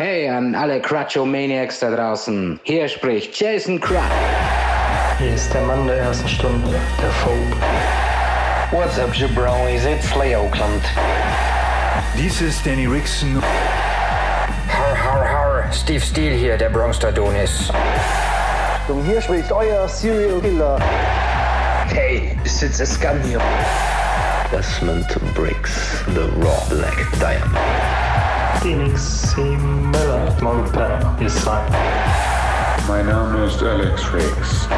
[0.00, 2.58] Hey an alle Crutcho-Maniacs da draußen.
[2.62, 4.00] Hier spricht Jason Crutch.
[5.18, 6.70] Hier ist der Mann der ersten Stunde,
[7.02, 7.54] der Phobe.
[8.70, 9.84] What's up, jabronis?
[9.84, 10.82] It's Lay Oakland.
[12.16, 13.42] Dies ist Danny Rickson.
[14.68, 15.70] Har, har, har.
[15.70, 17.70] Steve Steele hier, der Bronx-Adonis.
[18.88, 20.78] Und hier spricht euer Serial Killer.
[21.92, 23.42] Hey, it's a scam hier.
[24.50, 28.09] Desmond Briggs, The Raw Black Diamond.
[28.62, 29.40] Phoenix C.
[29.40, 31.64] Miller, Monpen, Design.
[32.86, 34.68] Mein Name ist Alex Riggs.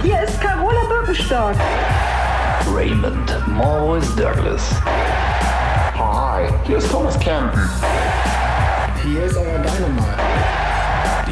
[0.00, 1.54] Hier ist Carola Birkenstock.
[2.72, 4.70] Raymond Morris Douglas.
[5.96, 7.68] Hi, hier ist Thomas Campen.
[9.02, 10.06] Hier ist euer Dynamite.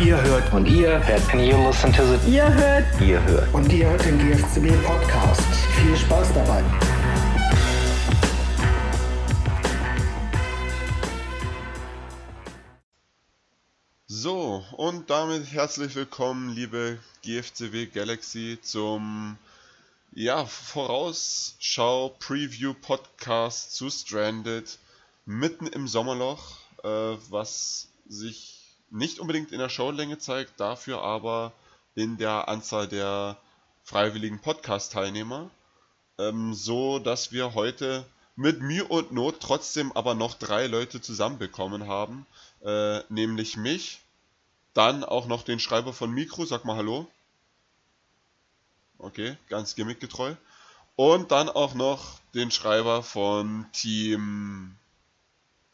[0.00, 3.72] Ihr hört und ihr hört and you listen to the Ihr hört Ihr hört und
[3.72, 5.46] ihr hört den GFCB Podcast.
[5.76, 6.64] Viel Spaß dabei.
[14.26, 19.38] So, und damit herzlich willkommen, liebe GFCW Galaxy, zum
[20.10, 24.80] ja, Vorausschau Preview Podcast zu Stranded
[25.26, 26.88] mitten im Sommerloch, äh,
[27.30, 31.52] was sich nicht unbedingt in der Showlänge zeigt, dafür aber
[31.94, 33.36] in der Anzahl der
[33.84, 35.50] freiwilligen Podcast-Teilnehmer,
[36.18, 41.86] ähm, so dass wir heute mit Mühe und Not trotzdem aber noch drei Leute zusammenbekommen
[41.86, 42.26] haben,
[42.64, 44.00] äh, nämlich mich,
[44.76, 47.06] dann auch noch den Schreiber von Mikro, sag mal Hallo.
[48.98, 50.34] Okay, ganz gimmickgetreu.
[50.96, 54.76] Und dann auch noch den Schreiber von Team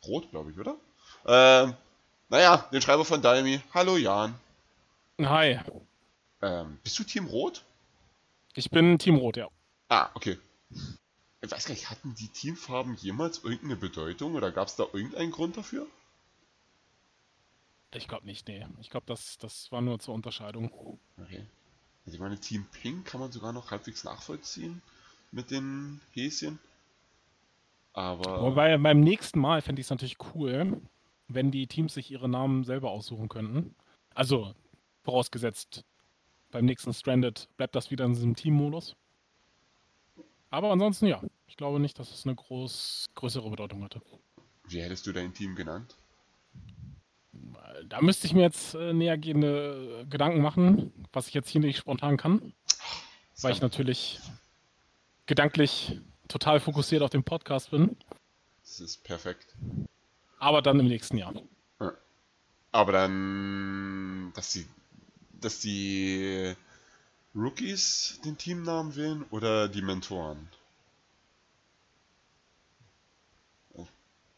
[0.05, 0.77] Rot, glaube ich, oder?
[1.27, 1.75] Ähm,
[2.29, 3.61] naja, den Schreiber von Dalmi.
[3.73, 4.35] Hallo Jan.
[5.21, 5.61] Hi,
[6.41, 7.65] Ähm, bist du Team Rot?
[8.55, 9.49] ich bin Team Rot, ja.
[9.89, 10.39] Ah, okay.
[11.41, 15.31] Ich weiß gar nicht, hatten die Teamfarben jemals irgendeine Bedeutung oder gab es da irgendeinen
[15.33, 15.87] Grund dafür?
[17.95, 18.67] Ich glaube nicht, nee.
[18.81, 20.99] Ich glaube, das, das war nur zur Unterscheidung.
[21.19, 21.45] Okay.
[22.05, 24.83] Also ich meine, Team Pink kann man sogar noch halbwegs nachvollziehen
[25.31, 26.59] mit den Häschen.
[27.93, 28.43] Aber.
[28.43, 30.81] Wobei beim nächsten Mal fände ich es natürlich cool,
[31.29, 33.75] wenn die Teams sich ihre Namen selber aussuchen könnten.
[34.15, 34.55] Also,
[35.03, 35.85] vorausgesetzt,
[36.51, 38.97] beim nächsten Stranded bleibt das wieder in diesem Teammodus.
[40.51, 41.23] Aber ansonsten ja.
[41.47, 44.01] Ich glaube nicht, dass es eine groß, größere Bedeutung hatte.
[44.69, 45.97] Wie hättest du dein Team genannt?
[47.89, 52.17] Da müsste ich mir jetzt äh, nähergehende Gedanken machen, was ich jetzt hier nicht spontan
[52.17, 52.53] kann.
[53.41, 54.21] Weil ich natürlich
[55.27, 57.97] gedanklich total fokussiert auf den Podcast bin.
[58.63, 59.55] Das ist perfekt.
[60.39, 61.35] Aber dann im nächsten Jahr.
[62.71, 64.67] Aber dann, dass die,
[65.41, 66.55] dass die
[67.35, 70.49] Rookies den Teamnamen wählen oder die Mentoren?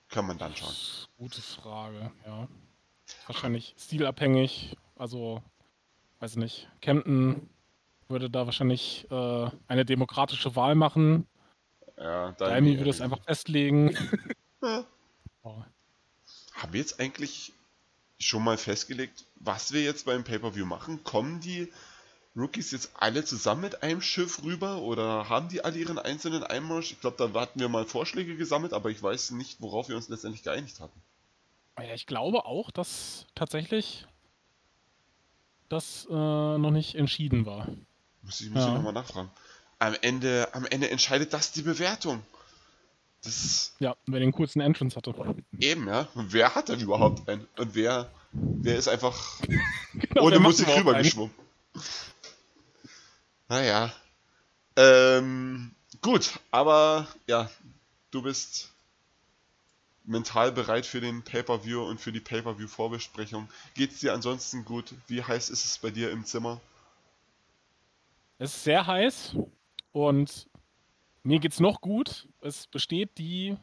[0.08, 0.74] Kann man dann schauen.
[1.18, 2.46] Gute Frage, ja.
[3.26, 4.76] Wahrscheinlich stilabhängig.
[4.96, 5.42] Also,
[6.20, 6.68] weiß nicht.
[6.80, 7.48] Camden
[8.08, 11.26] würde da wahrscheinlich äh, eine demokratische Wahl machen.
[11.96, 13.96] Ja, Daimi würde es einfach festlegen.
[14.62, 14.82] Ja.
[15.42, 15.62] Oh.
[16.54, 17.52] Haben wir jetzt eigentlich
[18.18, 21.04] schon mal festgelegt, was wir jetzt beim Pay-Per-View machen?
[21.04, 21.70] Kommen die
[22.34, 26.92] Rookies jetzt alle zusammen mit einem Schiff rüber oder haben die alle ihren einzelnen Einmarsch?
[26.92, 30.08] Ich glaube, da hatten wir mal Vorschläge gesammelt, aber ich weiß nicht, worauf wir uns
[30.08, 30.98] letztendlich geeinigt hatten.
[31.78, 34.06] Ja, ich glaube auch, dass tatsächlich
[35.68, 37.68] das äh, noch nicht entschieden war.
[38.22, 38.68] Muss ich, muss Ja.
[38.68, 39.30] ich nochmal nachfragen.
[39.80, 42.22] Am Ende, am Ende entscheidet das die Bewertung.
[43.22, 45.14] Das Ja, wer den coolsten Entrance hatte.
[45.58, 46.06] eben, ja.
[46.14, 47.46] Wer hat denn überhaupt einen?
[47.58, 49.40] Und wer, wer ist einfach
[49.94, 51.34] Genau, ohne Musik rübergeschwommen?
[53.48, 53.92] Naja.
[54.76, 57.50] Ähm, gut, aber ja,
[58.10, 58.73] du bist
[60.04, 63.48] mental bereit für den Pay-Per-View und für die Pay-Per-View-Vorbesprechung.
[63.74, 64.94] Geht's dir ansonsten gut?
[65.06, 66.60] Wie heiß ist es bei dir im Zimmer?
[68.38, 69.36] Es ist sehr heiß
[69.92, 70.48] und
[71.22, 72.28] mir geht's noch gut.
[72.40, 73.56] Es besteht die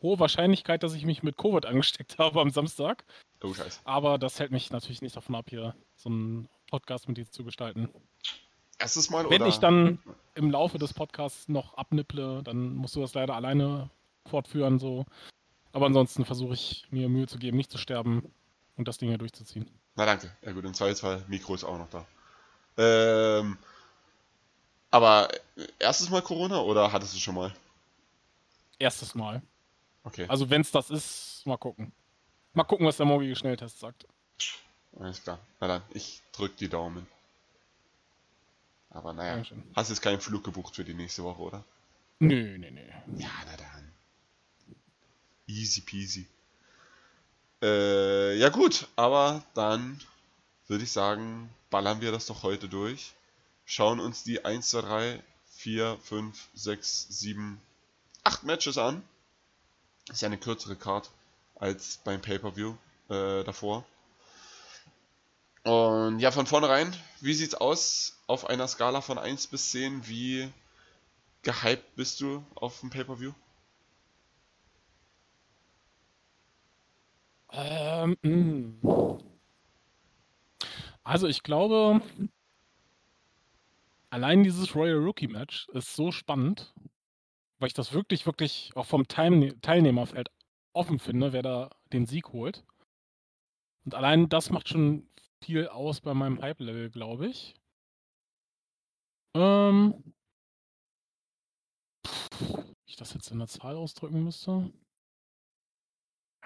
[0.00, 3.04] hohe Wahrscheinlichkeit, dass ich mich mit Covid angesteckt habe am Samstag.
[3.42, 3.80] Oh, scheiße.
[3.84, 7.44] Aber das hält mich natürlich nicht davon ab, hier so einen Podcast mit dir zu
[7.44, 7.88] gestalten.
[8.78, 9.48] Erstes Mal Wenn oder?
[9.48, 9.98] ich dann
[10.34, 13.90] im Laufe des Podcasts noch abnipple, dann musst du das leider alleine
[14.26, 14.78] fortführen.
[14.78, 15.04] So.
[15.72, 18.32] Aber ansonsten versuche ich mir Mühe zu geben, nicht zu sterben
[18.76, 19.68] und das Ding hier durchzuziehen.
[19.96, 20.34] Na danke.
[20.42, 22.06] Ja gut, im Zweifelsfall Mikro ist auch noch da.
[22.76, 23.58] Ähm,
[24.90, 25.28] aber
[25.78, 27.54] erstes Mal Corona oder hattest du schon mal?
[28.78, 29.42] Erstes Mal.
[30.04, 31.92] Okay, Also wenn es das ist, mal gucken.
[32.54, 34.06] Mal gucken, was der morgige Schnelltest sagt.
[34.98, 35.38] alles klar.
[35.60, 37.06] Na dann, ich drück die Daumen.
[38.90, 39.62] Aber naja, Dankeschön.
[39.74, 41.64] hast jetzt keinen Flug gebucht für die nächste Woche, oder?
[42.20, 42.82] Nö, nö, nö.
[43.18, 43.77] Ja, na dann.
[45.48, 46.26] Easy peasy.
[47.60, 50.00] Äh, ja gut, aber dann
[50.68, 53.14] würde ich sagen, ballern wir das doch heute durch.
[53.64, 55.22] Schauen uns die 1, 2, 3,
[55.56, 57.60] 4, 5, 6, 7,
[58.22, 59.02] 8 Matches an.
[60.10, 61.10] Ist ja eine kürzere Card
[61.56, 62.76] als beim Pay-Per-View
[63.08, 63.84] äh, davor.
[65.64, 70.06] Und ja, von vornherein, wie sieht's aus auf einer Skala von 1 bis 10?
[70.06, 70.50] Wie
[71.42, 73.32] gehypt bist du auf dem Pay-Per-View?
[77.52, 79.18] Ähm, mh.
[81.04, 82.00] also ich glaube,
[84.10, 86.74] allein dieses Royal Rookie Match ist so spannend,
[87.58, 90.30] weil ich das wirklich, wirklich auch vom Teilne Teilnehmerfeld
[90.74, 92.64] offen finde, wer da den Sieg holt.
[93.84, 95.08] Und allein das macht schon
[95.42, 97.54] viel aus bei meinem Hype-Level, glaube ich.
[99.34, 99.94] Ähm,
[102.86, 104.70] ich das jetzt in der Zahl ausdrücken müsste.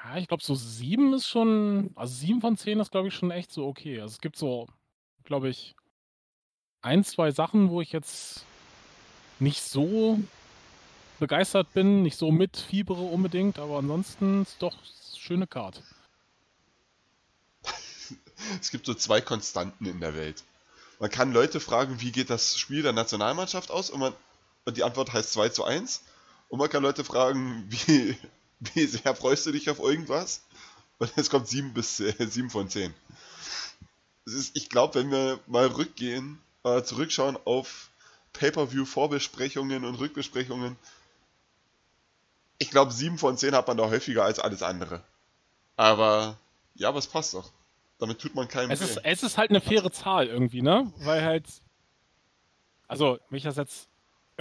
[0.04, 3.30] Ja, ich glaube, so 7 ist schon, also 7 von 10 ist, glaube ich, schon
[3.30, 4.00] echt so okay.
[4.00, 4.68] Also es gibt so,
[5.24, 5.76] glaube ich,
[6.80, 8.44] ein, zwei Sachen, wo ich jetzt
[9.38, 10.20] nicht so
[11.20, 14.76] begeistert bin, nicht so mitfiebere unbedingt, aber ansonsten ist doch
[15.16, 15.82] schöne Karte.
[18.60, 20.42] es gibt so zwei Konstanten in der Welt.
[20.98, 23.90] Man kann Leute fragen, wie geht das Spiel der Nationalmannschaft aus?
[23.90, 24.14] Und, man,
[24.64, 26.02] und die Antwort heißt 2 zu 1.
[26.48, 28.16] Und man kann Leute fragen, wie,
[28.74, 30.42] wie sehr freust du dich auf irgendwas?
[30.98, 32.94] Und es kommt 7 bis äh, 7 von 10.
[34.24, 37.90] Ist, ich glaube, wenn wir mal rückgehen, äh, zurückschauen auf
[38.34, 40.76] Pay-Per-View-Vorbesprechungen und Rückbesprechungen,
[42.58, 45.02] ich glaube, 7 von 10 hat man da häufiger als alles andere.
[45.76, 46.38] Aber
[46.74, 47.50] ja, aber es passt doch.
[47.98, 50.92] Damit tut man keinem es ist, es ist halt eine faire Zahl irgendwie, ne?
[50.98, 51.46] Weil halt.
[52.88, 53.88] Also, wenn ich das jetzt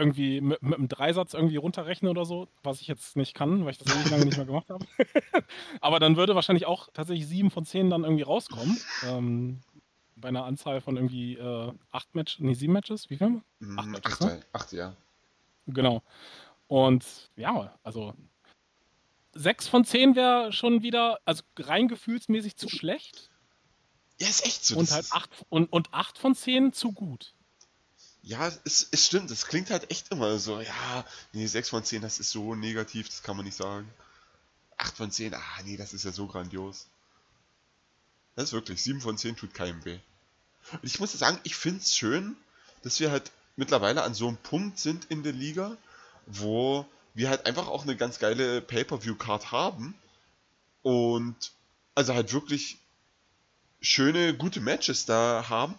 [0.01, 3.71] irgendwie mit, mit einem Dreisatz irgendwie runterrechne oder so, was ich jetzt nicht kann, weil
[3.71, 4.86] ich das ewig lange nicht mehr gemacht habe.
[5.81, 8.77] Aber dann würde wahrscheinlich auch tatsächlich 7 von 10 dann irgendwie rauskommen.
[9.07, 9.62] Ähm,
[10.15, 13.42] bei einer Anzahl von irgendwie äh, 8 Matches, nee, 7 Matches, wie viel?
[13.77, 14.42] 8 Matches, acht, ne?
[14.53, 14.95] 8, ja.
[15.68, 16.04] Genau.
[16.68, 17.06] Und
[17.36, 18.13] ja, also
[19.33, 23.30] 6 von 10 wäre schon wieder, also rein gefühlsmäßig zu schlecht.
[24.19, 24.77] Ja, ist echt so.
[24.77, 27.33] Und halt 8, und, und 8 von 10 zu gut.
[28.23, 32.01] Ja, es, es stimmt, es klingt halt echt immer so, ja, nee, 6 von 10,
[32.01, 33.91] das ist so negativ, das kann man nicht sagen.
[34.77, 36.88] 8 von 10, ah nee, das ist ja so grandios.
[38.35, 40.00] Das ist wirklich, 7 von 10 tut keinem weh.
[40.73, 42.35] Und ich muss sagen, ich finde es schön,
[42.83, 45.75] dass wir halt mittlerweile an so einem Punkt sind in der Liga,
[46.27, 49.95] wo wir halt einfach auch eine ganz geile Pay-Per-View-Card haben.
[50.83, 51.35] Und
[51.95, 52.77] also halt wirklich
[53.81, 55.77] schöne, gute Matches da haben.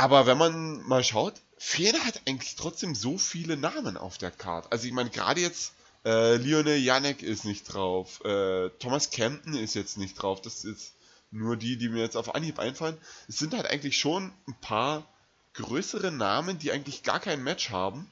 [0.00, 4.72] Aber wenn man mal schaut, fehlen halt eigentlich trotzdem so viele Namen auf der Card.
[4.72, 5.74] Also ich meine, gerade jetzt
[6.06, 10.40] äh, Lionel Janek ist nicht drauf, äh, Thomas Campton ist jetzt nicht drauf.
[10.40, 10.94] Das ist
[11.30, 12.96] nur die, die mir jetzt auf Anhieb einfallen.
[13.28, 15.04] Es sind halt eigentlich schon ein paar
[15.52, 18.10] größere Namen, die eigentlich gar kein Match haben.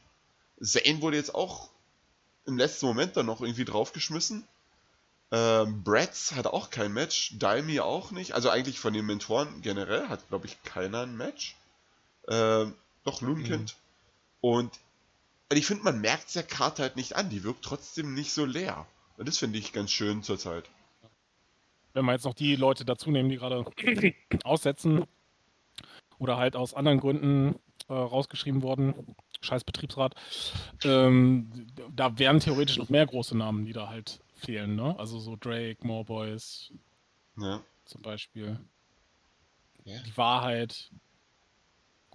[0.60, 1.70] Zane wurde jetzt auch
[2.44, 4.46] im letzten Moment dann noch irgendwie draufgeschmissen.
[5.32, 8.32] Ähm, Bratz hat auch kein Match, Daimi auch nicht.
[8.32, 11.56] Also eigentlich von den Mentoren generell hat, glaube ich, keiner ein Match.
[12.28, 13.74] Ähm, doch, Loonkind.
[13.74, 14.48] Mhm.
[14.48, 14.80] Und
[15.50, 17.30] ich finde, man merkt der Karte halt nicht an.
[17.30, 18.86] Die wirkt trotzdem nicht so leer.
[19.16, 20.68] Und das finde ich ganz schön zurzeit.
[21.94, 23.64] Wenn wir jetzt noch die Leute dazu nehmen, die gerade
[24.44, 25.04] aussetzen
[26.18, 27.58] oder halt aus anderen Gründen
[27.88, 30.14] äh, rausgeschrieben wurden, scheiß Betriebsrat,
[30.84, 34.94] ähm, da wären theoretisch noch mehr große Namen, die da halt fehlen, ne?
[34.98, 36.72] Also so Drake, More Boys
[37.36, 37.60] ja.
[37.84, 38.60] zum Beispiel.
[39.84, 39.98] Ja.
[40.06, 40.90] Die Wahrheit.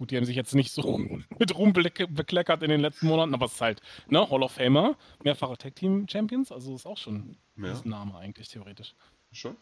[0.04, 0.98] Gut, die haben sich jetzt nicht so
[1.38, 4.98] mit Ruhm bekleckert in den letzten Monaten, aber es ist halt, ne, Hall of Famer,
[5.22, 7.72] mehrfache Tag Team Champions, also ist auch schon ja.
[7.72, 8.94] ein Name eigentlich theoretisch.
[9.32, 9.56] Schon.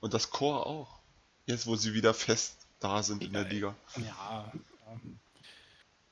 [0.00, 1.00] Und das Core auch.
[1.46, 3.74] Jetzt, wo sie wieder fest da sind in der Liga.
[3.96, 4.52] Ja,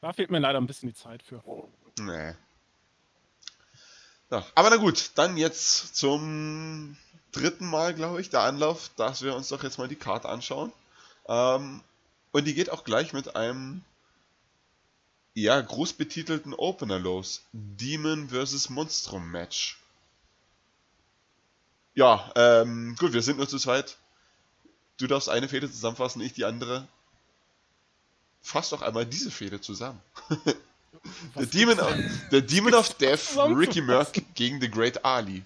[0.00, 1.42] da fehlt mir leider ein bisschen die Zeit für.
[1.98, 2.32] Nee.
[4.30, 6.96] Ja, aber na gut, dann jetzt zum
[7.32, 10.72] dritten Mal, glaube ich, der Anlauf, dass wir uns doch jetzt mal die Karte anschauen.
[11.28, 11.82] Ähm,
[12.36, 13.82] und die geht auch gleich mit einem
[15.32, 17.46] ja, groß betitelten Opener los.
[17.54, 18.68] Demon vs.
[18.68, 19.78] Monstrum Match.
[21.94, 23.96] Ja, ähm, gut, wir sind nur zu zweit.
[24.98, 26.86] Du darfst eine Fehde zusammenfassen, ich die andere.
[28.42, 30.02] Fass doch einmal diese Fehde zusammen.
[31.36, 31.94] der Demon, of,
[32.32, 35.42] der Demon of Death, Ricky Merck gegen The Great Ali.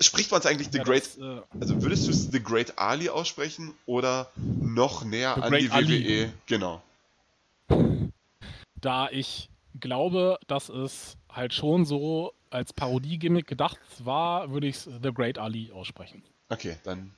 [0.00, 1.04] Spricht man es eigentlich The ja, Great.
[1.04, 5.70] Das, äh, also würdest du es The Great Ali aussprechen oder noch näher an die
[5.70, 5.74] WWE?
[5.74, 6.32] Ali.
[6.46, 6.82] Genau.
[8.80, 15.12] Da ich glaube, dass es halt schon so als Parodie-Gimmick gedacht war, würde ich The
[15.14, 16.22] Great Ali aussprechen.
[16.48, 17.12] Okay, dann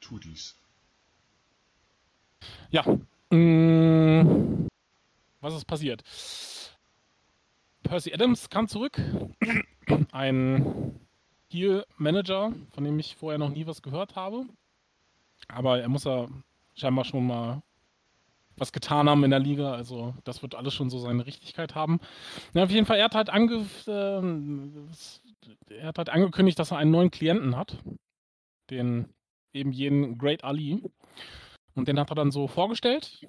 [0.00, 0.56] tu dies.
[2.70, 2.84] Ja.
[3.30, 4.68] Mh, mm,
[5.40, 6.02] was ist passiert?
[7.82, 9.00] Percy Adams kam zurück.
[10.12, 10.98] Ein
[11.50, 14.44] Heel-Manager, von dem ich vorher noch nie was gehört habe.
[15.48, 16.28] Aber er muss ja
[16.74, 17.62] scheinbar schon mal
[18.56, 19.72] was getan haben in der Liga.
[19.72, 22.00] Also das wird alles schon so seine Richtigkeit haben.
[22.54, 24.22] Ja, auf jeden Fall, er hat halt, äh,
[25.74, 27.78] er hat halt angekündigt, dass er einen neuen Klienten hat.
[28.70, 29.08] Den
[29.52, 30.82] eben jenen Great Ali.
[31.74, 33.26] Und den hat er dann so vorgestellt.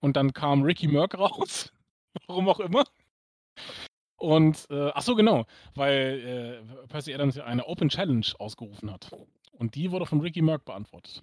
[0.00, 1.72] Und dann kam Ricky Merck raus.
[2.26, 2.84] Warum auch immer.
[4.16, 5.44] Und, äh, ach so, genau,
[5.74, 9.10] weil äh, Percy Adams ja eine Open Challenge ausgerufen hat.
[9.52, 11.22] Und die wurde von Ricky Merck beantwortet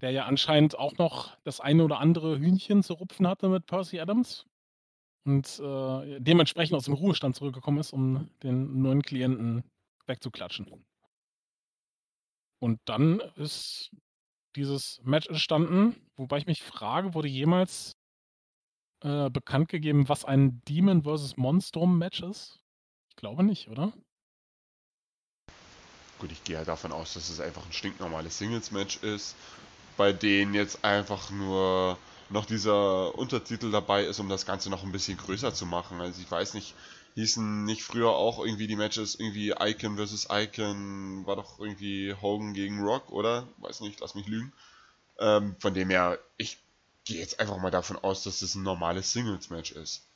[0.00, 4.00] der ja anscheinend auch noch das eine oder andere Hühnchen zu rupfen hatte mit Percy
[4.00, 4.46] Adams
[5.24, 9.64] und äh, dementsprechend aus dem Ruhestand zurückgekommen ist, um den neuen Klienten
[10.06, 10.84] wegzuklatschen.
[12.60, 13.90] Und dann ist
[14.56, 17.96] dieses Match entstanden, wobei ich mich frage, wurde jemals
[19.04, 21.36] äh, bekannt gegeben, was ein Demon vs.
[21.36, 22.58] Monstrum Match ist?
[23.10, 23.92] Ich glaube nicht, oder?
[26.18, 29.36] Gut, ich gehe halt davon aus, dass es einfach ein stinknormales Singles-Match ist
[29.96, 31.98] bei denen jetzt einfach nur
[32.30, 36.00] noch dieser Untertitel dabei ist, um das Ganze noch ein bisschen größer zu machen.
[36.00, 36.74] Also ich weiß nicht,
[37.14, 40.28] hießen nicht früher auch irgendwie die Matches irgendwie Icon vs.
[40.30, 43.46] Icon, war doch irgendwie Hogan gegen Rock, oder?
[43.58, 44.52] Weiß nicht, lass mich lügen.
[45.20, 46.58] Ähm, von dem her, ich
[47.04, 50.08] gehe jetzt einfach mal davon aus, dass das ein normales Singles-Match ist.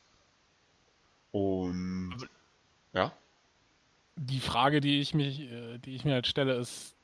[1.30, 2.26] Und also,
[2.92, 3.12] ja.
[4.16, 6.96] Die Frage, die ich mich, äh, die ich mir halt stelle, ist,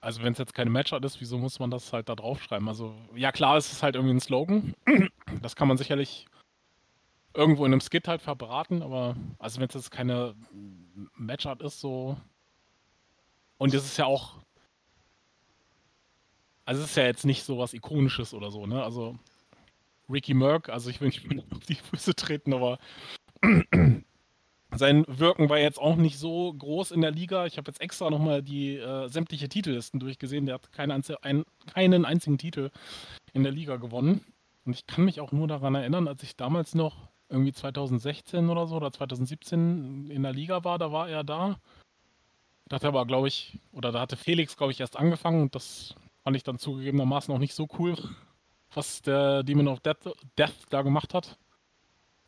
[0.00, 2.68] also wenn es jetzt keine Matchart ist, wieso muss man das halt da draufschreiben?
[2.68, 4.74] Also ja klar, es ist halt irgendwie ein Slogan.
[5.42, 6.26] Das kann man sicherlich
[7.34, 10.34] irgendwo in einem Skit halt verbraten, aber also wenn es jetzt keine
[11.14, 12.16] Matchart ist, so
[13.56, 14.38] und es ist ja auch
[16.64, 18.82] also es ist ja jetzt nicht so was Ikonisches oder so, ne?
[18.82, 19.18] Also
[20.08, 22.78] Ricky Merck, also ich will nicht auf die Füße treten, aber
[24.74, 27.46] sein Wirken war jetzt auch nicht so groß in der Liga.
[27.46, 30.46] Ich habe jetzt extra nochmal die äh, sämtliche Titellisten durchgesehen.
[30.46, 32.70] Der hat keine, ein, keinen einzigen Titel
[33.32, 34.24] in der Liga gewonnen.
[34.64, 38.66] Und ich kann mich auch nur daran erinnern, als ich damals noch irgendwie 2016 oder
[38.66, 41.58] so oder 2017 in der Liga war, da war er da.
[42.68, 45.54] Da hat er aber, glaube ich, oder da hatte Felix, glaube ich, erst angefangen und
[45.54, 47.96] das fand ich dann zugegebenermaßen auch nicht so cool,
[48.72, 51.38] was der Demon of Death, Death da gemacht hat.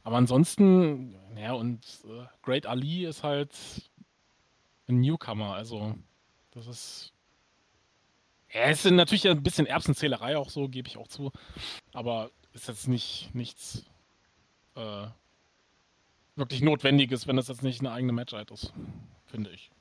[0.04, 3.54] Aber ansonsten, ja, und äh, Great Ali ist halt
[4.88, 5.94] ein Newcomer, also
[6.50, 7.12] das ist.
[8.52, 11.32] Ja, es ist natürlich ein bisschen Erbsenzählerei auch so, gebe ich auch zu.
[11.94, 13.86] Aber ist jetzt nicht nichts
[14.74, 15.06] äh,
[16.36, 18.72] wirklich Notwendiges, wenn das jetzt nicht eine eigene Matchheit ist,
[19.26, 19.71] finde ich.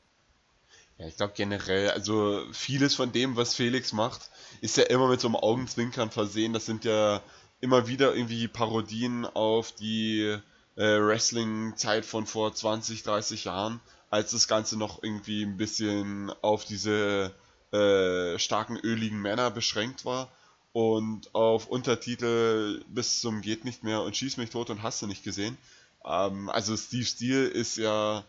[1.01, 4.29] Ja, ich glaube generell, also vieles von dem, was Felix macht,
[4.62, 6.53] ist ja immer mit so einem Augenzwinkern versehen.
[6.53, 7.24] Das sind ja
[7.60, 10.38] immer wieder irgendwie Parodien auf die
[10.75, 13.79] äh, Wrestling-Zeit von vor 20, 30 Jahren,
[14.12, 17.34] als das Ganze noch irgendwie ein bisschen auf diese
[17.72, 20.31] äh, starken, öligen Männer beschränkt war
[20.72, 25.08] und auf Untertitel bis zum geht nicht mehr und schieß mich tot und hast du
[25.08, 25.58] nicht gesehen.
[26.05, 28.24] Ähm, also Steve Steele ist ja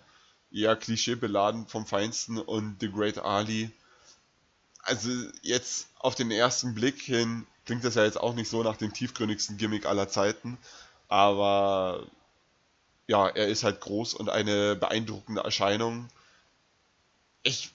[0.53, 3.71] eher klischeebeladen vom Feinsten und The Great Ali.
[4.83, 5.11] Also
[5.43, 8.93] jetzt auf den ersten Blick hin klingt das ja jetzt auch nicht so nach dem
[8.93, 10.59] tiefgründigsten Gimmick aller Zeiten,
[11.09, 12.07] aber
[13.07, 16.09] ja, er ist halt groß und eine beeindruckende Erscheinung.
[17.43, 17.71] Ich,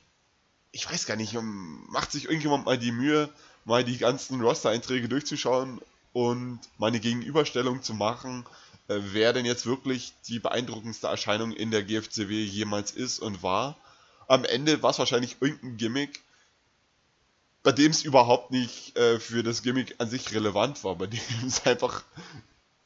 [0.72, 3.30] ich weiß gar nicht, macht sich irgendjemand mal die Mühe,
[3.66, 5.82] mal die ganzen Roster-Einträge durchzuschauen
[6.14, 8.46] und mal eine Gegenüberstellung zu machen,
[8.88, 13.78] wer denn jetzt wirklich die beeindruckendste Erscheinung in der GFCW jemals ist und war.
[14.28, 16.24] Am Ende war es wahrscheinlich irgendein Gimmick,
[17.64, 20.96] bei dem es überhaupt nicht äh, für das Gimmick an sich relevant war.
[20.96, 22.04] Bei dem es einfach.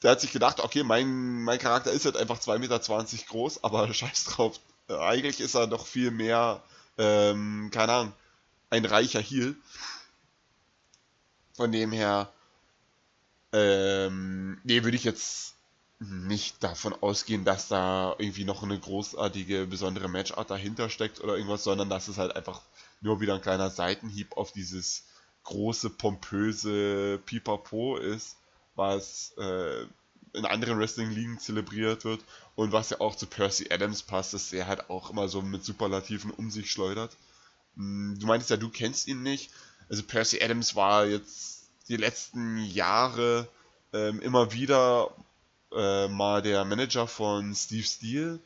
[0.01, 2.79] Der hat sich gedacht, okay, mein, mein Charakter ist halt einfach 2,20 Meter
[3.27, 4.59] groß, aber scheiß drauf.
[4.87, 6.63] Äh, eigentlich ist er doch viel mehr,
[6.97, 8.13] ähm, keine Ahnung,
[8.71, 9.55] ein reicher Heal.
[11.53, 12.31] Von dem her,
[13.53, 15.53] ähm, nee, würde ich jetzt
[16.01, 21.63] nicht davon ausgehen, dass da irgendwie noch eine großartige, besondere Matchart dahinter steckt oder irgendwas,
[21.63, 22.61] sondern dass es halt einfach
[23.01, 25.03] nur wieder ein kleiner Seitenhieb auf dieses
[25.43, 28.37] große, pompöse Pipapo ist,
[28.75, 29.83] was äh,
[30.33, 32.21] in anderen Wrestling-Ligen zelebriert wird
[32.55, 35.63] und was ja auch zu Percy Adams passt, dass er halt auch immer so mit
[35.63, 37.15] Superlativen um sich schleudert.
[37.75, 39.51] Hm, du meintest ja, du kennst ihn nicht.
[39.87, 43.47] Also Percy Adams war jetzt die letzten Jahre
[43.93, 45.11] ähm, immer wieder
[45.75, 48.39] äh, mal der Manager von Steve Steele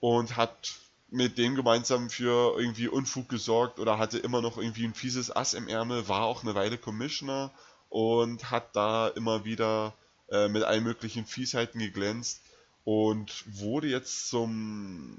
[0.00, 0.74] und hat
[1.10, 5.54] mit dem gemeinsam für irgendwie Unfug gesorgt oder hatte immer noch irgendwie ein fieses Ass
[5.54, 7.50] im Ärmel, war auch eine Weile Commissioner
[7.88, 9.94] und hat da immer wieder
[10.30, 12.40] äh, mit allen möglichen Fiesheiten geglänzt
[12.84, 15.18] und wurde jetzt zum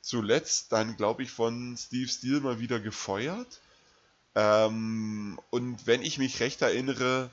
[0.00, 3.60] zuletzt dann, glaube ich, von Steve Steele mal wieder gefeuert.
[4.34, 7.30] Ähm, und wenn ich mich recht erinnere,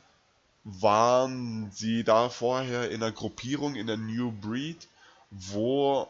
[0.64, 4.88] waren sie da vorher in einer Gruppierung in der New Breed,
[5.32, 6.08] wo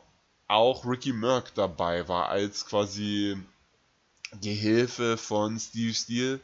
[0.48, 3.38] auch Ricky Merck dabei war als quasi
[4.42, 6.40] Gehilfe von Steve Steele.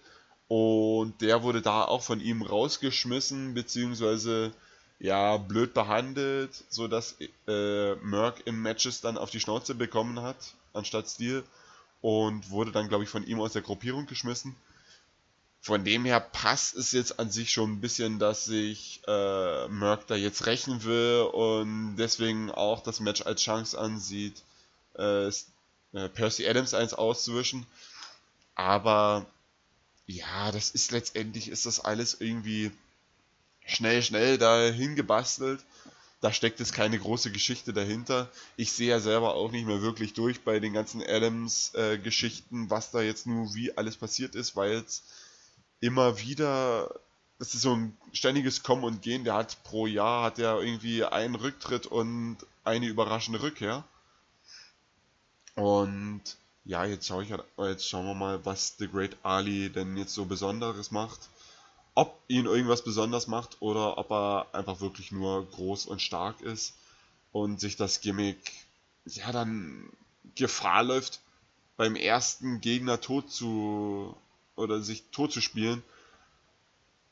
[0.48, 4.52] Und der wurde da auch von ihm rausgeschmissen beziehungsweise
[5.00, 10.54] ja blöd behandelt, so dass äh, Merck im Matches dann auf die Schnauze bekommen hat
[10.76, 11.44] anstatt Steele
[12.02, 14.56] und wurde dann glaube ich von ihm aus der Gruppierung geschmissen
[15.66, 20.06] von dem her passt es jetzt an sich schon ein bisschen, dass sich äh, Merck
[20.06, 24.44] da jetzt rächen will und deswegen auch das Match als Chance ansieht,
[24.96, 27.66] äh, äh Percy Adams eins auszuwischen.
[28.54, 29.26] Aber
[30.06, 32.70] ja, das ist letztendlich ist das alles irgendwie
[33.66, 35.62] schnell, schnell dahin gebastelt.
[36.22, 38.30] Da steckt jetzt keine große Geschichte dahinter.
[38.56, 42.92] Ich sehe ja selber auch nicht mehr wirklich durch bei den ganzen Adams-Geschichten, äh, was
[42.92, 45.02] da jetzt nur wie alles passiert ist, weil es
[45.80, 47.00] immer wieder,
[47.40, 49.24] das ist so ein ständiges Kommen und Gehen.
[49.24, 53.84] Der hat pro Jahr hat er irgendwie einen Rücktritt und eine überraschende Rückkehr.
[55.56, 56.22] Und
[56.66, 60.26] ja, jetzt schaue ich jetzt schauen wir mal, was The Great Ali denn jetzt so
[60.26, 61.30] Besonderes macht.
[61.94, 66.74] Ob ihn irgendwas besonders macht oder ob er einfach wirklich nur groß und stark ist
[67.32, 68.52] und sich das Gimmick
[69.06, 69.90] ja dann
[70.36, 71.22] Gefahr läuft,
[71.78, 74.18] beim ersten Gegner tot zu
[74.56, 75.84] oder sich tot zu spielen,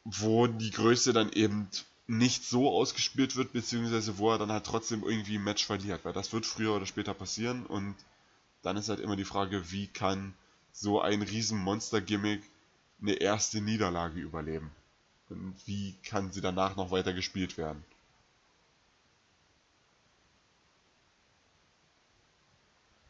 [0.04, 1.68] wo die Größe dann eben
[2.08, 6.14] nicht so ausgespielt wird, beziehungsweise wo er dann halt trotzdem irgendwie ein Match verliert, weil
[6.14, 7.96] das wird früher oder später passieren und
[8.62, 10.34] dann ist halt immer die Frage, wie kann
[10.72, 12.44] so ein riesen Monster-Gimmick
[13.02, 14.72] eine erste Niederlage überleben?
[15.30, 17.84] Und wie kann sie danach noch weiter gespielt werden?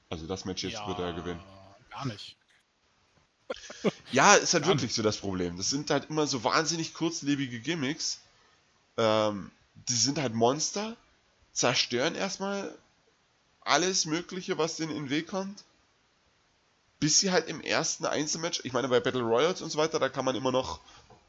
[0.09, 1.41] Also das Match jetzt ja, wird er gewinnen.
[1.89, 2.35] Gar nicht.
[4.11, 5.57] Ja, ist halt wirklich so das Problem.
[5.57, 8.19] Das sind halt immer so wahnsinnig kurzlebige Gimmicks.
[8.97, 9.49] Ähm,
[9.87, 10.95] die sind halt Monster,
[11.51, 12.77] zerstören erstmal
[13.61, 15.63] alles Mögliche, was denen in den Weg kommt.
[16.99, 20.09] Bis sie halt im ersten Einzelmatch, ich meine bei Battle Royals und so weiter, da
[20.09, 20.79] kann man immer noch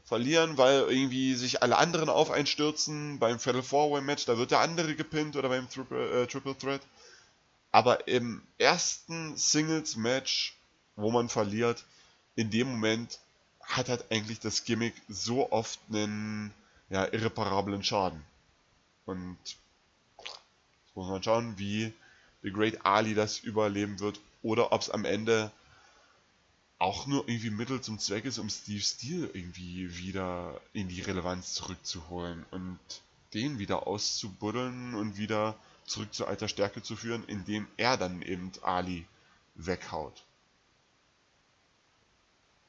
[0.05, 3.19] verlieren, weil irgendwie sich alle anderen auf einstürzen.
[3.19, 6.57] Beim Fatal Four Way Match, da wird der andere gepinnt oder beim Triple, äh, Triple
[6.57, 6.81] Threat.
[7.71, 10.55] Aber im ersten Singles Match,
[10.95, 11.83] wo man verliert,
[12.35, 13.19] in dem Moment
[13.61, 16.53] hat halt eigentlich das Gimmick so oft einen
[16.89, 18.23] ja, irreparablen Schaden.
[19.05, 21.93] Und jetzt muss man schauen, wie
[22.43, 25.51] The Great Ali das überleben wird oder ob es am Ende
[26.77, 31.53] auch nur irgendwie Mittel zum Zweck ist, um Steve Steele irgendwie wieder in die Relevanz
[31.53, 32.79] zurückzuholen und
[33.33, 38.51] den wieder auszubuddeln und wieder zurück zu alter Stärke zu führen, indem er dann eben
[38.61, 39.05] Ali
[39.55, 40.23] weghaut.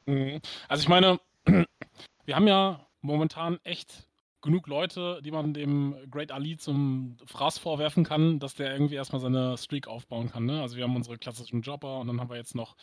[0.07, 0.41] Mhm.
[0.69, 1.21] Also ich meine,
[2.25, 4.09] wir haben ja momentan echt
[4.43, 9.21] genug Leute, die man dem Great Ali zum Fraß vorwerfen kann, dass der irgendwie erstmal
[9.21, 10.47] seine Streak aufbauen kann.
[10.47, 10.61] Ne?
[10.63, 12.77] Also wir haben unsere klassischen Jobber und dann haben wir jetzt noch,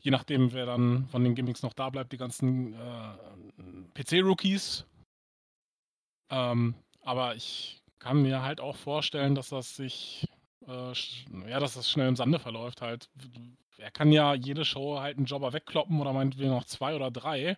[0.00, 4.86] je nachdem, wer dann von den Gimmicks noch da bleibt, die ganzen äh, PC-Rookies.
[6.30, 10.26] Ähm, aber ich kann mir halt auch vorstellen, dass das sich,
[10.68, 10.92] äh,
[11.48, 13.08] ja, dass das schnell im Sande verläuft halt
[13.78, 17.56] er kann ja jede Show halt einen Jobber wegkloppen oder meinetwegen noch zwei oder drei.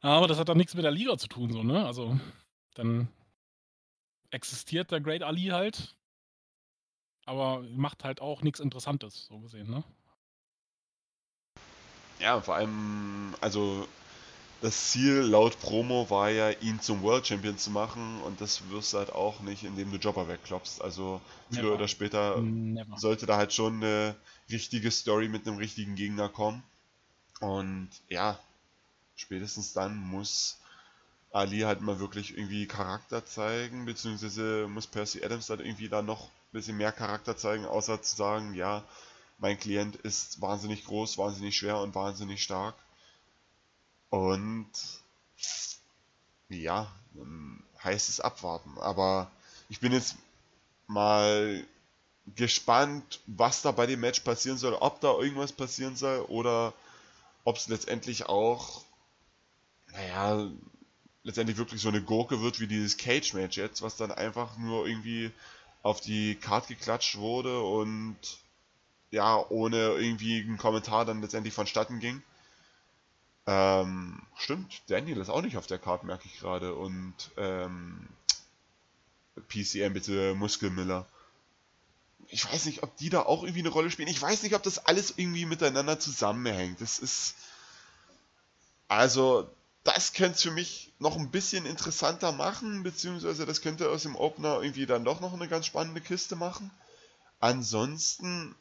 [0.00, 1.86] Aber das hat dann nichts mit der Liga zu tun, so, ne?
[1.86, 2.18] Also,
[2.74, 3.08] dann
[4.30, 5.96] existiert der Great Ali halt,
[7.24, 9.82] aber macht halt auch nichts Interessantes, so gesehen, ne?
[12.20, 13.86] Ja, vor allem, also
[14.60, 18.92] das Ziel laut Promo war ja, ihn zum World Champion zu machen und das wirst
[18.92, 20.82] du halt auch nicht, indem du Jobber wegklopfst.
[20.82, 21.74] Also früher Never.
[21.74, 22.98] oder später Never.
[22.98, 24.16] sollte da halt schon eine
[24.50, 26.62] richtige Story mit einem richtigen Gegner kommen.
[27.40, 28.38] Und ja,
[29.14, 30.58] spätestens dann muss
[31.30, 36.24] Ali halt mal wirklich irgendwie Charakter zeigen, beziehungsweise muss Percy Adams halt irgendwie da noch
[36.24, 38.82] ein bisschen mehr Charakter zeigen, außer zu sagen, ja,
[39.38, 42.74] mein Klient ist wahnsinnig groß, wahnsinnig schwer und wahnsinnig stark
[44.10, 44.70] und
[46.48, 46.90] ja,
[47.82, 48.78] heißt es abwarten.
[48.78, 49.30] Aber
[49.68, 50.16] ich bin jetzt
[50.86, 51.64] mal
[52.36, 56.74] gespannt, was da bei dem Match passieren soll, ob da irgendwas passieren soll oder
[57.44, 58.82] ob es letztendlich auch,
[59.92, 60.50] naja,
[61.22, 65.30] letztendlich wirklich so eine Gurke wird wie dieses Cage-Match jetzt, was dann einfach nur irgendwie
[65.82, 68.16] auf die Card geklatscht wurde und
[69.10, 72.22] ja, ohne irgendwie einen Kommentar dann letztendlich vonstatten ging.
[73.50, 76.74] Ähm, stimmt, Daniel ist auch nicht auf der Card, merke ich gerade.
[76.74, 78.06] Und ähm,
[79.48, 81.06] PCM bitte Muskelmiller.
[82.28, 84.08] Ich weiß nicht, ob die da auch irgendwie eine Rolle spielen.
[84.08, 86.82] Ich weiß nicht, ob das alles irgendwie miteinander zusammenhängt.
[86.82, 87.36] Das ist.
[88.86, 89.50] Also,
[89.82, 94.14] das könnte es für mich noch ein bisschen interessanter machen, beziehungsweise das könnte aus dem
[94.14, 96.70] Opener irgendwie dann doch noch eine ganz spannende Kiste machen.
[97.40, 98.54] Ansonsten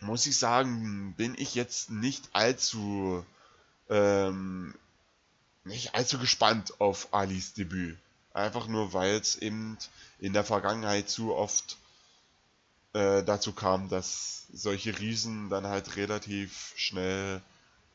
[0.00, 3.24] muss ich sagen, bin ich jetzt nicht allzu
[3.90, 4.74] ähm,
[5.64, 7.98] nicht allzu gespannt auf Alis Debüt.
[8.32, 9.76] Einfach nur, weil es eben
[10.20, 11.76] in der Vergangenheit zu oft
[12.92, 17.42] äh, dazu kam, dass solche Riesen dann halt relativ schnell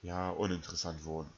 [0.01, 1.31] ja uninteressant wurden.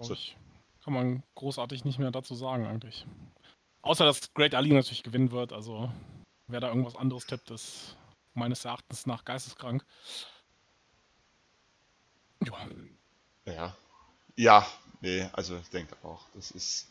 [0.00, 0.16] So.
[0.82, 3.06] Kann man großartig nicht mehr dazu sagen, eigentlich.
[3.82, 5.52] Außer, dass Great Ali natürlich gewinnen wird.
[5.52, 5.90] Also,
[6.50, 7.96] wer da irgendwas anderes tippt, ist
[8.34, 9.84] meines Erachtens nach geisteskrank.
[12.44, 12.68] Ja.
[13.46, 13.76] Ja.
[14.36, 14.66] Ja,
[15.00, 16.26] nee, also ich denke auch.
[16.34, 16.86] Das ist.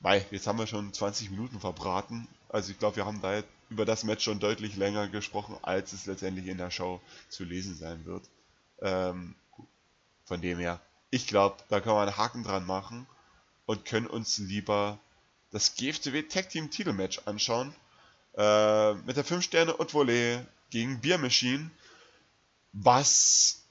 [0.00, 2.28] Mei, jetzt haben wir schon 20 Minuten verbraten.
[2.48, 6.06] Also ich glaube, wir haben da über das Match schon deutlich länger gesprochen, als es
[6.06, 8.28] letztendlich in der Show zu lesen sein wird.
[8.80, 9.34] Ähm,
[10.24, 13.06] von dem her, ich glaube, da kann man einen Haken dran machen
[13.66, 14.98] und können uns lieber
[15.50, 17.74] das GFTW Tag Team Titelmatch anschauen.
[18.36, 21.70] Äh, mit der 5 Sterne und Volley gegen Beer Machine,
[22.72, 23.62] was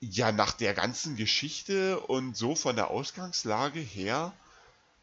[0.00, 4.32] ja nach der ganzen Geschichte und so von der Ausgangslage her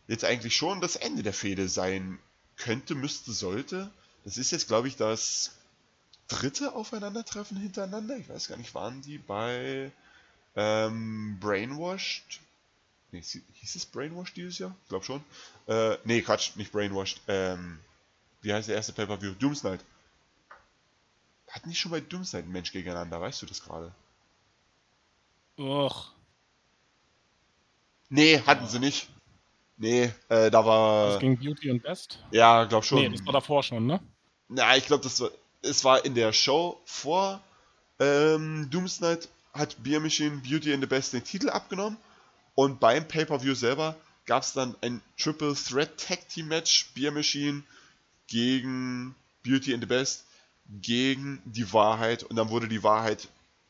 [0.08, 2.20] jetzt eigentlich schon das Ende der Fehde sein
[2.58, 3.92] könnte, müsste, sollte.
[4.24, 5.52] Das ist jetzt, glaube ich, das
[6.28, 8.18] dritte Aufeinandertreffen hintereinander.
[8.18, 9.92] Ich weiß gar nicht, waren die bei
[10.56, 12.40] ähm, Brainwashed?
[13.12, 14.76] Nee, hieß es Brainwashed dieses Jahr?
[14.84, 15.24] Ich glaube schon.
[15.68, 17.22] Äh, nee, Quatsch, nicht Brainwashed.
[17.28, 17.80] Ähm,
[18.44, 19.34] wie heißt der erste Pay-Per-View?
[19.40, 19.80] Doomsnight.
[21.50, 23.20] Hatten die schon bei Doomsnight ein Mensch gegeneinander?
[23.20, 23.92] Weißt du das gerade?
[25.58, 26.12] Och.
[28.10, 29.08] Nee, hatten sie nicht.
[29.78, 31.14] Nee, äh, da war.
[31.14, 32.20] Das ging Beauty und Best?
[32.32, 33.00] Ja, glaub schon.
[33.00, 34.00] Nee, das war davor schon, ne?
[34.50, 35.32] Na, ich glaube, das war.
[35.62, 37.42] Es war in der Show vor
[38.00, 41.98] ähm, Doomsnight hat Beer Machine Beauty and the Best den Titel abgenommen
[42.56, 47.64] und beim Pay-Per-View selber gab es dann ein Triple Threat Tag Team Match Beer Machine
[48.28, 50.26] gegen Beauty and the Best
[50.82, 53.28] gegen die Wahrheit und dann wurde die Wahrheit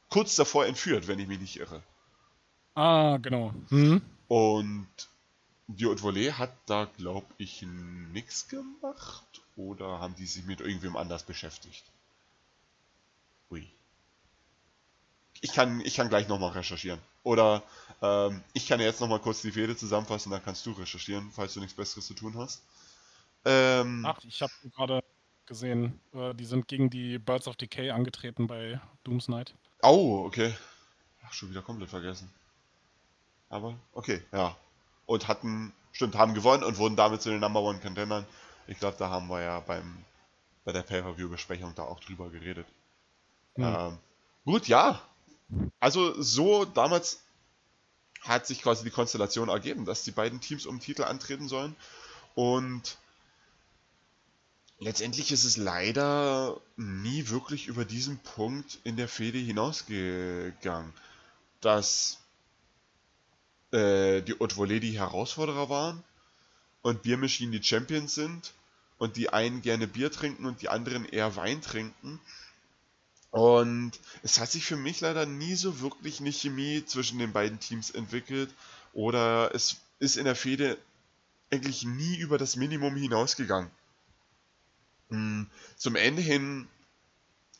[0.10, 1.82] kurz davor entführt, wenn ich mich nicht irre.
[2.76, 3.54] Ah, genau.
[3.70, 4.02] Mhm.
[4.28, 4.88] Und
[5.68, 7.66] die Haute Volée hat da, glaube ich,
[8.12, 11.84] nichts gemacht oder haben die sich mit irgendwem anders beschäftigt?
[13.50, 13.68] Ui.
[15.42, 17.00] Ich kann, ich kann gleich nochmal recherchieren.
[17.24, 17.64] Oder
[18.02, 21.54] ähm, ich kann ja jetzt nochmal kurz die Fehde zusammenfassen, dann kannst du recherchieren, falls
[21.54, 22.62] du nichts Besseres zu tun hast.
[23.46, 25.04] Ähm, Ach, ich habe gerade
[25.46, 29.54] gesehen, äh, die sind gegen die Birds of Decay angetreten bei Doom's Night.
[29.82, 30.54] Oh, okay.
[31.26, 32.30] Ach, schon wieder komplett vergessen.
[33.50, 34.56] Aber, okay, ja.
[35.06, 38.26] Und hatten, stimmt, haben gewonnen und wurden damit zu den Number One Contendern.
[38.68, 40.06] Ich glaube, da haben wir ja beim,
[40.64, 42.66] bei der Pay-Per-View-Besprechung da auch drüber geredet.
[43.58, 43.64] Mhm.
[43.64, 43.98] Ähm,
[44.46, 45.02] gut, ja.
[45.80, 47.22] Also, so damals
[48.22, 51.76] hat sich quasi die Konstellation ergeben, dass die beiden Teams um den Titel antreten sollen.
[52.36, 52.98] Und
[54.84, 60.94] letztendlich ist es leider nie wirklich über diesen Punkt in der Fehde hinausgegangen,
[61.62, 62.20] dass
[63.72, 66.04] äh, die Haute die Herausforderer waren
[66.82, 68.54] und Biermaschinen die Champions sind
[68.98, 72.20] und die einen gerne Bier trinken und die anderen eher Wein trinken.
[73.32, 77.60] Und es hat sich für mich leider nie so wirklich eine Chemie zwischen den beiden
[77.60, 78.54] Teams entwickelt
[78.94, 80.78] oder es ist in der Fehde
[81.50, 83.72] eigentlich nie über das Minimum hinausgegangen.
[85.14, 85.46] Hm,
[85.78, 86.68] zum Ende hin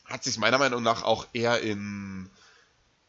[0.04, 2.28] hat sich meiner Meinung nach auch eher in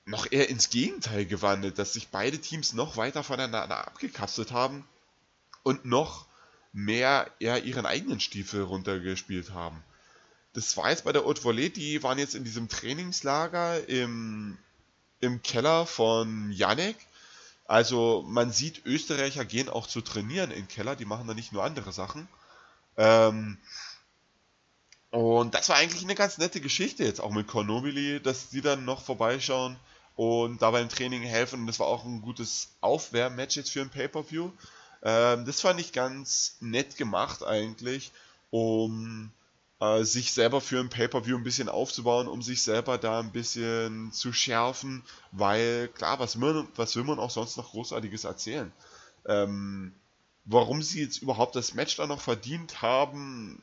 [0.05, 4.88] noch eher ins Gegenteil gewandelt, dass sich beide Teams noch weiter voneinander abgekapselt haben
[5.63, 6.27] und noch
[6.73, 9.84] mehr eher ihren eigenen Stiefel runtergespielt haben.
[10.53, 14.60] Das war jetzt bei der Haute Volée, die waren jetzt in diesem Trainingslager im,
[15.21, 16.97] im Keller von Janek.
[17.65, 21.63] Also man sieht, Österreicher gehen auch zu trainieren in Keller, die machen da nicht nur
[21.63, 22.27] andere Sachen.
[22.95, 23.58] Ähm,
[25.12, 28.86] und das war eigentlich eine ganz nette Geschichte jetzt auch mit Cornobili, dass die dann
[28.86, 29.78] noch vorbeischauen
[30.15, 31.62] und da beim Training helfen.
[31.62, 34.52] Und das war auch ein gutes Aufwärmmatch jetzt für ein Pay-Per-View.
[35.04, 38.12] Ähm, das fand ich ganz nett gemacht eigentlich,
[38.50, 39.32] um
[39.80, 44.12] äh, sich selber für ein Pay-Per-View ein bisschen aufzubauen, um sich selber da ein bisschen
[44.12, 48.72] zu schärfen, weil klar, was will, man, was will man auch sonst noch Großartiges erzählen?
[49.28, 49.94] Ähm,
[50.46, 53.62] warum sie jetzt überhaupt das Match da noch verdient haben,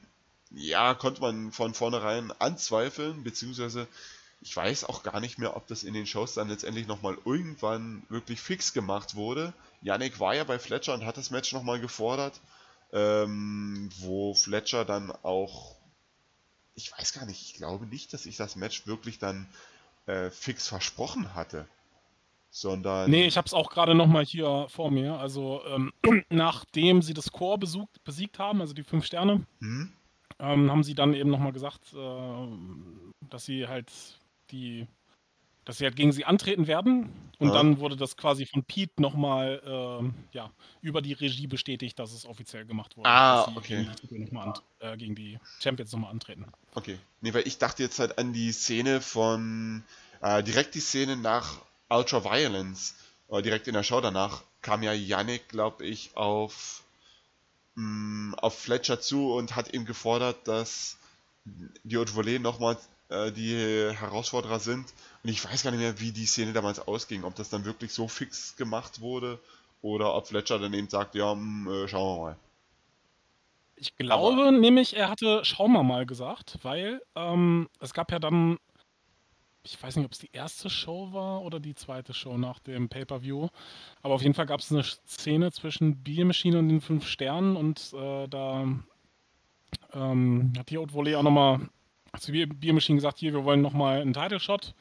[0.54, 3.88] ja, konnte man von vornherein anzweifeln, beziehungsweise
[4.42, 8.02] ich weiß auch gar nicht mehr, ob das in den Shows dann letztendlich nochmal irgendwann
[8.08, 9.54] wirklich fix gemacht wurde.
[9.82, 12.40] Yannick war ja bei Fletcher und hat das Match nochmal gefordert,
[12.92, 15.76] ähm, wo Fletcher dann auch,
[16.74, 19.46] ich weiß gar nicht, ich glaube nicht, dass ich das Match wirklich dann
[20.06, 21.66] äh, fix versprochen hatte.
[22.50, 23.10] Sondern.
[23.10, 25.18] Nee, ich habe es auch gerade nochmal hier vor mir.
[25.18, 25.92] Also, ähm,
[26.28, 29.92] nachdem sie das Core besucht, besiegt haben, also die fünf Sterne, hm?
[30.42, 32.46] Ähm, haben sie dann eben nochmal gesagt, äh,
[33.30, 33.90] dass sie halt
[34.50, 34.86] die,
[35.64, 37.10] dass sie halt gegen sie antreten werden.
[37.38, 37.54] Und Ja.
[37.54, 40.50] dann wurde das quasi von Pete nochmal ähm, ja,
[40.80, 43.08] über die Regie bestätigt, dass es offiziell gemacht wurde.
[43.08, 43.76] Ah, dass sie okay.
[43.76, 46.46] Gegen die, Titel noch mal an, äh, gegen die Champions nochmal antreten.
[46.74, 46.98] Okay.
[47.20, 49.84] Nee, weil ich dachte jetzt halt an die Szene von,
[50.20, 52.96] äh, direkt die Szene nach Ultra Violence,
[53.28, 56.82] oder direkt in der Show danach, kam ja Yannick, glaube ich, auf,
[57.74, 60.98] mh, auf Fletcher zu und hat ihm gefordert, dass
[61.44, 62.76] die Haute Volée nochmal
[63.08, 63.54] äh, die
[63.92, 64.92] Herausforderer sind.
[65.22, 67.92] Und ich weiß gar nicht mehr, wie die Szene damals ausging, ob das dann wirklich
[67.92, 69.38] so fix gemacht wurde
[69.82, 72.36] oder ob Fletcher dann eben sagt, ja, mh, äh, schauen wir mal.
[73.76, 78.58] Ich glaube nämlich, er hatte Schauen wir mal gesagt, weil ähm, es gab ja dann,
[79.64, 82.88] ich weiß nicht, ob es die erste Show war oder die zweite Show nach dem
[82.88, 83.48] Pay-Per-View,
[84.02, 87.56] aber auf jeden Fall gab es eine Szene zwischen Beer Machine und den fünf Sternen
[87.56, 88.66] und äh, da
[89.92, 91.60] ähm, hat die Haute Volée auch nochmal
[92.18, 94.74] zu Beer Machine gesagt, hier, wir wollen nochmal einen Title-Shot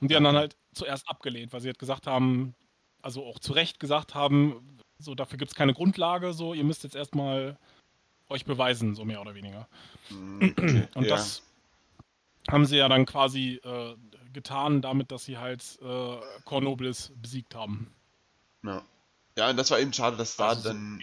[0.00, 2.54] und die haben dann halt zuerst abgelehnt, weil sie halt gesagt haben,
[3.02, 6.84] also auch zu Recht gesagt haben, so dafür gibt es keine Grundlage, so ihr müsst
[6.84, 7.58] jetzt erstmal
[8.28, 9.68] euch beweisen, so mehr oder weniger.
[10.10, 11.10] Okay, Und ja.
[11.10, 11.42] das
[12.50, 13.94] haben sie ja dann quasi äh,
[14.32, 17.92] getan, damit, dass sie halt äh, Cornoblis besiegt haben.
[18.62, 18.82] Ja.
[19.36, 21.00] Ja, und das war eben schade, dass da Also so dann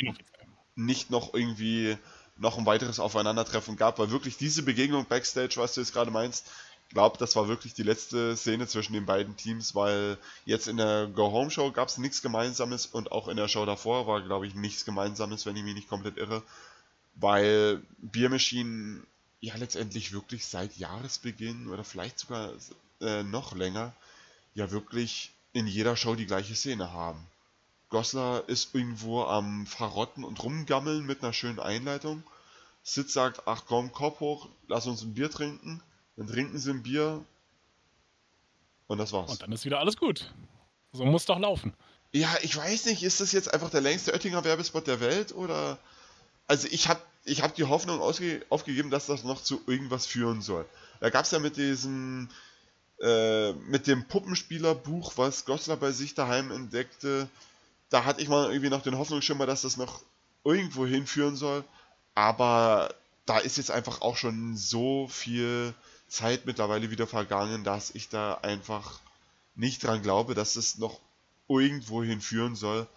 [0.76, 1.98] nicht noch irgendwie
[2.38, 6.50] noch ein weiteres Aufeinandertreffen gab, weil wirklich diese Begegnung Backstage, was du jetzt gerade meinst,
[6.90, 11.08] glaube, das war wirklich die letzte Szene zwischen den beiden Teams, weil jetzt in der
[11.08, 14.86] Go-Home-Show gab es nichts Gemeinsames und auch in der Show davor war, glaube ich, nichts
[14.86, 16.44] Gemeinsames, wenn ich mich nicht komplett irre,
[17.16, 19.04] weil Beer Machine
[19.42, 22.54] ja letztendlich wirklich seit Jahresbeginn oder vielleicht sogar
[23.02, 23.94] äh, noch länger
[24.54, 27.26] ja wirklich in jeder Show die gleiche Szene haben.
[27.90, 32.24] Goslar ist irgendwo am Verrotten und rumgammeln mit einer schönen Einleitung.
[32.84, 35.82] Sid sagt, ach komm, Kopf hoch, lass uns ein Bier trinken.
[36.16, 37.24] Dann trinken sie ein Bier.
[38.88, 39.32] Und das war's.
[39.32, 40.32] Und dann ist wieder alles gut.
[40.92, 41.74] So muss doch laufen.
[42.12, 45.78] Ja, ich weiß nicht, ist das jetzt einfach der längste Oettinger Werbespot der Welt oder.
[46.48, 50.66] Also ich habe ich hab die Hoffnung aufgegeben, dass das noch zu irgendwas führen soll.
[51.00, 52.30] Da gab es ja mit diesem,
[53.02, 57.30] äh, mit dem Puppenspielerbuch, was Goslar bei sich daheim entdeckte,
[57.90, 60.02] da hatte ich mal irgendwie noch den Hoffnungsschimmer, dass das noch
[60.44, 61.64] irgendwo hinführen soll.
[62.16, 62.94] Aber
[63.26, 65.74] da ist jetzt einfach auch schon so viel
[66.08, 69.00] Zeit mittlerweile wieder vergangen, dass ich da einfach
[69.56, 71.00] nicht dran glaube, dass es noch
[71.48, 72.88] irgendwo hinführen soll.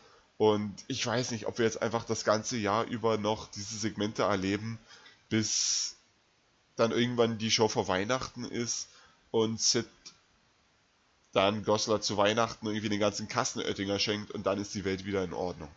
[0.43, 4.25] Und ich weiß nicht, ob wir jetzt einfach das ganze Jahr über noch diese Segmente
[4.25, 4.77] erleben,
[5.29, 5.95] bis
[6.75, 8.89] dann irgendwann die Show vor Weihnachten ist
[9.31, 9.87] und Sid
[11.31, 15.05] dann Goslar zu Weihnachten irgendwie den ganzen Kasten Oettinger schenkt und dann ist die Welt
[15.05, 15.71] wieder in Ordnung.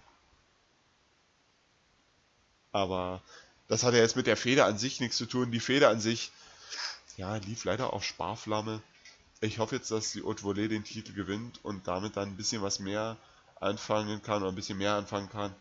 [2.72, 3.22] Aber
[3.68, 5.52] das hat ja jetzt mit der Feder an sich nichts zu tun.
[5.52, 6.32] Die Feder an sich,
[7.18, 8.82] ja, lief leider auf Sparflamme.
[9.42, 12.64] Ich hoffe jetzt, dass die Haute Volée den Titel gewinnt und damit dann ein bisschen
[12.64, 13.16] was mehr
[13.56, 15.56] anfangen kann oder ein bisschen mehr anfangen kann.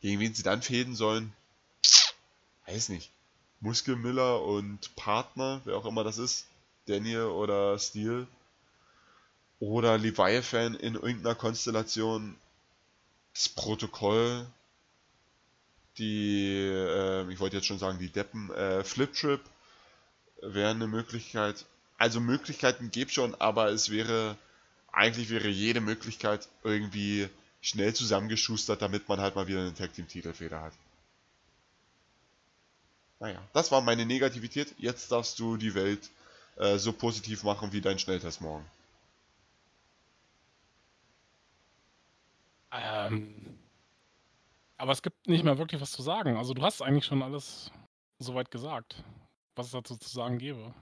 [0.00, 1.32] Gegen wen sie dann fäden sollen,
[2.66, 3.10] weiß nicht.
[3.60, 6.46] Muskelmiller und Partner, wer auch immer das ist,
[6.86, 8.26] Daniel oder Steel
[9.60, 12.36] oder Leviathan in irgendeiner Konstellation,
[13.32, 14.46] das Protokoll,
[15.98, 19.40] die, äh, ich wollte jetzt schon sagen, die Deppen, äh, Flip Trip
[20.40, 21.64] wäre eine Möglichkeit.
[21.98, 24.36] Also Möglichkeiten gibt schon, aber es wäre,
[24.92, 27.28] eigentlich wäre jede Möglichkeit irgendwie
[27.60, 30.74] schnell zusammengeschustert, damit man halt mal wieder eine Tag Team Titelfeder hat.
[33.20, 34.74] Naja, das war meine Negativität.
[34.78, 36.10] Jetzt darfst du die Welt
[36.56, 38.66] äh, so positiv machen wie dein Schnelltest morgen.
[42.72, 43.58] Ähm,
[44.76, 46.36] aber es gibt nicht mehr wirklich was zu sagen.
[46.36, 47.70] Also du hast eigentlich schon alles
[48.18, 49.04] soweit gesagt,
[49.54, 50.74] was es dazu zu sagen gäbe.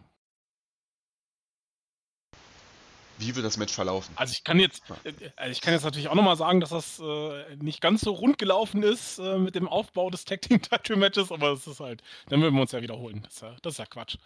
[3.20, 4.12] Wie wird das Match verlaufen?
[4.16, 7.56] Also ich kann jetzt, äh, ich kann jetzt natürlich auch nochmal sagen, dass das äh,
[7.56, 11.30] nicht ganz so rund gelaufen ist äh, mit dem Aufbau des Tag Team Title Matches,
[11.30, 13.22] aber das ist halt, dann würden wir uns ja wiederholen.
[13.22, 14.16] Das ist ja, das ist ja Quatsch.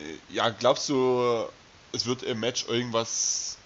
[0.00, 1.46] Äh, ja, glaubst du,
[1.92, 3.58] es wird im Match irgendwas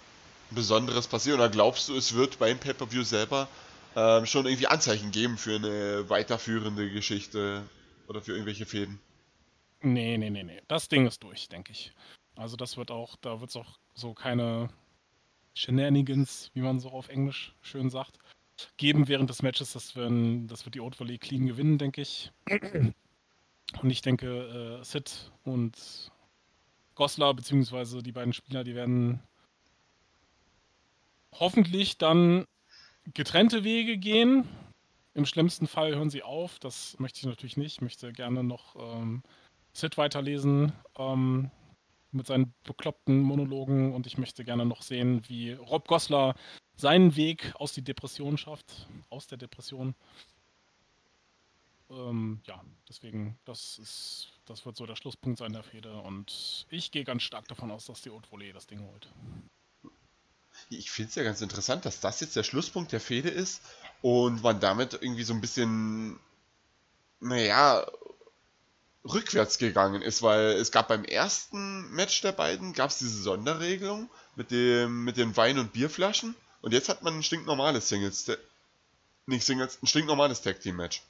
[0.51, 3.48] Besonderes passieren oder glaubst du, es wird beim Pay-Per-View selber
[3.96, 7.62] ähm, schon irgendwie Anzeichen geben für eine weiterführende Geschichte
[8.09, 9.01] oder für irgendwelche Fäden?
[9.83, 10.61] Nee, nee, nee, nee.
[10.68, 11.92] Das Ding ist durch, denke ich.
[12.37, 14.71] Also das wird auch, da wird es auch so keine
[15.55, 18.18] Shenanigans, wie man so auf Englisch schön sagt,
[18.77, 19.73] geben während des Matches.
[19.73, 22.33] Das, werden, das wird die Old Valley clean gewinnen, denke ich.
[23.81, 26.11] Und ich denke, äh, Sid und
[26.95, 29.23] Goslar, beziehungsweise die beiden Spieler, die werden
[31.33, 32.45] hoffentlich dann
[33.14, 34.47] getrennte Wege gehen.
[35.14, 36.59] Im schlimmsten Fall hören sie auf.
[36.59, 37.77] Das möchte ich natürlich nicht.
[37.77, 39.23] Ich möchte gerne noch ähm,
[39.73, 41.51] Sid weiterlesen ähm,
[42.11, 46.35] mit seinen bekloppten Monologen und ich möchte gerne noch sehen, wie Rob Goslar
[46.77, 49.95] seinen Weg aus die Depression schafft, aus der Depression.
[51.91, 56.91] Ähm, ja, deswegen, das ist, das wird so der Schlusspunkt sein der Fehde und ich
[56.91, 59.11] gehe ganz stark davon aus, dass die Haute Volée das Ding holt.
[60.69, 63.63] Ich finde es ja ganz interessant, dass das jetzt der Schlusspunkt der Fehde ist
[64.01, 66.19] und man damit irgendwie so ein bisschen,
[67.21, 67.87] naja,
[69.05, 74.09] rückwärts gegangen ist, weil es gab beim ersten Match der beiden, gab es diese Sonderregelung
[74.37, 78.31] mit, dem, mit den Wein- und Bierflaschen und jetzt hat man ein stinknormales Singles,
[79.27, 81.03] nicht Singles, ein stinknormales Tag-Team-Match.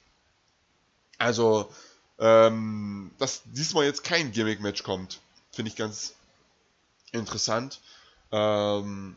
[1.19, 1.71] Also,
[2.19, 5.19] ähm, dass diesmal jetzt kein Gimmick-Match kommt,
[5.51, 6.15] finde ich ganz
[7.11, 7.79] interessant.
[8.31, 9.15] Ähm,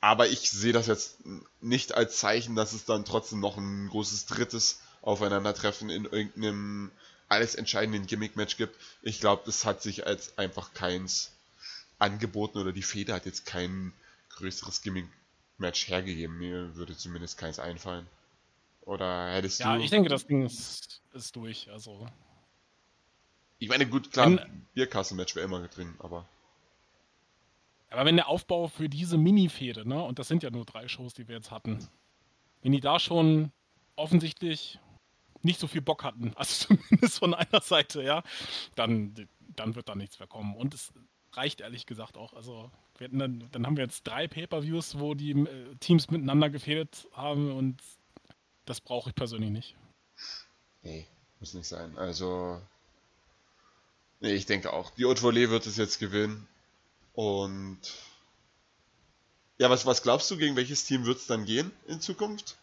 [0.00, 1.18] aber ich sehe das jetzt
[1.60, 6.90] nicht als Zeichen, dass es dann trotzdem noch ein großes drittes Aufeinandertreffen in irgendeinem
[7.30, 8.76] alles entscheidenden Gimmick-Match gibt.
[9.02, 11.32] Ich glaube, das hat sich als einfach keins
[11.98, 13.92] angeboten oder die Feder hat jetzt kein
[14.30, 16.36] größeres Gimmick-Match hergegeben.
[16.36, 18.06] Mir würde zumindest keins einfallen.
[18.82, 19.78] Oder hättest ja, du.
[19.78, 21.70] Ja, ich denke, das Ding ist, ist durch.
[21.70, 22.08] Also.
[23.60, 26.26] Ich meine, gut, klar, ein Bierkassen-Match wäre immer drin, aber.
[27.90, 31.14] Aber wenn der Aufbau für diese Mini-Fehde, ne, und das sind ja nur drei Shows,
[31.14, 31.86] die wir jetzt hatten,
[32.62, 33.52] wenn die da schon
[33.96, 34.80] offensichtlich
[35.42, 38.22] nicht so viel Bock hatten, also zumindest von einer Seite, ja,
[38.74, 39.14] dann,
[39.56, 40.54] dann wird da nichts mehr kommen.
[40.54, 40.92] Und es
[41.32, 42.32] reicht ehrlich gesagt auch.
[42.34, 47.52] Also dann, dann haben wir jetzt drei Pay-Per-Views, wo die äh, Teams miteinander gefädelt haben
[47.52, 47.82] und
[48.66, 49.76] das brauche ich persönlich nicht.
[50.82, 51.06] Nee,
[51.40, 51.96] muss nicht sein.
[51.98, 52.60] Also,
[54.20, 54.90] nee, ich denke auch.
[54.90, 56.46] Die Haute Volée wird es jetzt gewinnen.
[57.14, 57.80] Und
[59.58, 62.56] ja, was, was glaubst du, gegen welches Team wird es dann gehen in Zukunft?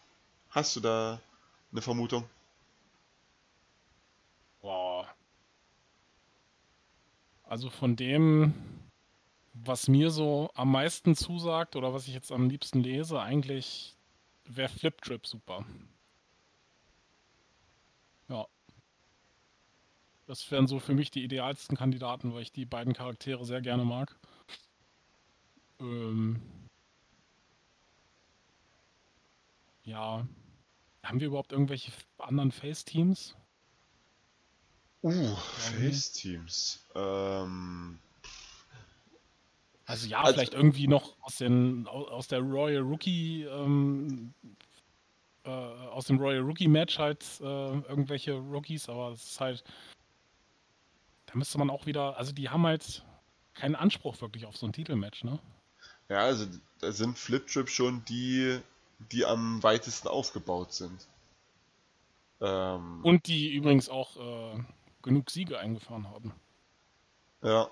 [0.50, 1.20] Hast du da
[1.70, 2.28] eine Vermutung?
[4.62, 5.06] Boah.
[7.48, 8.52] Also von dem,
[9.54, 13.96] was mir so am meisten zusagt oder was ich jetzt am liebsten lese, eigentlich
[14.44, 15.64] wäre Flip Trip super.
[18.28, 18.46] Ja.
[20.26, 23.86] Das wären so für mich die idealsten Kandidaten, weil ich die beiden Charaktere sehr gerne
[23.86, 24.14] mag.
[25.80, 26.42] Ähm
[29.84, 30.28] ja.
[31.02, 33.34] Haben wir überhaupt irgendwelche anderen Face-Teams?
[35.02, 36.80] Uh, Face-Teams.
[36.94, 37.98] Ähm.
[39.86, 44.34] Also ja, also, vielleicht irgendwie noch aus, den, aus der Royal Rookie, ähm,
[45.44, 49.64] äh, aus dem Royal Rookie Match halt äh, irgendwelche Rookies, aber es ist halt,
[51.26, 53.02] da müsste man auch wieder, also die haben halt
[53.54, 55.38] keinen Anspruch wirklich auf so ein Titelmatch, ne?
[56.10, 56.46] Ja, also
[56.80, 58.60] da sind Flip Trip schon die,
[59.10, 61.08] die am weitesten aufgebaut sind.
[62.40, 64.62] Ähm, Und die übrigens auch äh,
[65.02, 66.32] genug Siege eingefahren haben.
[67.42, 67.70] Ja.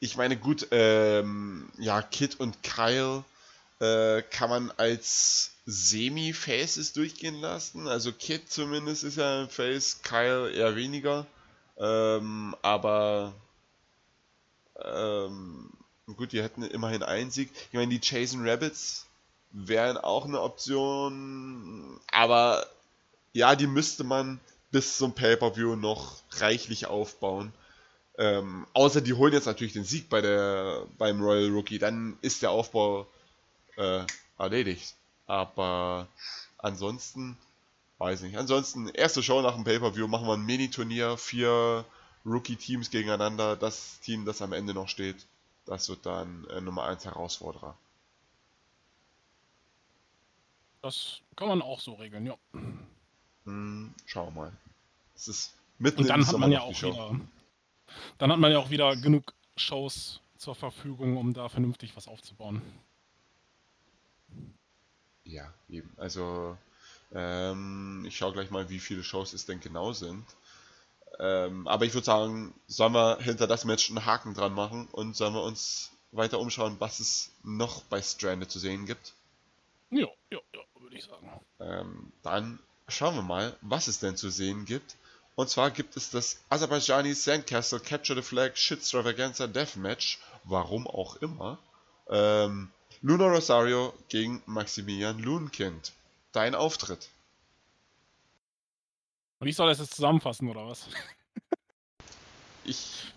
[0.00, 3.24] Ich meine, gut, ähm, ja, Kid und Kyle
[3.80, 7.88] äh, kann man als Semi-Faces durchgehen lassen.
[7.88, 11.26] Also Kid zumindest ist ja ein Face, Kyle eher weniger.
[11.78, 13.32] Ähm, aber
[14.84, 15.70] ähm,
[16.16, 17.50] gut, die hätten immerhin einen Sieg.
[17.68, 19.06] Ich meine, die Jason Rabbits
[19.50, 22.66] wären auch eine Option, aber
[23.32, 24.40] ja, die müsste man
[24.72, 27.52] bis zum Pay-Per-View noch reichlich aufbauen.
[28.18, 32.42] Ähm, außer die holen jetzt natürlich den Sieg bei der, beim Royal Rookie, dann ist
[32.42, 33.06] der Aufbau
[33.76, 34.04] äh,
[34.38, 34.94] erledigt.
[35.26, 36.08] Aber
[36.58, 37.38] ansonsten,
[37.98, 38.36] weiß nicht.
[38.36, 41.84] Ansonsten, erste Show nach dem Pay-Per-View machen wir ein Mini-Turnier, vier
[42.24, 43.56] Rookie-Teams gegeneinander.
[43.56, 45.26] Das Team, das am Ende noch steht,
[45.66, 47.76] das wird dann äh, Nummer 1 Herausforderer.
[50.80, 52.36] Das kann man auch so regeln, ja.
[53.44, 54.52] Hm, schauen wir mal.
[55.14, 57.20] Es ist mitten Und dann hat man ja auch wieder.
[58.18, 62.62] dann hat man ja auch wieder genug Shows zur Verfügung, um da vernünftig was aufzubauen.
[65.24, 65.90] Ja, eben.
[65.96, 66.56] Also,
[67.12, 70.24] ähm, ich schaue gleich mal, wie viele Shows es denn genau sind.
[71.18, 75.14] Ähm, aber ich würde sagen, sollen wir hinter das Match einen Haken dran machen und
[75.14, 79.14] sollen wir uns weiter umschauen, was es noch bei Stranded zu sehen gibt?
[79.90, 81.30] Ja, ja, ja, würde ich sagen.
[81.60, 82.58] Ähm, dann
[82.92, 84.96] schauen wir mal, was es denn zu sehen gibt.
[85.34, 91.58] Und zwar gibt es das Aserbaijani Sandcastle Capture the Flag Shitstravaganza Deathmatch, warum auch immer.
[92.08, 92.70] Ähm,
[93.00, 95.92] Luna Rosario gegen Maximilian Loonkind.
[96.32, 97.08] Dein Auftritt.
[99.40, 100.86] Und ich soll das jetzt zusammenfassen, oder was?
[102.64, 103.12] ich.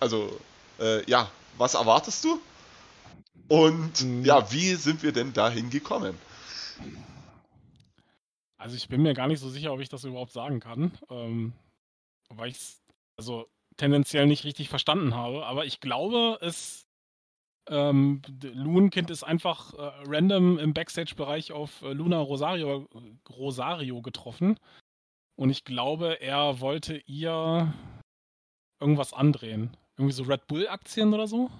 [0.00, 0.38] Also,
[0.78, 2.40] äh, ja, was erwartest du?
[3.48, 4.24] Und mhm.
[4.24, 6.18] ja, wie sind wir denn dahin gekommen?
[8.62, 11.52] Also ich bin mir gar nicht so sicher, ob ich das überhaupt sagen kann, ähm,
[12.28, 12.82] weil ich es
[13.16, 15.44] also tendenziell nicht richtig verstanden habe.
[15.46, 16.86] Aber ich glaube, es
[17.68, 22.88] ähm, Loonkind ist einfach äh, random im Backstage-Bereich auf äh, Luna Rosario,
[23.28, 24.60] Rosario getroffen.
[25.34, 27.74] Und ich glaube, er wollte ihr
[28.80, 29.76] irgendwas andrehen.
[29.96, 31.50] Irgendwie so Red Bull-Aktien oder so?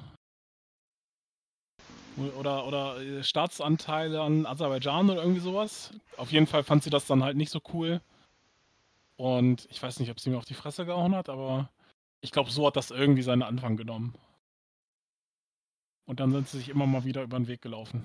[2.16, 5.90] Oder, oder äh, Staatsanteile an Aserbaidschan oder irgendwie sowas.
[6.16, 8.00] Auf jeden Fall fand sie das dann halt nicht so cool.
[9.16, 11.70] Und ich weiß nicht, ob sie mir auf die Fresse gehauen hat, aber
[12.20, 14.14] ich glaube, so hat das irgendwie seinen Anfang genommen.
[16.06, 18.04] Und dann sind sie sich immer mal wieder über den Weg gelaufen.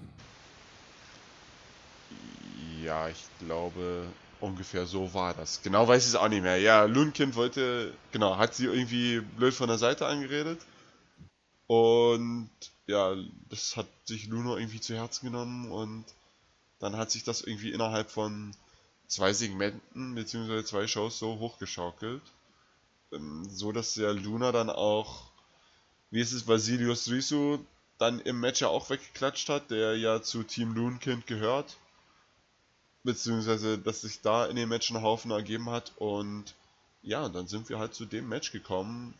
[2.84, 4.06] Ja, ich glaube,
[4.40, 5.62] ungefähr so war das.
[5.62, 6.58] Genau weiß ich es auch nicht mehr.
[6.58, 10.62] Ja, Lundkind wollte, genau, hat sie irgendwie blöd von der Seite angeredet.
[11.66, 12.50] Und
[12.88, 13.16] ja,
[13.50, 16.06] das hat sich Luno irgendwie zu Herzen genommen und
[16.80, 18.56] dann hat sich das irgendwie innerhalb von
[19.08, 20.64] zwei Segmenten bzw.
[20.64, 22.22] zwei Shows so hochgeschaukelt,
[23.12, 25.32] ähm, so dass der Luna dann auch,
[26.12, 27.60] wie ist es, Vasilius Risu
[27.98, 31.78] dann im Match ja auch weggeklatscht hat, der ja zu Team Loonkind gehört,
[33.04, 36.54] beziehungsweise dass sich da in dem Match ein Haufen ergeben hat und
[37.02, 39.14] ja, dann sind wir halt zu dem Match gekommen,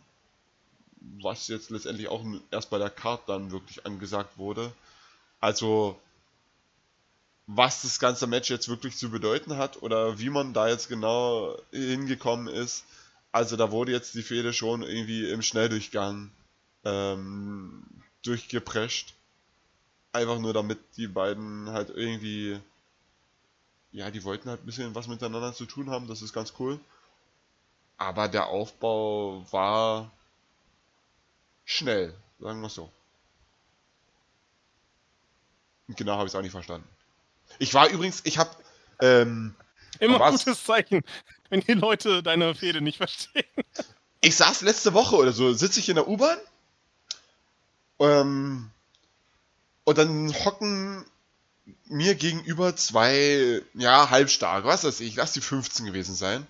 [1.02, 4.72] was jetzt letztendlich auch erst bei der Card dann wirklich angesagt wurde.
[5.40, 6.00] Also,
[7.48, 11.58] was das ganze Match jetzt wirklich zu bedeuten hat oder wie man da jetzt genau
[11.72, 12.84] hingekommen ist.
[13.32, 16.32] Also, da wurde jetzt die Fehde schon irgendwie im Schnelldurchgang
[16.84, 17.84] ähm,
[18.24, 19.14] durchgeprescht.
[20.14, 22.60] Einfach nur damit die beiden halt irgendwie.
[23.92, 26.80] Ja, die wollten halt ein bisschen was miteinander zu tun haben, das ist ganz cool.
[27.98, 30.12] Aber der Aufbau war
[31.68, 32.92] schnell, sagen wir es so.
[35.90, 36.88] Genau habe ich es auch nicht verstanden.
[37.60, 38.50] Ich war übrigens, ich habe
[39.00, 39.54] ähm,
[40.00, 41.04] immer ein gutes Zeichen,
[41.50, 43.46] wenn die Leute deine Fehde nicht verstehen.
[44.22, 46.40] Ich saß letzte Woche oder so, sitze ich in der U-Bahn
[48.00, 48.72] ähm,
[49.84, 51.06] und dann hocken
[51.86, 56.48] mir gegenüber zwei, ja, halbstark, was weiß ich, lass die 15 gewesen sein.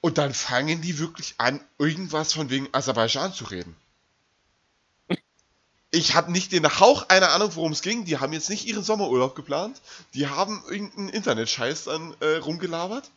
[0.00, 3.76] Und dann fangen die wirklich an, irgendwas von wegen Aserbaidschan zu reden.
[5.90, 8.04] Ich habe nicht den Hauch einer Ahnung, worum es ging.
[8.04, 9.80] Die haben jetzt nicht ihren Sommerurlaub geplant.
[10.12, 13.10] Die haben irgendeinen Internet-Scheiß dann äh, rumgelabert.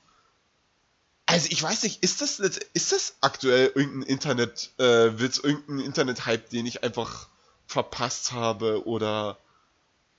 [1.26, 6.50] Also ich weiß nicht, ist das ist das aktuell irgendein Internet äh, irgendein Internet Hype,
[6.50, 7.30] den ich einfach
[7.68, 9.38] verpasst habe oder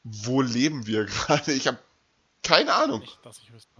[0.04, 1.52] wo leben wir gerade?
[1.52, 1.78] Ich habe
[2.42, 3.00] keine Ahnung.
[3.00, 3.70] Nicht, dass ich wüsste.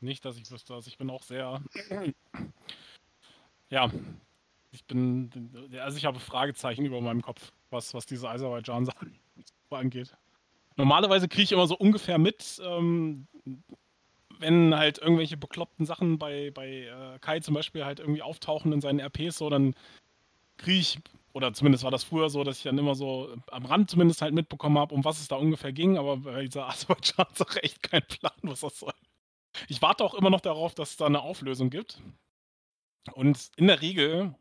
[0.00, 0.74] Nicht, dass ich wüsste.
[0.74, 1.62] Also ich bin auch sehr
[3.70, 3.90] ja,
[4.72, 9.10] ich bin also ich habe Fragezeichen über meinem Kopf was, was diese Aserbaidschan-Sache
[9.70, 10.16] angeht.
[10.76, 13.26] Normalerweise kriege ich immer so ungefähr mit, ähm,
[14.38, 18.80] wenn halt irgendwelche bekloppten Sachen bei, bei äh, Kai zum Beispiel halt irgendwie auftauchen in
[18.80, 19.74] seinen RPs, so, dann
[20.56, 20.98] kriege ich,
[21.32, 24.34] oder zumindest war das früher so, dass ich dann immer so am Rand zumindest halt
[24.34, 28.32] mitbekommen habe, um was es da ungefähr ging, aber bei dieser Aserbaidschan-Sache echt kein Plan,
[28.42, 28.94] was das soll.
[29.68, 32.00] Ich warte auch immer noch darauf, dass es da eine Auflösung gibt.
[33.12, 34.34] Und in der Regel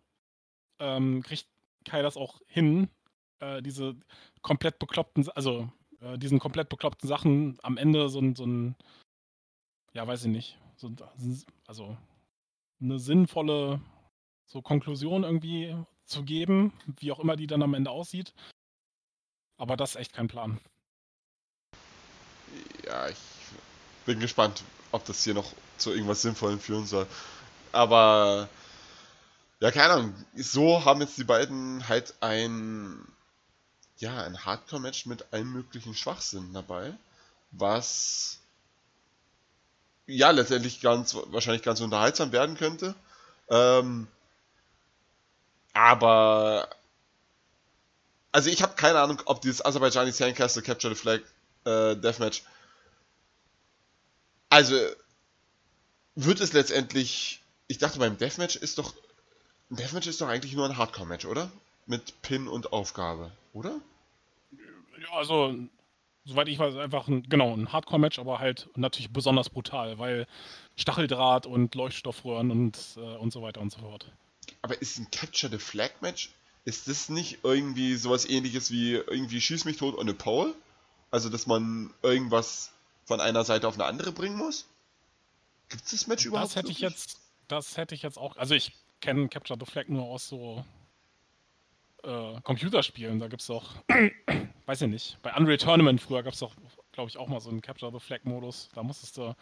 [0.80, 1.48] ähm, kriegt
[1.86, 2.90] Kai das auch hin,
[3.44, 3.96] äh, diese
[4.42, 5.70] komplett bekloppten, also
[6.02, 8.76] äh, diesen komplett bekloppten Sachen am Ende so ein, so ein
[9.94, 10.92] ja, weiß ich nicht, so,
[11.68, 11.98] also
[12.82, 13.80] eine sinnvolle
[14.46, 15.76] so Konklusion irgendwie
[16.06, 18.34] zu geben, wie auch immer die dann am Ende aussieht.
[19.58, 20.60] Aber das ist echt kein Plan.
[22.86, 23.18] Ja, ich
[24.06, 27.08] bin gespannt, ob das hier noch zu irgendwas Sinnvollem führen soll.
[27.72, 28.50] Aber
[29.60, 30.26] ja, keine Ahnung.
[30.36, 33.08] So haben jetzt die beiden halt ein
[34.04, 36.94] ja, ein Hardcore-Match mit allem möglichen Schwachsinn dabei,
[37.52, 38.40] was
[40.06, 42.96] ja letztendlich ganz wahrscheinlich ganz unterhaltsam werden könnte.
[43.50, 44.08] Ähm,
[45.74, 46.70] aber
[48.32, 51.22] also ich habe keine Ahnung, ob dieses Aserbaijani Sandcastle Capture the Flag
[51.66, 52.44] äh, Deathmatch
[54.50, 54.76] also
[56.16, 58.94] wird es letztendlich ich dachte beim Deathmatch ist doch
[59.70, 61.50] Deathmatch ist doch eigentlich nur ein Hardcore Match, oder?
[61.86, 63.80] Mit Pin und Aufgabe, oder?
[65.02, 65.56] Ja, also
[66.26, 70.28] soweit ich weiß, einfach ein, genau, ein Hardcore-Match, aber halt natürlich besonders brutal, weil
[70.76, 74.12] Stacheldraht und Leuchtstoffröhren und, äh, und so weiter und so fort.
[74.62, 76.32] Aber ist ein Capture the Flag Match,
[76.66, 80.56] ist das nicht irgendwie sowas ähnliches wie irgendwie Schieß mich tot ohne Paul?
[81.12, 82.72] Also, dass man irgendwas
[83.06, 84.66] von einer Seite auf eine andere bringen muss?
[85.70, 86.52] Gibt es das Match überhaupt?
[86.52, 89.90] Das hätte ich jetzt, das hätte ich jetzt auch, also ich kenne Capture the Flag
[89.90, 90.64] nur aus so
[92.04, 93.20] äh, Computerspielen.
[93.20, 93.72] Da gibt es auch,
[94.66, 96.54] weiß ich nicht, bei Unreal Tournament früher gab es doch,
[96.92, 98.70] glaube ich, auch mal so einen Capture the Flag-Modus.
[98.74, 99.36] Da musstest du,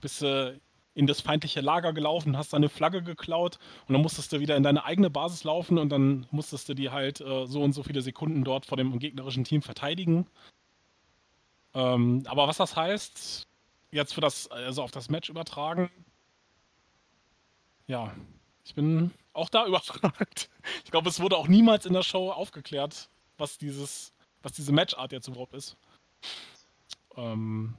[0.00, 0.60] bist du
[0.94, 4.64] in das feindliche Lager gelaufen, hast deine Flagge geklaut und dann musstest du wieder in
[4.64, 8.02] deine eigene Basis laufen und dann musstest du die halt äh, so und so viele
[8.02, 10.26] Sekunden dort vor dem gegnerischen Team verteidigen.
[11.74, 13.46] Ähm, aber was das heißt,
[13.92, 15.88] jetzt für das, also auf das Match übertragen,
[17.86, 18.12] ja,
[18.68, 20.50] ich bin auch da überfragt.
[20.84, 23.08] Ich glaube, es wurde auch niemals in der Show aufgeklärt,
[23.38, 24.12] was dieses,
[24.42, 25.76] was diese Matchart jetzt überhaupt ist.
[27.16, 27.74] Ähm,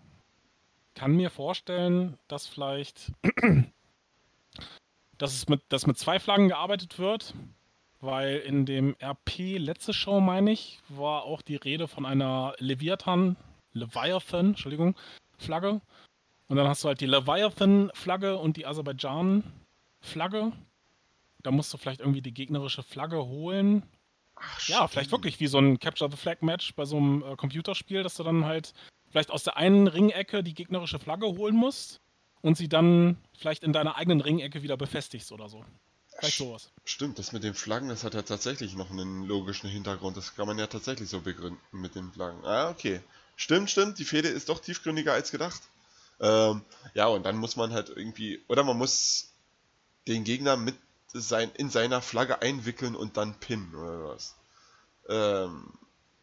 [0.95, 3.11] kann mir vorstellen, dass vielleicht,
[5.17, 7.35] dass es mit, dass mit zwei Flaggen gearbeitet wird,
[8.01, 13.35] weil in dem RP letzte Show, meine ich, war auch die Rede von einer Leviathan,
[13.73, 14.95] Leviathan, Entschuldigung,
[15.37, 15.81] Flagge.
[16.47, 20.51] Und dann hast du halt die Leviathan-Flagge und die Aserbaidschan-Flagge
[21.43, 23.83] da musst du vielleicht irgendwie die gegnerische Flagge holen.
[24.35, 27.35] Ach, ja, vielleicht wirklich wie so ein Capture the Flag Match bei so einem äh,
[27.35, 28.73] Computerspiel, dass du dann halt
[29.09, 31.99] vielleicht aus der einen Ringecke die gegnerische Flagge holen musst
[32.41, 35.65] und sie dann vielleicht in deiner eigenen Ringecke wieder befestigst oder so.
[36.19, 36.71] Vielleicht sowas.
[36.85, 40.17] Stimmt, das mit den Flaggen, das hat ja tatsächlich noch einen logischen Hintergrund.
[40.17, 42.43] Das kann man ja tatsächlich so begründen mit den Flaggen.
[42.45, 43.01] Ah, okay.
[43.35, 45.61] Stimmt, stimmt, die Fehde ist doch tiefgründiger als gedacht.
[46.19, 46.61] Ähm,
[46.93, 49.33] ja, und dann muss man halt irgendwie, oder man muss
[50.07, 50.75] den Gegner mit
[51.13, 54.35] sein, in seiner Flagge einwickeln und dann pinnen oder was.
[55.07, 55.73] Ähm,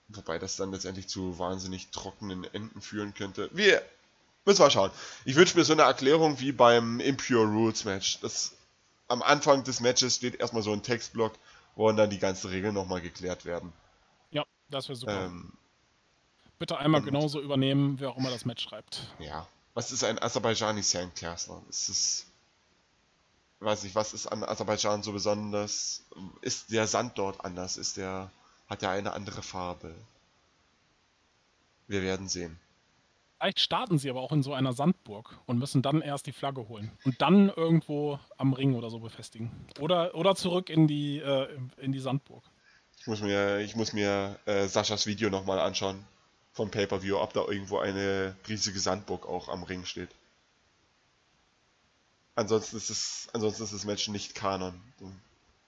[0.09, 3.51] wobei das dann letztendlich zu wahnsinnig trockenen Enden führen könnte.
[3.53, 3.83] Wir
[4.45, 4.91] müssen mal schauen.
[5.25, 8.21] Ich wünsche mir so eine Erklärung wie beim Impure Rules Match.
[8.21, 8.53] Das
[9.09, 11.33] am Anfang des Matches steht erstmal so ein Textblock,
[11.75, 13.73] wo dann die ganzen Regeln nochmal geklärt werden.
[14.31, 15.27] Ja, das wäre super.
[15.27, 15.53] Ähm,
[16.59, 19.01] Bitte einmal genauso übernehmen, wer auch immer das Match schreibt.
[19.19, 19.47] Ja.
[19.75, 21.61] Was ist ein Aserbaijani Sandcastler?
[21.69, 22.27] Es ist
[23.61, 26.05] weiß nicht, was ist an Aserbaidschan so besonders?
[26.43, 27.77] Ist der Sand dort anders?
[27.77, 28.31] Ist der,
[28.69, 29.95] hat er eine andere Farbe?
[31.89, 32.59] Wir werden sehen.
[33.39, 36.69] Vielleicht starten sie aber auch in so einer Sandburg und müssen dann erst die Flagge
[36.69, 39.51] holen und dann irgendwo am Ring oder so befestigen.
[39.79, 42.43] Oder, oder zurück in die, äh, in die Sandburg.
[42.99, 46.03] Ich muss mir, ich muss mir äh, Saschas Video nochmal anschauen
[46.53, 50.09] vom Pay-Per-View, ob da irgendwo eine riesige Sandburg auch am Ring steht.
[52.37, 54.81] Ansonsten ist, es, ansonsten ist das Match nicht Kanon.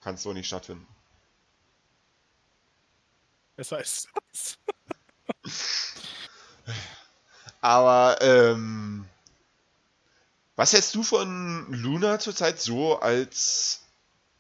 [0.03, 0.87] Kann es so nicht stattfinden.
[3.57, 4.07] Ist das.
[7.61, 9.09] Aber, ähm,
[10.57, 13.81] was hältst du von Luna zurzeit so als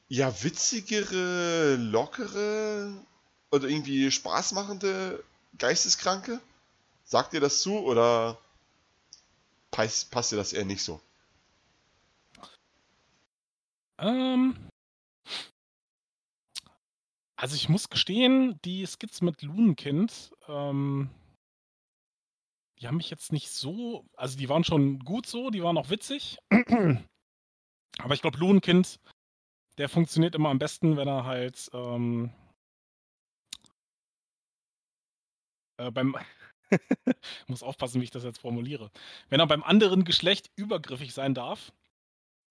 [0.09, 2.93] ja witzigere, lockere
[3.51, 5.24] oder irgendwie spaßmachende
[5.57, 6.41] Geisteskranke?
[7.05, 8.37] Sagt dir das zu oder
[9.70, 11.01] passt, passt dir das eher nicht so?
[13.99, 14.57] Ähm.
[17.37, 21.09] Also ich muss gestehen, die Skits mit Lunenkind, ähm,
[22.81, 25.91] die haben mich jetzt nicht so, also die waren schon gut so, die waren auch
[25.91, 26.39] witzig.
[27.99, 28.99] Aber ich glaube, Lunenkind,
[29.79, 32.33] der funktioniert immer am besten, wenn er halt ähm,
[35.79, 36.17] äh, beim
[37.47, 38.91] muss aufpassen, wie ich das jetzt formuliere.
[39.29, 41.73] Wenn er beim anderen Geschlecht übergriffig sein darf,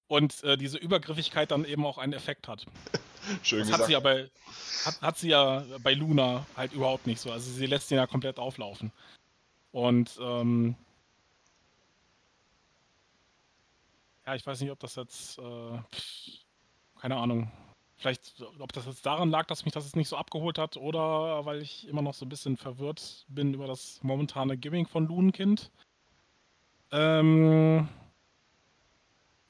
[0.07, 2.65] und äh, diese Übergriffigkeit dann eben auch einen Effekt hat.
[3.43, 3.81] Schön das gesagt.
[3.81, 4.29] Hat sie, ja bei,
[4.85, 7.31] hat, hat sie ja bei Luna halt überhaupt nicht so.
[7.31, 8.91] Also sie lässt ihn ja komplett auflaufen.
[9.71, 10.75] Und ähm,
[14.25, 15.79] ja, ich weiß nicht, ob das jetzt, äh,
[16.99, 17.51] keine Ahnung,
[17.97, 21.45] vielleicht, ob das jetzt daran lag, dass mich das jetzt nicht so abgeholt hat oder
[21.45, 25.69] weil ich immer noch so ein bisschen verwirrt bin über das momentane Giving von Lunenkind.
[26.91, 27.89] Ähm,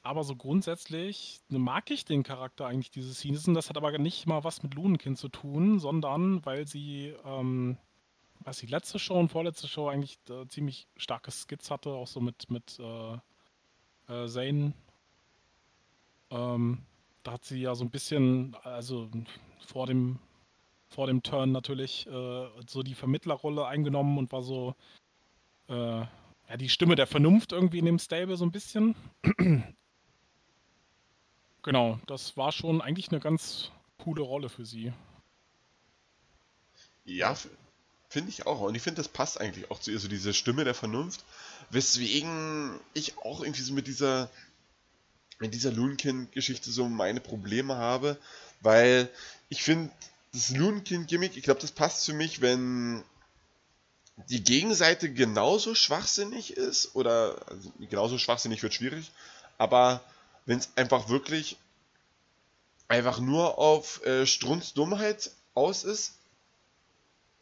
[0.08, 3.52] aber so grundsätzlich mag ich den Charakter eigentlich dieses Season.
[3.52, 7.76] Das hat aber nicht mal was mit Lunenkind zu tun, sondern weil sie, ähm,
[8.40, 12.20] was die letzte Show und vorletzte Show eigentlich äh, ziemlich starke Skits hatte, auch so
[12.20, 13.18] mit, mit äh,
[14.08, 14.72] äh, Zane.
[16.30, 16.78] Ähm,
[17.22, 19.10] da hat sie ja so ein bisschen, also
[19.66, 20.18] vor dem,
[20.86, 24.74] vor dem Turn natürlich, äh, so die Vermittlerrolle eingenommen und war so
[25.68, 28.94] äh, ja, die Stimme der Vernunft irgendwie in dem Stable so ein bisschen.
[31.62, 34.92] Genau, das war schon eigentlich eine ganz coole Rolle für sie.
[37.04, 37.36] Ja,
[38.08, 38.60] finde ich auch.
[38.60, 41.24] Und ich finde, das passt eigentlich auch zu ihr, so diese Stimme der Vernunft.
[41.70, 44.30] Weswegen ich auch irgendwie so mit dieser,
[45.38, 48.18] mit dieser Loonkin-Geschichte so meine Probleme habe.
[48.60, 49.08] Weil
[49.48, 49.90] ich finde,
[50.32, 53.02] das Loonkin-Gimmick, ich glaube, das passt für mich, wenn
[54.28, 56.94] die Gegenseite genauso schwachsinnig ist.
[56.94, 59.10] Oder also genauso schwachsinnig wird schwierig.
[59.58, 60.02] Aber
[60.48, 61.58] wenn es einfach wirklich
[62.88, 66.14] einfach nur auf äh, Strunz Dummheit aus ist,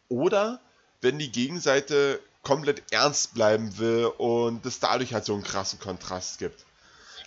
[0.09, 0.61] oder
[1.01, 6.39] wenn die Gegenseite komplett ernst bleiben will und es dadurch halt so einen krassen Kontrast
[6.39, 6.65] gibt.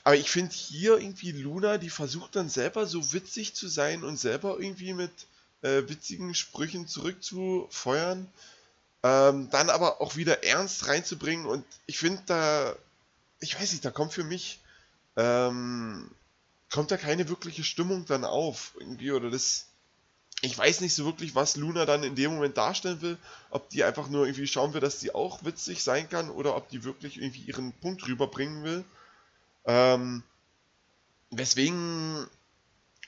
[0.03, 4.17] Aber ich finde hier irgendwie Luna, die versucht dann selber so witzig zu sein und
[4.17, 5.11] selber irgendwie mit
[5.61, 8.27] äh, witzigen Sprüchen zurückzufeuern,
[9.03, 12.75] ähm, dann aber auch wieder ernst reinzubringen und ich finde da,
[13.39, 14.59] ich weiß nicht, da kommt für mich,
[15.19, 16.09] ähm,
[16.71, 19.67] kommt da keine wirkliche Stimmung dann auf irgendwie oder das,
[20.41, 23.17] ich weiß nicht so wirklich, was Luna dann in dem Moment darstellen will.
[23.49, 26.69] Ob die einfach nur irgendwie schauen will, dass sie auch witzig sein kann oder ob
[26.69, 28.85] die wirklich irgendwie ihren Punkt rüberbringen will.
[29.65, 30.23] Ähm,
[31.31, 32.25] weswegen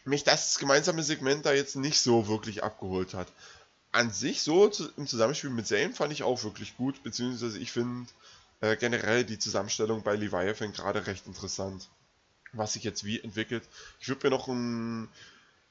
[0.03, 3.28] mich das gemeinsame Segment da jetzt nicht so wirklich abgeholt hat.
[3.93, 7.72] An sich so zu, im Zusammenspiel mit Zane fand ich auch wirklich gut, beziehungsweise ich
[7.72, 8.09] finde
[8.59, 11.88] äh, generell die Zusammenstellung bei Leviathan gerade recht interessant.
[12.54, 13.64] Was sich jetzt wie entwickelt.
[13.99, 15.10] Ich würde mir noch ein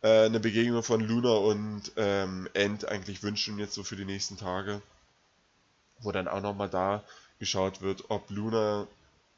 [0.03, 4.37] äh, eine Begegnung von Luna und ähm, End eigentlich wünschen, jetzt so für die nächsten
[4.37, 4.81] Tage.
[6.01, 7.05] Wo dann auch nochmal da
[7.39, 8.87] geschaut wird, ob Luna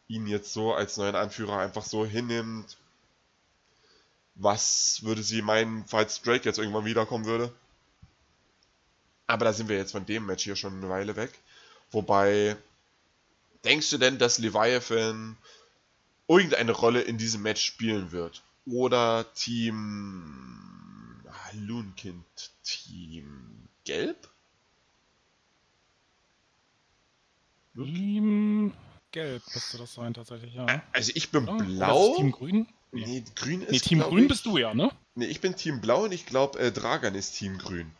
[0.09, 2.77] ihn jetzt so als neuen Anführer einfach so hinnimmt.
[4.35, 7.53] Was würde sie meinen, falls Drake jetzt irgendwann wiederkommen würde?
[9.27, 11.33] Aber da sind wir jetzt von dem Match hier schon eine Weile weg.
[11.91, 12.57] Wobei,
[13.65, 15.37] denkst du denn, dass Leviathan
[16.39, 18.43] irgendeine Rolle in diesem Match spielen wird?
[18.67, 22.25] Oder Team Halunkind
[22.63, 24.29] Team Gelb?
[27.75, 28.73] Team
[29.11, 30.83] Gelb müsste das sein tatsächlich, ja.
[30.93, 31.65] Also ich bin Oder?
[31.65, 32.17] blau.
[32.17, 32.67] Team Grün?
[32.93, 33.71] Nee Grün ist.
[33.71, 34.91] Nee, Team Grün ich, bist du ja, ne?
[35.15, 37.91] Nee, ich bin Team Blau und ich glaube, äh, Dragan ist Team Grün.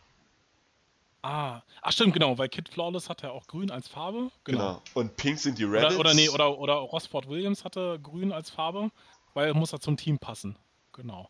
[1.23, 4.29] Ah, ach stimmt, genau, weil Kid Flawless hat ja auch grün als Farbe.
[4.43, 4.59] Genau.
[4.59, 4.81] genau.
[4.93, 5.95] Und pink sind die Reddits.
[5.95, 8.91] Oder, oder nee, oder, oder Rosford Williams hatte grün als Farbe
[9.33, 10.57] weil muss er zum Team passen.
[10.93, 11.29] Genau.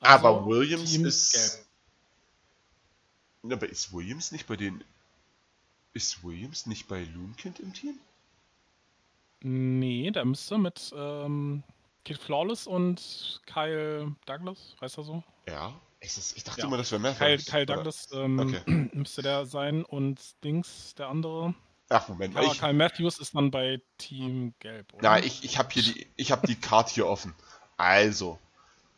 [0.00, 1.66] Also, aber Williams Team ist.
[3.42, 3.54] Gelb.
[3.54, 4.84] Aber ist Williams nicht bei den.
[5.92, 7.98] Ist Williams nicht bei Loonkind im Team?
[9.40, 11.62] Nee, der müsste mit ähm,
[12.04, 15.24] Kid Flawless und Kyle Douglas, heißt er so?
[15.48, 15.80] Ja.
[16.00, 16.66] Ist, ich dachte ja.
[16.66, 17.14] immer, das wäre mehr.
[17.14, 18.88] Kyle, Kyle Douglas ähm, okay.
[18.94, 21.54] müsste der sein und Dings, der andere.
[21.90, 22.36] Ach, Moment.
[22.36, 25.02] Aber ich, Kyle Matthews ist dann bei Team Gelb, oder?
[25.02, 27.34] Ja, ich, ich habe hier die, ich habe die Karte hier offen.
[27.76, 28.38] Also,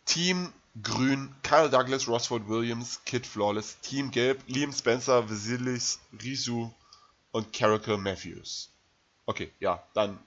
[0.04, 6.70] Team Grün, Kyle Douglas, Rosford Williams, Kid Flawless, Team Gelb, Liam Spencer, Vasilis, Risu
[7.32, 8.70] und Caracal Matthews.
[9.26, 10.18] Okay, ja, dann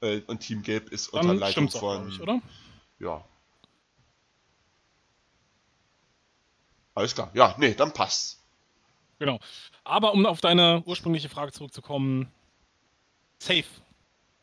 [0.00, 2.06] äh, und Team Gelb ist dann unter Leitung von.
[2.06, 2.40] Auch, ich, oder?
[2.98, 3.24] Ja.
[6.98, 7.30] Alles klar.
[7.32, 8.40] Ja, nee, dann passt.
[9.20, 9.38] Genau.
[9.84, 12.26] Aber um auf deine ursprüngliche Frage zurückzukommen,
[13.38, 13.64] safe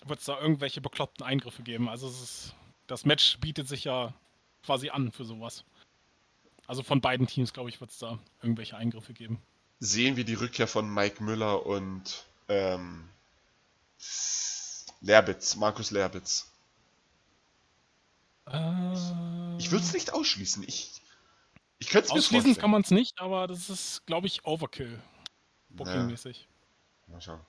[0.05, 1.89] wird es da irgendwelche bekloppten Eingriffe geben.
[1.89, 2.55] Also ist,
[2.87, 4.13] das Match bietet sich ja
[4.63, 5.65] quasi an für sowas.
[6.65, 9.41] Also von beiden Teams, glaube ich, wird es da irgendwelche Eingriffe geben.
[9.81, 13.09] Sehen wir die Rückkehr von Mike Müller und ähm,
[15.01, 16.49] Lerbitz, Markus Lerbitz.
[18.47, 20.63] Äh, ich würde es nicht ausschließen.
[20.65, 21.01] Ich,
[21.79, 25.01] ich könnte es mir Ausschließen kann man es nicht, aber das ist, glaube ich, Overkill.
[25.69, 26.47] Booking-mäßig.
[27.07, 27.41] Mal schauen.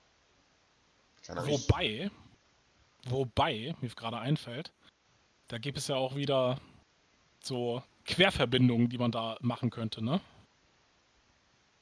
[1.27, 2.09] Wobei,
[3.05, 4.71] wobei, mir gerade einfällt,
[5.47, 6.59] da gibt es ja auch wieder
[7.41, 10.21] so Querverbindungen, die man da machen könnte, ne?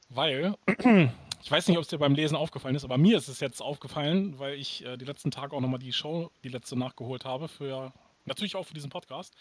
[0.08, 0.56] Weil,
[1.42, 3.60] ich weiß nicht, ob es dir beim Lesen aufgefallen ist, aber mir ist es jetzt
[3.60, 7.48] aufgefallen, weil ich äh, die letzten Tage auch nochmal die Show, die letzte nachgeholt habe,
[7.48, 7.92] für
[8.24, 9.34] natürlich auch für diesen Podcast,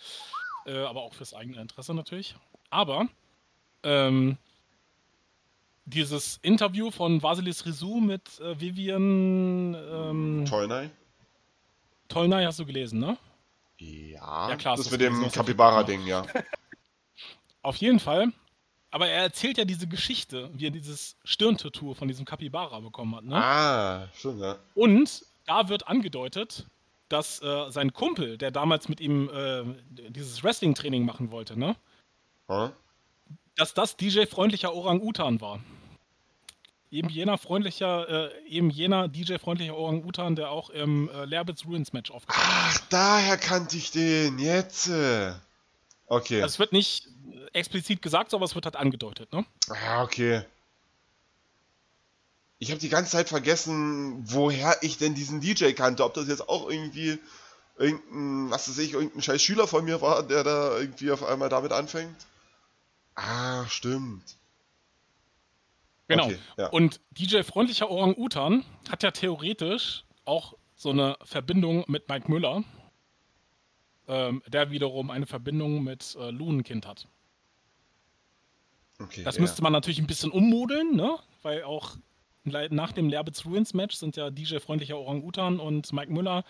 [0.66, 2.36] äh, aber auch fürs eigene Interesse natürlich.
[2.70, 3.08] Aber
[3.84, 4.38] ähm,
[5.86, 10.90] dieses Interview von Vasilis Rizou mit äh, Vivian ähm, Tolnay.
[12.08, 13.18] Tolnay hast du gelesen, ne?
[13.78, 16.26] Ja, ja klar, das mit dem Capybara-Ding, ja.
[17.62, 18.32] Auf jeden Fall.
[18.92, 23.26] Aber er erzählt ja diese Geschichte, wie er dieses Stirntattoo von diesem Capybara bekommen hat,
[23.26, 23.36] ne?
[23.36, 24.58] Ah, stimmt, ja.
[24.74, 26.66] Und da wird angedeutet,
[27.10, 29.64] dass äh, sein Kumpel, der damals mit ihm äh,
[30.10, 31.76] dieses Wrestling-Training machen wollte, ne?
[32.48, 32.70] Huh?
[33.56, 35.60] Dass das DJ-freundlicher Orang-Utan war.
[36.92, 42.12] Eben jener freundlicher, äh, eben jener DJ-freundlicher Orang-Utan, der auch im äh, Lerbits Ruins Match
[42.12, 42.48] aufgetaucht ist.
[42.50, 44.40] Ach, daher kannte ich den.
[44.40, 44.88] Jetzt.
[44.88, 45.34] äh.
[46.08, 46.42] Okay.
[46.42, 47.08] Also es wird nicht
[47.54, 49.46] explizit gesagt, aber es wird halt angedeutet, ne?
[49.70, 50.44] Ah, okay.
[52.58, 56.06] Ich habe die ganze Zeit vergessen, woher ich denn diesen DJ kannte.
[56.06, 57.20] Ob das jetzt auch irgendwie
[57.78, 61.50] irgendein, was weiß ich, irgendein scheiß Schüler von mir war, der da irgendwie auf einmal
[61.50, 62.16] damit anfängt.
[63.16, 64.38] Ah, stimmt.
[66.08, 66.26] Genau.
[66.26, 66.68] Okay, ja.
[66.68, 72.64] Und DJ freundlicher Orang-Utan hat ja theoretisch auch so eine Verbindung mit Mike Müller,
[74.08, 77.08] ähm, der wiederum eine Verbindung mit äh, Lunenkind hat.
[79.00, 79.42] Okay, Das ja.
[79.42, 81.18] müsste man natürlich ein bisschen ummodeln, ne?
[81.42, 81.98] Weil auch
[82.46, 86.44] nach dem Lerbits Ruins Match sind ja DJ freundlicher Orang-Utan und Mike Müller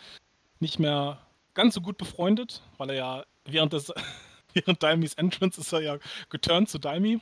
[0.60, 3.94] nicht mehr ganz so gut befreundet, weil er ja während des
[4.54, 5.98] während Daimys Entrance ist er ja
[6.30, 7.20] geturnt zu Daimi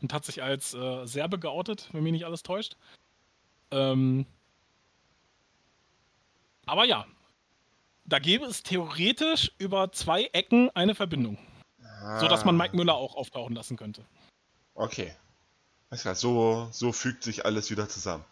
[0.00, 2.76] und hat sich als äh, Serbe geoutet, wenn mich nicht alles täuscht.
[3.70, 4.26] Ähm,
[6.66, 7.06] aber ja,
[8.04, 11.38] da gäbe es theoretisch über zwei Ecken eine Verbindung,
[12.18, 14.04] sodass man Ah, Mike Müller auch auftauchen lassen könnte.
[14.74, 15.14] Okay.
[15.90, 18.24] Klar, so, so fügt sich alles wieder zusammen.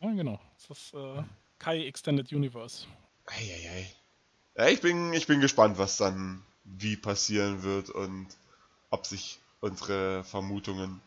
[0.00, 0.40] Ja, genau.
[0.68, 1.22] Das ist äh,
[1.58, 2.86] Kai Extended Universe.
[3.26, 3.88] Eieiei.
[4.56, 8.26] Ja, ich bin, ich bin gespannt, was dann wie passieren wird und
[8.90, 11.00] ob sich unsere Vermutungen,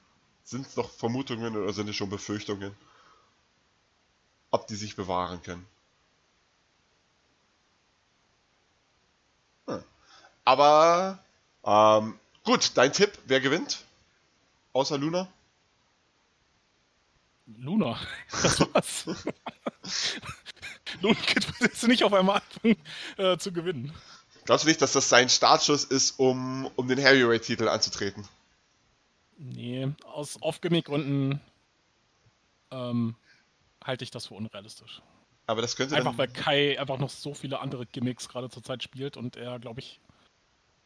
[0.43, 2.75] sind es noch Vermutungen oder sind es schon Befürchtungen,
[4.51, 5.65] ob die sich bewahren können.
[9.67, 9.83] Hm.
[10.45, 11.19] Aber
[11.65, 13.83] ähm, gut, dein Tipp, wer gewinnt?
[14.71, 15.27] Außer Luna?
[17.45, 17.99] Luna.
[18.31, 19.05] Das war's.
[21.01, 22.77] Luna wird jetzt nicht auf einmal anfangen
[23.17, 23.93] äh, zu gewinnen.
[24.45, 28.27] Glaubst du nicht, dass das sein Startschuss ist, um, um den Heavyweight-Titel anzutreten?
[29.37, 31.41] Nee, aus Off-Gimmick-Gründen
[32.71, 33.15] ähm,
[33.83, 35.01] halte ich das für unrealistisch.
[35.47, 38.81] Aber das könnte Einfach weil Kai einfach noch so viele andere Gimmicks gerade zur Zeit
[38.83, 39.99] spielt und er, glaube ich,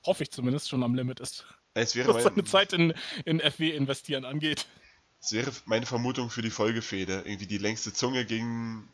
[0.05, 2.93] hoffe ich zumindest, schon am Limit ist, es wäre, was seine Zeit in,
[3.26, 4.68] in FW investieren angeht.
[5.22, 7.24] Es wäre meine Vermutung für die Folgefehde.
[7.26, 8.88] Irgendwie die längste Zunge gegen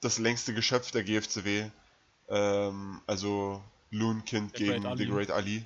[0.00, 1.70] das längste Geschöpf der GFCW.
[2.28, 5.04] Ähm, also Loonkind Great gegen Ali.
[5.04, 5.64] The Great Ali.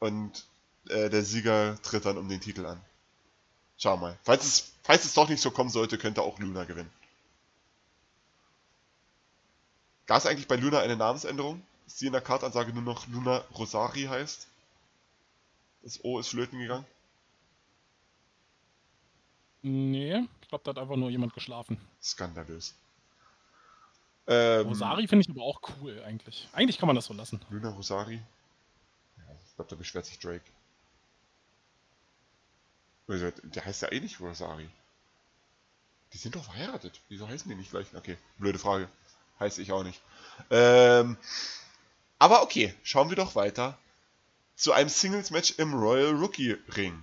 [0.00, 0.46] Und
[0.88, 2.80] äh, der Sieger tritt dann um den Titel an.
[3.76, 4.18] Schau mal.
[4.24, 6.90] Falls es, falls es doch nicht so kommen sollte, könnte auch Luna gewinnen.
[10.06, 11.62] Gab es eigentlich bei Luna eine Namensänderung?
[11.84, 14.48] Dass sie in der Kartansage nur noch Luna Rosari heißt?
[15.82, 16.84] Das O ist flöten gegangen?
[19.62, 21.78] Nee, ich glaube, da hat einfach nur jemand geschlafen.
[22.02, 22.74] Skandalös.
[24.26, 26.48] Ähm, Rosari finde ich aber auch cool eigentlich.
[26.52, 27.40] Eigentlich kann man das so lassen.
[27.50, 28.20] Luna Rosari?
[29.18, 30.44] Ja, ich glaube, da beschwert sich Drake.
[33.08, 34.68] Also, Der heißt ja eh nicht Rosari.
[36.12, 37.00] Die sind doch verheiratet.
[37.08, 37.86] Wieso heißen die nicht gleich?
[37.94, 38.88] Okay, blöde Frage.
[39.38, 40.00] Heißt ich auch nicht.
[40.50, 41.16] Ähm,
[42.18, 43.78] aber okay, schauen wir doch weiter
[44.54, 47.02] zu einem Singles-Match im Royal Rookie Ring.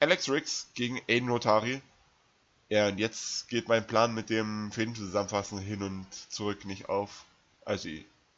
[0.00, 1.82] Alex Riggs gegen Aiden Rotari.
[2.70, 7.24] Ja, und jetzt geht mein Plan mit dem Fäden zusammenfassen hin und zurück nicht auf.
[7.64, 7.88] Also,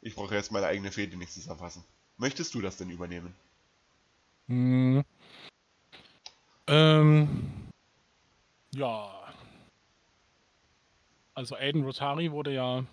[0.01, 1.83] ich, brauche jetzt meine eigene Fäde nicht zusammenfassen.
[2.17, 3.33] Möchtest du das denn übernehmen?
[4.47, 5.03] Hm.
[6.65, 7.53] Ähm.
[8.73, 9.11] Ja.
[11.35, 12.85] Also Aiden Rotari wurde ja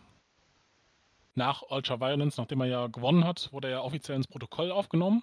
[1.35, 5.23] nach Ultra Violence, nachdem er ja gewonnen hat, wurde er ja offiziell ins Protokoll aufgenommen.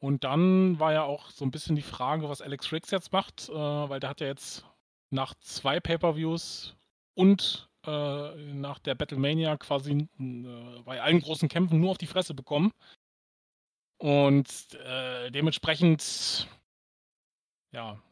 [0.00, 3.48] Und dann war ja auch so ein bisschen die Frage, was Alex Riggs jetzt macht,
[3.48, 4.64] äh, weil der hat ja jetzt
[5.10, 6.74] nach zwei Pay-Per-Views
[7.14, 12.34] und äh, nach der Battlemania quasi äh, bei allen großen Kämpfen nur auf die Fresse
[12.34, 12.72] bekommen.
[13.98, 16.48] Und äh, dementsprechend,
[17.72, 18.02] ja,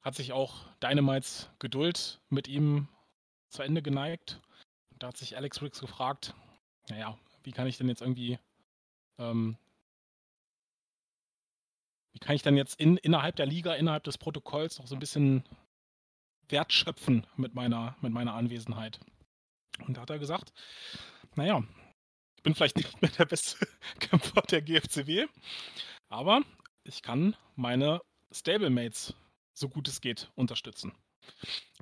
[0.00, 2.88] hat sich auch Dynamites Geduld mit ihm
[3.50, 4.40] zu Ende geneigt.
[4.98, 6.34] Da hat sich Alex Riggs gefragt,
[6.88, 8.38] naja, wie kann ich denn jetzt irgendwie,
[9.18, 9.56] ähm,
[12.18, 14.98] wie kann ich denn jetzt in, innerhalb der Liga, innerhalb des Protokolls noch so ein
[14.98, 15.44] bisschen
[16.48, 18.98] Wert schöpfen mit meiner, mit meiner Anwesenheit?
[19.86, 20.52] Und da hat er gesagt,
[21.36, 21.62] naja,
[22.36, 23.64] ich bin vielleicht nicht mehr der beste
[24.00, 25.26] Kämpfer der GFCW,
[26.08, 26.42] aber
[26.82, 28.00] ich kann meine
[28.34, 29.14] Stablemates
[29.54, 30.92] so gut es geht unterstützen.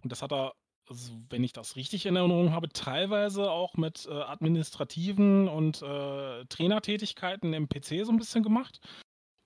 [0.02, 0.52] Und das hat er,
[0.86, 6.44] also wenn ich das richtig in Erinnerung habe, teilweise auch mit äh, administrativen und äh,
[6.44, 8.80] Trainertätigkeiten im PC so ein bisschen gemacht.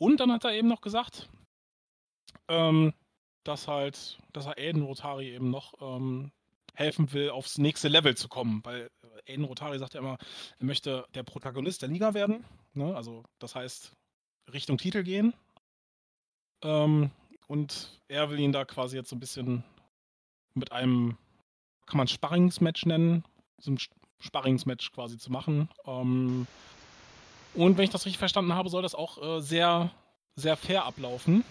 [0.00, 1.28] Und dann hat er eben noch gesagt,
[2.48, 2.94] ähm,
[3.44, 6.32] dass halt, dass er Aiden Rotari eben noch ähm,
[6.74, 8.64] helfen will, aufs nächste Level zu kommen.
[8.64, 8.90] Weil
[9.28, 10.16] Aiden Rotari sagt ja immer,
[10.58, 12.46] er möchte der Protagonist der Liga werden.
[12.72, 12.96] Ne?
[12.96, 13.92] Also das heißt,
[14.50, 15.34] Richtung Titel gehen.
[16.62, 17.10] Ähm,
[17.46, 19.64] und er will ihn da quasi jetzt so ein bisschen
[20.54, 21.18] mit einem,
[21.84, 23.22] kann man Sparringsmatch nennen,
[23.58, 23.78] so ein
[24.18, 25.68] Sparringsmatch quasi zu machen.
[25.84, 26.46] Ähm,
[27.54, 29.90] und wenn ich das richtig verstanden habe, soll das auch äh, sehr,
[30.36, 31.44] sehr fair ablaufen.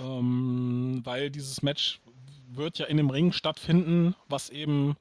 [0.00, 2.00] Ähm, weil dieses Match
[2.48, 4.96] wird ja in dem Ring stattfinden, was eben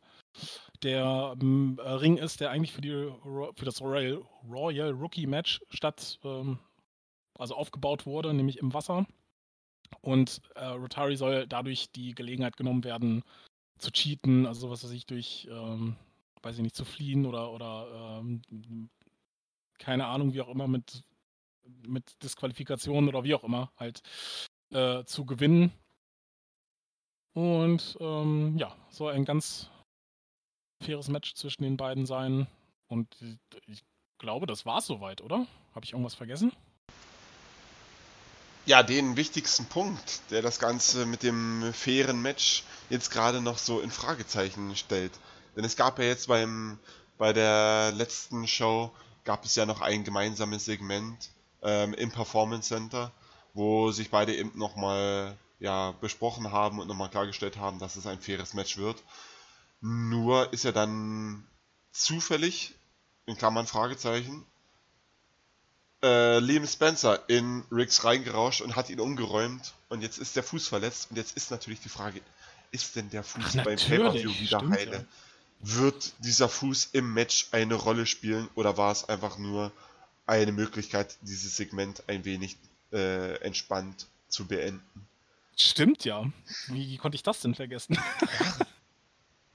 [0.83, 3.11] der ähm, Ring ist, der eigentlich für, die,
[3.55, 6.59] für das Royal, Royal Rookie Match statt, ähm,
[7.37, 9.05] also aufgebaut wurde, nämlich im Wasser.
[10.01, 13.23] Und äh, Rotari soll dadurch die Gelegenheit genommen werden,
[13.77, 15.95] zu cheaten, also was weiß ich, durch, ähm,
[16.41, 18.89] weiß ich nicht, zu fliehen oder, oder ähm,
[19.77, 21.03] keine Ahnung, wie auch immer, mit,
[21.85, 24.01] mit Disqualifikation oder wie auch immer, halt
[24.71, 25.71] äh, zu gewinnen.
[27.33, 29.69] Und ähm, ja, soll ein ganz
[30.83, 32.47] faires Match zwischen den beiden sein.
[32.87, 33.15] Und
[33.67, 33.83] ich
[34.17, 35.45] glaube, das war es soweit, oder?
[35.75, 36.51] Habe ich irgendwas vergessen?
[38.65, 43.79] Ja, den wichtigsten Punkt, der das Ganze mit dem fairen Match jetzt gerade noch so
[43.79, 45.17] in Fragezeichen stellt.
[45.55, 46.77] Denn es gab ja jetzt beim
[47.17, 48.91] bei der letzten Show
[49.27, 53.11] gab es ja noch ein gemeinsames Segment ähm, im Performance Center,
[53.53, 58.21] wo sich beide eben nochmal ja, besprochen haben und nochmal klargestellt haben, dass es ein
[58.21, 59.03] faires Match wird.
[59.81, 61.45] Nur ist er dann
[61.91, 62.73] zufällig,
[63.25, 64.45] in Klammern Fragezeichen,
[66.01, 70.69] äh, Liam Spencer in Riggs reingerauscht und hat ihn umgeräumt und jetzt ist der Fuß
[70.69, 72.21] verletzt und jetzt ist natürlich die Frage,
[72.71, 74.95] ist denn der Fuß Ach, beim Pay-Per-View wieder heile?
[74.95, 75.05] Ja.
[75.59, 79.71] Wird dieser Fuß im Match eine Rolle spielen oder war es einfach nur
[80.25, 82.57] eine Möglichkeit, dieses Segment ein wenig
[82.91, 85.07] äh, entspannt zu beenden?
[85.55, 86.25] Stimmt ja.
[86.67, 87.97] Wie, konnte ich das denn vergessen?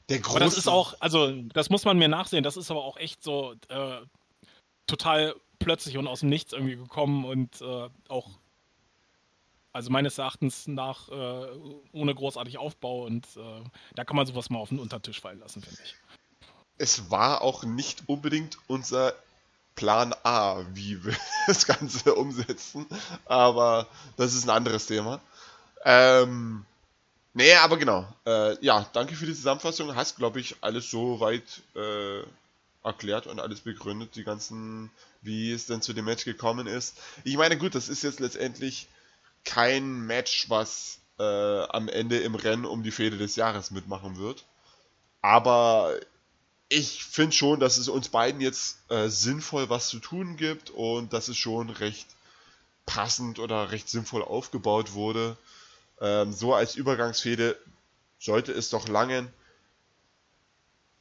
[0.08, 0.36] Der große.
[0.36, 3.22] Aber das ist auch, also das muss man mir nachsehen, das ist aber auch echt
[3.22, 4.00] so äh,
[4.86, 8.28] total plötzlich und aus dem Nichts irgendwie gekommen und äh, auch,
[9.72, 11.46] also meines Erachtens nach, äh,
[11.92, 13.64] ohne großartig Aufbau und äh,
[13.94, 15.94] da kann man sowas mal auf den Untertisch fallen lassen, finde ich.
[16.78, 19.14] Es war auch nicht unbedingt unser
[19.74, 21.16] Plan A, wie wir
[21.46, 22.86] das Ganze umsetzen,
[23.24, 25.20] aber das ist ein anderes Thema.
[25.84, 26.64] Ähm,
[27.32, 28.06] nee, aber genau.
[28.26, 29.94] Äh, ja, danke für die Zusammenfassung.
[29.94, 32.22] Hast, glaube ich, alles so weit äh,
[32.84, 34.90] erklärt und alles begründet, die ganzen,
[35.22, 36.98] wie es denn zu dem Match gekommen ist.
[37.24, 38.88] Ich meine, gut, das ist jetzt letztendlich
[39.44, 41.22] kein Match, was äh,
[41.64, 44.44] am Ende im Rennen um die Fehde des Jahres mitmachen wird.
[45.20, 45.98] Aber
[46.68, 51.12] ich finde schon, dass es uns beiden jetzt äh, sinnvoll was zu tun gibt und
[51.12, 52.06] dass es schon recht
[52.86, 55.36] passend oder recht sinnvoll aufgebaut wurde.
[56.00, 57.58] Ähm, so als Übergangsfehde
[58.18, 59.32] sollte es doch langen.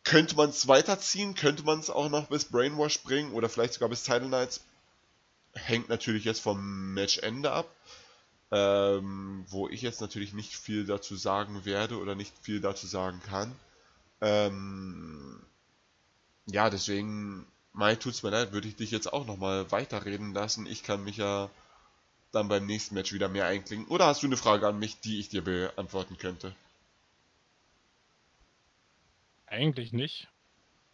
[0.03, 1.35] Könnte man es weiterziehen?
[1.35, 4.61] Könnte man es auch noch bis Brainwash bringen oder vielleicht sogar bis Title Nights?
[5.53, 7.67] Hängt natürlich jetzt vom Matchende ab.
[8.51, 13.21] Ähm, wo ich jetzt natürlich nicht viel dazu sagen werde oder nicht viel dazu sagen
[13.25, 13.55] kann.
[14.19, 15.41] Ähm,
[16.47, 20.65] ja, deswegen, Mai, tut's mir leid, würde ich dich jetzt auch nochmal weiterreden lassen.
[20.65, 21.49] Ich kann mich ja
[22.31, 23.87] dann beim nächsten Match wieder mehr einklinken.
[23.87, 26.55] Oder hast du eine Frage an mich, die ich dir beantworten könnte?
[29.47, 30.27] Eigentlich nicht.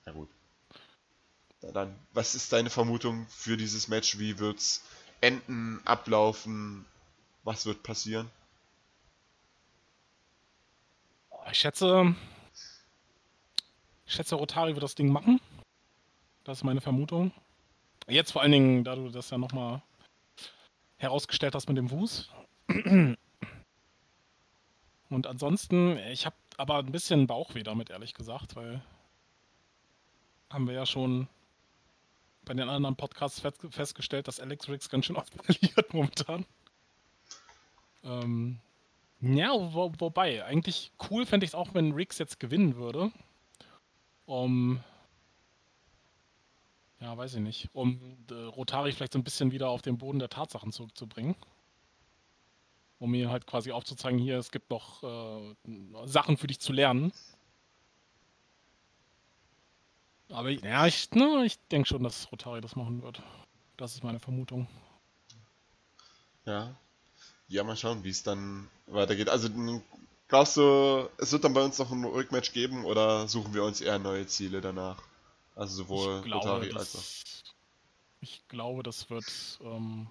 [0.06, 0.30] Na gut.
[1.62, 4.18] Na dann, was ist deine Vermutung für dieses Match?
[4.18, 4.84] Wie wird's
[5.22, 6.86] enden, ablaufen?
[7.48, 8.30] Was wird passieren?
[11.50, 12.14] Ich schätze,
[14.06, 15.40] ich schätze, Rotari wird das Ding machen.
[16.44, 17.32] Das ist meine Vermutung.
[18.06, 19.82] Jetzt vor allen Dingen, da du das ja nochmal
[20.98, 22.30] herausgestellt hast mit dem Fuß.
[22.68, 23.18] Und
[25.10, 28.84] ansonsten, ich habe aber ein bisschen Bauchweh damit, ehrlich gesagt, weil
[30.50, 31.30] haben wir ja schon
[32.44, 36.46] bei den anderen Podcasts festgestellt, dass Alex Riggs ganz schön oft verliert momentan.
[38.08, 38.60] Ähm,
[39.20, 43.12] ja, wo, wobei, eigentlich cool fände ich es auch, wenn Riggs jetzt gewinnen würde.
[44.26, 44.84] Um,
[47.00, 50.20] ja, weiß ich nicht, um äh, Rotari vielleicht so ein bisschen wieder auf den Boden
[50.20, 51.36] der Tatsachen zurückzubringen.
[53.00, 55.56] Um mir halt quasi aufzuzeigen, hier, es gibt noch äh,
[56.06, 57.12] Sachen für dich zu lernen.
[60.30, 61.10] Aber ja, ich,
[61.46, 63.22] ich denke schon, dass Rotari das machen wird.
[63.78, 64.68] Das ist meine Vermutung.
[66.46, 66.76] Ja.
[67.48, 69.30] Ja, mal schauen, wie es dann weitergeht.
[69.30, 69.50] Also,
[70.28, 73.80] glaubst du, es wird dann bei uns noch ein Rückmatch geben oder suchen wir uns
[73.82, 75.02] eher neue Ziele danach?
[75.56, 77.54] Also sowohl ich glaube, als auch.
[78.20, 79.26] Ich glaube, das wird.
[79.62, 80.08] Ähm,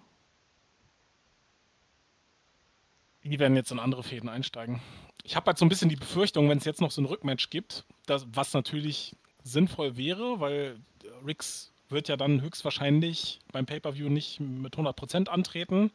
[3.22, 4.80] die werden jetzt in andere Fäden einsteigen.
[5.22, 7.50] Ich habe halt so ein bisschen die Befürchtung, wenn es jetzt noch so ein Rückmatch
[7.50, 10.78] gibt, dass, was natürlich sinnvoll wäre, weil
[11.24, 15.90] Rix wird ja dann höchstwahrscheinlich beim Pay-Per-View nicht mit 100% antreten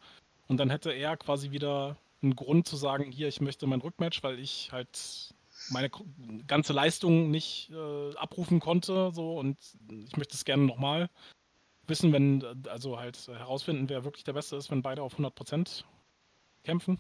[0.52, 4.22] und dann hätte er quasi wieder einen Grund zu sagen, hier, ich möchte mein Rückmatch,
[4.22, 5.34] weil ich halt
[5.70, 5.90] meine
[6.46, 9.58] ganze Leistung nicht äh, abrufen konnte so und
[9.90, 11.10] ich möchte es gerne nochmal
[11.88, 15.86] wissen, wenn, also halt herausfinden, wer wirklich der Beste ist, wenn beide auf 100%
[16.66, 17.00] kämpfen.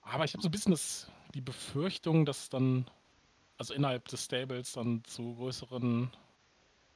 [0.00, 2.86] Aber ich habe so ein bisschen das, die Befürchtung, dass dann,
[3.58, 6.10] also innerhalb des Stables dann zu größeren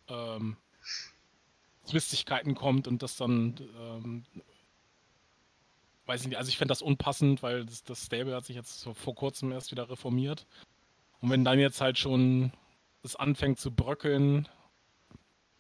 [0.09, 0.57] ähm,
[1.87, 4.25] Zwistigkeiten kommt und das dann, ähm,
[6.07, 8.89] weiß ich nicht, also ich fände das unpassend, weil das, das Stable hat sich jetzt
[8.95, 10.47] vor kurzem erst wieder reformiert.
[11.21, 12.53] Und wenn dann jetzt halt schon
[13.03, 14.49] es anfängt zu bröckeln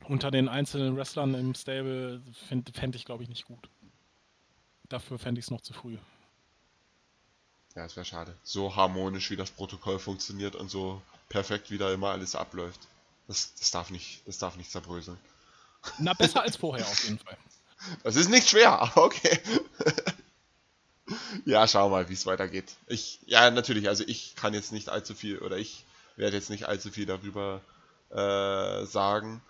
[0.05, 3.68] unter den einzelnen Wrestlern im Stable, fände fänd ich, glaube ich, nicht gut.
[4.89, 5.99] Dafür fände ich es noch zu früh.
[7.74, 8.37] Ja, es wäre schade.
[8.43, 12.89] So harmonisch, wie das Protokoll funktioniert und so perfekt, wie da immer alles abläuft.
[13.27, 15.18] Das, das, darf, nicht, das darf nicht zerbröseln.
[15.99, 17.37] Na, besser als vorher auf jeden Fall.
[18.03, 19.39] Das ist nicht schwer, aber okay.
[21.45, 22.76] ja, schau mal, wie es weitergeht.
[22.87, 25.84] Ich, ja, natürlich, also ich kann jetzt nicht allzu viel, oder ich
[26.16, 27.61] werde jetzt nicht allzu viel darüber
[28.11, 29.41] äh, sagen.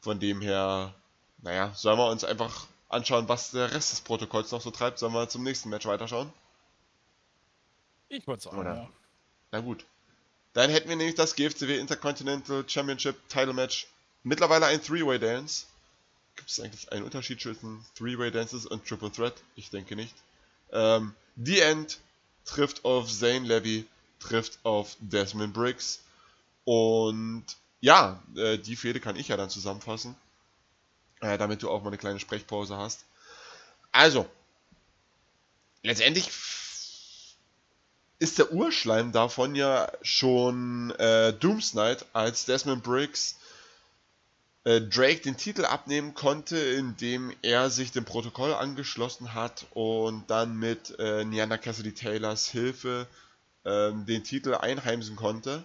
[0.00, 0.94] Von dem her,
[1.42, 4.98] naja, sollen wir uns einfach anschauen, was der Rest des Protokolls noch so treibt.
[4.98, 6.32] Sollen wir zum nächsten Match weiterschauen?
[8.08, 8.74] Ich würde sagen, Oder?
[8.74, 8.88] ja.
[9.50, 9.84] Na gut.
[10.52, 13.88] Dann hätten wir nämlich das GFCW Intercontinental Championship Title Match.
[14.22, 15.66] Mittlerweile ein Three-Way Dance.
[16.36, 19.34] Gibt es eigentlich einen Unterschied zwischen Three-Way Dances und Triple Threat?
[19.56, 20.14] Ich denke nicht.
[20.72, 21.98] Ähm, The End
[22.44, 23.86] trifft auf Zane Levy,
[24.20, 26.00] trifft auf Desmond Briggs.
[26.64, 27.44] Und
[27.80, 30.16] ja, äh, die Fehde kann ich ja dann zusammenfassen.
[31.20, 33.04] Äh, damit du auch mal eine kleine Sprechpause hast.
[33.92, 34.28] Also,
[35.82, 36.28] letztendlich
[38.18, 43.36] ist der Urschleim davon ja schon äh, Doomsnight, als Desmond Briggs
[44.64, 50.98] Drake den Titel abnehmen konnte, indem er sich dem Protokoll angeschlossen hat und dann mit
[50.98, 53.06] äh, Niana Cassidy Taylors Hilfe
[53.66, 55.64] ähm, den Titel einheimsen konnte.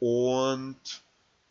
[0.00, 0.76] Und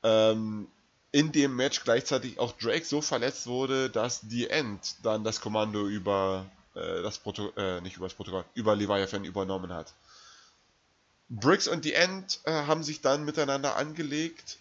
[0.04, 0.68] ähm,
[1.12, 5.88] in dem Match gleichzeitig auch Drake so verletzt wurde, dass The End dann das Kommando
[5.88, 6.46] über
[6.76, 9.94] äh, das Protokoll, äh, nicht über das Protokoll, über Leviathan übernommen hat.
[11.30, 14.58] Briggs und The End äh, haben sich dann miteinander angelegt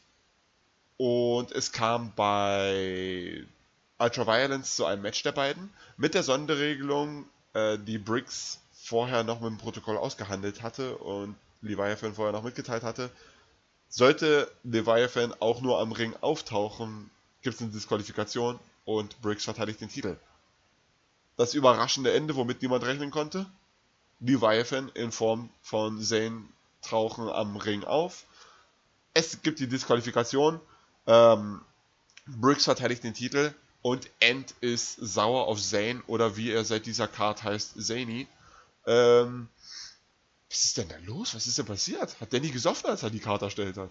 [0.97, 3.45] und es kam bei
[3.99, 9.51] Ultraviolence zu einem Match der beiden mit der Sonderregelung, äh, die Briggs vorher noch mit
[9.51, 13.11] dem Protokoll ausgehandelt hatte und Leviathan vorher noch mitgeteilt hatte.
[13.89, 17.11] Sollte Leviathan auch nur am Ring auftauchen,
[17.43, 20.17] gibt es eine Disqualifikation und Briggs verteidigt den Titel.
[21.37, 23.47] Das überraschende Ende, womit niemand rechnen konnte.
[24.21, 26.45] Leviathan in Form von Zane
[26.83, 28.25] tauchen am Ring auf.
[29.15, 30.61] Es gibt die Disqualifikation.
[31.07, 31.61] Ähm,
[32.27, 37.09] Briggs verteidigt den Titel und End ist sauer auf Zane oder wie er seit dieser
[37.09, 38.29] Card heißt, Zany.
[38.87, 39.49] Ähm,
[40.49, 41.35] was ist denn da los?
[41.35, 42.21] Was ist denn passiert?
[42.21, 43.91] Hat Danny gesoffen, als er die Karte erstellt hat?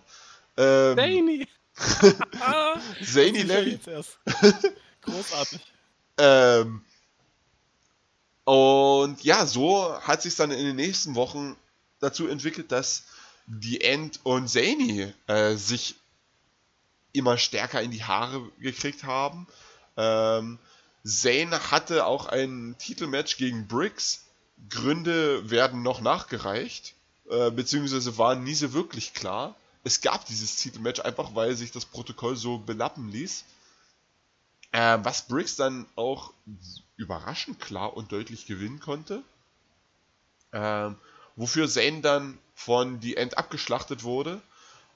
[0.57, 1.47] Ähm, Zany!
[3.03, 3.79] Zany Levy.
[5.01, 5.61] Großartig.
[6.17, 6.83] ähm,
[8.43, 11.55] und ja, so hat sich dann in den nächsten Wochen
[11.99, 13.05] dazu entwickelt, dass
[13.47, 15.95] die End und Zany äh, sich
[17.13, 19.47] immer stärker in die Haare gekriegt haben.
[19.97, 20.59] Ähm,
[21.03, 24.25] Zane hatte auch ein Titelmatch gegen Briggs.
[24.69, 26.93] Gründe werden noch nachgereicht,
[27.29, 29.55] äh, beziehungsweise waren nie so wirklich klar.
[29.83, 33.45] Es gab dieses Titelmatch einfach, weil sich das Protokoll so belappen ließ.
[34.71, 36.31] Äh, was Briggs dann auch
[36.95, 39.23] überraschend klar und deutlich gewinnen konnte.
[40.53, 40.95] Ähm,
[41.35, 44.39] wofür Zane dann von The End abgeschlachtet wurde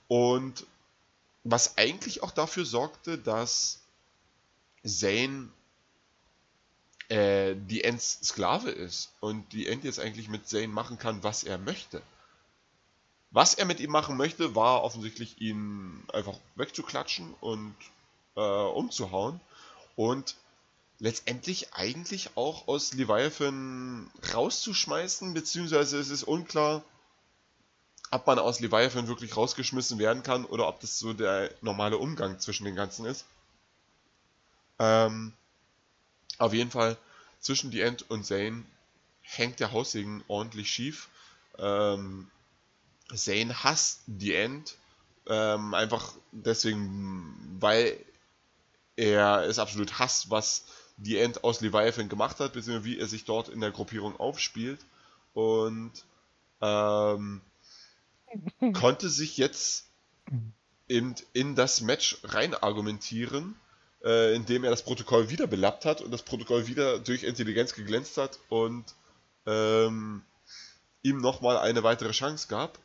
[0.07, 0.65] und
[1.45, 3.79] was eigentlich auch dafür sorgte, dass
[4.83, 5.49] Zane
[7.07, 11.43] äh, die Ends Sklave ist und die End jetzt eigentlich mit Zane machen kann, was
[11.43, 12.01] er möchte.
[13.29, 17.75] Was er mit ihm machen möchte, war offensichtlich ihn einfach wegzuklatschen und
[18.35, 19.39] äh, umzuhauen
[19.95, 20.35] und
[20.97, 26.83] letztendlich eigentlich auch aus Leviathan rauszuschmeißen, beziehungsweise es ist unklar,
[28.11, 32.39] ob man aus Leviathan wirklich rausgeschmissen werden kann oder ob das so der normale Umgang
[32.39, 33.25] zwischen den ganzen ist.
[34.79, 35.33] Ähm,
[36.37, 36.97] auf jeden Fall
[37.39, 38.65] zwischen die End und Zane
[39.21, 41.09] hängt der Haussegen ordentlich schief.
[41.57, 42.29] Ähm,
[43.13, 44.75] Zane hasst die End,
[45.27, 47.97] ähm, einfach deswegen, weil
[48.95, 50.65] er es absolut hasst, was
[50.97, 54.79] die End aus Leviathan gemacht hat, beziehungsweise wie er sich dort in der Gruppierung aufspielt.
[55.33, 55.91] Und
[56.61, 57.41] ähm,
[58.73, 59.87] konnte sich jetzt
[60.87, 63.55] in, in das Match rein argumentieren,
[64.03, 68.17] äh, indem er das Protokoll wieder belappt hat und das Protokoll wieder durch Intelligenz geglänzt
[68.17, 68.85] hat und
[69.45, 70.23] ähm,
[71.01, 72.79] ihm nochmal eine weitere Chance gab.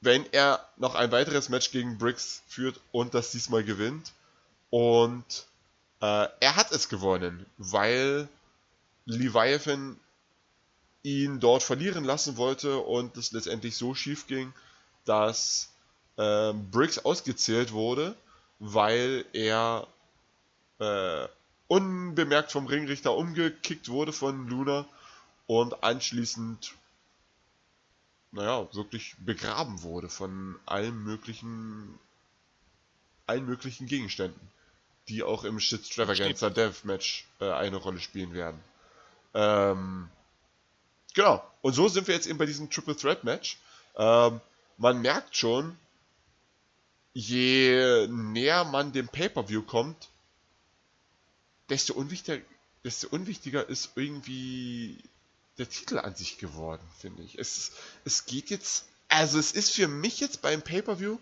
[0.00, 4.12] Wenn er noch ein weiteres Match gegen Briggs führt und das diesmal gewinnt.
[4.70, 5.46] Und
[6.00, 8.28] äh, er hat es gewonnen, weil
[9.04, 10.00] Leviathan
[11.02, 14.52] ihn dort verlieren lassen wollte und es letztendlich so schief ging,
[15.04, 15.72] dass
[16.16, 18.14] äh, Briggs ausgezählt wurde,
[18.58, 19.86] weil er
[20.78, 21.26] äh,
[21.68, 24.86] unbemerkt vom Ringrichter umgekickt wurde von Luna
[25.46, 26.74] und anschließend
[28.32, 31.98] naja, wirklich begraben wurde von allen möglichen
[33.26, 34.40] allen möglichen Gegenständen,
[35.08, 38.60] die auch im Shit Extravaganza Deathmatch äh, eine Rolle spielen werden.
[39.34, 40.08] Ähm,
[41.14, 41.44] genau.
[41.60, 43.58] Und so sind wir jetzt eben bei diesem Triple Threat Match.
[43.96, 44.40] Ähm,
[44.78, 45.76] man merkt schon,
[47.12, 50.08] je näher man dem Pay-Per-View kommt,
[51.68, 52.42] desto unwichtiger,
[52.84, 54.98] desto unwichtiger ist irgendwie
[55.58, 57.38] der Titel an sich geworden, finde ich.
[57.38, 57.72] Es,
[58.04, 61.18] es geht jetzt, also es ist für mich jetzt beim Pay-Per-View,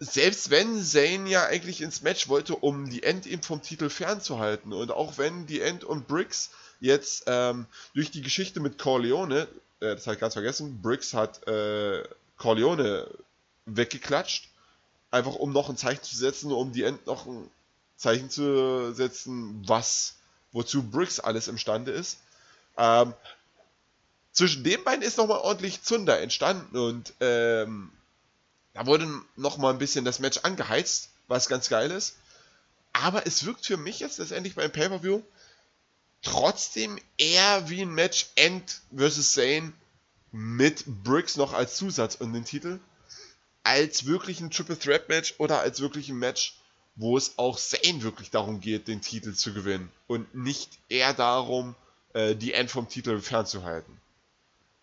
[0.00, 4.72] selbst wenn Zane ja eigentlich ins Match wollte, um die End eben vom Titel fernzuhalten
[4.72, 6.50] und auch wenn die End und Briggs
[6.80, 9.48] jetzt ähm, durch die Geschichte mit Corleone,
[9.80, 12.04] äh, das habe ich ganz vergessen, Briggs hat äh,
[12.36, 13.08] Corleone
[13.66, 14.48] weggeklatscht,
[15.10, 17.50] einfach um noch ein Zeichen zu setzen, um die End noch ein
[17.96, 20.16] Zeichen zu setzen, was,
[20.52, 22.18] wozu Briggs alles imstande ist.
[22.76, 23.14] Ähm,
[24.32, 27.90] zwischen den beiden ist nochmal ordentlich Zunder entstanden und ähm,
[28.72, 32.16] da wurde nochmal ein bisschen das Match angeheizt, was ganz geil ist.
[32.92, 35.22] Aber es wirkt für mich jetzt letztendlich beim Pay-Per-View
[36.22, 39.32] trotzdem eher wie ein Match End vs.
[39.32, 39.72] Zane
[40.32, 42.80] mit Briggs noch als Zusatz und den Titel,
[43.62, 46.58] als wirklich ein Triple Threat Match oder als wirklich ein Match,
[46.96, 51.74] wo es auch Zane wirklich darum geht, den Titel zu gewinnen und nicht eher darum,
[52.12, 54.00] äh, die End vom Titel fernzuhalten.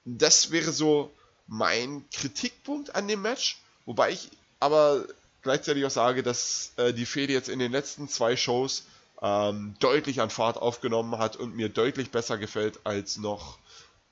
[0.06, 1.12] Das wäre so
[1.48, 4.30] mein Kritikpunkt an dem Match, wobei ich
[4.60, 5.06] aber
[5.42, 8.84] gleichzeitig auch sage, dass äh, die Fehde jetzt in den letzten zwei Shows
[9.26, 13.58] ähm, deutlich an Fahrt aufgenommen hat und mir deutlich besser gefällt als noch,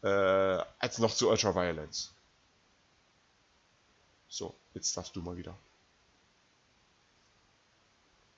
[0.01, 2.11] äh, als noch zu Ultraviolence.
[4.27, 5.55] So, jetzt darfst du mal wieder.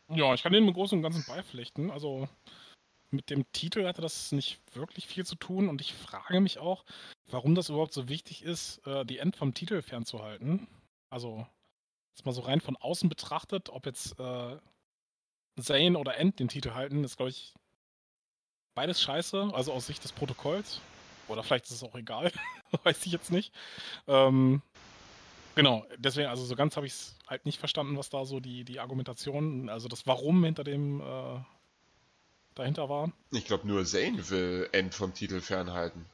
[0.09, 1.89] Ja, ich kann den im Großen und Ganzen beipflichten.
[1.91, 2.27] Also
[3.09, 6.83] mit dem Titel hatte das nicht wirklich viel zu tun und ich frage mich auch,
[7.27, 10.67] warum das überhaupt so wichtig ist, äh, die End vom Titel fernzuhalten.
[11.09, 11.47] Also,
[12.13, 14.57] jetzt mal so rein von außen betrachtet, ob jetzt äh,
[15.59, 17.53] Zane oder End den Titel halten, ist, glaube ich,
[18.73, 20.81] beides scheiße, also aus Sicht des Protokolls.
[21.27, 22.31] Oder vielleicht ist es auch egal,
[22.83, 23.51] weiß ich jetzt nicht.
[24.07, 24.61] Ähm,
[25.55, 28.63] genau, deswegen, also so ganz habe ich es halt nicht verstanden, was da so die,
[28.63, 31.39] die Argumentation, also das Warum hinter dem äh,
[32.53, 33.11] dahinter war.
[33.31, 36.05] Ich glaube, nur Zane will End vom Titel fernhalten.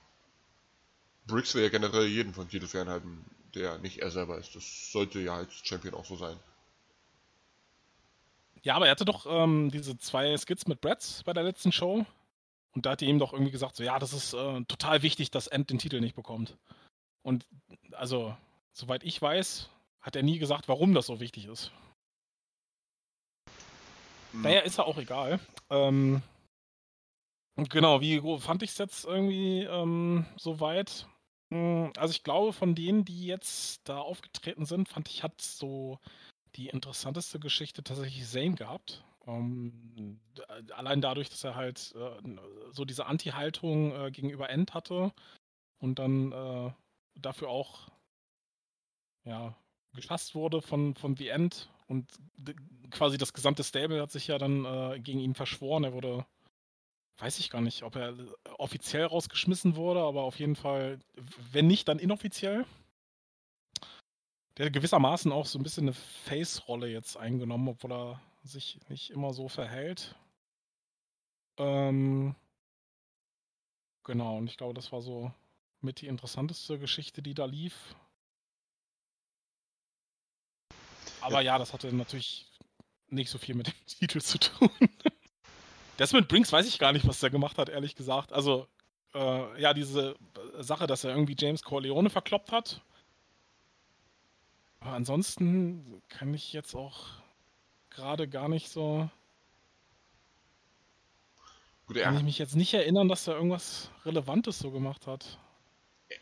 [1.28, 4.56] Briggs will ja generell jeden vom Titel fernhalten, der nicht er selber ist.
[4.56, 6.38] Das sollte ja als Champion auch so sein.
[8.64, 12.06] Ja, aber er hatte doch ähm, diese zwei Skits mit Bretts bei der letzten Show.
[12.74, 15.32] Und da hat er ihm doch irgendwie gesagt, so ja, das ist äh, total wichtig,
[15.32, 16.58] dass End den Titel nicht bekommt.
[17.24, 17.46] Und
[17.94, 18.36] also,
[18.72, 19.70] soweit ich weiß,
[20.02, 21.72] hat er nie gesagt, warum das so wichtig ist.
[24.32, 24.44] Hm.
[24.44, 25.40] Naja, ist ja auch egal.
[25.70, 26.22] Ähm,
[27.56, 31.08] genau, wie fand ich es jetzt irgendwie ähm, soweit?
[31.52, 36.00] Hm, also ich glaube, von denen, die jetzt da aufgetreten sind, fand ich, hat so
[36.56, 39.04] die interessanteste Geschichte tatsächlich Zane gehabt.
[39.24, 40.20] Um, ähm,
[40.76, 45.14] allein dadurch, dass er halt äh, so diese Anti-Haltung äh, gegenüber End hatte
[45.78, 46.72] und dann äh,
[47.14, 47.92] dafür auch
[49.24, 49.56] ja,
[49.94, 52.08] geschasst wurde von, von The End und
[52.90, 55.84] quasi das gesamte Stable hat sich ja dann äh, gegen ihn verschworen.
[55.84, 56.26] Er wurde,
[57.18, 58.16] weiß ich gar nicht, ob er
[58.58, 61.00] offiziell rausgeschmissen wurde, aber auf jeden Fall,
[61.52, 62.66] wenn nicht, dann inoffiziell
[64.58, 69.12] der hat gewissermaßen auch so ein bisschen eine Face-Rolle jetzt eingenommen, obwohl er sich nicht
[69.12, 70.16] immer so verhält.
[71.58, 72.36] Ähm,
[74.04, 75.32] genau, und ich glaube, das war so
[75.82, 77.96] mit die interessanteste Geschichte, die da lief.
[81.22, 82.52] Aber ja, ja das hatte natürlich
[83.08, 84.70] nicht so viel mit dem Titel zu tun.
[85.98, 88.34] Das mit Brinks weiß ich gar nicht, was der gemacht hat, ehrlich gesagt.
[88.34, 88.68] Also,
[89.14, 90.16] äh, ja, diese
[90.60, 92.82] Sache, dass er irgendwie James Corleone verkloppt hat,
[94.82, 97.06] aber ansonsten kann ich jetzt auch
[97.90, 99.10] gerade gar nicht so.
[101.88, 105.38] Gut, Kann ich mich jetzt nicht erinnern, dass er irgendwas Relevantes so gemacht hat.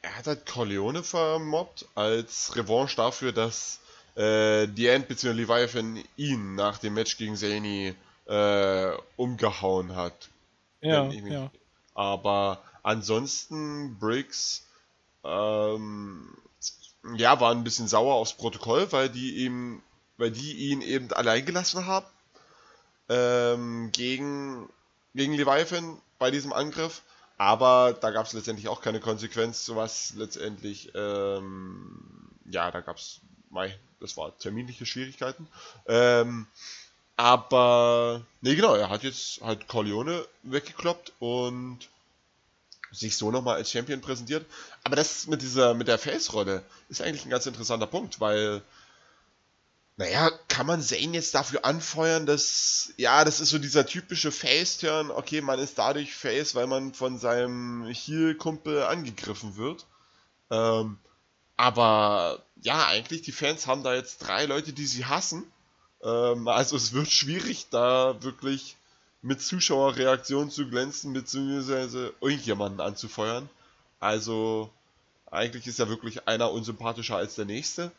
[0.02, 3.80] er hat halt Corleone vermobbt als Revanche dafür, dass
[4.16, 5.32] äh, The End bzw.
[5.34, 7.96] Leviathan ihn nach dem Match gegen Zany
[8.26, 10.30] äh, umgehauen hat.
[10.82, 11.52] Ja, ja.
[11.94, 14.68] Aber ansonsten, Briggs,
[15.24, 16.36] ähm,
[17.16, 19.82] ja, waren ein bisschen sauer aufs Protokoll, weil die ihm,
[20.18, 22.06] weil die ihn eben allein gelassen haben
[23.10, 24.70] ähm, gegen,
[25.16, 27.02] gegen Leviathan bei diesem Angriff.
[27.38, 33.22] Aber da gab es letztendlich auch keine Konsequenz, sowas letztendlich, ähm, ja, da gab es,
[34.02, 35.48] das war terminliche Schwierigkeiten.
[35.88, 36.48] Ähm,
[37.16, 41.80] aber, nee, genau, er hat jetzt halt Corleone weggekloppt und
[42.92, 44.46] sich so nochmal als Champion präsentiert.
[44.84, 48.62] Aber das mit dieser, mit der Face-Rolle ist eigentlich ein ganz interessanter Punkt, weil,
[49.98, 55.12] naja, kann man Zane jetzt dafür anfeuern, dass, ja, das ist so dieser typische Face-Turn,
[55.12, 59.86] okay, man ist dadurch Face, weil man von seinem Heel-Kumpel angegriffen wird.
[60.50, 60.98] Ähm,
[61.58, 65.44] aber, ja, eigentlich, die Fans haben da jetzt drei Leute, die sie hassen.
[66.02, 68.78] Ähm, also es wird schwierig, da wirklich
[69.22, 73.50] mit Zuschauerreaktionen zu glänzen, beziehungsweise irgendjemanden anzufeuern.
[74.00, 74.72] Also
[75.30, 77.92] eigentlich ist ja wirklich einer unsympathischer als der nächste.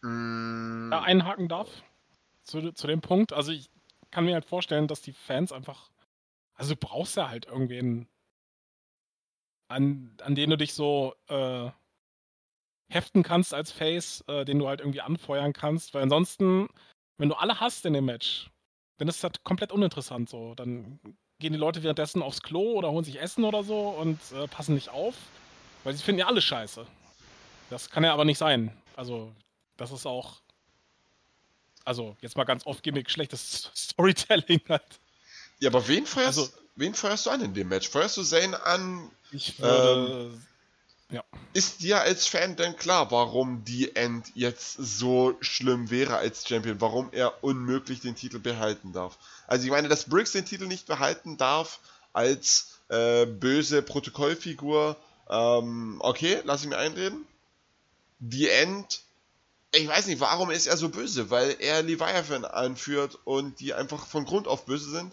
[0.00, 1.68] Mm, da einhaken darf
[2.44, 3.32] zu, zu dem Punkt.
[3.32, 3.70] Also ich
[4.10, 5.90] kann mir halt vorstellen, dass die Fans einfach.
[6.54, 8.08] Also du brauchst ja halt irgendwen,
[9.68, 11.70] an, an den du dich so äh,
[12.88, 15.94] heften kannst als Face, äh, den du halt irgendwie anfeuern kannst.
[15.94, 16.68] Weil ansonsten,
[17.18, 18.50] wenn du alle hast in dem Match,
[18.98, 20.54] dann ist das halt komplett uninteressant so.
[20.54, 20.98] Dann
[21.38, 24.74] gehen die Leute währenddessen aufs Klo oder holen sich Essen oder so und äh, passen
[24.74, 25.14] nicht auf,
[25.82, 26.86] weil sie finden ja alle scheiße.
[27.70, 28.76] Das kann ja aber nicht sein.
[28.96, 29.32] Also,
[29.76, 30.40] das ist auch.
[31.84, 35.00] Also, jetzt mal ganz oft gimmick schlechtes Storytelling halt.
[35.60, 37.88] Ja, aber wen feuerst, Also- wen feuerst du an in dem Match?
[37.88, 39.10] Feuerst du Zane an?
[39.32, 40.32] Ich würde.
[41.10, 41.22] Ja.
[41.52, 46.80] Ist dir als Fan denn klar, warum die End jetzt so schlimm wäre als Champion?
[46.80, 49.18] Warum er unmöglich den Titel behalten darf?
[49.46, 51.80] Also ich meine, dass Briggs den Titel nicht behalten darf
[52.12, 54.96] als äh, böse Protokollfigur,
[55.28, 57.26] ähm, okay, lass ich mir einreden.
[58.18, 59.02] Die End,
[59.72, 61.30] ich weiß nicht, warum ist er so böse?
[61.30, 65.12] Weil er Leviathan anführt und die einfach von Grund auf böse sind.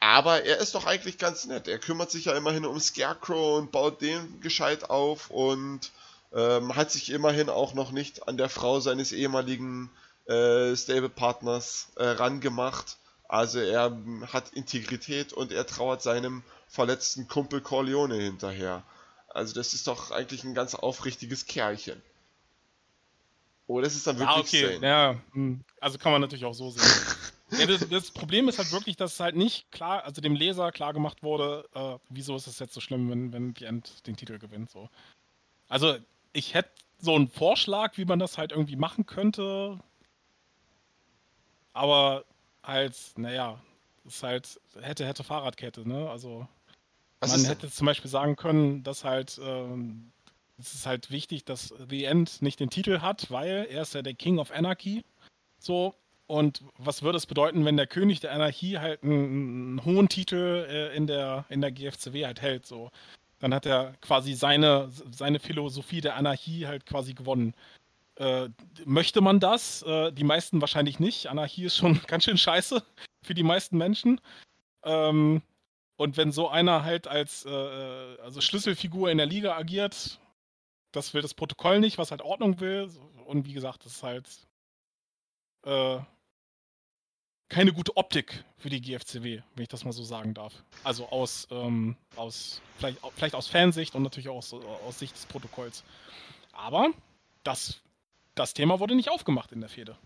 [0.00, 1.66] Aber er ist doch eigentlich ganz nett.
[1.66, 5.90] Er kümmert sich ja immerhin um Scarecrow und baut den gescheit auf und
[6.32, 9.90] ähm, hat sich immerhin auch noch nicht an der Frau seines ehemaligen
[10.26, 12.98] äh, Stable-Partners äh, rangemacht.
[13.28, 18.82] Also er ähm, hat Integrität und er trauert seinem verletzten Kumpel Corleone hinterher.
[19.28, 22.00] Also das ist doch eigentlich ein ganz aufrichtiges Kerlchen.
[23.66, 24.74] Oder ist es dann wirklich Ah, okay.
[24.74, 24.86] Zane?
[24.86, 25.60] Ja, hm.
[25.80, 26.82] also kann man natürlich auch so sehen.
[27.50, 30.92] ja, das, das Problem ist halt wirklich, dass halt nicht klar, also dem Leser klar
[30.92, 34.38] gemacht wurde, äh, wieso ist es jetzt so schlimm, wenn, wenn die End den Titel
[34.38, 34.70] gewinnt.
[34.70, 34.88] So.
[35.68, 35.96] Also
[36.32, 39.78] ich hätte so einen Vorschlag, wie man das halt irgendwie machen könnte,
[41.72, 42.24] aber
[42.62, 43.60] halt, naja,
[44.04, 46.10] ist halt, hätte, hätte Fahrradkette, ne?
[46.10, 46.46] Also
[47.20, 50.12] Was man hätte zum Beispiel sagen können, dass halt ähm,
[50.58, 54.02] es ist halt wichtig, dass The End nicht den Titel hat, weil er ist ja
[54.02, 55.04] der King of Anarchy.
[55.58, 55.94] So,
[56.28, 60.66] und was würde es bedeuten, wenn der König der Anarchie halt einen, einen hohen Titel
[60.68, 62.66] äh, in, der, in der GFCW halt hält?
[62.66, 62.90] So.
[63.38, 67.54] Dann hat er quasi seine, seine Philosophie der Anarchie halt quasi gewonnen.
[68.16, 68.50] Äh,
[68.84, 69.82] möchte man das?
[69.82, 71.28] Äh, die meisten wahrscheinlich nicht.
[71.28, 72.82] Anarchie ist schon ganz schön scheiße
[73.22, 74.20] für die meisten Menschen.
[74.84, 75.40] Ähm,
[75.96, 80.20] und wenn so einer halt als äh, also Schlüsselfigur in der Liga agiert,
[80.92, 82.90] das will das Protokoll nicht, was halt Ordnung will.
[83.24, 84.28] Und wie gesagt, das ist halt
[85.64, 86.00] äh,
[87.48, 90.52] keine gute Optik für die GFCW, wenn ich das mal so sagen darf.
[90.84, 95.26] Also aus, ähm, aus vielleicht, vielleicht aus Fansicht und natürlich auch aus, aus Sicht des
[95.26, 95.82] Protokolls.
[96.52, 96.90] Aber
[97.44, 97.80] das,
[98.34, 99.96] das Thema wurde nicht aufgemacht in der Fehde.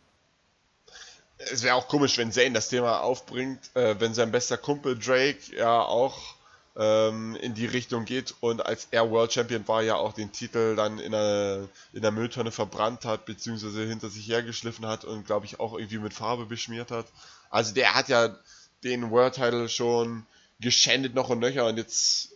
[1.38, 5.56] Es wäre auch komisch, wenn Zane das Thema aufbringt, äh, wenn sein bester Kumpel Drake
[5.56, 6.36] ja auch
[6.76, 10.74] ähm, in die Richtung geht und als er World Champion war, ja auch den Titel
[10.76, 15.46] dann in der, in der Mülltonne verbrannt hat, beziehungsweise hinter sich hergeschliffen hat und glaube
[15.46, 17.06] ich auch irgendwie mit Farbe beschmiert hat.
[17.50, 18.36] Also der hat ja
[18.84, 20.26] den World Title schon
[20.60, 22.32] geschändet noch und nöcher und jetzt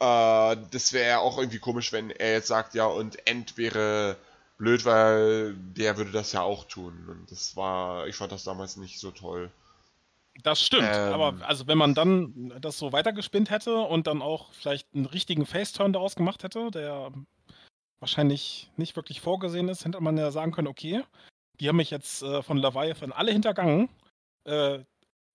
[0.00, 4.16] äh, das wäre ja auch irgendwie komisch, wenn er jetzt sagt, ja und End wäre
[4.58, 7.06] blöd, weil der würde das ja auch tun.
[7.08, 9.50] Und das war, ich fand das damals nicht so toll.
[10.42, 11.12] Das stimmt, Ähm.
[11.12, 15.46] aber also wenn man dann das so weitergespinnt hätte und dann auch vielleicht einen richtigen
[15.46, 17.12] Face-Turn daraus gemacht hätte, der
[18.00, 21.02] wahrscheinlich nicht wirklich vorgesehen ist, hätte man ja sagen können, okay,
[21.60, 23.88] die haben mich jetzt äh, von Leviathan alle hintergangen.
[24.44, 24.80] Äh,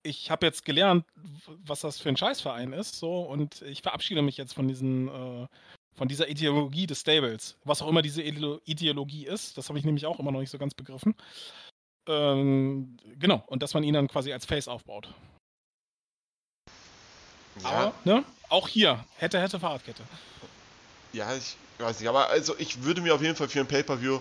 [0.02, 1.04] ich habe jetzt gelernt,
[1.46, 5.46] was das für ein Scheißverein ist, so, und ich verabschiede mich jetzt von diesen, äh,
[5.96, 7.56] von dieser Ideologie des Stables.
[7.64, 10.58] Was auch immer diese Ideologie ist, das habe ich nämlich auch immer noch nicht so
[10.58, 11.14] ganz begriffen.
[12.08, 15.14] Ähm, genau, und dass man ihn dann quasi als Face aufbaut.
[17.62, 17.68] Ja.
[17.68, 18.24] Aber, ne?
[18.48, 20.02] Auch hier, hätte, hätte Fahrradkette.
[21.12, 24.20] Ja, ich weiß nicht, aber also ich würde mir auf jeden Fall für ein Pay-Per-View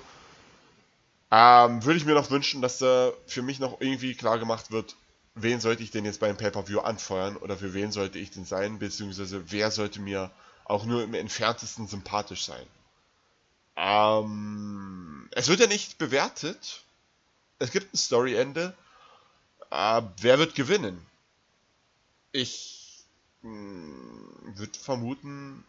[1.30, 4.96] ähm, würde ich mir noch wünschen, dass da für mich noch irgendwie klar gemacht wird,
[5.36, 8.80] wen sollte ich denn jetzt beim Pay-Per-View anfeuern oder für wen sollte ich denn sein,
[8.80, 10.32] beziehungsweise wer sollte mir
[10.66, 12.66] auch nur im entferntesten sympathisch sein.
[13.76, 16.84] Ähm, es wird ja nicht bewertet.
[17.60, 18.76] Es gibt ein Story-Ende.
[19.72, 21.06] Äh, wer wird gewinnen?
[22.32, 23.04] Ich
[23.42, 25.64] hm, würde vermuten.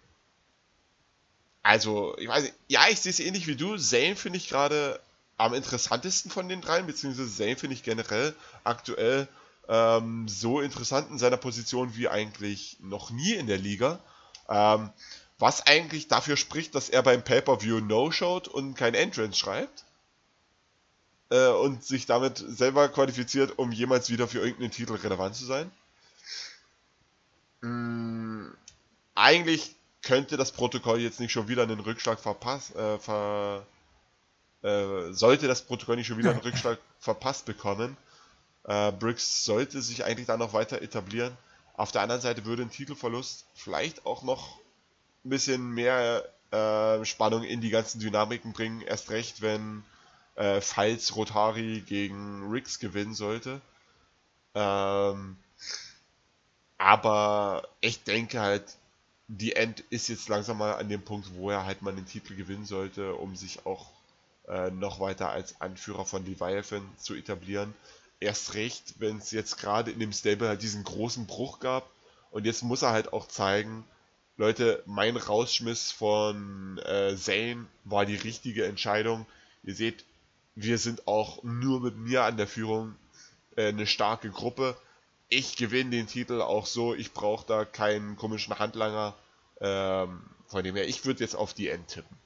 [1.62, 3.76] Also, ich weiß nicht, ja, ich sehe es ähnlich wie du.
[3.76, 5.00] Zane finde ich gerade
[5.36, 8.34] am interessantesten von den dreien, beziehungsweise Zane finde ich generell
[8.64, 9.28] aktuell
[9.68, 14.00] ähm, so interessant in seiner Position wie eigentlich noch nie in der Liga.
[14.48, 14.90] Ähm,
[15.38, 19.84] was eigentlich dafür spricht, dass er beim Pay-Per-View No-Showt und kein Entrance schreibt.
[21.30, 25.70] Äh, und sich damit selber qualifiziert, um jemals wieder für irgendeinen Titel relevant zu sein.
[27.60, 28.46] Mm,
[29.14, 32.76] eigentlich könnte das Protokoll jetzt nicht schon wieder einen Rückschlag verpassen.
[32.76, 33.66] Äh, ver
[34.62, 37.96] äh, sollte das Protokoll nicht schon wieder einen Rückschlag verpasst bekommen.
[38.64, 41.36] Äh, Briggs sollte sich eigentlich dann noch weiter etablieren.
[41.74, 44.58] Auf der anderen Seite würde ein Titelverlust vielleicht auch noch
[45.24, 48.80] ein bisschen mehr äh, Spannung in die ganzen Dynamiken bringen.
[48.80, 49.84] Erst recht, wenn
[50.38, 53.60] äh, falls Rotari gegen Riggs gewinnen sollte.
[54.54, 55.36] Ähm,
[56.78, 58.76] aber ich denke halt,
[59.26, 62.36] die End ist jetzt langsam mal an dem Punkt, wo er halt mal den Titel
[62.36, 63.90] gewinnen sollte, um sich auch
[64.46, 67.74] äh, noch weiter als Anführer von Leviathan zu etablieren.
[68.20, 71.90] Erst recht, wenn es jetzt gerade in dem Stable halt diesen großen Bruch gab.
[72.30, 73.84] Und jetzt muss er halt auch zeigen,
[74.36, 79.26] Leute, mein Rausschmiss von äh, Zane war die richtige Entscheidung.
[79.64, 80.04] Ihr seht,
[80.60, 82.96] wir sind auch nur mit mir an der Führung
[83.56, 84.76] äh, eine starke Gruppe.
[85.28, 86.94] Ich gewinne den Titel auch so.
[86.94, 89.14] Ich brauche da keinen komischen Handlanger.
[89.60, 92.16] Ähm, von dem her, ich würde jetzt auf die End tippen.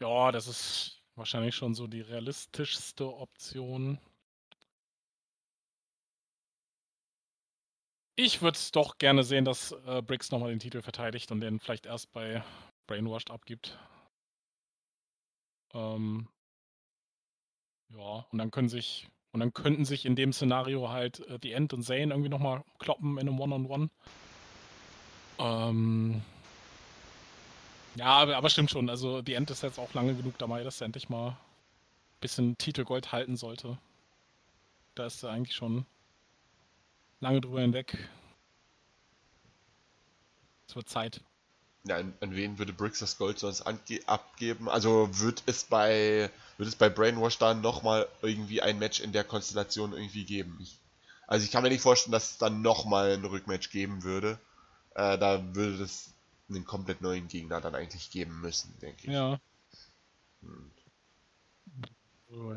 [0.00, 3.98] Ja, das ist wahrscheinlich schon so die realistischste Option.
[8.14, 11.60] Ich würde es doch gerne sehen, dass äh, Briggs nochmal den Titel verteidigt und den
[11.60, 12.42] vielleicht erst bei
[12.86, 13.78] Brainwashed abgibt.
[15.74, 16.28] Ähm,
[17.90, 21.52] ja, und dann können sich, und dann könnten sich in dem Szenario halt äh, die
[21.52, 23.84] End und Zane irgendwie nochmal kloppen in einem One-on-One.
[23.84, 23.90] -on -One.
[25.38, 26.22] Ähm,
[27.96, 28.90] ja, aber, aber, stimmt schon.
[28.90, 31.36] Also die End ist jetzt auch lange genug dabei, dass er endlich mal ein
[32.20, 33.78] bisschen Titelgold halten sollte.
[34.94, 35.86] Da ist er eigentlich schon
[37.20, 37.96] lange drüber hinweg.
[40.68, 41.22] Es wird Zeit.
[41.86, 44.68] Ja, an, an, wen würde Briggs das Gold sonst abgeben?
[44.68, 49.24] Also wird es bei wird es bei Brainwash dann nochmal irgendwie ein Match in der
[49.24, 50.58] Konstellation irgendwie geben?
[50.60, 50.78] Ich,
[51.26, 54.38] also ich kann mir nicht vorstellen, dass es dann nochmal ein Rückmatch geben würde.
[54.94, 56.10] Äh, da würde es
[56.48, 59.12] einen komplett neuen Gegner dann eigentlich geben müssen, denke ich.
[59.12, 59.38] Ja.
[60.42, 60.70] Hm.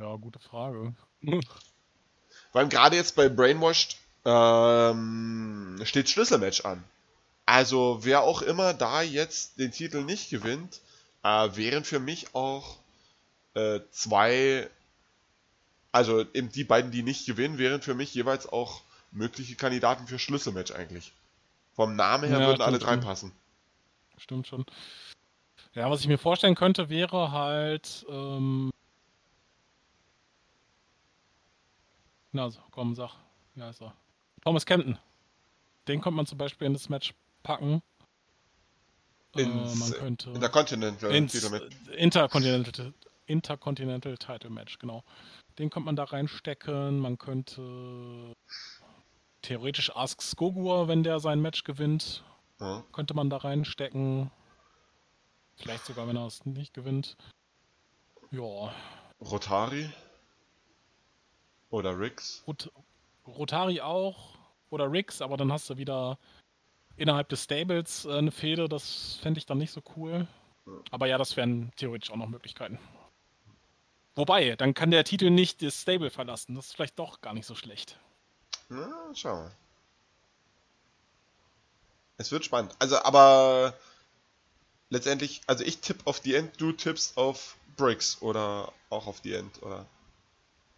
[0.02, 0.96] Ja, gute Frage.
[2.52, 6.84] Vor allem gerade jetzt bei Brainwashed ähm, steht Schlüsselmatch an.
[7.50, 10.82] Also wer auch immer da jetzt den Titel nicht gewinnt,
[11.24, 12.78] äh, wären für mich auch
[13.56, 14.70] äh, zwei,
[15.92, 18.82] also eben die beiden, die nicht gewinnen, wären für mich jeweils auch
[19.12, 21.12] mögliche Kandidaten für Schlüsselmatch eigentlich.
[21.74, 23.32] Vom Namen her ja, würden alle drei passen
[24.22, 24.66] stimmt schon.
[25.74, 28.06] Ja, was ich mir vorstellen könnte, wäre halt.
[28.10, 28.72] Ähm...
[32.32, 33.16] Na, so, komm, sag.
[33.58, 33.94] Heißt er?
[34.42, 34.98] Thomas Campton.
[35.88, 37.14] Den könnte man zum Beispiel in das Match
[37.44, 37.82] packen.
[39.36, 40.30] Ins, äh, man könnte.
[40.32, 41.34] Intercontinental ins,
[41.96, 42.94] Intercontinental,
[43.28, 45.04] Intercontinental Title Match, genau.
[45.58, 47.00] Den könnte man da reinstecken.
[47.00, 48.36] Man könnte
[49.42, 52.24] theoretisch Ask Skogua, wenn der sein Match gewinnt,
[52.60, 52.84] ja.
[52.92, 54.32] Könnte man da reinstecken.
[55.56, 57.16] Vielleicht sogar, wenn er es nicht gewinnt.
[58.32, 58.74] Ja.
[59.22, 59.90] Rotari?
[61.70, 62.44] Oder Rix?
[62.48, 62.72] Rot
[63.28, 64.38] Rotari auch.
[64.70, 66.18] Oder Rix, aber dann hast du wieder
[67.00, 68.70] innerhalb des Stables äh, eine Fehde.
[68.70, 70.28] Das fände ich dann nicht so cool.
[70.92, 72.78] Aber ja, das wären theoretisch auch noch Möglichkeiten.
[74.16, 76.56] Wobei, dann kann der Titel nicht das Stable verlassen.
[76.56, 77.98] Das ist vielleicht doch gar nicht so schlecht.
[78.68, 79.52] Na, schau mal.
[82.18, 82.76] Es wird spannend.
[82.80, 83.74] Also, aber
[84.90, 89.34] letztendlich, also ich tippe auf die End, du tippst auf Bricks oder auch auf die
[89.34, 89.86] End, oder?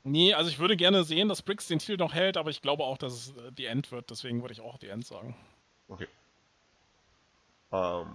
[0.03, 2.83] Nee, also ich würde gerne sehen, dass Briggs den Titel noch hält, aber ich glaube
[2.83, 5.35] auch, dass es äh, die End wird, deswegen würde ich auch die End sagen.
[5.91, 6.07] Okay.
[7.73, 8.07] Ähm,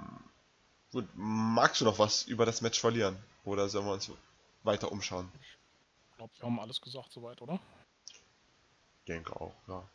[0.92, 3.16] gut, magst du noch was über das Match verlieren?
[3.44, 4.10] Oder sollen wir uns
[4.62, 5.30] weiter umschauen?
[6.10, 7.60] Ich glaube, wir haben alles gesagt soweit, oder?
[9.06, 9.88] denke auch, ja.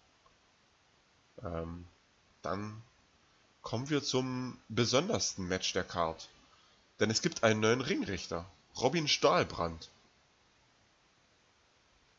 [1.44, 1.86] Ähm,
[2.44, 2.82] dann
[3.62, 6.30] kommen wir zum besondersten Match der Card.
[7.00, 8.46] Denn es gibt einen neuen Ringrichter.
[8.80, 9.90] Robin Stahlbrand.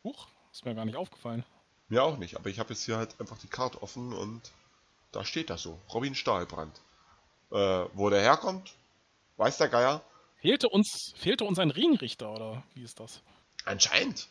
[0.04, 1.44] Huch, ist mir gar nicht aufgefallen.
[1.88, 4.50] Mir auch nicht, aber ich habe jetzt hier halt einfach die Card offen und
[5.12, 5.80] da steht das so.
[5.92, 6.80] Robin Stahlbrand.
[7.50, 8.72] Äh, wo der herkommt,
[9.36, 10.02] weiß der Geier.
[10.40, 13.20] Fehlte uns, fehlte uns ein Ringrichter, oder wie ist das?
[13.64, 14.26] Anscheinend.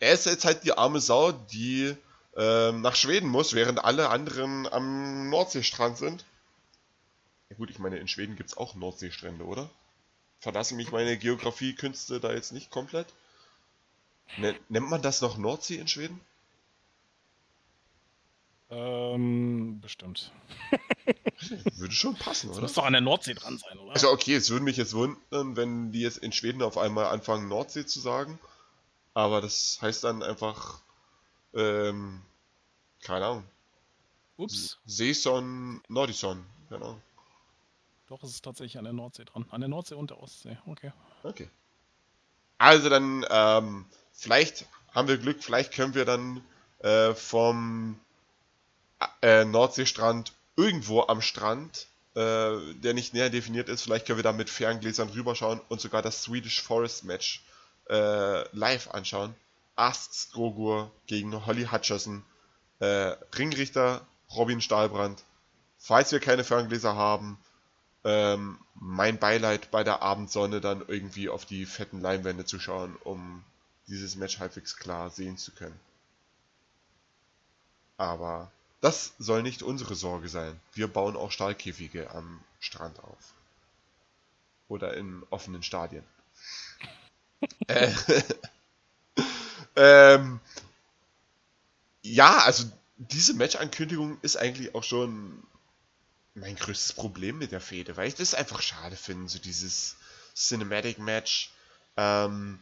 [0.00, 1.96] Er ist jetzt halt die arme Sau, die
[2.36, 6.24] äh, nach Schweden muss, während alle anderen am Nordseestrand sind.
[7.50, 9.70] Ja gut, ich meine, in Schweden gibt es auch Nordseestrände, oder?
[10.40, 13.06] Verlassen mich meine Geografiekünste da jetzt nicht komplett?
[14.38, 16.20] Ne nennt man das noch Nordsee in Schweden?
[18.74, 20.32] Ähm, bestimmt.
[21.76, 22.62] würde schon passen, das oder?
[22.62, 23.92] Muss doch an der Nordsee dran sein, oder?
[23.92, 27.48] Also okay, es würde mich jetzt wundern, wenn die jetzt in Schweden auf einmal anfangen
[27.48, 28.38] Nordsee zu sagen.
[29.12, 30.80] Aber das heißt dann einfach,
[31.52, 32.22] ähm,
[33.02, 33.44] keine Ahnung.
[34.38, 34.78] Ups.
[34.86, 37.02] Seeson, Nordison, keine Ahnung.
[38.08, 39.44] Doch, es ist tatsächlich an der Nordsee dran.
[39.50, 40.92] An der Nordsee und der Ostsee, okay.
[41.24, 41.50] Okay.
[42.56, 46.42] Also dann, ähm, vielleicht haben wir Glück, vielleicht können wir dann
[46.78, 48.00] äh, vom
[49.22, 54.32] äh, Nordseestrand irgendwo am Strand, äh, der nicht näher definiert ist, vielleicht können wir da
[54.32, 57.42] mit Ferngläsern rüberschauen und sogar das Swedish Forest Match
[57.88, 59.34] äh, live anschauen.
[59.76, 62.22] Asks Grogur gegen Holly Hutcherson,
[62.80, 65.22] äh, Ringrichter Robin Stahlbrand.
[65.78, 67.38] Falls wir keine Ferngläser haben,
[68.04, 73.44] ähm, mein Beileid bei der Abendsonne dann irgendwie auf die fetten Leinwände zu schauen, um
[73.88, 75.78] dieses Match halbwegs klar sehen zu können.
[77.96, 78.50] Aber
[78.82, 80.60] das soll nicht unsere Sorge sein.
[80.74, 83.32] Wir bauen auch Stahlkäfige am Strand auf.
[84.66, 86.04] Oder in offenen Stadien.
[87.68, 87.92] äh,
[89.76, 90.40] ähm,
[92.02, 92.64] ja, also
[92.96, 95.44] diese Match-Ankündigung ist eigentlich auch schon
[96.34, 99.96] mein größtes Problem mit der Fehde, weil ich das einfach schade finde, so dieses
[100.34, 101.52] Cinematic-Match.
[101.96, 102.58] Ähm,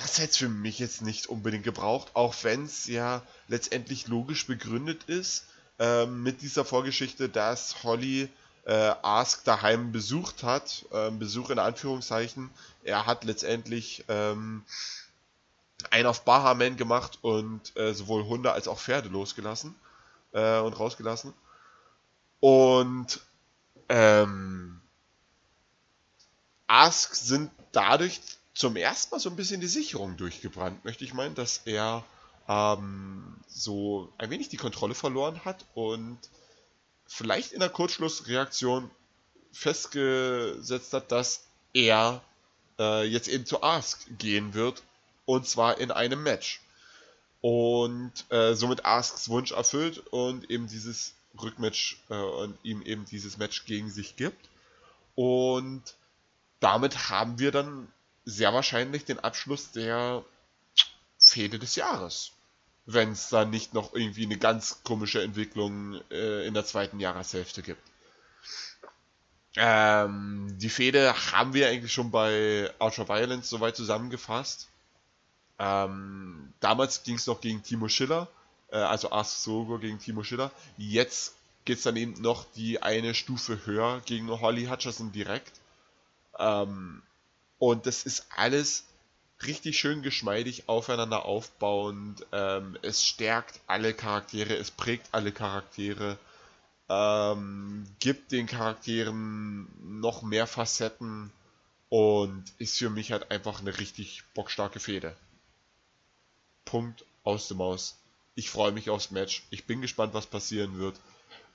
[0.00, 4.46] das hätte es für mich jetzt nicht unbedingt gebraucht, auch wenn es ja letztendlich logisch
[4.46, 5.46] begründet ist
[5.78, 8.28] ähm, mit dieser Vorgeschichte, dass Holly
[8.64, 12.50] äh, Ask daheim besucht hat, äh, Besuch in Anführungszeichen.
[12.84, 14.64] Er hat letztendlich ähm,
[15.90, 19.74] einen auf Bahaman gemacht und äh, sowohl Hunde als auch Pferde losgelassen
[20.32, 21.32] äh, und rausgelassen.
[22.40, 23.20] Und
[23.88, 24.80] ähm,
[26.66, 28.20] Ask sind dadurch
[28.54, 32.04] zum ersten Mal so ein bisschen die Sicherung durchgebrannt, möchte ich meinen, dass er
[32.48, 36.18] ähm, so ein wenig die Kontrolle verloren hat und
[37.06, 38.90] vielleicht in der Kurzschlussreaktion
[39.52, 42.22] festgesetzt hat, dass er
[42.78, 44.82] äh, jetzt eben zu Ask gehen wird
[45.26, 46.60] und zwar in einem Match.
[47.40, 53.38] Und äh, somit Asks Wunsch erfüllt und eben dieses Rückmatch äh, und ihm eben dieses
[53.38, 54.48] Match gegen sich gibt.
[55.14, 55.82] Und
[56.58, 57.88] damit haben wir dann
[58.24, 60.24] sehr wahrscheinlich den Abschluss der
[61.18, 62.32] Fehde des Jahres.
[62.86, 67.62] Wenn es dann nicht noch irgendwie eine ganz komische Entwicklung äh, in der zweiten Jahreshälfte
[67.62, 67.82] gibt.
[69.56, 74.68] Ähm, die Fehde haben wir eigentlich schon bei Ultra Violence soweit zusammengefasst.
[75.58, 78.28] Ähm, damals ging es noch gegen Timo Schiller,
[78.70, 80.50] äh, also Ask Sogo gegen Timo Schiller.
[80.78, 81.34] Jetzt
[81.64, 85.52] geht es dann eben noch die eine Stufe höher gegen Holly Hutcherson direkt.
[86.38, 87.02] Ähm,
[87.60, 88.86] und das ist alles
[89.46, 92.26] richtig schön geschmeidig aufeinander aufbauend.
[92.32, 96.18] Ähm, es stärkt alle Charaktere, es prägt alle Charaktere,
[96.88, 99.68] ähm, gibt den Charakteren
[100.00, 101.30] noch mehr Facetten
[101.90, 105.14] und ist für mich halt einfach eine richtig bockstarke Fehde.
[106.64, 107.98] Punkt aus dem Maus.
[108.36, 109.42] Ich freue mich aufs Match.
[109.50, 110.98] Ich bin gespannt, was passieren wird.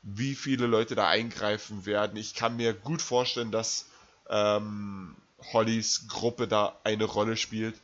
[0.03, 2.15] Wie viele Leute da eingreifen werden.
[2.15, 3.87] Ich kann mir gut vorstellen, dass
[4.29, 5.15] ähm,
[5.53, 7.75] Hollys Gruppe da eine Rolle spielt.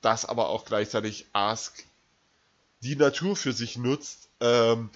[0.00, 1.84] Dass aber auch gleichzeitig Ask
[2.80, 4.28] die Natur für sich nutzt.
[4.40, 4.90] Ähm,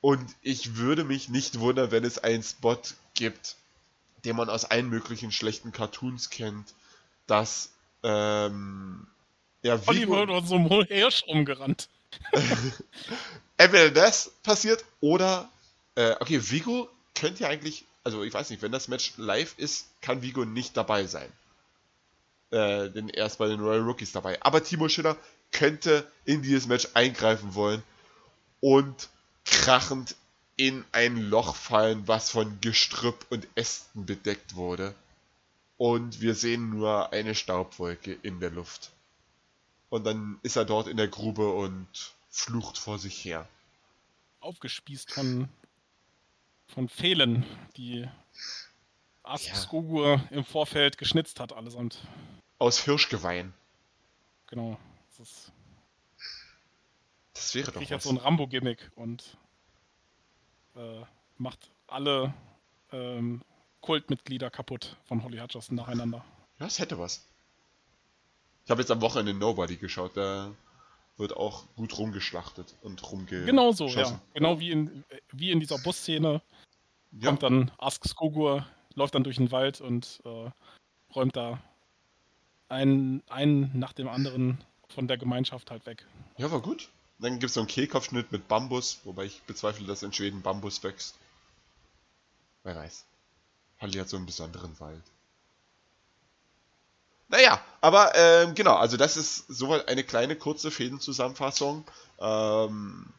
[0.00, 2.80] und ich würde mich nicht wundern, wenn es einen Spot
[3.14, 3.56] gibt,
[4.24, 6.74] den man aus allen möglichen schlechten Cartoons kennt,
[7.26, 7.70] dass
[8.04, 9.06] ähm,
[9.62, 11.88] ja, Olli wird so einem Hirsch umgerannt.
[13.56, 15.50] Entweder das passiert oder
[15.96, 19.88] äh, okay, Vigo könnte ja eigentlich, also ich weiß nicht, wenn das Match live ist,
[20.00, 21.30] kann Vigo nicht dabei sein.
[22.50, 24.40] äh, denn er ist bei den Royal Rookies dabei.
[24.42, 25.16] Aber Timo Schiller
[25.52, 27.82] könnte in dieses Match eingreifen wollen
[28.60, 29.08] und
[29.44, 30.16] krachend
[30.56, 34.94] in ein Loch fallen, was von Gestrüpp und Ästen bedeckt wurde.
[35.76, 38.90] Und wir sehen nur eine Staubwolke in der Luft.
[39.90, 41.86] Und dann ist er dort in der Grube und
[42.30, 43.48] flucht vor sich her.
[44.40, 45.48] Aufgespießt von,
[46.68, 47.44] von Fehlen,
[47.76, 48.08] die
[49.22, 50.20] Ask ja.
[50.30, 51.98] Im Vorfeld geschnitzt hat, allesamt.
[52.58, 53.46] Aus Hirschgeweih.
[54.46, 54.78] Genau.
[55.10, 55.52] Das, ist,
[57.34, 57.88] das wäre doch was.
[57.88, 59.36] jetzt so ein Rambo-Gimmick und
[60.76, 61.02] äh,
[61.36, 62.32] macht alle
[62.92, 63.42] ähm,
[63.82, 66.24] Kultmitglieder kaputt von Holly Hutcherson nacheinander.
[66.58, 67.26] Ja, es hätte was.
[68.64, 70.50] Ich habe jetzt am Wochenende Nobody geschaut, da
[71.16, 73.44] wird auch gut rumgeschlachtet und rumge.
[73.44, 74.20] Genau so, ja.
[74.34, 76.40] Genau wie in, wie in dieser Busszene
[77.20, 77.28] ja.
[77.28, 80.50] kommt dann Ask Skogur, läuft dann durch den Wald und äh,
[81.14, 81.60] räumt da
[82.68, 86.06] einen, einen nach dem anderen von der Gemeinschaft halt weg.
[86.36, 86.88] Ja, war gut.
[87.18, 90.82] Dann gibt es so einen Kehlkopfschnitt mit Bambus, wobei ich bezweifle, dass in Schweden Bambus
[90.84, 91.16] wächst.
[92.62, 93.04] Wer weiß.
[93.80, 95.02] Halli hat so einen besonderen Wald.
[97.28, 101.84] Naja, aber ähm, genau, also das ist soweit eine kleine kurze Fädenzusammenfassung.
[102.18, 103.12] Ähm,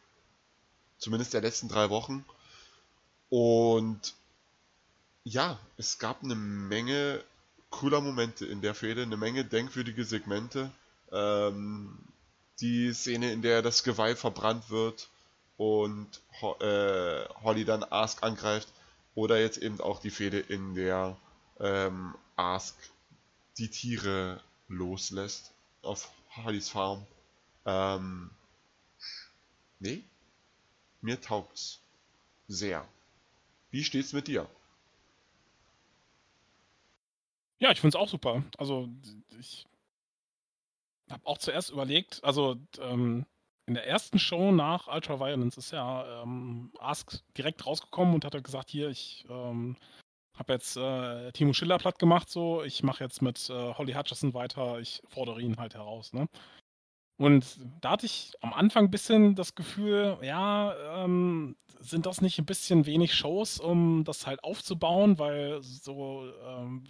[0.97, 2.25] zumindest der letzten drei Wochen.
[3.29, 4.15] Und
[5.23, 7.23] ja, es gab eine Menge
[7.69, 10.71] cooler Momente in der Fehde, eine Menge denkwürdige Segmente.
[11.11, 11.97] Ähm,
[12.59, 15.09] die Szene, in der das Geweih verbrannt wird
[15.57, 16.07] und
[16.59, 18.67] äh, Holly dann Ask angreift.
[19.15, 21.17] Oder jetzt eben auch die Fehde, in der
[21.59, 22.75] ähm, Ask
[23.57, 25.51] die Tiere loslässt
[25.81, 27.05] auf Hollys Farm.
[27.65, 28.29] Ähm,
[29.79, 30.03] nee,
[31.01, 31.79] mir taugt's
[32.47, 32.87] sehr.
[33.71, 34.47] Wie steht's mit dir?
[37.59, 38.43] Ja, ich finde es auch super.
[38.57, 38.87] Also
[39.39, 39.65] ich
[41.09, 43.25] habe auch zuerst überlegt, also ähm,
[43.65, 48.33] in der ersten Show nach Ultra Violence ist ja ähm, Ask direkt rausgekommen und hat
[48.33, 49.75] halt gesagt, hier, ich ähm,
[50.35, 54.33] habe jetzt äh, Timo Schiller platt gemacht, so, ich mache jetzt mit äh, Holly Hutchison
[54.33, 56.27] weiter, ich fordere ihn halt heraus, ne?
[57.19, 62.39] Und da hatte ich am Anfang ein bisschen das Gefühl, ja, ähm, sind das nicht
[62.39, 66.85] ein bisschen wenig Shows, um das halt aufzubauen, weil so ähm,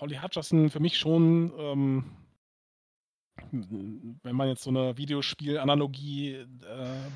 [0.00, 2.04] Holly Hutchison für mich schon, ähm,
[4.22, 6.46] wenn man jetzt so eine Videospiel-Analogie äh,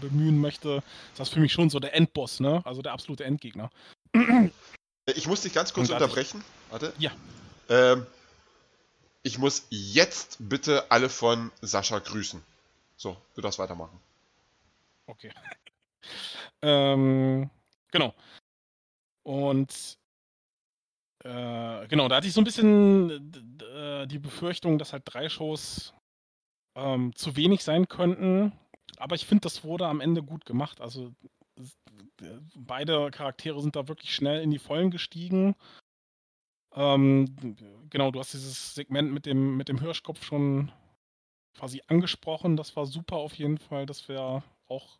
[0.02, 0.82] bemühen möchte,
[1.12, 2.60] ist das für mich schon so der Endboss, ne?
[2.66, 3.70] Also der absolute Endgegner.
[5.06, 6.42] Ich muss dich ganz kurz unterbrechen.
[6.42, 6.72] Ich...
[6.72, 6.92] Warte.
[6.98, 7.12] Ja.
[7.70, 8.06] Ähm,
[9.24, 12.44] ich muss jetzt bitte alle von Sascha grüßen.
[12.96, 13.98] So, du darfst weitermachen.
[15.06, 15.32] Okay.
[16.62, 17.50] ähm,
[17.90, 18.14] genau.
[19.24, 19.98] Und
[21.24, 23.32] äh, genau, da hatte ich so ein bisschen
[23.62, 25.94] äh, die Befürchtung, dass halt drei Shows
[26.76, 28.52] ähm, zu wenig sein könnten.
[28.98, 30.82] Aber ich finde, das wurde am Ende gut gemacht.
[30.82, 31.14] Also
[32.54, 35.56] beide Charaktere sind da wirklich schnell in die Vollen gestiegen.
[36.74, 37.56] Ähm,
[37.90, 40.72] genau, du hast dieses Segment mit dem, mit dem Hirschkopf schon
[41.56, 42.56] quasi angesprochen.
[42.56, 43.86] Das war super auf jeden Fall.
[43.86, 44.98] Das wäre auch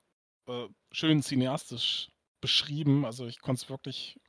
[0.49, 2.11] äh, schön cineastisch
[2.41, 3.05] beschrieben.
[3.05, 4.21] Also ich konnte es wirklich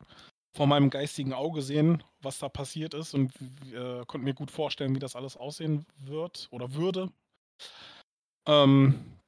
[0.55, 3.33] vor meinem geistigen Auge sehen, was da passiert ist und
[3.73, 7.11] äh, konnte mir gut vorstellen, wie das alles aussehen wird oder würde.
[8.47, 9.19] Ähm,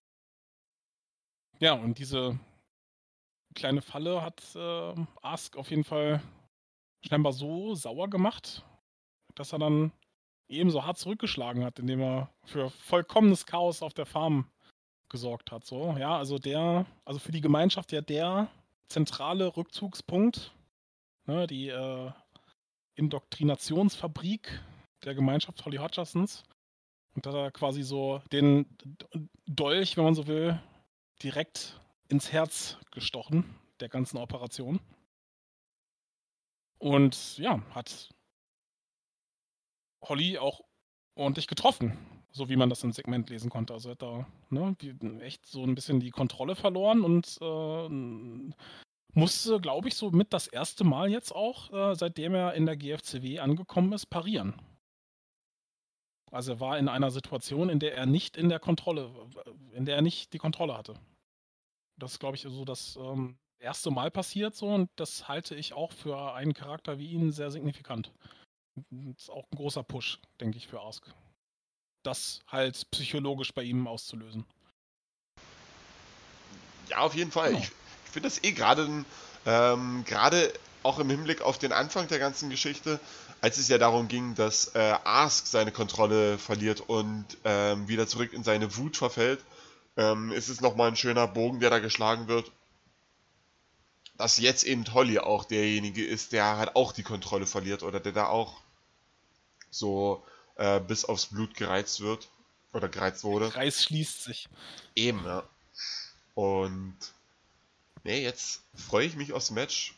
[1.60, 2.40] ja, und diese
[3.56, 6.22] kleine Falle hat äh, Ask auf jeden Fall
[7.02, 8.66] scheinbar so sauer gemacht,
[9.36, 9.92] dass er dann
[10.50, 14.50] ebenso hart zurückgeschlagen hat, indem er für vollkommenes Chaos auf der Farm
[15.10, 15.66] gesorgt hat.
[15.66, 18.50] So, ja, also der, also für die Gemeinschaft ja der
[18.88, 20.54] zentrale Rückzugspunkt
[21.28, 22.12] ne, die äh,
[22.96, 24.64] Indoktrinationsfabrik
[25.04, 26.44] der Gemeinschaft Holly Hutchersons.
[27.16, 28.66] Und da er quasi so den
[29.46, 30.60] Dolch, wenn man so will,
[31.22, 31.80] direkt
[32.10, 34.80] ins Herz gestochen, der ganzen Operation.
[36.80, 38.10] Und ja, hat
[40.04, 40.62] Holly auch
[41.16, 41.98] ordentlich getroffen,
[42.32, 43.74] so wie man das im Segment lesen konnte.
[43.74, 44.76] Also hat er ne,
[45.22, 48.54] echt so ein bisschen die Kontrolle verloren und äh,
[49.14, 52.78] musste, glaube ich, so mit das erste Mal jetzt auch, äh, seitdem er in der
[52.78, 54.54] GFCW angekommen ist, parieren.
[56.32, 59.10] Also er war in einer Situation, in der er nicht in der Kontrolle,
[59.72, 61.00] in der er nicht die Kontrolle hatte.
[61.98, 65.74] Das ist, glaube ich, so das ähm, erste Mal passiert so und das halte ich
[65.74, 68.12] auch für einen Charakter wie ihn sehr signifikant.
[68.76, 71.04] Das ist auch ein großer Push, denke ich, für Ask.
[72.04, 74.46] Das halt psychologisch bei ihm auszulösen.
[76.90, 77.50] Ja, auf jeden Fall.
[77.50, 77.64] Genau.
[77.64, 77.72] Ich,
[78.12, 79.06] finde das eh gerade
[79.46, 80.54] ähm, gerade
[80.84, 83.00] auch im Hinblick auf den Anfang der ganzen Geschichte,
[83.42, 88.34] als es ja darum ging, dass äh, Ask seine Kontrolle verliert und ähm, wieder zurück
[88.34, 89.44] in seine Wut verfällt,
[89.98, 92.52] ähm, ist es nochmal ein schöner Bogen, der da geschlagen wird.
[94.18, 98.14] Dass jetzt eben Holly auch derjenige ist, der halt auch die Kontrolle verliert oder der
[98.14, 98.62] da auch
[99.70, 100.24] so
[100.56, 102.30] äh, bis aufs Blut gereizt wird.
[102.74, 103.46] Oder gereizt wurde.
[103.46, 104.50] Der Kreis schließt sich.
[104.96, 105.44] Eben, ja.
[106.36, 106.98] Und
[108.04, 109.96] nee, jetzt freue ich mich aufs Match.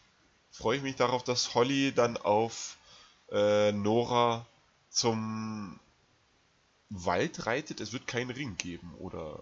[0.51, 2.77] Freue ich mich darauf, dass Holly dann auf
[3.31, 4.45] äh, Nora
[4.89, 5.79] zum
[6.89, 7.81] Wald reitet.
[7.81, 9.39] Es wird keinen Ring geben, oder?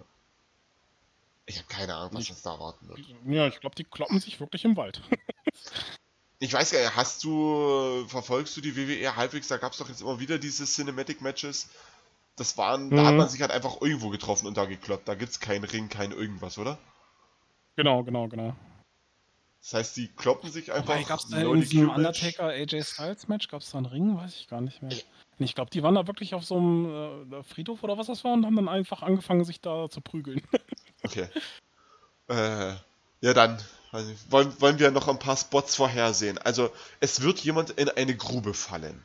[1.47, 2.99] Ich habe keine Ahnung, was ich, uns da erwarten wird.
[3.25, 5.01] Ja, ich glaube, die kloppen sich wirklich im Wald.
[6.39, 9.47] ich weiß ja, hast du, verfolgst du die WWE halbwegs?
[9.47, 11.69] Da gab es doch jetzt immer wieder diese Cinematic Matches.
[12.35, 12.97] Das waren, mhm.
[12.97, 13.17] da hat mhm.
[13.19, 15.07] man sich halt einfach irgendwo getroffen und da gekloppt.
[15.07, 16.77] Da gibt es keinen Ring, kein irgendwas, oder?
[17.77, 18.53] Genau, genau, genau.
[19.61, 21.07] Das heißt, die kloppen sich einfach.
[21.07, 24.17] Gab es da in diesem Undertaker AJ Styles Match, gab es da einen Ring?
[24.17, 24.91] Weiß ich gar nicht mehr.
[25.39, 28.33] Ich glaube, die waren da wirklich auf so einem äh, Friedhof oder was das war
[28.33, 30.41] und haben dann einfach angefangen, sich da zu prügeln.
[31.07, 31.27] okay.
[32.29, 32.75] Äh,
[33.21, 33.57] ja, dann
[33.91, 36.37] also, wollen, wollen wir noch ein paar Spots vorhersehen.
[36.37, 39.01] Also, es wird jemand in eine Grube fallen.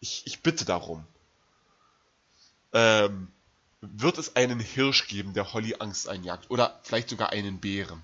[0.00, 1.04] Ich, ich bitte darum.
[2.72, 3.28] Ähm,
[3.80, 6.50] wird es einen Hirsch geben, der Holly Angst einjagt?
[6.50, 8.02] Oder vielleicht sogar einen Bären?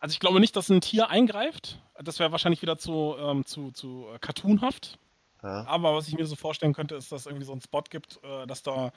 [0.00, 1.78] Also ich glaube nicht, dass ein Tier eingreift.
[2.02, 4.98] Das wäre wahrscheinlich wieder zu, ähm, zu, zu äh, cartoonhaft.
[5.42, 5.66] Ja.
[5.66, 8.18] Aber was ich mir so vorstellen könnte, ist, dass es irgendwie so einen Spot gibt,
[8.24, 8.92] äh, dass da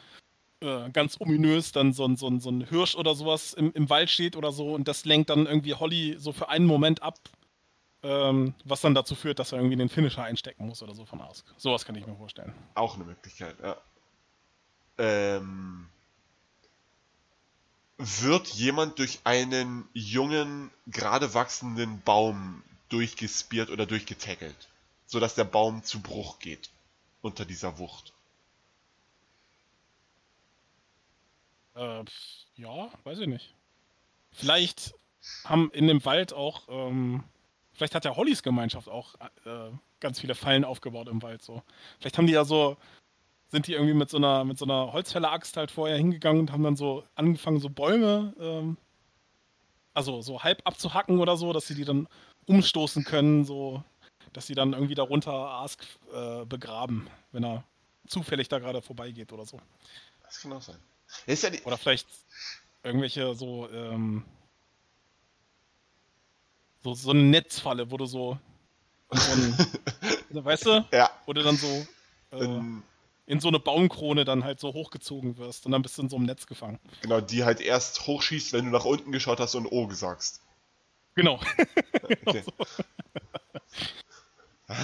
[0.64, 3.90] äh, ganz ominös dann so ein, so, ein, so ein Hirsch oder sowas im, im
[3.90, 7.20] Wald steht oder so und das lenkt dann irgendwie Holly so für einen Moment ab,
[8.02, 11.22] ähm, was dann dazu führt, dass er irgendwie den Finisher einstecken muss oder so von
[11.22, 11.46] Ask.
[11.58, 12.54] Sowas kann ich mir vorstellen.
[12.76, 13.76] Auch eine Möglichkeit, ja.
[14.98, 15.88] Ähm,
[17.98, 24.70] wird jemand durch einen jungen, gerade wachsenden Baum durchgespiert oder durchgetackelt,
[25.08, 26.70] sodass der Baum zu Bruch geht
[27.22, 28.13] unter dieser Wucht.
[31.76, 32.04] Äh,
[32.56, 33.56] ja, weiß ich nicht.
[34.32, 34.96] Vielleicht
[35.46, 37.24] haben in dem Wald auch, ähm,
[37.74, 41.64] vielleicht hat der Hollys Gemeinschaft auch äh, ganz viele Fallen aufgebaut im Wald so.
[42.00, 42.78] Vielleicht haben die ja so
[43.54, 46.64] sind die irgendwie mit so einer, mit so einer Holzfäller-Axt halt vorher hingegangen und haben
[46.64, 48.78] dann so angefangen, so Bäume, ähm,
[49.94, 52.08] also so halb abzuhacken oder so, dass sie die dann
[52.48, 53.84] umstoßen können, so,
[54.34, 57.64] dass sie dann irgendwie darunter Ask äh, begraben, wenn er
[58.08, 59.60] zufällig da gerade vorbeigeht oder so.
[60.24, 60.80] Das kann auch sein.
[61.26, 62.08] Ja oder vielleicht
[62.84, 64.26] irgendwelche so, ähm,
[66.84, 68.38] so, so eine Netzfalle, wo du so,
[69.12, 69.58] so ein,
[70.46, 70.86] weißt du?
[70.92, 71.10] Ja.
[71.26, 71.88] Wo du dann so,
[72.32, 72.60] äh,
[73.26, 76.18] in so eine Baumkrone dann halt so hochgezogen wirst und dann bist du in so
[76.18, 76.80] einem Netz gefangen.
[77.02, 80.42] Genau, die halt erst hochschießt, wenn du nach unten geschaut hast und O sagst.
[81.16, 81.40] Genau.
[82.26, 82.44] okay.
[84.68, 84.76] ja,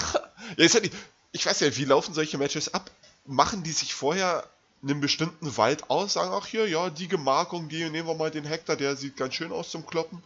[0.57, 0.91] halt die,
[1.31, 2.89] ich weiß ja, wie laufen solche Matches ab?
[3.25, 4.49] Machen die sich vorher
[4.81, 8.45] einen bestimmten Wald aus, sagen, ach hier, ja, die Gemarkung, die nehmen wir mal den
[8.45, 10.21] Hektar, der sieht ganz schön aus zum Kloppen.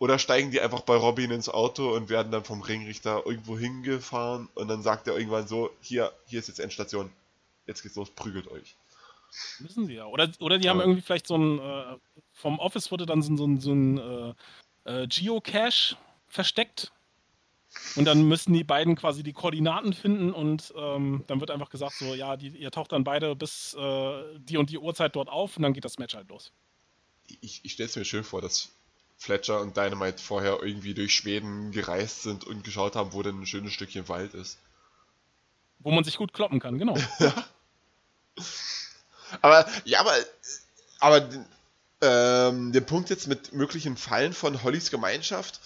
[0.00, 4.48] Oder steigen die einfach bei Robin ins Auto und werden dann vom Ringrichter irgendwo hingefahren
[4.54, 7.10] und dann sagt er irgendwann so, hier, hier ist jetzt Endstation,
[7.66, 8.76] jetzt geht's los, prügelt euch.
[9.58, 10.06] Müssen sie ja.
[10.06, 10.70] Oder, oder die ja.
[10.70, 11.96] haben irgendwie vielleicht so ein, äh,
[12.32, 14.34] vom Office wurde dann so, so, so ein äh,
[14.84, 15.96] äh, Geocache
[16.28, 16.92] versteckt.
[17.96, 21.94] Und dann müssen die beiden quasi die Koordinaten finden und ähm, dann wird einfach gesagt,
[21.94, 25.56] so, ja, die, ihr taucht dann beide bis äh, die und die Uhrzeit dort auf
[25.56, 26.52] und dann geht das Match halt los.
[27.40, 28.70] Ich, ich stelle es mir schön vor, dass
[29.16, 33.46] Fletcher und Dynamite vorher irgendwie durch Schweden gereist sind und geschaut haben, wo denn ein
[33.46, 34.58] schönes Stückchen Wald ist.
[35.80, 36.96] Wo man sich gut kloppen kann, genau.
[39.42, 40.14] aber, ja, aber,
[41.00, 41.28] aber
[42.00, 45.60] ähm, der Punkt jetzt mit möglichen Fallen von Hollys Gemeinschaft,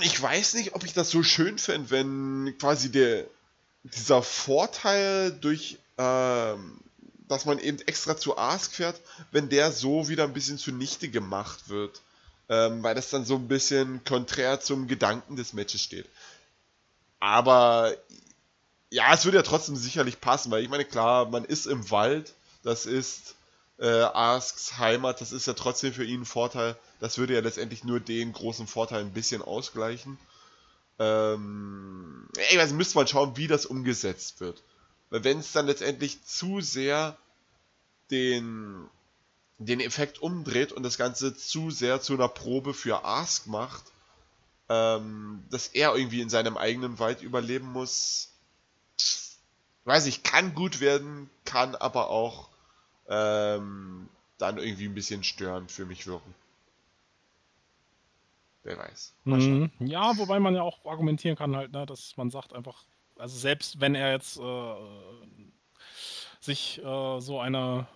[0.00, 3.26] ich weiß nicht, ob ich das so schön finde, wenn quasi der,
[3.82, 6.80] dieser Vorteil durch, ähm,
[7.28, 9.00] dass man eben extra zu Ask fährt,
[9.30, 12.00] wenn der so wieder ein bisschen zunichte gemacht wird.
[12.48, 16.06] Ähm, weil das dann so ein bisschen konträr zum Gedanken des Matches steht.
[17.20, 17.94] Aber
[18.90, 22.34] ja, es würde ja trotzdem sicherlich passen, weil ich meine, klar, man ist im Wald,
[22.62, 23.36] das ist
[23.82, 26.76] äh, Asks Heimat, das ist ja trotzdem für ihn ein Vorteil.
[27.00, 30.18] Das würde ja letztendlich nur den großen Vorteil ein bisschen ausgleichen.
[31.00, 34.62] Ähm, ich weiß, müsste man schauen, wie das umgesetzt wird.
[35.10, 37.18] Weil wenn es dann letztendlich zu sehr
[38.12, 38.88] den,
[39.58, 43.82] den Effekt umdreht und das Ganze zu sehr zu einer Probe für Ask macht,
[44.68, 48.30] ähm, dass er irgendwie in seinem eigenen Wald überleben muss,
[49.86, 52.51] weiß ich, kann gut werden, kann aber auch
[53.08, 54.08] ähm,
[54.38, 56.34] dann irgendwie ein bisschen störend für mich wirken.
[58.64, 59.14] Wer weiß.
[59.24, 59.70] Mhm.
[59.80, 62.84] Ja, wobei man ja auch argumentieren kann, halt, ne, dass man sagt einfach,
[63.16, 64.74] also selbst wenn er jetzt äh,
[66.40, 67.86] sich äh, so eine,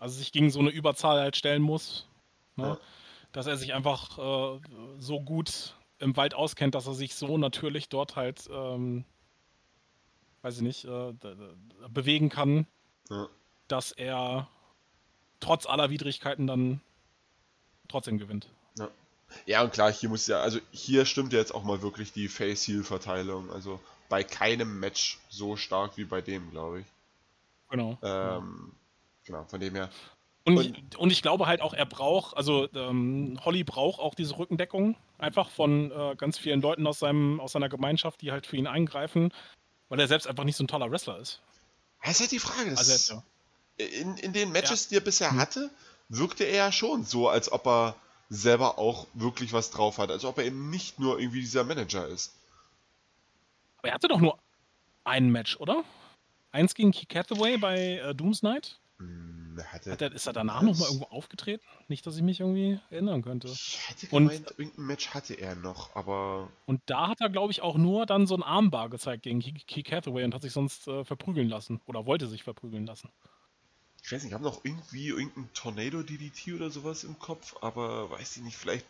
[0.00, 2.06] also sich gegen so eine Überzahl halt stellen muss,
[2.56, 2.78] ne, ja.
[3.32, 4.60] dass er sich einfach äh,
[4.98, 9.04] so gut im Wald auskennt, dass er sich so natürlich dort halt, ähm,
[10.42, 11.14] weiß ich nicht, äh,
[11.88, 12.66] bewegen kann,
[13.08, 13.28] ja.
[13.68, 14.48] Dass er
[15.40, 16.80] trotz aller Widrigkeiten dann
[17.88, 18.48] trotzdem gewinnt.
[18.78, 18.88] Ja.
[19.46, 22.28] Ja, und klar, hier muss ja, also hier stimmt ja jetzt auch mal wirklich die
[22.28, 23.50] Face-Heal-Verteilung.
[23.50, 26.86] Also bei keinem Match so stark wie bei dem, glaube ich.
[27.70, 27.98] Genau.
[28.02, 28.72] Ähm,
[29.24, 29.90] genau, von dem her.
[30.44, 34.14] Und, und, ich, und ich glaube halt auch, er braucht, also ähm, Holly braucht auch
[34.14, 38.46] diese Rückendeckung einfach von äh, ganz vielen Leuten aus, seinem, aus seiner Gemeinschaft, die halt
[38.46, 39.32] für ihn eingreifen,
[39.88, 41.40] weil er selbst einfach nicht so ein toller Wrestler ist.
[42.02, 42.70] Das ist halt die Frage.
[42.76, 43.22] Also
[43.76, 44.88] in, in den Matches, ja.
[44.90, 45.38] die er bisher hm.
[45.38, 45.70] hatte,
[46.08, 47.96] wirkte er ja schon so, als ob er
[48.28, 50.10] selber auch wirklich was drauf hat.
[50.10, 52.34] Als ob er eben nicht nur irgendwie dieser Manager ist.
[53.78, 54.38] Aber er hatte doch nur
[55.04, 55.84] ein Match, oder?
[56.52, 58.80] Eins gegen Keith Hathaway bei äh, Dooms Night?
[58.98, 61.64] Hm, hatte hat er, ist er danach nochmal irgendwo aufgetreten?
[61.88, 63.48] Nicht, dass ich mich irgendwie erinnern könnte.
[63.48, 66.48] Ich hätte gemeint, und, irgendein Match hatte er noch, aber.
[66.64, 69.90] Und da hat er, glaube ich, auch nur dann so ein Armbar gezeigt gegen Keith
[69.90, 71.80] Hathaway und hat sich sonst äh, verprügeln lassen.
[71.86, 73.10] Oder wollte sich verprügeln lassen
[74.04, 78.10] ich weiß nicht, ich habe noch irgendwie irgendein Tornado DDT oder sowas im Kopf, aber
[78.10, 78.84] weiß ich nicht, vielleicht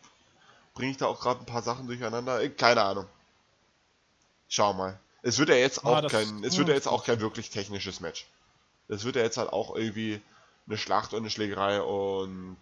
[0.74, 2.42] bringe ich da auch gerade ein paar Sachen durcheinander.
[2.42, 3.06] Äh, keine Ahnung.
[4.48, 4.98] Schau mal.
[5.22, 8.00] Es wird ja jetzt ah, auch kein, es wird ja jetzt auch kein wirklich technisches
[8.00, 8.26] Match.
[8.88, 10.20] Es wird ja jetzt halt auch irgendwie
[10.66, 12.58] eine Schlacht und eine Schlägerei und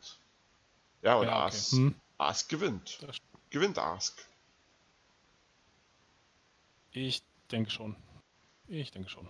[1.00, 1.56] ja, und ja, okay.
[1.56, 1.94] Ask, hm.
[2.18, 2.98] Ask gewinnt.
[3.48, 4.26] Gewinnt Ask.
[6.90, 7.96] Ich denke schon.
[8.68, 9.26] Ich denke schon.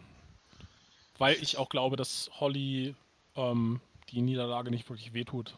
[1.19, 2.97] Weil ich auch glaube, dass Holly
[3.37, 3.81] ähm,
[4.11, 5.57] die Niederlage nicht wirklich wehtut.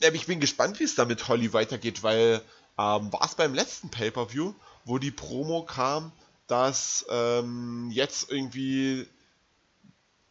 [0.00, 2.42] Ich bin gespannt, wie es da mit Holly weitergeht, weil
[2.78, 4.54] ähm, war es beim letzten Pay-Per-View,
[4.84, 6.12] wo die Promo kam,
[6.46, 9.06] dass ähm, jetzt irgendwie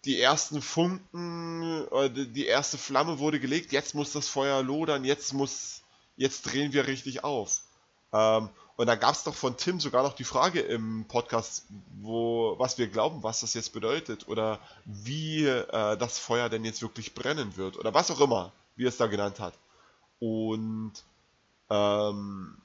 [0.05, 5.33] die ersten Funken, äh, die erste Flamme wurde gelegt, jetzt muss das Feuer lodern, jetzt
[5.33, 5.81] muss,
[6.17, 7.61] jetzt drehen wir richtig auf.
[8.11, 11.65] Ähm, und da gab es doch von Tim sogar noch die Frage im Podcast,
[12.01, 16.81] wo, was wir glauben, was das jetzt bedeutet oder wie äh, das Feuer denn jetzt
[16.81, 19.53] wirklich brennen wird oder was auch immer, wie er es da genannt hat.
[20.19, 20.93] Und
[21.69, 22.57] ähm,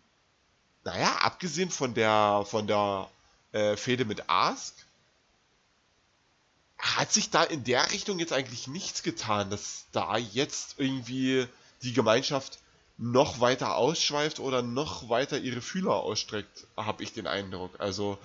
[0.85, 3.10] naja, abgesehen von der von der
[3.52, 4.74] äh, Fehde mit Ask,
[6.78, 11.47] hat sich da in der Richtung jetzt eigentlich nichts getan, dass da jetzt irgendwie
[11.82, 12.60] die Gemeinschaft
[12.99, 17.81] noch weiter ausschweift oder noch weiter ihre Fühler ausstreckt, habe ich den Eindruck.
[17.81, 18.19] Also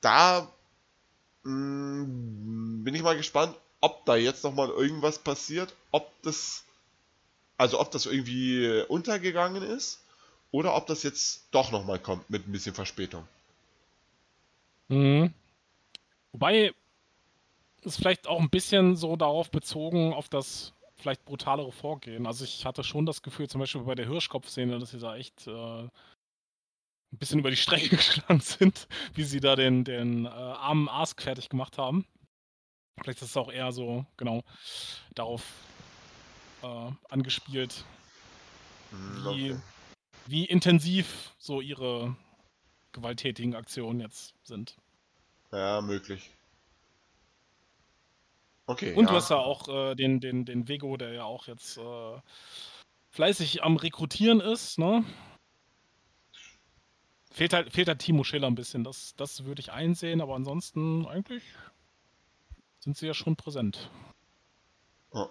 [0.00, 0.48] da
[1.42, 6.64] mh, mm, bin ich mal gespannt, ob da jetzt nochmal irgendwas passiert, ob das,
[7.58, 10.00] also ob das irgendwie untergegangen ist
[10.52, 13.26] oder ob das jetzt doch nochmal kommt mit ein bisschen Verspätung.
[14.88, 15.34] Mhm.
[16.32, 16.72] Wobei
[17.84, 20.72] es vielleicht auch ein bisschen so darauf bezogen, auf das
[21.04, 22.26] vielleicht brutalere Vorgehen.
[22.26, 25.46] Also ich hatte schon das Gefühl, zum Beispiel bei der Hirschkopf-Szene, dass sie da echt
[25.46, 25.90] äh, ein
[27.10, 31.50] bisschen über die Strecke geschlagen sind, wie sie da den, den äh, armen Ask fertig
[31.50, 32.06] gemacht haben.
[33.02, 34.44] Vielleicht ist es auch eher so, genau,
[35.14, 35.44] darauf
[36.62, 37.84] äh, angespielt,
[38.90, 39.56] hm, wie,
[40.24, 42.16] wie intensiv so ihre
[42.92, 44.74] gewalttätigen Aktionen jetzt sind.
[45.52, 46.30] Ja, möglich.
[48.66, 48.94] Okay.
[48.94, 49.10] Und ja.
[49.10, 52.20] du hast ja auch äh, den, den, den Vego, der ja auch jetzt äh,
[53.10, 55.04] fleißig am Rekrutieren ist, ne?
[57.30, 58.84] Fehlt halt, fehlt halt Timo Schiller ein bisschen.
[58.84, 61.42] Das, das würde ich einsehen, aber ansonsten eigentlich
[62.78, 63.90] sind sie ja schon präsent.
[65.10, 65.28] Oh.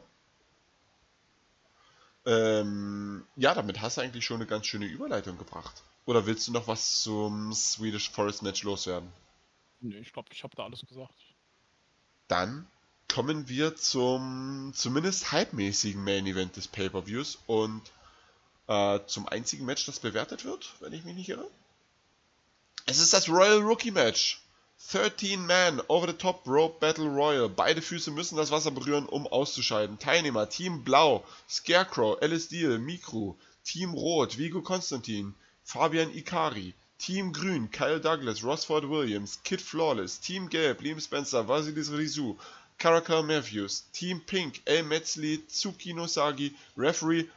[2.26, 5.84] Ähm, ja, damit hast du eigentlich schon eine ganz schöne Überleitung gebracht.
[6.05, 9.11] Oder willst du noch was zum Swedish Forest Match loswerden?
[9.80, 11.14] Nee, ich glaube, ich habe da alles gesagt.
[12.27, 12.68] Dann
[13.14, 17.84] kommen wir zum zumindest halbmäßigen Main Event des Pay-Per-Views und
[18.68, 21.48] äh, zum einzigen Match, das bewertet wird, wenn ich mich nicht irre.
[22.88, 24.41] Es ist das Royal Rookie Match.
[24.91, 27.49] 13 Man over the top rope Battle Royal.
[27.49, 29.99] Beide Füße müssen das Wasser berühren, um auszuscheiden.
[29.99, 37.69] Teilnehmer Team Blau, Scarecrow, Alice Deal, Mikro, Team Rot, Vigo Konstantin, Fabian Ikari, Team Grün,
[37.69, 42.38] Kyle Douglas, Rossford Williams, Kid Flawless, Team Gelb, Liam Spencer, Vasilis Rizou,
[42.84, 47.30] Caracal Matthews, Team Pink, El Metzli, Tsukino Sagi, Referee,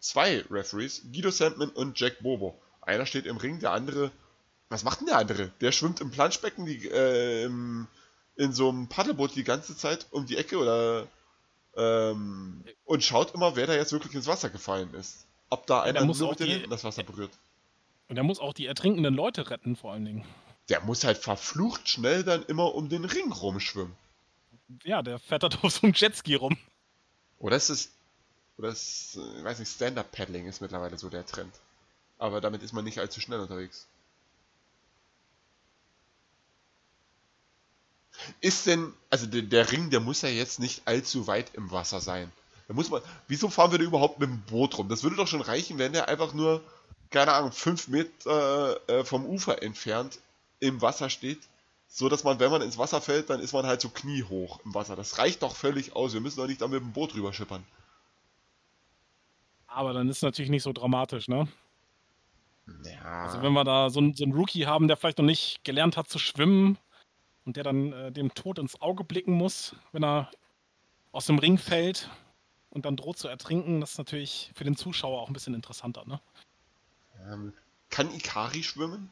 [0.00, 2.60] zwei Referees, Guido Sandman und Jack Bobo.
[2.82, 4.10] Einer steht im Ring, der andere.
[4.68, 5.50] Was macht denn der andere?
[5.62, 7.88] Der schwimmt im Planschbecken die, äh, im,
[8.36, 11.06] in so einem Paddelboot die ganze Zeit um die Ecke oder
[11.74, 15.24] ähm, und schaut immer, wer da jetzt wirklich ins Wasser gefallen ist.
[15.48, 17.32] ob da einer muss nur mit den das Wasser berührt.
[18.10, 20.26] Und er muss auch die ertrinkenden Leute retten, vor allen Dingen.
[20.68, 23.96] Der muss halt verflucht schnell dann immer um den Ring rumschwimmen.
[24.84, 26.56] Ja, der fährt da auf so einem Jetski rum.
[27.38, 27.92] Oder ist es.
[28.58, 31.52] Oder ist, ich weiß nicht, Stand-Up-Paddling ist mittlerweile so der Trend.
[32.18, 33.88] Aber damit ist man nicht allzu schnell unterwegs.
[38.40, 42.00] Ist denn, also der, der Ring, der muss ja jetzt nicht allzu weit im Wasser
[42.00, 42.30] sein.
[42.68, 44.88] Da muss man, wieso fahren wir da überhaupt mit dem Boot rum?
[44.88, 46.62] Das würde doch schon reichen, wenn der einfach nur,
[47.10, 50.20] keine Ahnung, 5 Meter äh, vom Ufer entfernt
[50.60, 51.40] im Wasser steht.
[51.94, 54.72] So dass man, wenn man ins Wasser fällt, dann ist man halt so kniehoch im
[54.72, 54.96] Wasser.
[54.96, 56.14] Das reicht doch völlig aus.
[56.14, 57.62] Wir müssen doch nicht da mit dem Boot rüber schippern.
[59.66, 61.48] Aber dann ist es natürlich nicht so dramatisch, ne?
[62.84, 63.24] Ja.
[63.24, 65.98] Also wenn wir da so einen, so einen Rookie haben, der vielleicht noch nicht gelernt
[65.98, 66.78] hat zu schwimmen
[67.44, 70.30] und der dann äh, dem Tod ins Auge blicken muss, wenn er
[71.12, 72.08] aus dem Ring fällt
[72.70, 76.06] und dann droht zu ertrinken, das ist natürlich für den Zuschauer auch ein bisschen interessanter,
[76.06, 76.22] ne?
[77.28, 77.52] Ähm,
[77.90, 79.10] kann Ikari schwimmen?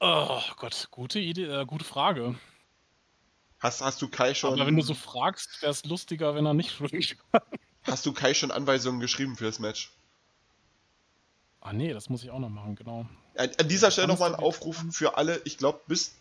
[0.00, 2.34] Oh Gott, gute Idee, äh, gute Frage.
[3.58, 4.52] Hast, hast du Kai schon.
[4.54, 7.16] Aber wenn du so fragst, wäre es lustiger, wenn er nicht schwimmt.
[7.82, 9.92] Hast du Kai schon Anweisungen geschrieben für das Match?
[11.60, 13.04] ah nee, das muss ich auch noch machen, genau.
[13.36, 16.14] An, an dieser Stelle nochmal ein Samstag- Aufruf für alle, ich glaube bis.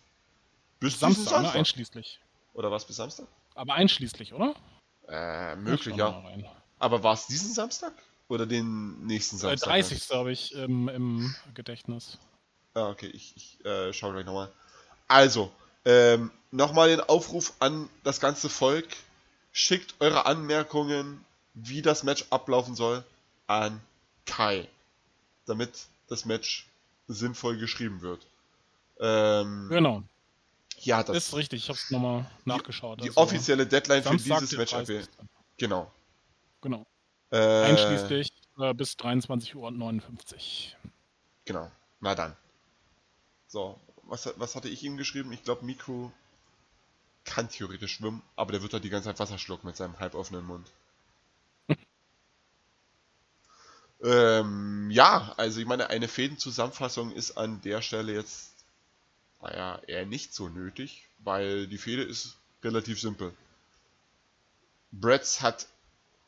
[0.80, 1.30] Bis diesen Samstag, ne?
[1.38, 1.56] Samstag.
[1.56, 2.20] Einschließlich.
[2.54, 3.28] Oder was bis Samstag?
[3.56, 4.56] Aber einschließlich, oder?
[5.08, 6.24] Äh, möglich, ja.
[6.80, 7.94] Aber war es diesen Samstag?
[8.28, 9.70] Oder den nächsten Äh, Samstag?
[9.70, 10.10] 30.
[10.12, 12.18] habe ich im, im Gedächtnis.
[12.78, 14.52] Ah, okay, ich, ich äh, schaue gleich nochmal.
[15.08, 15.52] Also,
[15.84, 18.88] ähm, nochmal den Aufruf an das ganze Volk.
[19.52, 21.26] Schickt eure Anmerkungen,
[21.56, 23.04] wie das Match ablaufen soll,
[23.48, 23.82] an
[24.28, 24.68] Kai.
[25.48, 25.72] Damit
[26.08, 26.68] das Match
[27.08, 28.28] sinnvoll geschrieben wird.
[29.00, 30.04] Ähm, Genau,
[30.82, 31.64] ja, das ist richtig.
[31.64, 33.04] Ich habe es nochmal nachgeschaut.
[33.04, 34.72] die also offizielle Deadline für dieses Match.
[34.72, 34.96] 30.
[34.96, 35.10] erwähnt.
[35.58, 35.92] Genau.
[36.62, 36.86] Genau.
[37.32, 40.78] Äh, Einschließlich äh, bis 23 Uhr und 59.
[41.46, 41.72] Genau.
[42.02, 42.36] Na dann.
[43.48, 45.32] So, was, was hatte ich ihm geschrieben?
[45.32, 46.12] Ich glaube, Mikro
[47.24, 50.46] kann theoretisch schwimmen, aber der wird halt die ganze Zeit Wasser schlucken mit seinem halboffenen
[50.46, 50.72] Mund.
[54.04, 58.52] ähm, ja, also ich meine, eine Fädenzusammenfassung ist an der Stelle jetzt,
[59.42, 63.34] naja, eher nicht so nötig, weil die Fehde ist relativ simpel.
[64.92, 65.68] Bretz hat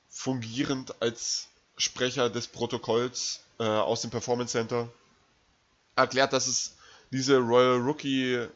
[0.10, 1.48] fungierend als
[1.78, 4.90] Sprecher des Protokolls äh, aus dem Performance Center
[5.96, 6.76] erklärt, dass es
[7.12, 8.48] diese Royal Rookie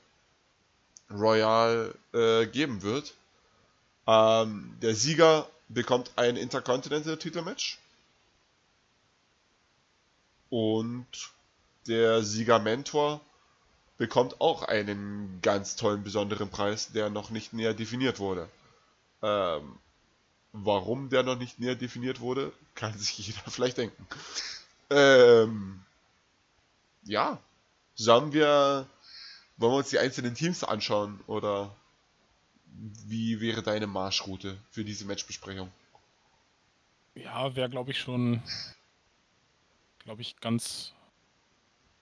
[1.09, 3.13] Royal äh, geben wird.
[4.07, 7.79] Ähm, der Sieger bekommt ein Intercontinental Titelmatch.
[10.49, 11.07] Und
[11.87, 13.21] der Sieger Mentor
[13.97, 18.49] bekommt auch einen ganz tollen, besonderen Preis, der noch nicht näher definiert wurde.
[19.21, 19.77] Ähm,
[20.51, 24.07] warum der noch nicht näher definiert wurde, kann sich jeder vielleicht denken.
[24.89, 25.81] Ähm,
[27.03, 27.39] ja,
[27.95, 28.87] sollen wir,
[29.57, 31.75] wollen wir uns die einzelnen Teams anschauen oder
[32.75, 35.71] wie wäre deine Marschroute für diese Matchbesprechung?
[37.15, 38.41] Ja, wäre, glaube ich, schon,
[39.99, 40.93] glaube ich, ganz,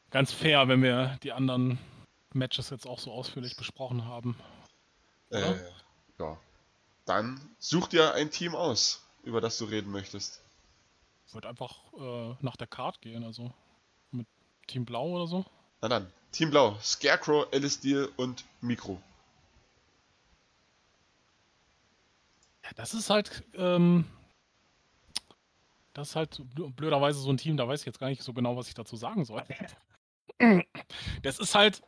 [0.09, 1.77] ganz fair, wenn wir die anderen
[2.33, 4.37] Matches jetzt auch so ausführlich besprochen haben.
[5.31, 5.55] Äh,
[6.17, 6.37] ja.
[7.05, 10.41] Dann such dir ein Team aus, über das du reden möchtest.
[11.27, 13.51] Ich würde einfach äh, nach der Card gehen, also
[14.11, 14.27] mit
[14.67, 15.45] Team Blau oder so.
[15.81, 19.01] Na dann, Team Blau, Scarecrow, Alice Deal und Mikro.
[22.63, 24.05] Ja, das ist halt, ähm,
[25.93, 28.55] das ist halt blöderweise so ein Team, da weiß ich jetzt gar nicht so genau,
[28.55, 29.43] was ich dazu sagen soll.
[31.21, 31.83] Das ist halt,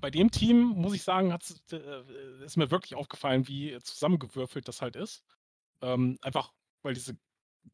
[0.00, 4.82] bei dem Team, muss ich sagen, hat's, äh, ist mir wirklich aufgefallen, wie zusammengewürfelt das
[4.82, 5.24] halt ist.
[5.80, 7.16] Ähm, einfach, weil diese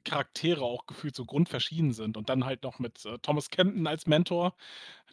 [0.04, 2.16] Charaktere auch gefühlt so grundverschieden sind.
[2.16, 4.54] Und dann halt noch mit äh, Thomas Kempton als Mentor,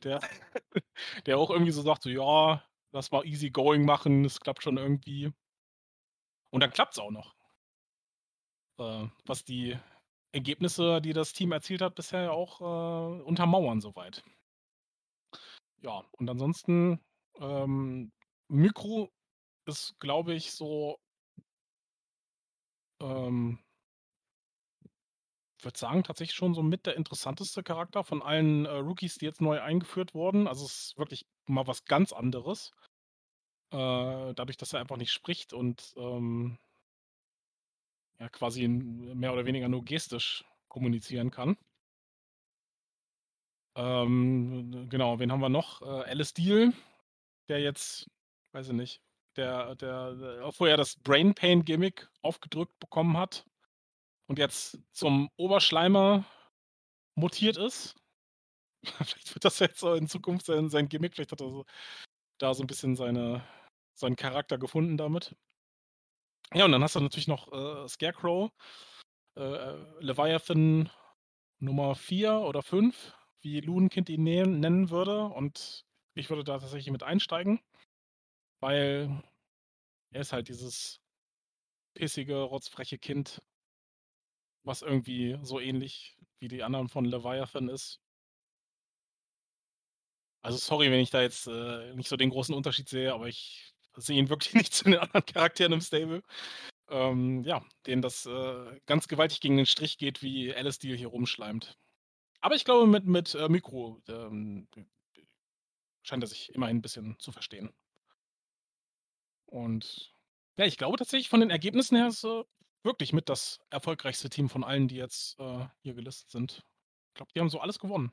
[0.03, 0.19] der,
[1.26, 4.77] der auch irgendwie so sagt, so ja, lass mal easy going machen, das klappt schon
[4.77, 5.31] irgendwie.
[6.52, 7.35] Und dann klappt es auch noch.
[8.80, 9.77] Äh, was die
[10.31, 14.23] Ergebnisse, die das Team erzielt hat, bisher ja auch äh, untermauern soweit.
[15.81, 16.99] Ja, und ansonsten,
[17.39, 18.11] ähm,
[18.47, 19.11] Mikro
[19.65, 20.97] ist, glaube ich, so,
[23.02, 23.60] ähm,
[25.64, 29.41] würde sagen, tatsächlich schon so mit der interessanteste Charakter von allen äh, Rookies, die jetzt
[29.41, 30.48] neu eingeführt wurden.
[30.48, 32.73] Also es ist wirklich mal was ganz anderes.
[33.72, 36.57] Äh, dadurch, dass er einfach nicht spricht und ähm,
[38.19, 41.57] ja quasi mehr oder weniger nur gestisch kommunizieren kann.
[43.76, 45.82] Ähm, genau, wen haben wir noch?
[45.82, 46.73] Äh, Alice Deal,
[47.49, 48.10] der jetzt,
[48.53, 49.02] weiß ich nicht,
[49.36, 53.45] der, der, der vorher das Brain Pain Gimmick aufgedrückt bekommen hat
[54.27, 56.26] und jetzt zum Oberschleimer
[57.15, 57.95] mutiert ist.
[58.84, 61.65] vielleicht wird das jetzt in Zukunft sein, sein Gimmick, vielleicht hat er so,
[62.39, 63.43] da so ein bisschen seine,
[63.93, 65.35] seinen Charakter gefunden damit.
[66.53, 68.52] Ja, und dann hast du natürlich noch äh, Scarecrow,
[69.35, 70.89] äh, Leviathan
[71.60, 75.26] Nummer 4 oder 5, wie Lunenkind ihn nennen würde.
[75.26, 77.60] Und ich würde da tatsächlich mit einsteigen,
[78.61, 79.23] weil
[80.11, 81.02] er ist halt dieses
[81.95, 83.41] pissige, rotzfreche Kind,
[84.65, 88.01] was irgendwie so ähnlich wie die anderen von Leviathan ist.
[90.41, 93.73] Also sorry, wenn ich da jetzt äh, nicht so den großen Unterschied sehe, aber ich
[93.95, 96.21] sehe ihn wirklich nicht zu den anderen Charakteren im Stable.
[96.89, 101.07] Ähm, ja, denen das äh, ganz gewaltig gegen den Strich geht, wie Alice Deal hier
[101.07, 101.77] rumschleimt.
[102.41, 104.67] Aber ich glaube, mit, mit äh, Mikro ähm,
[106.03, 107.73] scheint er sich immerhin ein bisschen zu verstehen.
[109.47, 110.13] Und
[110.57, 112.43] ja, ich glaube tatsächlich von den Ergebnissen her ist äh,
[112.86, 116.64] wirklich mit das erfolgreichste Team von allen, die jetzt äh, hier gelistet sind.
[117.10, 118.12] Ich glaube, die haben so alles gewonnen.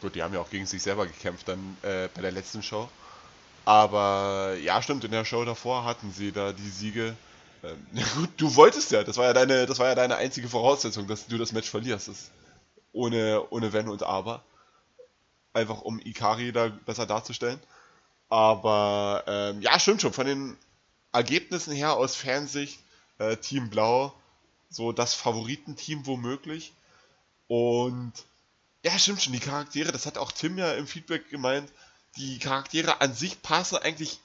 [0.00, 2.88] Gut, die haben ja auch gegen sich selber gekämpft dann äh, bei der letzten Show.
[3.64, 7.16] Aber ja, stimmt, in der Show davor hatten sie da die Siege.
[7.62, 11.06] Ähm, gut, du wolltest ja, das war ja deine, das war ja deine einzige Voraussetzung,
[11.06, 12.08] dass du das Match verlierst.
[12.08, 12.30] Das
[12.92, 14.42] ohne, ohne Wenn und Aber.
[15.52, 17.60] Einfach um Ikari da besser darzustellen.
[18.28, 20.12] Aber ähm, ja, stimmt schon.
[20.12, 20.56] Von den
[21.16, 22.78] Ergebnissen her aus Fansicht
[23.18, 24.14] äh, Team Blau
[24.70, 26.72] so das Favoritenteam womöglich.
[27.48, 28.12] Und
[28.84, 31.70] ja, stimmt schon, die Charaktere, das hat auch Tim ja im Feedback gemeint,
[32.16, 34.20] die Charaktere an sich passen eigentlich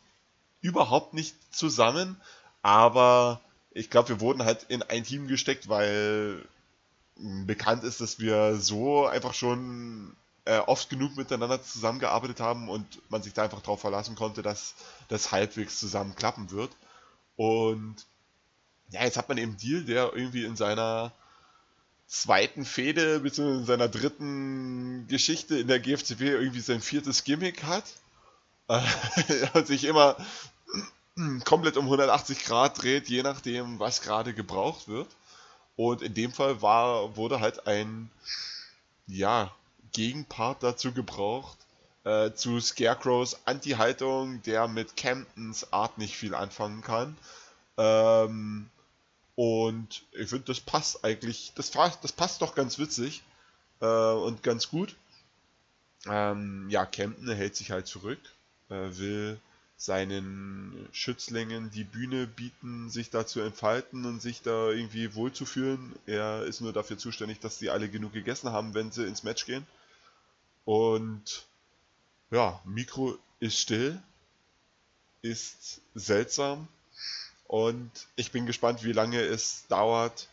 [0.61, 2.19] überhaupt nicht zusammen,
[2.61, 3.41] aber
[3.71, 6.45] ich glaube, wir wurden halt in ein Team gesteckt, weil
[7.15, 10.15] bekannt ist, dass wir so einfach schon
[10.45, 14.75] äh, oft genug miteinander zusammengearbeitet haben und man sich da einfach darauf verlassen konnte, dass
[15.07, 16.71] das halbwegs zusammen klappen wird.
[17.35, 17.95] Und
[18.89, 21.13] ja, jetzt hat man eben Deal, der irgendwie in seiner
[22.07, 27.85] zweiten Fehde, beziehungsweise in seiner dritten Geschichte in der GFCW irgendwie sein viertes Gimmick hat.
[28.67, 28.81] Äh,
[29.53, 30.17] und sich immer
[31.45, 35.07] komplett um 180 Grad dreht, je nachdem, was gerade gebraucht wird.
[35.75, 38.11] Und in dem Fall war, wurde halt ein,
[39.07, 39.51] ja,
[39.93, 41.57] Gegenpart dazu gebraucht,
[42.03, 47.17] äh, zu Scarecrows Anti-Haltung, der mit Camptons Art nicht viel anfangen kann.
[47.77, 48.69] Ähm,
[49.35, 53.23] und ich finde, das passt eigentlich, das, das passt doch ganz witzig
[53.81, 54.95] äh, und ganz gut.
[56.07, 58.19] Ähm, ja, Kempten hält sich halt zurück,
[58.69, 59.39] äh, will
[59.77, 65.93] seinen Schützlingen die Bühne bieten, sich da zu entfalten und sich da irgendwie wohlzufühlen.
[66.05, 69.45] Er ist nur dafür zuständig, dass die alle genug gegessen haben, wenn sie ins Match
[69.47, 69.65] gehen.
[70.65, 71.47] Und
[72.29, 74.01] ja, Mikro ist still,
[75.21, 76.67] ist seltsam,
[77.51, 80.29] und ich bin gespannt, wie lange es dauert,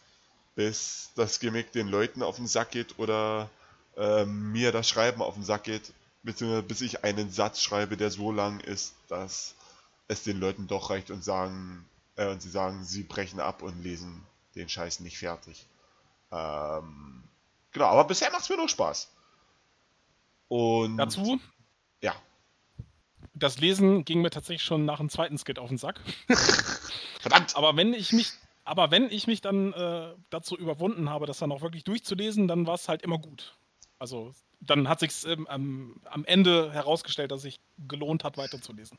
[0.55, 3.51] bis das Gimmick den Leuten auf den Sack geht oder
[3.97, 5.93] äh, mir das Schreiben auf den Sack geht,
[6.23, 9.57] beziehungsweise bis ich einen Satz schreibe, der so lang ist, dass
[10.07, 11.85] es den Leuten doch reicht und sagen,
[12.15, 14.25] äh, und sie sagen, sie brechen ab und lesen
[14.55, 15.67] den Scheiß nicht fertig.
[16.31, 17.25] Ähm,
[17.73, 19.09] genau, aber bisher macht es mir noch Spaß.
[20.49, 21.41] Und dazu?
[22.03, 22.15] Ja.
[23.35, 26.01] Das Lesen ging mir tatsächlich schon nach dem zweiten Skit auf den Sack.
[27.21, 27.57] Verdammt!
[27.57, 28.33] Aber wenn ich mich,
[28.65, 32.67] aber wenn ich mich dann äh, dazu überwunden habe, das dann auch wirklich durchzulesen, dann
[32.67, 33.57] war es halt immer gut.
[33.99, 38.99] Also dann hat sich ähm, am, am Ende herausgestellt, dass sich gelohnt hat, weiterzulesen.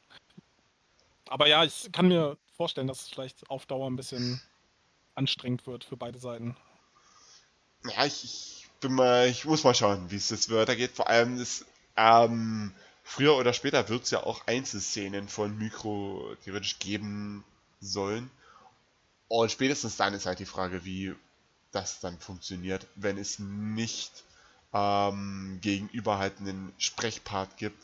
[1.28, 4.42] Aber ja, ich kann mir vorstellen, dass es vielleicht auf Dauer ein bisschen
[5.16, 6.56] anstrengend wird für beide Seiten.
[7.86, 10.92] Ja, ich, ich bin mal, ich muss mal schauen, wie es jetzt weitergeht.
[10.94, 11.66] Vor allem ist,
[11.96, 12.74] ähm,
[13.04, 17.44] früher oder später wird es ja auch Einzelszenen von Mikro theoretisch geben,
[17.82, 18.30] sollen.
[19.28, 21.16] Und spätestens dann ist halt die Frage, wie
[21.72, 24.24] das dann funktioniert, wenn es nicht
[24.74, 27.82] ähm, gegenüber halt einen Sprechpart gibt,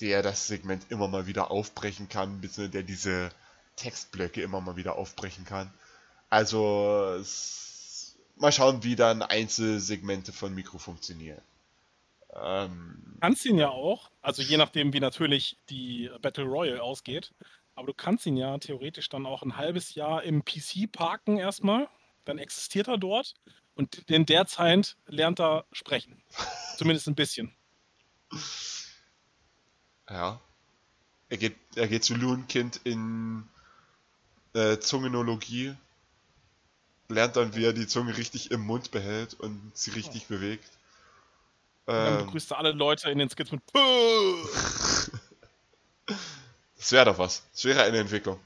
[0.00, 3.30] der das Segment immer mal wieder aufbrechen kann, beziehungsweise der diese
[3.76, 5.72] Textblöcke immer mal wieder aufbrechen kann.
[6.28, 7.69] Also es,
[8.40, 11.40] mal schauen, wie dann Einzelsegmente von Mikro funktionieren.
[12.34, 17.32] Ähm, kannst ihn ja auch, also je nachdem, wie natürlich die Battle Royale ausgeht,
[17.74, 21.88] aber du kannst ihn ja theoretisch dann auch ein halbes Jahr im PC parken erstmal.
[22.24, 23.34] Dann existiert er dort
[23.74, 26.22] und in der Zeit lernt er sprechen.
[26.76, 27.52] Zumindest ein bisschen.
[30.08, 30.40] Ja.
[31.28, 33.44] Er geht, er geht zu Loonkind in
[34.52, 35.74] äh, Zungenologie,
[37.10, 40.34] lernt dann, wie er die Zunge richtig im Mund behält und sie richtig oh.
[40.34, 40.68] bewegt.
[41.86, 43.62] Und dann ähm, begrüßt er alle Leute in den Skits mit
[46.76, 47.42] Das wäre doch was.
[47.52, 48.40] Das wäre eine Entwicklung.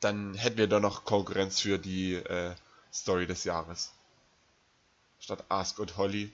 [0.00, 2.54] dann hätten wir da noch Konkurrenz für die äh,
[2.92, 3.92] Story des Jahres.
[5.18, 6.32] Statt Ask und Holly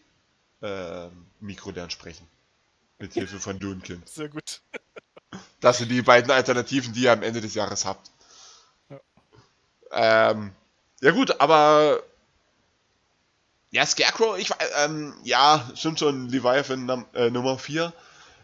[0.62, 1.09] äh,
[1.40, 2.26] Mikrodern sprechen.
[2.98, 4.02] Mit Hilfe von Duncan.
[4.06, 4.62] Sehr gut.
[5.61, 8.11] Das sind die beiden Alternativen, die ihr am Ende des Jahres habt.
[8.89, 10.53] Ja, ähm,
[11.01, 12.03] ja gut, aber
[13.71, 17.93] ja, Scarecrow, ich ähm, ja, stimmt schon, Leviathan äh, Nummer 4.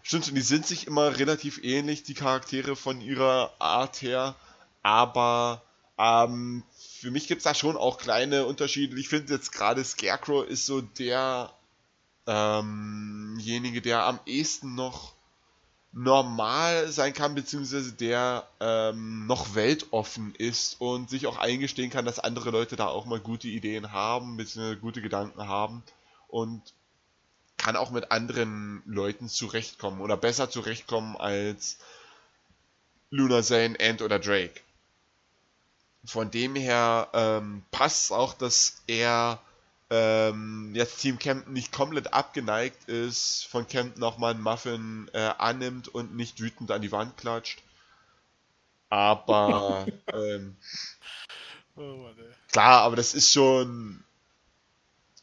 [0.02, 4.34] Stimmt schon, die sind sich immer relativ ähnlich, die Charaktere von ihrer Art her.
[4.82, 5.62] Aber
[5.96, 6.64] ähm,
[7.00, 8.98] für mich gibt es da schon auch kleine Unterschiede.
[8.98, 11.50] Ich finde jetzt gerade Scarecrow ist so der
[12.26, 15.14] ähm, derjenige, der am ehesten noch
[15.92, 22.18] normal sein kann, beziehungsweise der ähm, noch weltoffen ist und sich auch eingestehen kann, dass
[22.18, 25.82] andere Leute da auch mal gute Ideen haben, beziehungsweise gute Gedanken haben
[26.28, 26.62] und
[27.58, 31.78] kann auch mit anderen Leuten zurechtkommen oder besser zurechtkommen als
[33.10, 34.60] Luna Zane, Ant oder Drake.
[36.04, 39.40] Von dem her ähm, passt auch, dass er
[39.92, 45.18] ähm, jetzt Team Camden nicht komplett abgeneigt ist, von Camden auch mal einen Muffin äh,
[45.36, 47.60] annimmt und nicht wütend an die Wand klatscht.
[48.88, 50.56] Aber ähm,
[51.76, 52.06] oh,
[52.50, 54.02] klar, aber das ist schon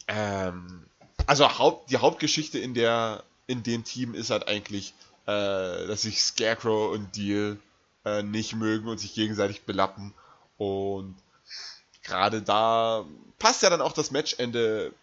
[0.08, 0.86] ähm,
[1.26, 4.94] also Haupt, die Hauptgeschichte in der in dem Team ist halt eigentlich,
[5.26, 7.58] äh, dass sich Scarecrow und Deal
[8.06, 10.14] äh, nicht mögen und sich gegenseitig belappen
[10.58, 11.16] und
[12.10, 13.06] gerade da
[13.38, 14.94] passt ja dann auch das Matchende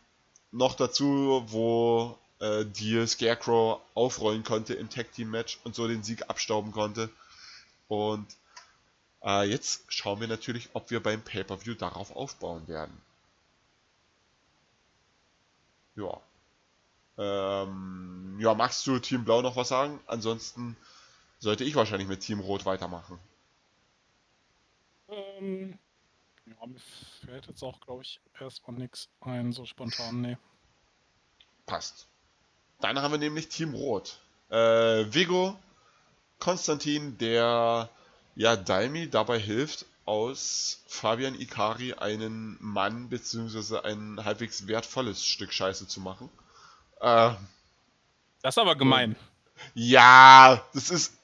[0.52, 6.02] noch dazu, wo äh, Deal Scarecrow aufrollen konnte im Tag Team Match und so den
[6.02, 7.08] Sieg abstauben konnte.
[7.88, 8.26] Und
[9.24, 13.00] äh, jetzt schauen wir natürlich, ob wir beim Pay-Per-View darauf aufbauen werden.
[15.94, 16.20] Ja.
[17.18, 19.98] Ähm, ja, magst du Team Blau noch was sagen?
[20.06, 20.76] Ansonsten
[21.38, 23.18] sollte ich wahrscheinlich mit Team Rot weitermachen.
[25.08, 25.78] Ähm,
[26.46, 26.80] ja, mir
[27.24, 30.36] fällt jetzt auch, glaube ich, erstmal nichts ein, so spontan, nee.
[31.66, 32.06] Passt.
[32.80, 34.18] Dann haben wir nämlich Team Rot.
[34.50, 35.58] Äh, Vigo,
[36.38, 37.88] Konstantin, der
[38.36, 43.78] ja Daimi dabei hilft, aus Fabian Ikari einen Mann bzw.
[43.80, 46.30] ein halbwegs wertvolles Stück Scheiße zu machen.
[47.00, 47.34] Äh,
[48.42, 49.16] das ist aber gemein.
[49.74, 51.14] Ja, das ist.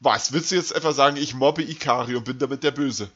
[0.00, 3.10] Was, willst du jetzt etwa sagen, ich mobbe Ikari und bin damit der Böse?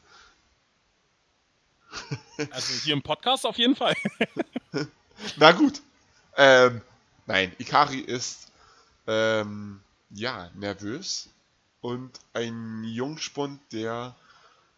[2.51, 3.95] Also hier im Podcast auf jeden Fall.
[5.37, 5.81] Na gut.
[6.35, 6.81] Ähm,
[7.27, 8.51] nein, Ikari ist
[9.07, 9.79] ähm,
[10.09, 11.29] ja nervös
[11.81, 14.15] und ein Jungspund, der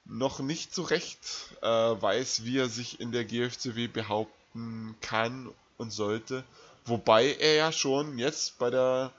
[0.06, 1.20] noch nicht so recht
[1.62, 6.44] äh, weiß, wie er sich in der GFCW behaupten kann und sollte.
[6.86, 9.12] Wobei er ja schon jetzt bei der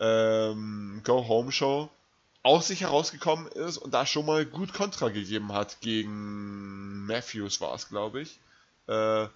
[0.00, 1.90] ähm, Go Home Show
[2.42, 7.74] aus sich herausgekommen ist und da schon mal gut Kontra gegeben hat gegen Matthews war
[7.74, 8.38] es, glaube ich.
[8.88, 9.26] Äh,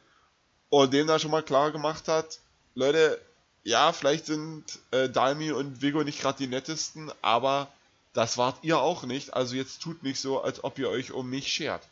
[0.69, 2.41] und dem da schon mal klar gemacht hat,
[2.75, 3.21] Leute,
[3.63, 7.69] ja, vielleicht sind äh, Dalmi und Vigo nicht gerade die nettesten, aber
[8.13, 11.29] das wart ihr auch nicht, also jetzt tut nicht so, als ob ihr euch um
[11.29, 11.83] mich schert.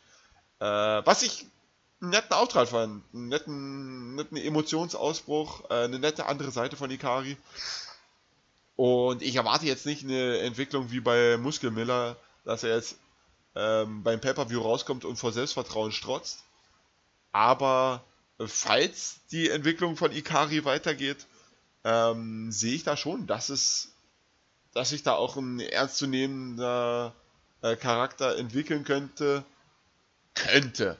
[0.59, 1.45] Äh, was ich
[2.01, 7.37] einen netten Auftrag fand, einen netten, netten Emotionsausbruch, äh, eine nette andere Seite von Ikari.
[8.75, 12.97] Und ich erwarte jetzt nicht eine Entwicklung wie bei Muskelmiller, dass er jetzt
[13.55, 16.43] ähm, beim Pay-Per-View rauskommt und vor Selbstvertrauen strotzt.
[17.31, 18.03] Aber
[18.45, 21.25] falls die Entwicklung von Ikari weitergeht,
[21.83, 23.93] ähm, sehe ich da schon, dass es,
[24.73, 27.13] dass sich da auch ein ernstzunehmender
[27.61, 29.45] äh, Charakter entwickeln könnte.
[30.33, 30.97] Könnte.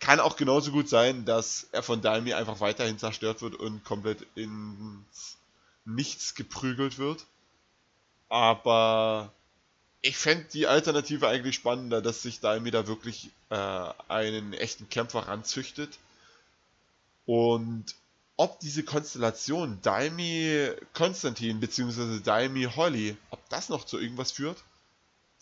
[0.00, 4.26] Kann auch genauso gut sein, dass er von Daimi einfach weiterhin zerstört wird und komplett
[4.34, 5.36] ins
[5.84, 7.26] nichts geprügelt wird.
[8.28, 9.32] Aber
[10.00, 15.28] ich fände die Alternative eigentlich spannender, dass sich Daimi da wirklich äh, einen echten Kämpfer
[15.28, 15.98] ranzüchtet.
[17.26, 17.94] Und
[18.36, 22.20] ob diese Konstellation Daimi Konstantin bzw.
[22.20, 24.62] Daimi Holly, ob das noch zu irgendwas führt,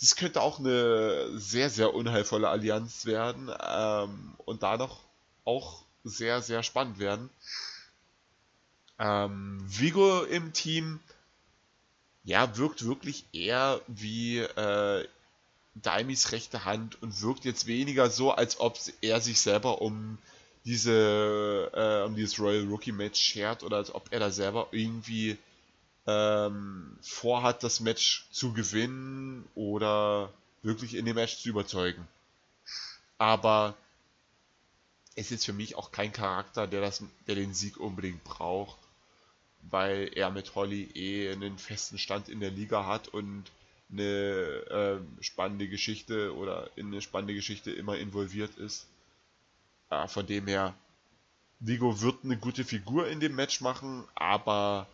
[0.00, 5.00] das könnte auch eine sehr, sehr unheilvolle Allianz werden ähm, und da noch
[5.44, 7.30] auch sehr, sehr spannend werden.
[9.00, 11.00] Ähm, Vigo im Team,
[12.22, 15.08] ja, wirkt wirklich eher wie äh,
[15.74, 20.18] Daimis rechte Hand und wirkt jetzt weniger so, als ob er sich selber um
[20.66, 25.38] diese äh, um dieses Royal Rookie Match schert oder als ob er da selber irgendwie
[26.06, 30.30] ähm, vorhat, das Match zu gewinnen oder
[30.62, 32.06] wirklich in dem Match zu überzeugen.
[33.16, 33.74] Aber
[35.14, 38.76] es ist für mich auch kein Charakter, der, das, der den Sieg unbedingt braucht
[39.62, 43.44] weil er mit Holly eh einen festen Stand in der Liga hat und
[43.92, 48.86] eine äh, spannende Geschichte oder in eine spannende Geschichte immer involviert ist.
[49.90, 50.74] Äh, von dem her,
[51.58, 54.86] Vigo wird eine gute Figur in dem Match machen, aber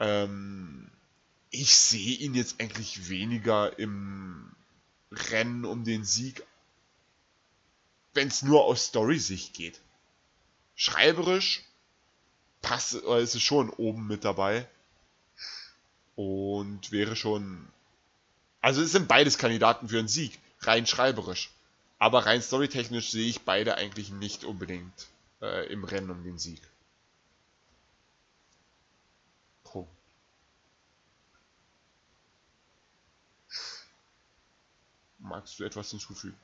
[0.00, 0.90] ähm,
[1.50, 4.52] ich sehe ihn jetzt eigentlich weniger im
[5.12, 6.42] Rennen um den Sieg,
[8.14, 9.80] wenn es nur aus Story-Sicht geht.
[10.74, 11.62] Schreiberisch
[12.62, 14.66] passt, ist es schon oben mit dabei.
[16.16, 17.68] Und wäre schon.
[18.60, 21.50] Also es sind beides Kandidaten für einen Sieg, rein schreiberisch.
[21.98, 25.08] Aber rein storytechnisch sehe ich beide eigentlich nicht unbedingt
[25.40, 26.60] äh, im Rennen um den Sieg.
[35.30, 36.36] Magst du etwas hinzufügen?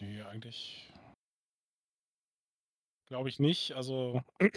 [0.00, 0.85] Nee, eigentlich
[3.06, 3.72] glaube ich nicht.
[3.72, 4.22] Also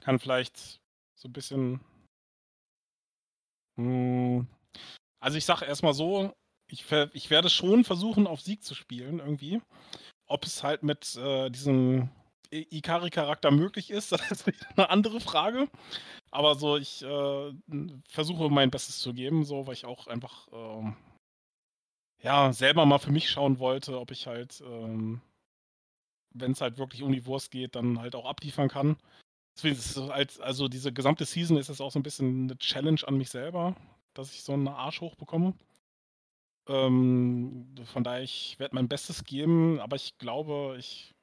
[0.00, 0.80] kann vielleicht
[1.14, 1.80] so ein bisschen.
[3.76, 4.46] Hm,
[5.20, 6.34] also ich sage erstmal so,
[6.70, 9.60] ich, ich, werde schon versuchen, auf Sieg zu spielen irgendwie.
[10.26, 12.10] Ob es halt mit äh, diesem
[12.50, 15.68] Ikari-Charakter möglich ist, das ist eine andere Frage.
[16.30, 17.52] Aber so, ich äh,
[18.08, 20.92] versuche mein Bestes zu geben, so, weil ich auch einfach äh,
[22.22, 25.20] ja selber mal für mich schauen wollte, ob ich halt, ähm,
[26.34, 28.96] wenn es halt wirklich um die Wurst geht, dann halt auch abliefern kann.
[29.56, 32.58] Deswegen ist es halt, also diese gesamte Season ist es auch so ein bisschen eine
[32.58, 33.76] Challenge an mich selber,
[34.12, 35.54] dass ich so einen Arsch hochbekomme.
[36.68, 41.14] Ähm, von daher, ich werde mein Bestes geben, aber ich glaube, ich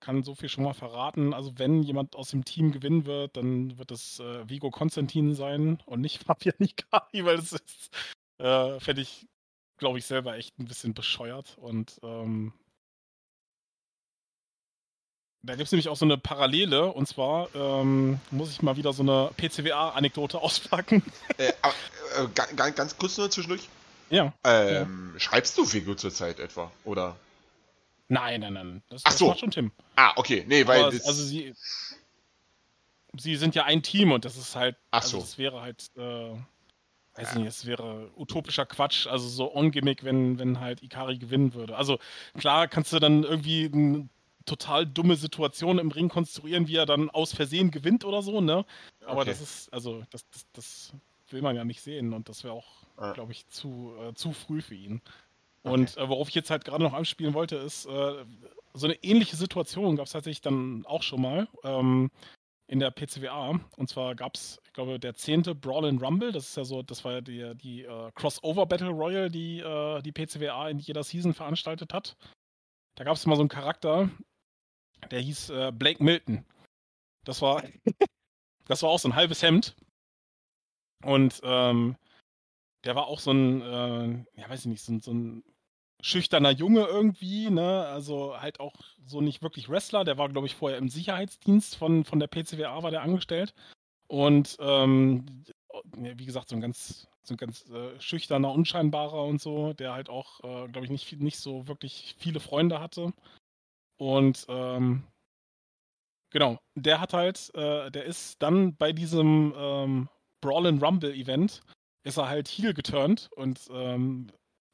[0.00, 1.32] kann so viel schon mal verraten.
[1.32, 5.82] Also wenn jemand aus dem Team gewinnen wird, dann wird es äh, Vigo Konstantin sein
[5.86, 7.90] und nicht Fabian Nikari, weil das ist,
[8.38, 9.26] äh, fände ich,
[9.78, 11.56] glaube ich, selber echt ein bisschen bescheuert.
[11.58, 12.52] Und ähm,
[15.44, 18.92] da gibt es nämlich auch so eine Parallele, und zwar ähm, muss ich mal wieder
[18.92, 21.02] so eine PCWA-Anekdote auspacken.
[21.36, 21.52] Äh, äh,
[22.34, 23.68] ganz, ganz kurz nur zwischendurch.
[24.10, 24.32] Ja.
[24.44, 25.20] Ähm, ja.
[25.20, 26.70] Schreibst du Vigo zurzeit etwa?
[26.84, 27.16] Oder?
[28.08, 28.82] Nein, nein, nein.
[28.88, 29.28] Das, Ach das so.
[29.28, 29.72] macht schon Tim.
[29.96, 30.44] Ah, okay.
[30.46, 30.84] Nee, weil.
[30.84, 31.54] Aber, also sie.
[33.16, 34.76] Sie sind ja ein Team und das ist halt.
[34.90, 35.22] Ach also so.
[35.22, 35.90] Das wäre halt.
[35.96, 36.30] Äh,
[37.16, 37.38] weiß ja.
[37.38, 41.76] nicht, es wäre utopischer Quatsch, also so on-gimmick, wenn, wenn halt Ikari gewinnen würde.
[41.76, 41.98] Also
[42.36, 44.08] klar kannst du dann irgendwie eine
[44.44, 48.64] total dumme Situation im Ring konstruieren, wie er dann aus Versehen gewinnt oder so, ne?
[49.06, 49.30] Aber Okay.
[49.30, 50.92] das ist, also das, das, das
[51.30, 53.12] will man ja nicht sehen und das wäre auch, Ah.
[53.12, 55.00] glaube ich, zu, äh, zu früh für ihn.
[55.62, 58.24] Und äh, worauf ich jetzt halt gerade noch anspielen wollte, ist, äh,
[58.74, 62.10] so eine ähnliche Situation gab es tatsächlich dann auch schon mal ähm,
[62.66, 63.58] in der PCWA.
[63.76, 66.32] Und zwar gab es, ich glaube, der zehnte Brawl in Rumble.
[66.32, 70.02] Das ist ja so, das war ja die, die äh, Crossover Battle Royale, die äh,
[70.02, 72.16] die PCWA in jeder Season veranstaltet hat.
[72.96, 74.08] Da gab es mal so einen Charakter,
[75.10, 76.44] der hieß äh, Blake Milton.
[77.24, 77.62] Das war,
[78.66, 79.76] das war auch so ein halbes Hemd.
[81.04, 81.96] Und ähm,
[82.84, 85.44] der war auch so ein, äh, ja weiß ich nicht, so, ein- so ein
[86.02, 87.86] schüchterner Junge irgendwie, ne?
[87.86, 88.74] Also halt auch
[89.06, 90.04] so nicht wirklich Wrestler.
[90.04, 93.54] Der war, glaube ich, vorher im Sicherheitsdienst von, von der PCWA war der angestellt.
[94.08, 95.44] Und ähm,
[95.96, 100.10] wie gesagt, so ein ganz, so ein ganz äh, schüchterner, unscheinbarer und so, der halt
[100.10, 103.12] auch, äh, glaube ich, nicht, nicht so wirklich viele Freunde hatte.
[103.96, 105.04] Und ähm,
[106.30, 110.08] genau, der hat halt, äh, der ist dann bei diesem ähm,
[110.40, 111.62] Brawl and Rumble Event,
[112.04, 114.28] ist er halt heel geturnt und ähm,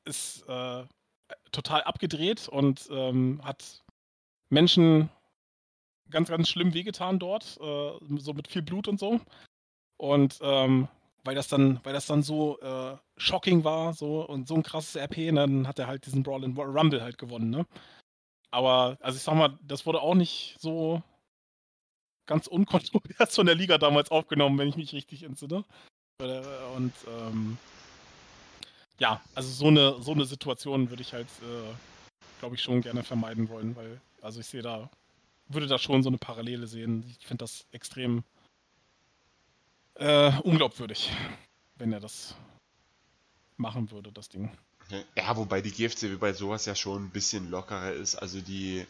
[0.04, 0.84] ist äh,
[1.52, 3.84] total abgedreht und ähm, hat
[4.48, 5.10] Menschen
[6.10, 9.20] ganz, ganz schlimm wehgetan dort, äh, so mit viel Blut und so.
[9.96, 10.88] Und ähm,
[11.24, 14.96] weil das dann, weil das dann so äh, shocking war, so und so ein krasses
[14.96, 17.66] RP, dann hat er halt diesen Brawl and Rumble halt gewonnen, ne?
[18.50, 21.02] Aber, also ich sag mal, das wurde auch nicht so
[22.26, 25.64] ganz unkontrollert von der Liga damals aufgenommen, wenn ich mich richtig entsinne.
[26.20, 27.58] Und ähm,
[28.98, 31.74] ja, also so eine, so eine Situation würde ich halt, äh,
[32.38, 34.90] glaube ich, schon gerne vermeiden wollen, weil, also ich sehe da,
[35.48, 37.04] würde da schon so eine Parallele sehen.
[37.18, 38.22] Ich finde das extrem
[39.94, 41.10] äh, unglaubwürdig,
[41.76, 42.36] wenn er das
[43.56, 44.50] machen würde, das Ding.
[45.16, 48.16] Ja, wobei die GFCW bei sowas ja schon ein bisschen lockerer ist.
[48.16, 48.86] Also die,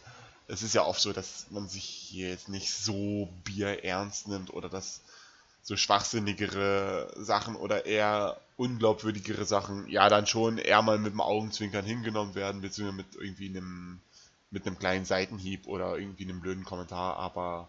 [0.48, 4.68] es ist ja oft so, dass man sich hier jetzt nicht so bierernst nimmt oder
[4.68, 5.00] dass
[5.62, 11.84] so schwachsinnigere Sachen oder eher unglaubwürdigere Sachen ja dann schon eher mal mit dem Augenzwinkern
[11.84, 14.00] hingenommen werden, beziehungsweise mit irgendwie einem
[14.50, 17.68] mit einem kleinen Seitenhieb oder irgendwie einem blöden Kommentar, aber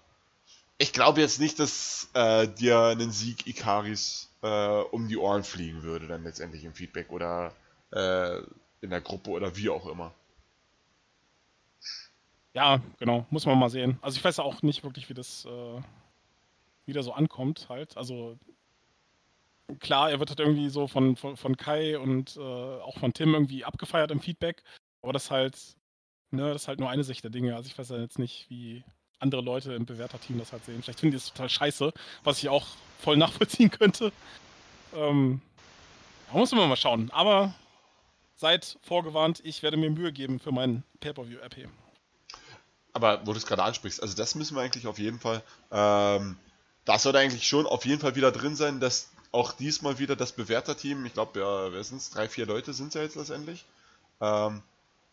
[0.79, 5.83] ich glaube jetzt nicht, dass äh, dir einen Sieg Ikaris äh, um die Ohren fliegen
[5.83, 7.53] würde, dann letztendlich im Feedback oder
[7.91, 8.38] äh,
[8.81, 10.13] in der Gruppe oder wie auch immer.
[12.53, 13.97] Ja, genau, muss man mal sehen.
[14.01, 15.81] Also ich weiß auch nicht wirklich, wie das, äh,
[16.85, 17.95] wie der so ankommt halt.
[17.95, 18.38] Also
[19.80, 23.34] klar, er wird halt irgendwie so von, von, von Kai und äh, auch von Tim
[23.34, 24.63] irgendwie abgefeiert im Feedback,
[25.01, 25.57] aber das halt,
[26.31, 27.55] ne, das ist halt nur eine Sicht der Dinge.
[27.55, 28.84] Also ich weiß ja jetzt nicht, wie
[29.19, 30.81] andere Leute im Bewerterteam das halt sehen.
[30.81, 31.93] Vielleicht finden die es total scheiße,
[32.23, 32.68] was ich auch
[32.99, 34.11] voll nachvollziehen könnte.
[34.93, 35.41] Ähm,
[36.31, 37.11] da muss man mal schauen.
[37.11, 37.53] Aber
[38.41, 41.69] seid vorgewarnt, ich werde mir Mühe geben für meinen Pay-Per-View-RP.
[42.91, 46.35] Aber wo du es gerade ansprichst, also das müssen wir eigentlich auf jeden Fall, ähm,
[46.84, 50.31] das sollte eigentlich schon auf jeden Fall wieder drin sein, dass auch diesmal wieder das
[50.31, 52.09] Bewerterteam, ich glaube, ja, wer sind es?
[52.09, 53.63] Drei, vier Leute sind es ja jetzt letztendlich,
[54.19, 54.63] ähm,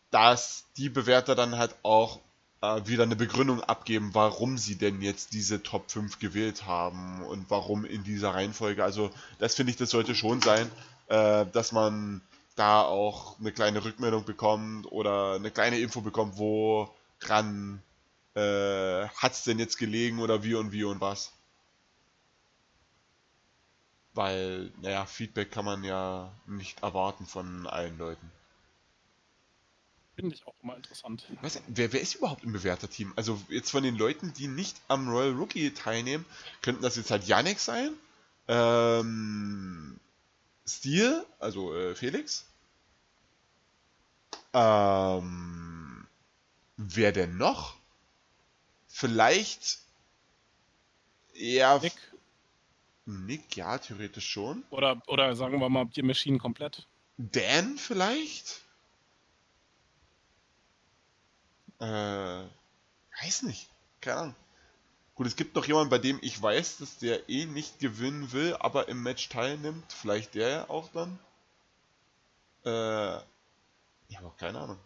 [0.09, 2.19] dass die Bewerter dann halt auch
[2.61, 7.45] äh, wieder eine Begründung abgeben, warum sie denn jetzt diese Top 5 gewählt haben und
[7.49, 8.83] warum in dieser Reihenfolge.
[8.83, 10.69] Also das finde ich, das sollte schon sein,
[11.07, 12.21] äh, dass man
[12.59, 17.81] da auch eine kleine Rückmeldung bekommt oder eine kleine Info bekommt, wo dran
[18.35, 21.31] äh, hat es denn jetzt gelegen oder wie und wie und was.
[24.13, 28.29] Weil, naja, Feedback kann man ja nicht erwarten von allen Leuten.
[30.15, 31.23] Finde ich auch immer interessant.
[31.41, 33.13] Weißt wer, wer ist überhaupt im Bewerterteam?
[33.15, 36.25] Also jetzt von den Leuten, die nicht am Royal Rookie teilnehmen,
[36.61, 37.93] könnten das jetzt halt Yannick sein,
[38.49, 39.97] ähm,
[40.67, 42.48] Steel, also äh, Felix,
[44.53, 46.07] ähm,
[46.77, 47.75] wer denn noch?
[48.87, 49.79] Vielleicht
[51.39, 51.79] ja.
[51.79, 51.93] Nick.
[53.05, 54.63] Nick, ja, theoretisch schon.
[54.69, 56.85] Oder, oder sagen wir mal die Maschinen komplett.
[57.17, 58.61] Dan vielleicht?
[61.79, 63.69] Äh, weiß nicht.
[64.01, 64.35] Keine Ahnung.
[65.15, 68.55] Gut, es gibt noch jemanden, bei dem ich weiß, dass der eh nicht gewinnen will,
[68.59, 69.91] aber im Match teilnimmt.
[69.91, 71.19] Vielleicht der ja auch dann.
[72.63, 73.21] Äh,
[74.09, 74.79] ich habe auch keine Ahnung.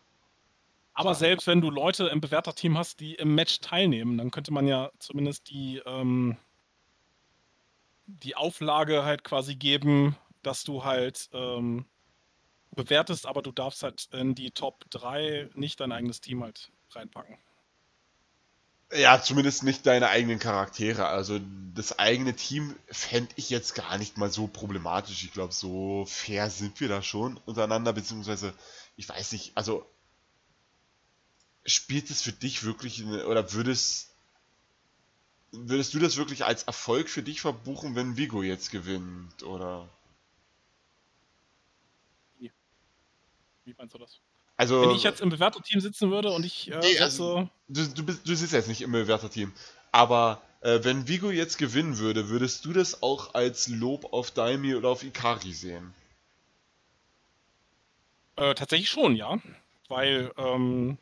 [0.93, 4.67] Aber selbst wenn du Leute im Bewerterteam hast, die im Match teilnehmen, dann könnte man
[4.67, 6.37] ja zumindest die, ähm,
[8.05, 11.85] die Auflage halt quasi geben, dass du halt ähm,
[12.75, 17.37] bewertest, aber du darfst halt in die Top 3 nicht dein eigenes Team halt reinpacken.
[18.95, 21.07] Ja, zumindest nicht deine eigenen Charaktere.
[21.07, 21.39] Also
[21.73, 25.23] das eigene Team fände ich jetzt gar nicht mal so problematisch.
[25.23, 28.53] Ich glaube, so fair sind wir da schon untereinander, beziehungsweise,
[28.95, 29.85] ich weiß nicht, also
[31.65, 34.09] spielt es für dich wirklich, eine, oder würdest,
[35.51, 39.89] würdest du das wirklich als Erfolg für dich verbuchen, wenn Vigo jetzt gewinnt, oder?
[43.65, 44.19] Wie meinst du das?
[44.57, 48.03] Also, Wenn ich jetzt im Bewerterteam sitzen würde und ich äh, nee, also, du, du,
[48.03, 49.51] bist, du sitzt jetzt nicht im Bewerterteam,
[49.91, 54.75] aber äh, wenn Vigo jetzt gewinnen würde, würdest du das auch als Lob auf Daimi
[54.75, 55.93] oder auf Ikari sehen?
[58.43, 59.39] Äh, tatsächlich schon, ja.
[59.87, 60.97] Weil ähm,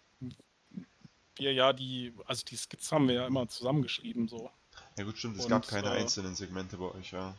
[1.35, 4.51] wir ja die, also die Skizzen haben wir ja immer zusammengeschrieben, so.
[4.97, 7.35] Ja gut, stimmt, es und, gab keine äh, einzelnen Segmente bei euch, ja.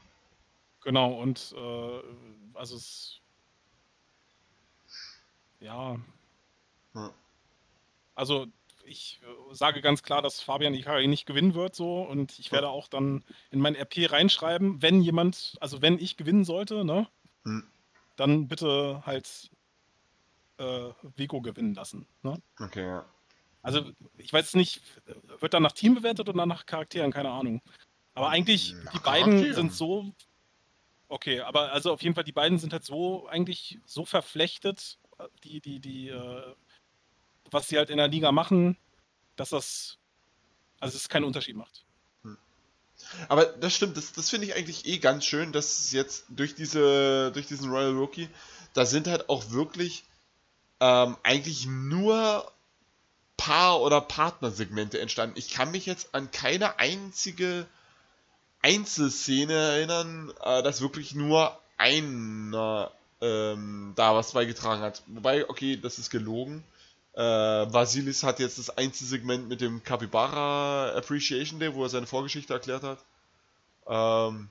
[0.83, 2.01] Genau, und äh,
[2.55, 3.20] also es
[5.61, 6.01] ja.
[6.95, 7.11] Hm.
[8.16, 8.47] Also
[8.85, 12.70] ich äh, sage ganz klar, dass Fabian Ikari nicht gewinnen wird so und ich werde
[12.70, 17.07] auch dann in mein RP reinschreiben, wenn jemand, also wenn ich gewinnen sollte, ne,
[17.45, 17.65] hm.
[18.16, 19.53] dann bitte halt
[20.59, 22.07] äh, Vigo gewinnen lassen.
[22.23, 22.41] Ne?
[22.59, 23.07] Okay, ja.
[23.62, 24.83] Also ich weiß nicht,
[25.39, 27.62] wird dann nach Team bewertet oder nach Charakteren, keine Ahnung.
[28.15, 29.55] Aber eigentlich, nach die beiden Charakteren.
[29.55, 30.12] sind so.
[31.09, 34.99] Okay, aber also auf jeden Fall, die beiden sind halt so eigentlich so verflechtet,
[35.45, 36.55] die, die, die, äh,
[37.51, 38.77] was sie halt in der Liga machen,
[39.37, 39.99] dass das,
[40.81, 41.85] also es keinen Unterschied macht.
[42.23, 42.39] Hm.
[43.29, 46.55] Aber das stimmt, das, das finde ich eigentlich eh ganz schön, dass es jetzt durch
[46.55, 48.29] diese, durch diesen Royal Rookie,
[48.73, 50.05] da sind halt auch wirklich
[50.83, 52.51] ähm, eigentlich nur
[53.37, 55.39] Paar- oder Partnersegmente entstanden.
[55.39, 57.67] Ich kann mich jetzt an keine einzige
[58.63, 62.91] Einzelszene erinnern, äh, dass wirklich nur einer
[63.21, 65.05] ähm, da was beigetragen hat.
[65.07, 66.65] Wobei, okay, das ist gelogen.
[67.15, 72.55] Äh, Vasilis hat jetzt das Einzelsegment mit dem Capybara Appreciation Day, wo er seine Vorgeschichte
[72.55, 72.99] erklärt hat.
[73.87, 74.49] Ähm,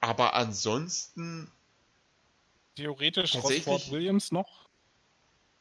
[0.00, 1.50] aber ansonsten.
[2.76, 4.64] Theoretisch Rosford Williams noch.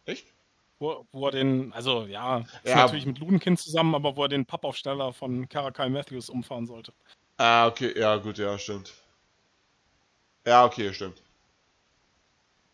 [0.05, 0.27] Echt?
[0.79, 4.29] Wo, wo, er den, also ja, ist ja, natürlich mit Ludenkind zusammen, aber wo er
[4.29, 6.93] den Pappaufsteller von Caracal Matthews umfahren sollte.
[7.37, 8.93] Ah, okay, ja, gut, ja, stimmt.
[10.45, 11.21] Ja, okay, stimmt.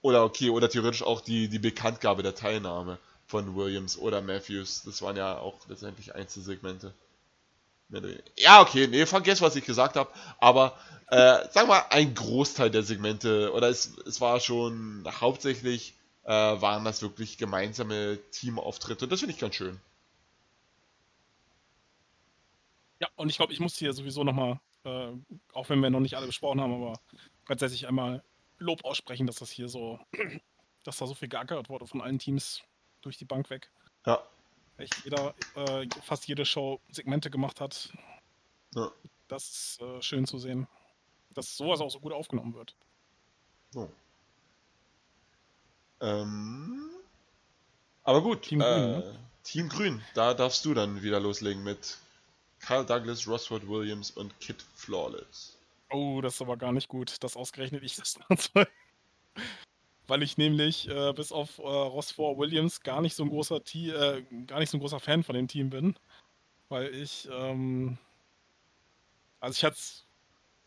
[0.01, 2.97] Oder okay, oder theoretisch auch die, die Bekanntgabe der Teilnahme
[3.27, 4.83] von Williams oder Matthews.
[4.83, 6.93] Das waren ja auch letztendlich Einzelsegmente.
[8.37, 10.09] Ja, okay, nee, vergesst, was ich gesagt habe.
[10.39, 10.77] Aber
[11.07, 16.31] äh, sagen wir mal, ein Großteil der Segmente, oder es, es war schon hauptsächlich, äh,
[16.31, 19.07] waren das wirklich gemeinsame Teamauftritte.
[19.07, 19.79] Das finde ich ganz schön.
[22.99, 25.11] Ja, und ich glaube, ich muss hier sowieso nochmal, äh,
[25.53, 26.99] auch wenn wir noch nicht alle besprochen haben, aber
[27.45, 28.23] grundsätzlich einmal
[28.57, 29.99] Lob aussprechen, dass das hier so,
[30.83, 32.61] dass da so viel geackert wurde von allen Teams
[33.01, 33.71] durch die Bank weg.
[34.05, 34.21] Ja.
[34.77, 37.91] Echt jeder, äh, fast jede Show Segmente gemacht hat.
[38.75, 38.91] Ja.
[39.27, 40.67] Das ist äh, schön zu sehen,
[41.31, 42.75] dass sowas auch so gut aufgenommen wird.
[43.71, 43.89] So.
[46.01, 46.89] Ähm,
[48.03, 49.19] aber gut, Team äh, Grün, ne?
[49.43, 51.97] Team Grün, da darfst du dann wieder loslegen mit
[52.59, 55.57] Kyle Douglas, Rosford Williams und Kid Flawless.
[55.91, 58.67] Oh, das ist aber gar nicht gut, dass ausgerechnet ich das machen soll.
[60.07, 63.89] Weil ich nämlich äh, bis auf äh, Rossford Williams gar nicht so ein großer T
[63.89, 65.95] äh, gar nicht so ein großer Fan von dem Team bin.
[66.67, 67.97] Weil ich, ähm,
[69.39, 69.77] also ich hatte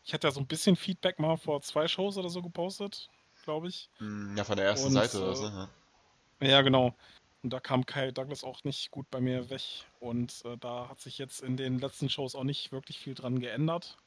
[0.05, 3.09] ich hatte ja so ein bisschen Feedback mal vor zwei Shows oder so gepostet,
[3.43, 3.89] glaube ich.
[3.99, 5.45] Hm, Ja, von der ersten Und, Seite oder äh, so.
[5.45, 5.69] Ja.
[6.41, 6.95] Ja, genau.
[7.43, 9.61] Und da kam Kyle Douglas auch nicht gut bei mir weg.
[9.99, 13.39] Und äh, da hat sich jetzt in den letzten Shows auch nicht wirklich viel dran
[13.39, 13.97] geändert.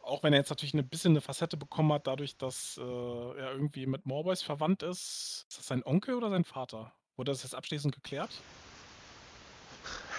[0.00, 3.52] Auch wenn er jetzt natürlich ein bisschen eine Facette bekommen hat, dadurch, dass äh, er
[3.52, 5.46] irgendwie mit Morboys verwandt ist.
[5.48, 6.92] Ist das sein Onkel oder sein Vater?
[7.16, 8.30] Wurde das jetzt abschließend geklärt?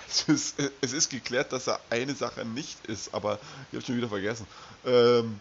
[0.08, 3.40] Es ist, äh, es ist geklärt, dass er eine Sache nicht ist, aber
[3.72, 4.46] ich habe schon wieder vergessen.
[4.86, 5.40] Ähm,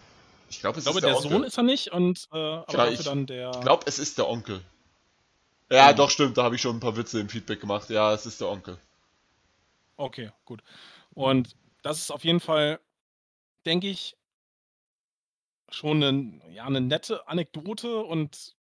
[0.51, 1.31] ich glaube, es Ich glaube, ist der, der.
[1.31, 3.51] Sohn ist er nicht und äh, aber dafür ich dann der.
[3.55, 4.63] Ich glaube, es ist der Onkel.
[5.71, 5.93] Ja, Ja.
[5.93, 7.89] doch, stimmt, da habe ich schon ein paar Witze im Feedback gemacht.
[7.91, 8.79] Ja, es ist der Onkel.
[9.97, 10.63] Okay, gut.
[11.15, 12.81] Und das ist auf jeden Fall,
[13.65, 14.17] denke ich,
[15.71, 18.57] schon eine, ja, eine nette Anekdote und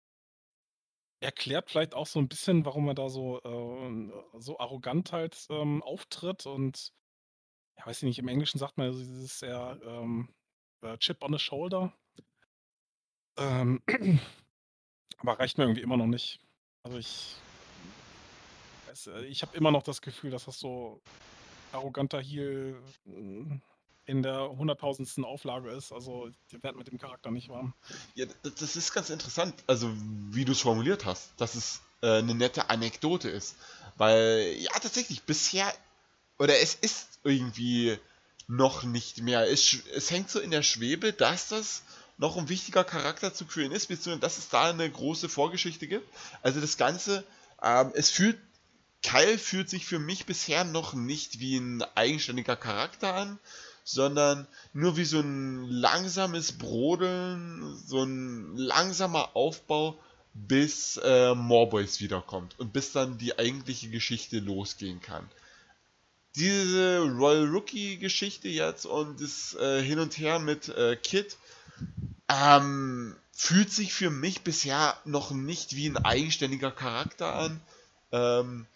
[1.19, 5.83] erklärt vielleicht auch so ein bisschen, warum er da so, äh, so arrogant halt ähm,
[5.83, 6.93] auftritt und
[7.77, 10.29] ja, weiß ich nicht, im Englischen sagt man ja dieses eher ähm,
[10.85, 11.91] äh, Chip on the Shoulder.
[13.37, 13.81] Ähm,
[15.17, 16.39] aber reicht mir irgendwie immer noch nicht.
[16.83, 17.35] Also ich,
[18.87, 21.01] weiß, äh, ich habe immer noch das Gefühl, dass das so
[21.71, 23.59] arroganter Heel äh,
[24.07, 25.91] in der hunderttausendsten Auflage ist.
[25.91, 27.73] Also ihr werdet mit dem Charakter nicht warm.
[28.13, 29.91] Ja, das ist ganz interessant, also
[30.29, 33.55] wie du es formuliert hast, dass es äh, eine nette Anekdote ist.
[33.97, 35.73] Weil, ja, tatsächlich, bisher,
[36.37, 37.97] oder es ist irgendwie
[38.47, 39.49] noch nicht mehr.
[39.49, 41.83] Es, es hängt so in der Schwebe, dass das
[42.17, 46.07] noch ein wichtiger Charakterzug für ihn ist, beziehungsweise dass es da eine große Vorgeschichte gibt.
[46.41, 47.23] Also das Ganze,
[47.61, 48.37] ähm, es fühlt,
[49.03, 53.39] Kyle fühlt sich für mich bisher noch nicht wie ein eigenständiger Charakter an,
[53.83, 59.99] sondern nur wie so ein langsames Brodeln, so ein langsamer Aufbau,
[60.33, 65.29] bis äh, Morboys wiederkommt und bis dann die eigentliche Geschichte losgehen kann.
[66.35, 71.37] Diese Royal Rookie Geschichte jetzt und das äh, Hin und Her mit äh, Kid
[72.27, 77.61] ähm, fühlt sich für mich bisher noch nicht wie ein eigenständiger Charakter an,
[78.11, 78.67] ähm,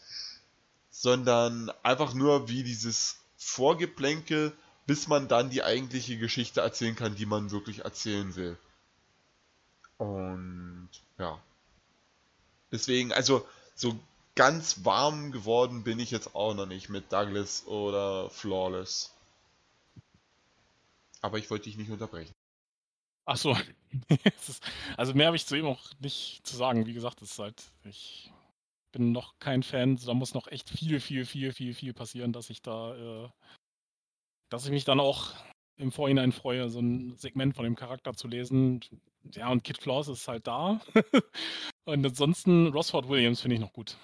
[0.89, 4.53] sondern einfach nur wie dieses Vorgeplänkel,
[4.85, 8.57] bis man dann die eigentliche Geschichte erzählen kann, die man wirklich erzählen will.
[9.97, 11.41] Und ja.
[12.71, 13.99] Deswegen, also so
[14.39, 19.13] ganz warm geworden bin ich jetzt auch noch nicht mit Douglas oder Flawless.
[21.19, 22.33] Aber ich wollte dich nicht unterbrechen.
[23.25, 23.57] Ach so.
[24.95, 26.85] Also mehr habe ich zu ihm auch nicht zu sagen.
[26.85, 28.31] Wie gesagt, es ist halt, ich
[28.93, 29.97] bin noch kein Fan.
[29.97, 33.29] Da muss noch echt viel, viel, viel, viel, viel passieren, dass ich da, äh,
[34.47, 35.33] dass ich mich dann auch
[35.75, 38.79] im Vorhinein freue, so ein Segment von dem Charakter zu lesen.
[39.33, 40.79] Ja, und Kid Flaws ist halt da.
[41.85, 43.97] und ansonsten Rosford Williams finde ich noch gut.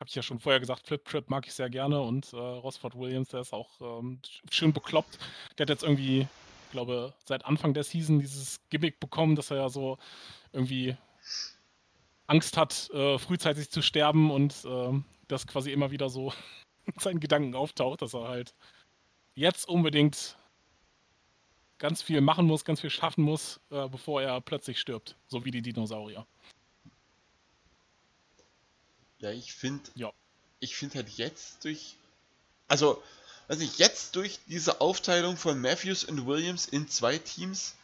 [0.00, 2.96] Habe ich ja schon vorher gesagt, Flip Trip mag ich sehr gerne und äh, Rosford
[2.96, 4.20] Williams, der ist auch ähm,
[4.50, 5.18] schön bekloppt.
[5.56, 9.56] Der hat jetzt irgendwie, ich glaube, seit Anfang der Season dieses Gimmick bekommen, dass er
[9.56, 9.98] ja so
[10.52, 10.96] irgendwie
[12.28, 14.92] Angst hat, äh, frühzeitig zu sterben und äh,
[15.26, 16.32] das quasi immer wieder so
[16.84, 18.54] in seinen Gedanken auftaucht, dass er halt
[19.34, 20.36] jetzt unbedingt
[21.78, 25.50] ganz viel machen muss, ganz viel schaffen muss, äh, bevor er plötzlich stirbt, so wie
[25.50, 26.26] die Dinosaurier.
[29.18, 30.12] Ja, ich finde, Ja.
[30.60, 31.96] ich finde halt jetzt durch,
[32.68, 33.02] also,
[33.48, 37.74] weiß ich, jetzt durch diese Aufteilung von Matthews und Williams in zwei Teams,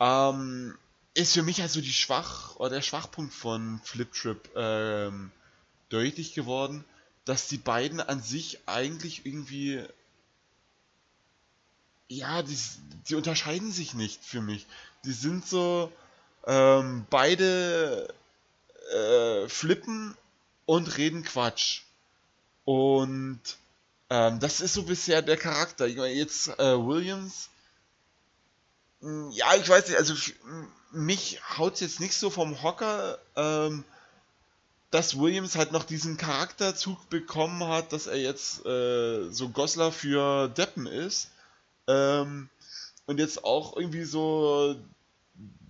[0.00, 0.76] ähm,
[1.14, 5.32] ist für mich also die Schwach oder der Schwachpunkt von Flip Trip ähm,
[5.88, 6.84] deutlich geworden,
[7.24, 9.84] dass die beiden an sich eigentlich irgendwie
[12.08, 12.56] ja, die,
[13.08, 14.66] die unterscheiden sich nicht für mich.
[15.04, 15.92] Die sind so
[16.46, 18.12] ähm, beide
[18.94, 20.16] äh, flippen
[20.68, 21.80] und reden Quatsch.
[22.64, 23.40] Und
[24.10, 25.86] ähm, das ist so bisher der Charakter.
[25.88, 27.48] Ich meine, jetzt äh, Williams.
[29.00, 33.18] mh, Ja, ich weiß nicht, also f- m- mich haut jetzt nicht so vom Hocker,
[33.36, 33.84] ähm,
[34.90, 40.48] dass Williams halt noch diesen Charakterzug bekommen hat, dass er jetzt äh, so Goslar für
[40.48, 41.30] Deppen ist.
[41.88, 42.48] Ähm,
[43.06, 44.76] und jetzt auch irgendwie so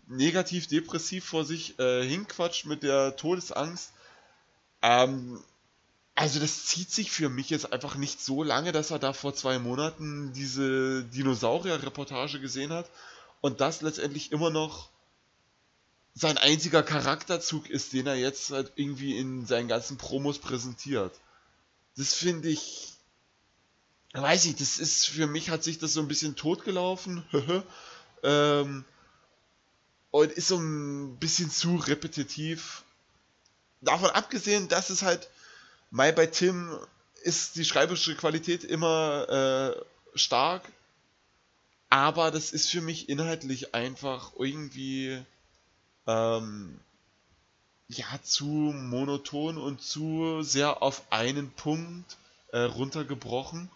[0.09, 3.93] negativ depressiv vor sich äh, hinquatscht mit der Todesangst.
[4.83, 5.43] Ähm,
[6.15, 9.35] also das zieht sich für mich jetzt einfach nicht so lange, dass er da vor
[9.35, 12.91] zwei Monaten diese Dinosaurier-Reportage gesehen hat
[13.41, 14.91] und das letztendlich immer noch
[16.15, 21.13] sein einziger Charakterzug ist, den er jetzt halt irgendwie in seinen ganzen Promos präsentiert.
[21.97, 22.95] Das finde ich,
[24.15, 27.23] weiß ich, das ist für mich hat sich das so ein bisschen totgelaufen
[28.25, 28.85] ähm,
[30.11, 32.83] und ist so ein bisschen zu repetitiv.
[33.81, 35.29] Davon abgesehen, dass es halt
[35.91, 36.79] Mai bei Tim
[37.23, 40.63] ist die schreiberische Qualität immer äh, stark,
[41.91, 45.23] aber das ist für mich inhaltlich einfach irgendwie
[46.07, 46.79] ähm,
[47.89, 52.17] ja zu monoton und zu sehr auf einen Punkt
[52.53, 53.71] äh, runtergebrochen,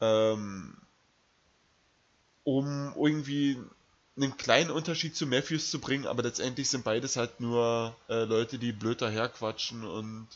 [0.00, 0.76] ähm,
[2.44, 3.58] um irgendwie
[4.16, 8.58] einen kleinen Unterschied zu Matthews zu bringen, aber letztendlich sind beides halt nur äh, Leute,
[8.58, 10.28] die blöd daherquatschen und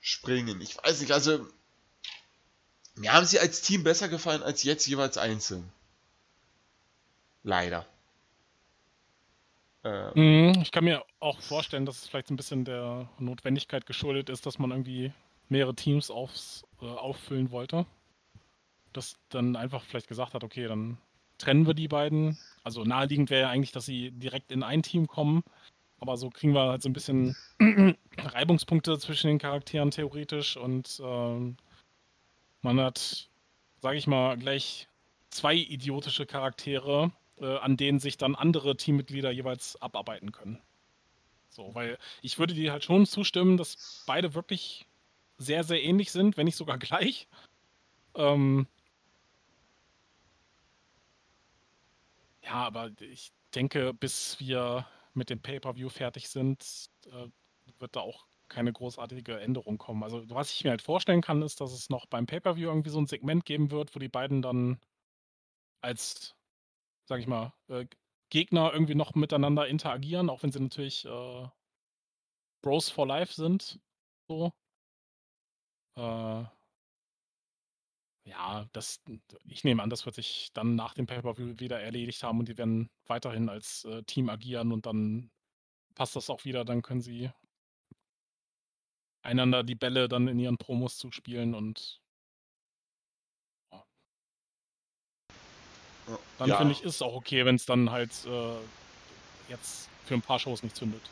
[0.00, 0.60] springen.
[0.60, 1.46] Ich weiß nicht, also
[2.94, 5.70] mir haben sie als Team besser gefallen als jetzt jeweils einzeln.
[7.42, 7.86] Leider.
[9.84, 10.52] Ähm.
[10.62, 14.58] Ich kann mir auch vorstellen, dass es vielleicht ein bisschen der Notwendigkeit geschuldet ist, dass
[14.58, 15.12] man irgendwie
[15.48, 17.86] mehrere Teams aufs, äh, auffüllen wollte.
[18.92, 20.98] Dass dann einfach vielleicht gesagt hat, okay, dann
[21.40, 22.38] trennen wir die beiden.
[22.62, 25.42] Also naheliegend wäre ja eigentlich, dass sie direkt in ein Team kommen.
[25.98, 27.36] Aber so kriegen wir halt so ein bisschen
[28.16, 31.56] Reibungspunkte zwischen den Charakteren theoretisch und ähm,
[32.62, 33.28] man hat,
[33.80, 34.88] sage ich mal, gleich
[35.28, 40.58] zwei idiotische Charaktere, äh, an denen sich dann andere Teammitglieder jeweils abarbeiten können.
[41.50, 44.86] So, weil ich würde dir halt schon zustimmen, dass beide wirklich
[45.36, 47.26] sehr, sehr ähnlich sind, wenn nicht sogar gleich.
[48.14, 48.66] Ähm,
[52.42, 57.28] ja, aber ich denke, bis wir mit dem Pay-per-View fertig sind, äh,
[57.78, 60.02] wird da auch keine großartige Änderung kommen.
[60.02, 63.00] Also was ich mir halt vorstellen kann, ist, dass es noch beim Pay-per-View irgendwie so
[63.00, 64.80] ein Segment geben wird, wo die beiden dann
[65.80, 66.36] als,
[67.06, 67.86] sag ich mal, äh,
[68.30, 71.48] Gegner irgendwie noch miteinander interagieren, auch wenn sie natürlich äh,
[72.62, 73.80] Bros for Life sind.
[74.28, 74.52] So.
[75.96, 76.44] Äh,
[78.24, 79.00] ja, das,
[79.46, 82.58] ich nehme an, das wird sich dann nach dem Pay-Per-View wieder erledigt haben und die
[82.58, 85.30] werden weiterhin als äh, Team agieren und dann
[85.94, 86.64] passt das auch wieder.
[86.64, 87.30] Dann können sie
[89.22, 92.00] einander die Bälle dann in ihren Promos zuspielen und
[93.72, 93.84] ja.
[96.38, 96.58] dann ja.
[96.58, 98.56] finde ich, ist es auch okay, wenn es dann halt äh,
[99.48, 101.02] jetzt für ein paar Shows nicht zündet.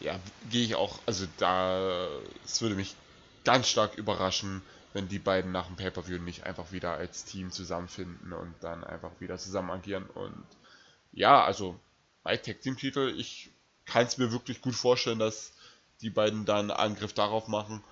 [0.00, 0.20] Ja,
[0.50, 2.08] gehe ich auch, also da,
[2.44, 2.94] es würde mich
[3.44, 4.62] ganz stark überraschen,
[4.96, 9.10] wenn die beiden nach dem Pay-Per-View nicht einfach wieder als Team zusammenfinden und dann einfach
[9.20, 10.06] wieder zusammen agieren.
[10.06, 10.46] Und
[11.12, 11.78] ja, also
[12.22, 13.50] bei Tag Team Titel, ich
[13.84, 15.52] kann es mir wirklich gut vorstellen, dass
[16.00, 17.84] die beiden dann Angriff darauf machen.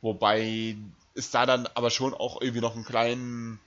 [0.00, 0.76] Wobei
[1.14, 3.60] es da dann aber schon auch irgendwie noch einen kleinen,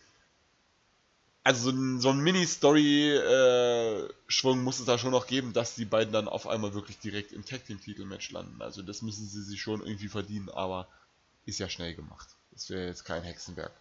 [1.46, 6.12] also so ein, so ein Mini-Story-Schwung muss es da schon noch geben, dass die beiden
[6.12, 8.62] dann auf einmal wirklich direkt im Tag Team Titel Match landen.
[8.62, 10.90] Also das müssen sie sich schon irgendwie verdienen, aber
[11.46, 12.28] ist ja schnell gemacht.
[12.54, 13.74] Das wäre jetzt kein Hexenwerk.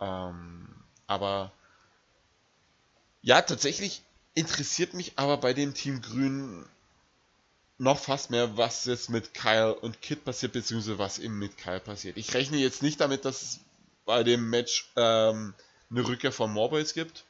[0.00, 0.68] Ähm,
[1.06, 1.52] aber
[3.22, 4.02] ja, tatsächlich
[4.34, 6.66] interessiert mich aber bei dem Team Grün
[7.78, 11.80] noch fast mehr, was jetzt mit Kyle und Kit passiert, beziehungsweise was eben mit Kyle
[11.80, 12.16] passiert.
[12.16, 13.60] Ich rechne jetzt nicht damit, dass es
[14.04, 15.54] bei dem Match ähm,
[15.90, 17.24] eine Rückkehr von Morboys gibt,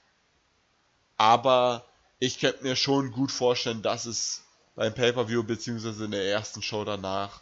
[1.17, 1.85] aber
[2.19, 4.43] ich könnte mir schon gut vorstellen, dass es
[4.75, 7.41] beim Pay-Per-View beziehungsweise in der ersten Show danach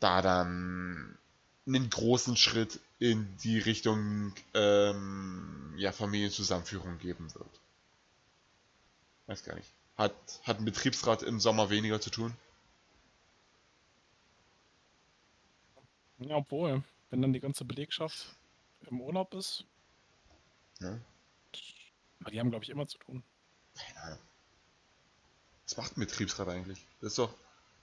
[0.00, 1.18] da dann
[1.66, 7.60] einen großen Schritt in die Richtung ähm, ja, Familienzusammenführung geben wird.
[9.26, 9.70] Weiß gar nicht.
[9.96, 10.14] Hat,
[10.44, 12.34] hat ein Betriebsrat im Sommer weniger zu tun?
[16.18, 18.34] Ja, obwohl, wenn dann die ganze Belegschaft
[18.88, 19.64] im Urlaub ist.
[20.80, 20.98] Ja.
[22.20, 23.22] Aber die haben, glaube ich, immer zu tun.
[23.74, 24.18] Keine Ahnung.
[25.64, 26.86] Was macht ein Betriebsrat eigentlich?
[27.00, 27.34] Das ist doch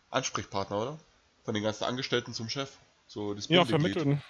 [0.10, 0.99] Ansprechpartner, oder?
[1.44, 2.78] Von den ganzen Angestellten zum Chef.
[3.07, 4.22] So das ja, vermitteln.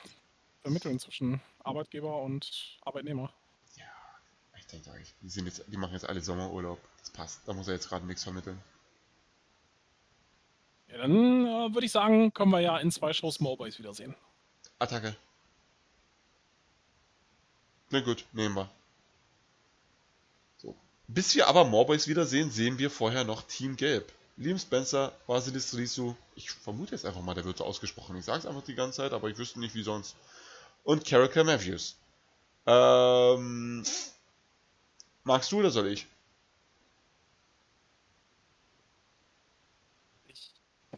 [0.62, 3.32] Vermitteln zwischen Arbeitgeber und Arbeitnehmer.
[3.76, 3.86] Ja,
[4.58, 4.90] ich denke,
[5.22, 6.80] die, sind jetzt, die machen jetzt alle Sommerurlaub.
[7.00, 7.42] Das passt.
[7.46, 8.60] Da muss er jetzt gerade nichts vermitteln.
[10.88, 14.16] Ja, dann äh, würde ich sagen, können wir ja in zwei Shows Mobiles wiedersehen.
[14.80, 15.16] Attacke.
[17.90, 18.70] Na gut, nehmen wir.
[20.58, 20.76] So.
[21.08, 24.12] Bis wir aber Morboys wiedersehen, sehen wir vorher noch Team Gelb.
[24.38, 28.18] Liam Spencer, Vasilis Risu, ich vermute jetzt einfach mal, der wird so ausgesprochen.
[28.18, 30.16] Ich sage es einfach die ganze Zeit, aber ich wüsste nicht wie sonst.
[30.84, 31.98] Und Caracal Matthews.
[32.66, 33.84] Ähm,
[35.24, 36.08] magst du oder soll ich?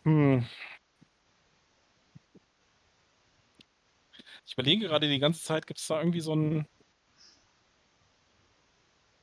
[0.04, 0.46] Hm.
[4.46, 6.68] Ich überlege gerade die ganze Zeit, gibt es da irgendwie so einen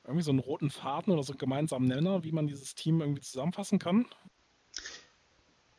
[0.03, 3.21] irgendwie so einen roten Faden oder so einen gemeinsamen Nenner, wie man dieses Team irgendwie
[3.21, 4.05] zusammenfassen kann?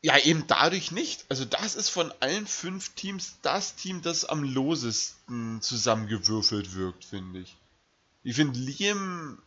[0.03, 1.25] Ja, eben dadurch nicht.
[1.29, 7.41] Also das ist von allen fünf Teams das Team, das am losesten zusammengewürfelt wirkt, finde
[7.41, 7.57] ich.
[8.23, 9.39] Ich finde Liam,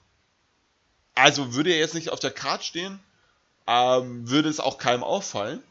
[1.15, 2.99] also würde er jetzt nicht auf der Karte stehen,
[3.67, 5.61] ähm, würde es auch keinem auffallen.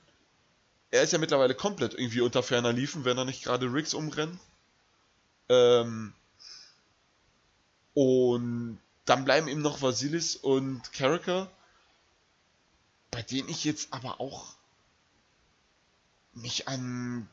[0.90, 4.38] Er ist ja mittlerweile komplett irgendwie unter ferner Liefen, wenn er nicht gerade Riggs umrennt.
[5.48, 6.12] Ähm,
[7.94, 11.50] und dann bleiben eben noch Vasilis und Carricker,
[13.10, 14.54] bei denen ich jetzt aber auch
[16.34, 17.28] mich an.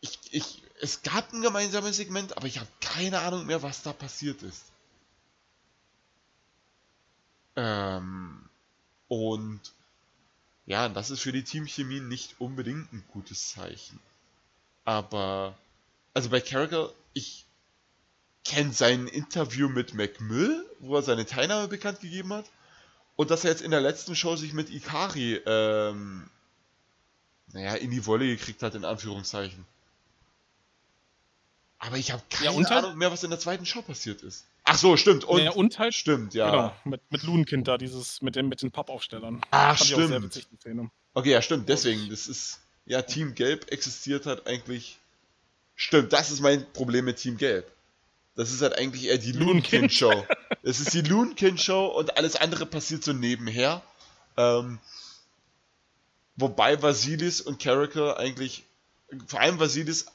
[0.00, 3.92] Ich, ich, es gab ein gemeinsames Segment, aber ich habe keine Ahnung mehr, was da
[3.92, 4.64] passiert ist.
[7.56, 8.48] Ähm,
[9.08, 9.60] und
[10.64, 14.00] ja, das ist für die Teamchemie nicht unbedingt ein gutes Zeichen.
[14.84, 15.58] Aber,
[16.14, 17.44] also bei Carragher, ich
[18.44, 22.46] kenne sein Interview mit McMill, wo er seine Teilnahme bekannt gegeben hat.
[23.16, 26.30] Und dass er jetzt in der letzten Show sich mit Ikari, ähm,
[27.52, 29.66] naja, in die Wolle gekriegt hat, in Anführungszeichen.
[31.78, 34.46] Aber ich habe keine ja, halt, Ahnung mehr, was in der zweiten Show passiert ist.
[34.64, 35.24] Ach so, stimmt.
[35.24, 36.50] Und, ja, und halt, stimmt, ja.
[36.50, 39.40] Genau, mit, mit Ludenkind da, dieses, mit, dem, mit den Pappaufstellern.
[39.50, 40.22] Ach, stimmt.
[40.22, 40.46] Witzig,
[41.14, 44.98] okay, ja, stimmt, deswegen, das ist, ja, Team Gelb existiert halt eigentlich.
[45.74, 47.70] Stimmt, das ist mein Problem mit Team Gelb.
[48.40, 50.26] Das ist halt eigentlich eher die Loonkind-Show.
[50.62, 53.82] Es ist die Loonkind-Show und alles andere passiert so nebenher.
[54.38, 54.78] Ähm,
[56.36, 58.64] wobei Vasilis und Carricker eigentlich,
[59.26, 60.06] vor allem Vasilis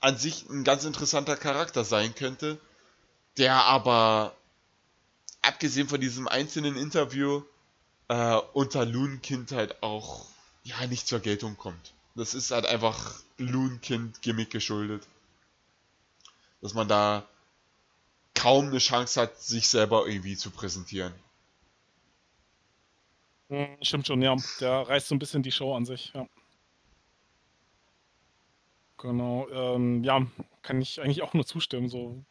[0.00, 2.58] an sich ein ganz interessanter Charakter sein könnte,
[3.38, 4.34] der aber,
[5.40, 7.44] abgesehen von diesem einzelnen Interview,
[8.08, 10.26] äh, unter Loonkind halt auch
[10.64, 11.92] ja nicht zur Geltung kommt.
[12.16, 15.06] Das ist halt einfach Loonkind-Gimmick geschuldet.
[16.62, 17.28] Dass man da
[18.40, 21.12] kaum eine Chance hat, sich selber irgendwie zu präsentieren.
[23.50, 24.34] Hm, stimmt schon, ja.
[24.60, 26.26] Der reißt so ein bisschen die Show an sich, ja.
[28.96, 30.26] Genau, ähm, ja,
[30.62, 31.88] kann ich eigentlich auch nur zustimmen.
[31.88, 32.22] So,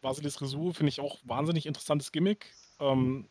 [0.00, 2.46] Basilis Resur finde ich auch wahnsinnig interessantes Gimmick.
[2.78, 3.28] Ähm,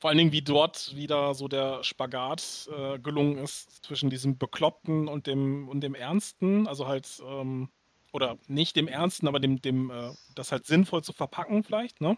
[0.00, 5.08] vor allen Dingen, wie dort wieder so der Spagat äh, gelungen ist zwischen diesem Bekloppten
[5.08, 6.66] und dem, und dem Ernsten.
[6.66, 7.68] Also halt, ähm,
[8.12, 12.16] oder nicht dem Ernsten, aber dem, dem äh, das halt sinnvoll zu verpacken, vielleicht, ne?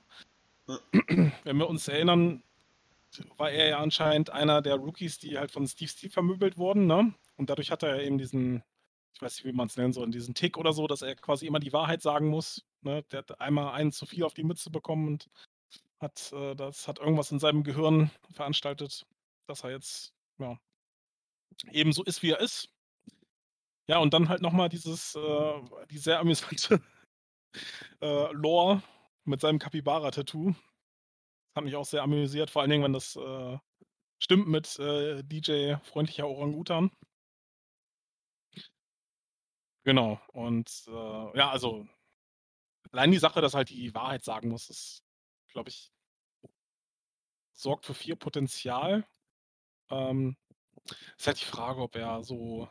[1.45, 2.43] Wenn wir uns erinnern,
[3.37, 7.15] war er ja anscheinend einer der Rookies, die halt von Steve Steve vermöbelt wurden, ne?
[7.37, 8.63] Und dadurch hat er eben diesen,
[9.15, 11.47] ich weiß nicht, wie man es nennen soll, diesen Tick oder so, dass er quasi
[11.47, 12.65] immer die Wahrheit sagen muss.
[12.83, 13.03] Ne?
[13.11, 15.31] Der hat einmal einen zu viel auf die Mütze bekommen und
[16.01, 19.07] hat, äh, das hat irgendwas in seinem Gehirn veranstaltet,
[19.47, 20.59] dass er jetzt, ja,
[21.71, 22.69] eben so ist, wie er ist.
[23.87, 26.81] Ja, und dann halt nochmal dieses, äh, die sehr amüsante
[28.01, 28.83] äh, Lore
[29.25, 30.55] mit seinem Capybara-Tattoo.
[31.55, 33.59] Hat mich auch sehr amüsiert, vor allen Dingen, wenn das äh,
[34.19, 36.91] stimmt mit äh, DJ Freundlicher Orang-Utan.
[39.85, 40.19] Genau.
[40.33, 41.87] Und äh, ja, also
[42.91, 45.05] allein die Sache, dass halt die Wahrheit sagen muss, ist,
[45.53, 45.93] glaube ich,
[47.53, 49.07] sorgt für viel Potenzial.
[49.91, 50.37] Ähm,
[51.17, 52.69] ist halt die Frage, ob er so,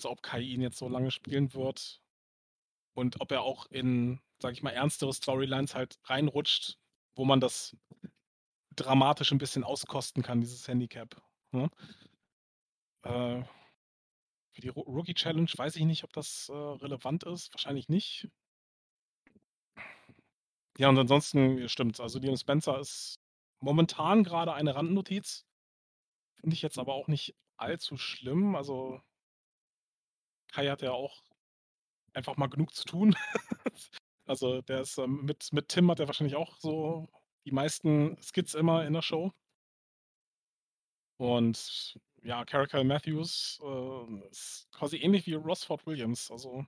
[0.00, 2.00] also ob Kai ihn jetzt so lange spielen wird
[2.94, 6.78] und ob er auch in, sag ich mal, ernstere Storylines halt reinrutscht,
[7.16, 7.76] wo man das
[8.76, 11.22] dramatisch ein bisschen auskosten kann, dieses Handicap.
[11.52, 11.70] Ne?
[13.02, 13.42] Äh,
[14.52, 17.52] für die Rookie Challenge weiß ich nicht, ob das äh, relevant ist.
[17.52, 18.26] Wahrscheinlich nicht.
[20.78, 23.20] Ja, und ansonsten stimmt Also, Liam Spencer ist
[23.60, 25.44] momentan gerade eine Randnotiz.
[26.40, 28.56] Finde ich jetzt aber auch nicht allzu schlimm.
[28.56, 29.02] Also,
[30.52, 31.22] Kai hat ja auch
[32.14, 33.14] einfach mal genug zu tun.
[34.26, 37.08] also, der ist ähm, mit, mit Tim hat er wahrscheinlich auch so
[37.44, 39.32] die meisten Skits immer in der Show.
[41.18, 46.30] Und ja, Caracal Matthews äh, ist quasi ähnlich wie Rosford Williams.
[46.30, 46.64] Also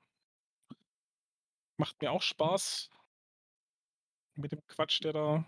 [1.77, 2.91] macht mir auch Spaß
[4.35, 5.45] mit dem Quatsch, der da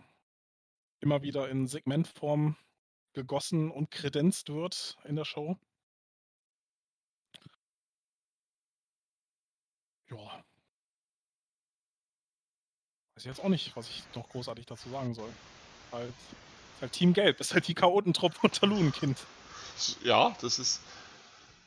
[1.01, 2.57] immer wieder in Segmentform
[3.13, 5.57] gegossen und kredenzt wird in der Show.
[10.17, 10.45] Ja.
[13.15, 15.33] Weiß ich jetzt auch nicht, was ich noch großartig dazu sagen soll.
[15.93, 19.19] Halt, ist halt Team Gelb, ist halt die Chaotentruppe unter Lunenkind.
[20.03, 20.81] Ja, das ist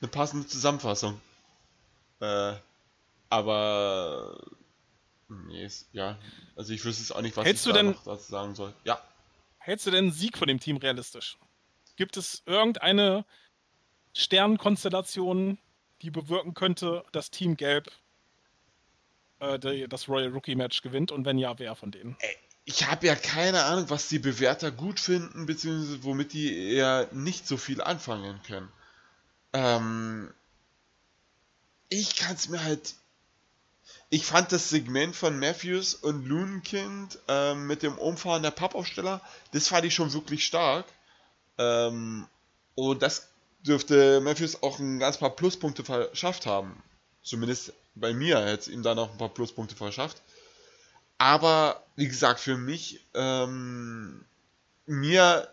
[0.02, 1.20] eine passende Zusammenfassung.
[2.20, 2.56] Äh,
[3.30, 4.42] Aber
[5.30, 6.18] nee, ist, ja,
[6.56, 8.74] also ich wüsste es auch nicht, was Hältst ich da denn- noch dazu sagen soll.
[8.84, 9.02] Ja,
[9.60, 11.38] Hältst du denn einen Sieg von dem Team realistisch?
[11.98, 13.26] Gibt es irgendeine
[14.14, 15.58] Sternenkonstellation,
[16.02, 17.92] die bewirken könnte, dass Team Gelb
[19.40, 21.12] äh, die, das Royal Rookie Match gewinnt?
[21.12, 22.18] Und wenn ja, wer von denen?
[22.70, 27.48] ich habe ja keine Ahnung, was die Bewerter gut finden, beziehungsweise womit die eher nicht
[27.48, 28.70] so viel anfangen können.
[29.54, 30.34] Ähm,
[31.88, 32.96] ich kann es mir halt.
[34.10, 39.22] Ich fand das Segment von Matthews und Loonkind ähm, mit dem Umfahren der Pappaufsteller,
[39.54, 40.86] das fand ich schon wirklich stark.
[41.58, 42.28] Ähm,
[42.76, 43.30] und das
[43.66, 46.84] dürfte Matthews auch ein ganz paar Pluspunkte verschafft haben.
[47.24, 50.22] Zumindest bei mir es ihm da noch ein paar Pluspunkte verschafft.
[51.18, 54.24] Aber wie gesagt, für mich, ähm,
[54.86, 55.48] mir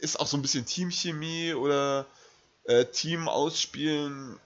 [0.00, 2.06] ist auch so ein bisschen Teamchemie oder
[2.64, 4.38] äh, Team ausspielen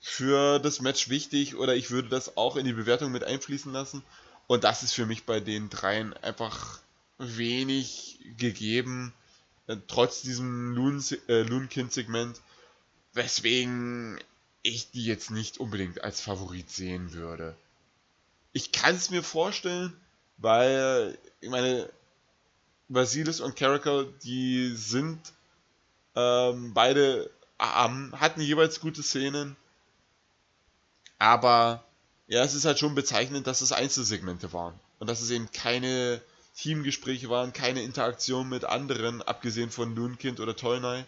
[0.00, 4.02] für das Match wichtig oder ich würde das auch in die Bewertung mit einfließen lassen.
[4.48, 6.80] Und das ist für mich bei den dreien einfach
[7.18, 9.12] wenig gegeben,
[9.66, 10.76] äh, trotz diesem
[11.28, 12.40] äh, Loonkind-Segment,
[13.12, 14.18] weswegen
[14.62, 17.56] ich die jetzt nicht unbedingt als Favorit sehen würde.
[18.52, 19.96] Ich kann es mir vorstellen,
[20.36, 21.88] weil, ich meine,
[22.88, 25.18] Basilis und Caracal, die sind
[26.14, 29.56] ähm, beide, ähm, hatten jeweils gute Szenen,
[31.18, 31.84] aber
[32.26, 34.74] ja, es ist halt schon bezeichnend, dass es Einzelsegmente waren.
[34.98, 36.20] Und dass es eben keine
[36.56, 41.04] Teamgespräche waren, keine Interaktion mit anderen, abgesehen von Loonkind oder Tolnai,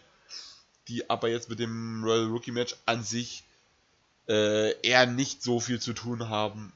[0.89, 3.45] die aber jetzt mit dem Royal Rookie Match an sich
[4.29, 6.73] äh, eher nicht so viel zu tun haben.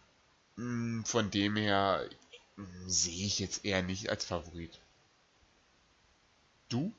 [0.57, 2.09] Mm, Von dem her
[2.57, 4.81] mm, sehe ich jetzt eher nicht als Favorit.
[6.69, 6.93] Du?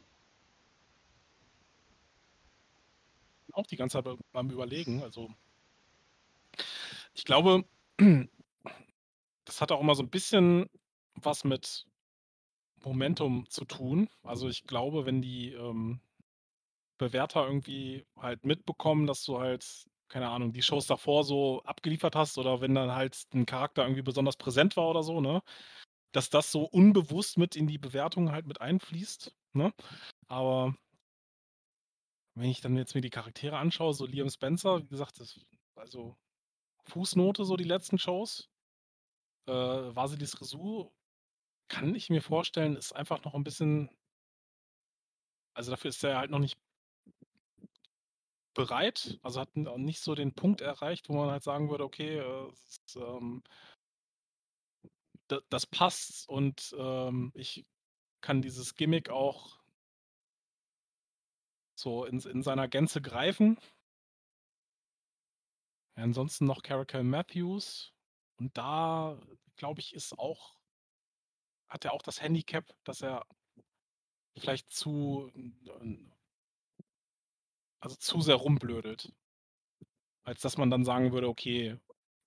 [3.54, 5.04] Auch die ganze Zeit be- beim Überlegen.
[5.04, 5.30] Also,
[7.14, 7.66] ich glaube,
[9.46, 10.70] das hat auch immer so ein bisschen
[11.16, 11.86] was mit
[12.84, 14.10] Momentum zu tun.
[14.24, 16.02] Also, ich glaube, wenn die ähm,
[17.00, 19.66] Bewerter irgendwie halt mitbekommen, dass du halt,
[20.10, 24.04] keine Ahnung, die Shows davor so abgeliefert hast oder wenn dann halt ein Charakter irgendwie
[24.04, 25.42] besonders präsent war oder so, ne?
[26.14, 29.74] Dass das so unbewusst mit in die Bewertung halt mit einfließt, ne?
[30.28, 30.76] Aber
[32.36, 35.40] wenn ich dann jetzt mir die Charaktere anschaue, so Liam Spencer, wie gesagt, das,
[35.76, 36.16] also
[36.86, 38.50] Fußnote, so die letzten Shows.
[39.48, 40.92] Äh, Vasilis Resu
[41.70, 43.90] kann ich mir vorstellen, ist einfach noch ein bisschen.
[45.54, 46.58] Also dafür ist er halt noch nicht
[48.54, 49.20] bereit.
[49.24, 52.68] Also hat nicht so den Punkt erreicht, wo man halt sagen würde, okay, äh, es
[52.70, 53.44] ist, ähm,
[55.28, 57.66] da- das passt und ähm, ich
[58.22, 59.60] kann dieses Gimmick auch
[61.76, 63.58] so in, in seiner Gänze greifen.
[65.96, 67.94] Ansonsten noch Caracal Matthews.
[68.38, 69.20] Und da,
[69.58, 70.60] glaube ich, ist auch,
[71.70, 73.26] hat er auch das Handicap, dass er
[74.38, 75.32] vielleicht zu,
[77.80, 79.12] also zu sehr rumblödelt.
[80.24, 81.78] Als dass man dann sagen würde, okay,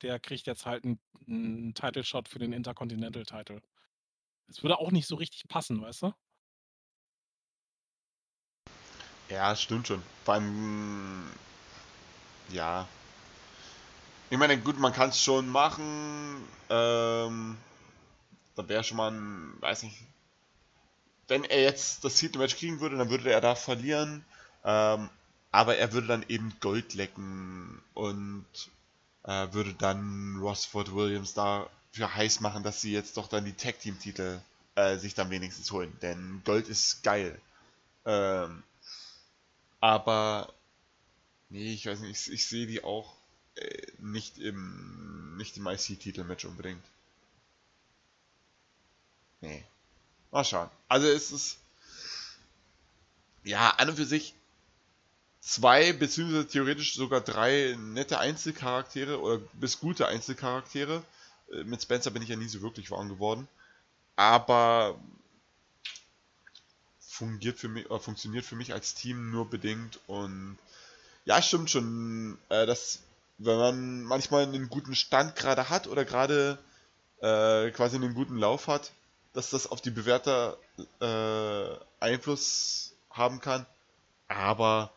[0.02, 3.62] der kriegt jetzt halt einen, einen Title Shot für den Intercontinental Title.
[4.48, 6.14] Das würde auch nicht so richtig passen, weißt du?
[9.28, 10.02] Ja, stimmt schon.
[10.24, 11.31] Beim.
[12.50, 12.86] Ja.
[14.28, 16.47] Ich meine, gut, man kann es schon machen.
[16.68, 17.56] Ähm,
[18.56, 19.97] da wäre schon mal ein, weiß nicht.
[21.28, 24.24] Wenn er jetzt das Titelmatch kriegen würde, dann würde er da verlieren.
[24.64, 25.08] Ähm,
[25.52, 28.47] aber er würde dann eben Gold lecken und
[29.24, 33.78] äh, würde dann Rosford Williams dafür heiß machen, dass sie jetzt doch dann die Tag
[33.78, 34.40] Team Titel
[34.74, 35.97] äh, sich dann wenigstens holen.
[36.00, 37.39] Denn Gold ist geil.
[38.06, 38.62] Ähm,
[39.81, 40.52] aber
[41.50, 43.14] nee, ich weiß nicht, ich, ich sehe die auch
[43.56, 46.84] äh, nicht im nicht im IC-Titelmatch unbedingt.
[49.42, 49.64] Nee.
[50.31, 50.70] Mal schauen.
[50.89, 51.58] Also es ist
[53.44, 54.34] ja an und für sich
[55.42, 61.02] zwei beziehungsweise theoretisch sogar drei nette Einzelcharaktere oder bis gute Einzelcharaktere.
[61.52, 63.46] Äh, Mit Spencer bin ich ja nie so wirklich warm geworden.
[64.16, 64.98] Aber
[67.00, 70.56] fungiert für mich, äh, funktioniert für mich als Team nur bedingt und
[71.24, 73.00] ja, stimmt schon, äh, dass
[73.38, 76.58] wenn man manchmal einen guten Stand gerade hat oder gerade
[77.20, 78.92] äh, quasi einen guten Lauf hat,
[79.32, 80.56] dass das auf die Bewerter
[81.00, 83.66] äh, Einfluss haben kann.
[84.28, 84.92] Aber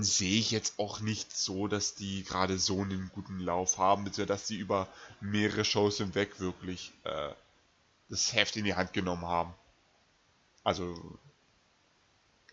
[0.00, 4.38] sehe ich jetzt auch nicht so, dass die gerade so einen guten Lauf haben, beziehungsweise
[4.38, 4.88] dass die über
[5.20, 7.30] mehrere Shows hinweg wirklich äh,
[8.08, 9.54] das Heft in die Hand genommen haben.
[10.64, 11.18] Also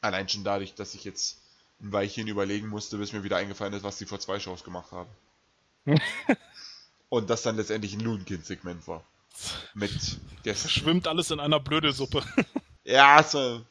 [0.01, 1.37] allein schon dadurch, dass ich jetzt
[1.81, 4.91] ein Weilchen überlegen musste, bis mir wieder eingefallen ist, was die vor zwei Shows gemacht
[4.91, 5.09] haben.
[7.09, 9.03] Und das dann letztendlich ein Loonkind-Segment war.
[9.73, 10.69] Mit Gästen.
[10.69, 12.23] Schwimmt alles in einer Blödelsuppe.
[12.83, 13.63] ja, so.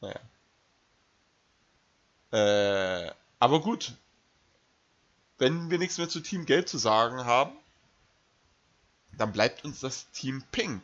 [0.00, 0.20] Naja.
[2.32, 3.94] Äh, aber gut.
[5.38, 7.56] Wenn wir nichts mehr zu Team Gelb zu sagen haben,
[9.16, 10.82] dann bleibt uns das Team Pink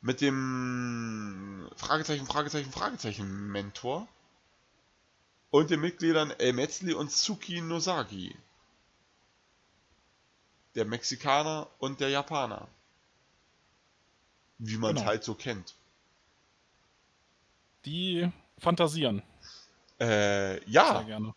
[0.00, 4.08] mit dem Fragezeichen, Fragezeichen, Fragezeichen Mentor
[5.50, 8.34] und den Mitgliedern El Metzli und Tsuki Nosagi.
[10.74, 12.68] Der Mexikaner und der Japaner.
[14.58, 15.10] Wie man es genau.
[15.10, 15.74] halt so kennt.
[17.84, 19.22] Die fantasieren.
[20.00, 20.98] Äh, ja.
[20.98, 21.34] Sehr gerne.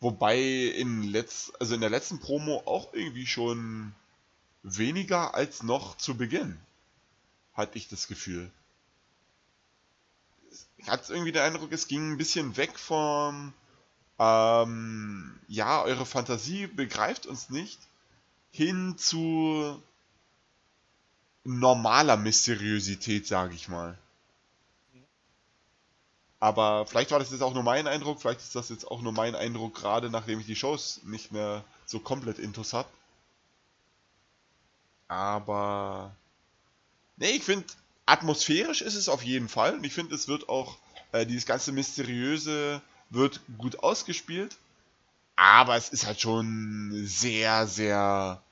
[0.00, 3.94] Wobei in, letz also in der letzten Promo auch irgendwie schon
[4.62, 6.58] weniger als noch zu Beginn.
[7.52, 8.50] Hatte ich das Gefühl.
[10.78, 13.52] Ich hatte irgendwie den Eindruck, es ging ein bisschen weg vom,
[14.18, 17.78] ähm, ja, eure Fantasie begreift uns nicht,
[18.50, 19.82] hin zu
[21.44, 23.98] normaler Mysteriosität, sage ich mal.
[26.40, 29.12] Aber vielleicht war das jetzt auch nur mein Eindruck, vielleicht ist das jetzt auch nur
[29.12, 32.88] mein Eindruck, gerade nachdem ich die Shows nicht mehr so komplett intus habe.
[35.06, 36.14] Aber.
[37.18, 37.66] Nee, ich finde,
[38.06, 39.74] atmosphärisch ist es auf jeden Fall.
[39.74, 40.78] Und ich finde, es wird auch,
[41.12, 44.56] äh, dieses ganze Mysteriöse wird gut ausgespielt.
[45.36, 48.42] Aber es ist halt schon sehr, sehr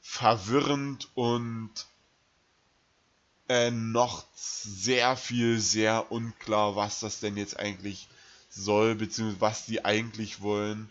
[0.00, 1.70] verwirrend und
[3.48, 8.08] äh, noch sehr viel, sehr unklar, was das denn jetzt eigentlich
[8.50, 10.88] soll, beziehungsweise was die eigentlich wollen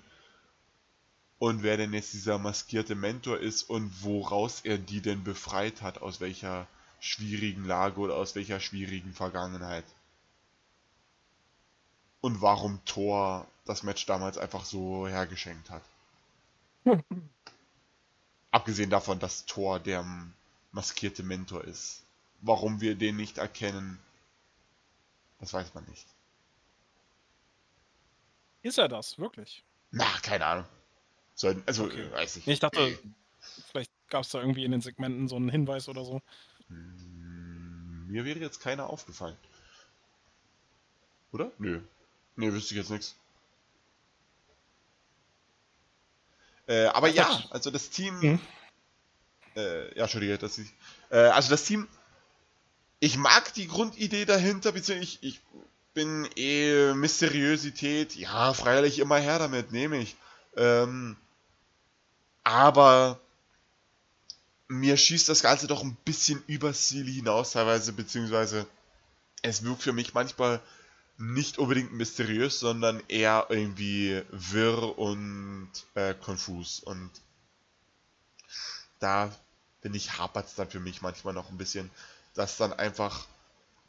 [1.40, 6.02] und wer denn jetzt dieser maskierte Mentor ist und woraus er die denn befreit hat,
[6.02, 6.68] aus welcher
[7.00, 9.86] schwierigen Lage oder aus welcher schwierigen Vergangenheit.
[12.22, 15.84] Und warum Thor das Match damals einfach so hergeschenkt hat.
[18.52, 20.04] Abgesehen davon, dass Thor der
[20.72, 22.02] maskierte Mentor ist.
[22.42, 24.00] Warum wir den nicht erkennen,
[25.40, 26.08] das weiß man nicht.
[28.62, 29.64] Ist er das, wirklich?
[29.92, 30.66] Na, keine Ahnung.
[31.36, 32.12] Soll, also, okay.
[32.12, 32.48] weiß ich.
[32.48, 32.98] Ich dachte,
[33.72, 36.22] vielleicht gab es da irgendwie in den Segmenten so einen Hinweis oder so.
[36.68, 39.38] Hm, mir wäre jetzt keiner aufgefallen.
[41.32, 41.52] Oder?
[41.60, 41.82] Nö.
[42.36, 43.16] Nö, wüsste ich jetzt nichts.
[46.68, 48.20] Äh, aber ja, also das Team.
[48.22, 48.40] Hm?
[49.56, 50.74] Äh, ja, Entschuldige, dass ich.
[51.10, 51.88] Äh, also das Team
[53.00, 55.42] ich mag die Grundidee dahinter, beziehungsweise ich, ich
[55.94, 60.16] bin eh Mysteriosität, ja, freilich immer her damit, nehme ich.
[60.56, 61.18] Ähm,
[62.44, 63.20] aber
[64.68, 68.68] mir schießt das Ganze doch ein bisschen übers Ziel hinaus teilweise, beziehungsweise
[69.42, 70.62] es wirkt für mich manchmal
[71.18, 76.80] nicht unbedingt mysteriös, sondern eher irgendwie wirr und äh, konfus.
[76.80, 77.10] Und
[79.00, 79.36] da,
[79.82, 81.90] finde ich, hapert es dann für mich manchmal noch ein bisschen
[82.38, 83.26] dass dann einfach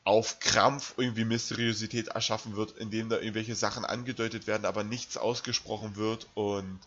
[0.05, 5.97] auf Krampf irgendwie Mysteriosität erschaffen wird, indem da irgendwelche Sachen angedeutet werden, aber nichts ausgesprochen
[5.97, 6.27] wird.
[6.35, 6.81] Und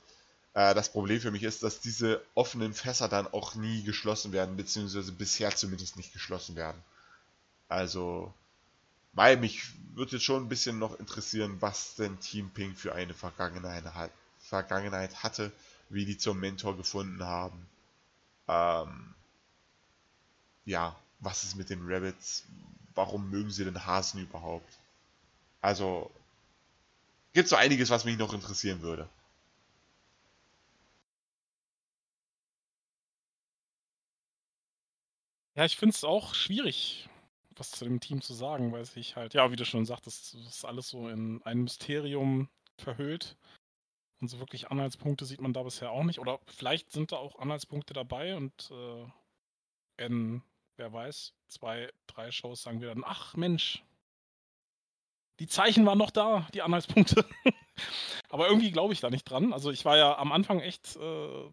[0.55, 4.57] äh, das Problem für mich ist, dass diese offenen Fässer dann auch nie geschlossen werden,
[4.57, 6.81] beziehungsweise bisher zumindest nicht geschlossen werden.
[7.69, 8.33] Also,
[9.13, 9.61] weil mich
[9.93, 14.09] würde jetzt schon ein bisschen noch interessieren, was denn Team Pink für eine Vergangenheit, hat,
[14.39, 15.51] Vergangenheit hatte,
[15.89, 17.67] wie die zum Mentor gefunden haben.
[18.47, 19.13] Ähm,
[20.65, 22.45] ja, was ist mit den Rabbits?
[22.93, 24.77] Warum mögen sie den Hasen überhaupt?
[25.61, 26.11] Also,
[27.33, 29.07] gibt so einiges, was mich noch interessieren würde.
[35.55, 37.09] Ja, ich finde es auch schwierig,
[37.55, 40.47] was zu dem Team zu sagen, weil sich halt, ja, wie du schon sagtest, das
[40.47, 43.37] ist alles so in ein Mysterium verhüllt.
[44.21, 46.19] Und so wirklich Anhaltspunkte sieht man da bisher auch nicht.
[46.19, 50.41] Oder vielleicht sind da auch Anhaltspunkte dabei und äh, in
[50.77, 53.83] wer weiß, zwei, drei Shows sagen wir dann, ach Mensch,
[55.39, 57.25] die Zeichen waren noch da, die Anhaltspunkte.
[58.29, 59.53] Aber irgendwie glaube ich da nicht dran.
[59.53, 61.49] Also ich war ja am Anfang echt äh,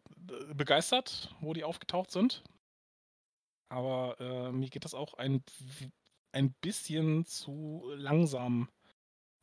[0.54, 2.44] begeistert, wo die aufgetaucht sind.
[3.70, 5.42] Aber äh, mir geht das auch ein,
[6.32, 8.68] ein bisschen zu langsam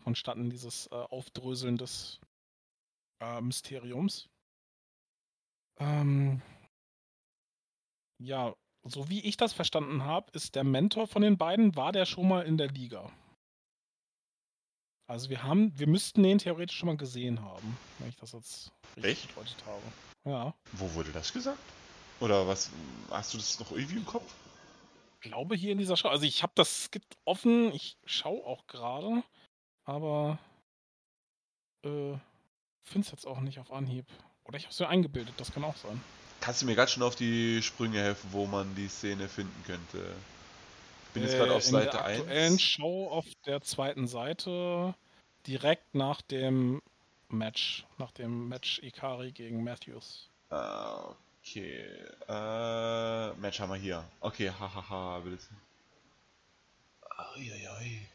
[0.04, 2.20] vonstatten, dieses äh, Aufdröseln des
[3.22, 4.30] äh, Mysteriums.
[5.80, 6.42] Ähm,
[8.20, 8.56] ja,
[8.86, 12.28] so wie ich das verstanden habe, ist der Mentor von den beiden, war der schon
[12.28, 13.12] mal in der Liga.
[15.08, 18.72] Also wir haben, wir müssten den theoretisch schon mal gesehen haben, wenn ich das jetzt
[18.98, 19.82] richtig gedeutet habe.
[20.24, 20.54] Ja.
[20.72, 21.60] Wo wurde das gesagt?
[22.20, 22.72] Oder was,
[23.12, 24.34] hast du das noch irgendwie im Kopf?
[25.22, 28.68] Ich glaube hier in dieser Show, also ich habe das Skit offen, ich schaue auch
[28.68, 29.24] gerade,
[29.84, 30.40] aber
[31.84, 32.14] äh,
[32.84, 34.06] finde es jetzt auch nicht auf Anhieb.
[34.44, 36.02] Oder ich habe es mir eingebildet, das kann auch sein.
[36.46, 40.14] Kannst du mir ganz schön auf die Sprünge helfen, wo man die Szene finden könnte?
[41.08, 42.62] Ich bin jetzt gerade Äh, auf Seite der aktuellen 1.
[42.62, 44.94] Show auf der zweiten Seite
[45.48, 46.84] direkt nach dem
[47.30, 50.30] Match, nach dem Match Ikari gegen Matthews.
[50.52, 51.84] Ah, okay.
[52.28, 54.04] Äh, Match haben wir hier.
[54.20, 55.42] Okay, hahaha, bitte.
[57.38, 58.08] Uiuiui.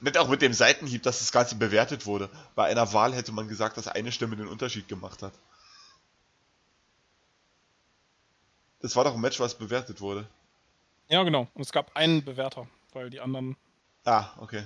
[0.00, 2.28] Nicht auch mit dem Seitenhieb, dass das Ganze bewertet wurde.
[2.56, 5.32] Bei einer Wahl hätte man gesagt, dass eine Stimme den Unterschied gemacht hat.
[8.82, 10.28] Das war doch ein Match, was bewertet wurde.
[11.08, 11.48] Ja, genau.
[11.54, 13.56] Und es gab einen Bewerter, weil die anderen
[14.04, 14.64] Ah, okay.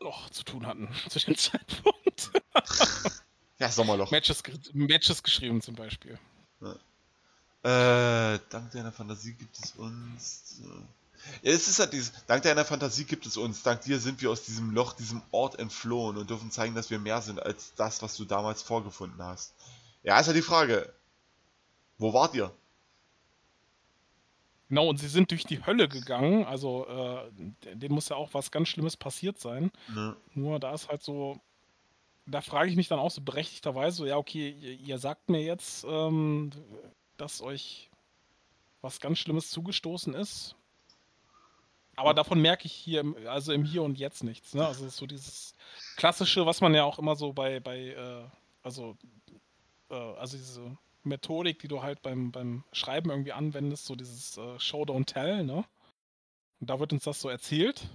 [0.00, 2.30] noch zu tun hatten zu dem Zeitpunkt.
[3.60, 4.10] Ja, Sommerloch.
[4.10, 6.18] Matches, Matches geschrieben zum Beispiel.
[6.60, 10.60] Äh, dank deiner Fantasie gibt es uns.
[10.62, 12.12] Äh, ja, es ist halt dieses.
[12.26, 13.62] Dank deiner Fantasie gibt es uns.
[13.62, 16.98] Dank dir sind wir aus diesem Loch, diesem Ort entflohen und dürfen zeigen, dass wir
[16.98, 19.54] mehr sind als das, was du damals vorgefunden hast.
[20.02, 20.92] Ja, ist ja die Frage.
[21.96, 22.52] Wo wart ihr?
[24.74, 26.44] Genau, und sie sind durch die Hölle gegangen.
[26.46, 27.30] Also, äh,
[27.76, 29.70] denen muss ja auch was ganz Schlimmes passiert sein.
[29.94, 30.16] Ne?
[30.34, 31.38] Nur da ist halt so,
[32.26, 35.40] da frage ich mich dann auch so berechtigterweise, so, ja, okay, ihr, ihr sagt mir
[35.44, 36.50] jetzt, ähm,
[37.18, 37.88] dass euch
[38.82, 40.56] was ganz Schlimmes zugestoßen ist.
[41.94, 44.54] Aber davon merke ich hier, im- also im Hier und Jetzt nichts.
[44.54, 44.66] Ne?
[44.66, 45.54] Also so dieses
[45.96, 48.24] klassische, was man ja auch immer so bei, bei äh,
[48.64, 48.96] also,
[49.90, 54.58] äh, also diese Methodik, die du halt beim, beim Schreiben irgendwie anwendest, so dieses äh,
[54.58, 55.64] Show, Don't Tell, ne?
[56.60, 57.88] Und da wird uns das so erzählt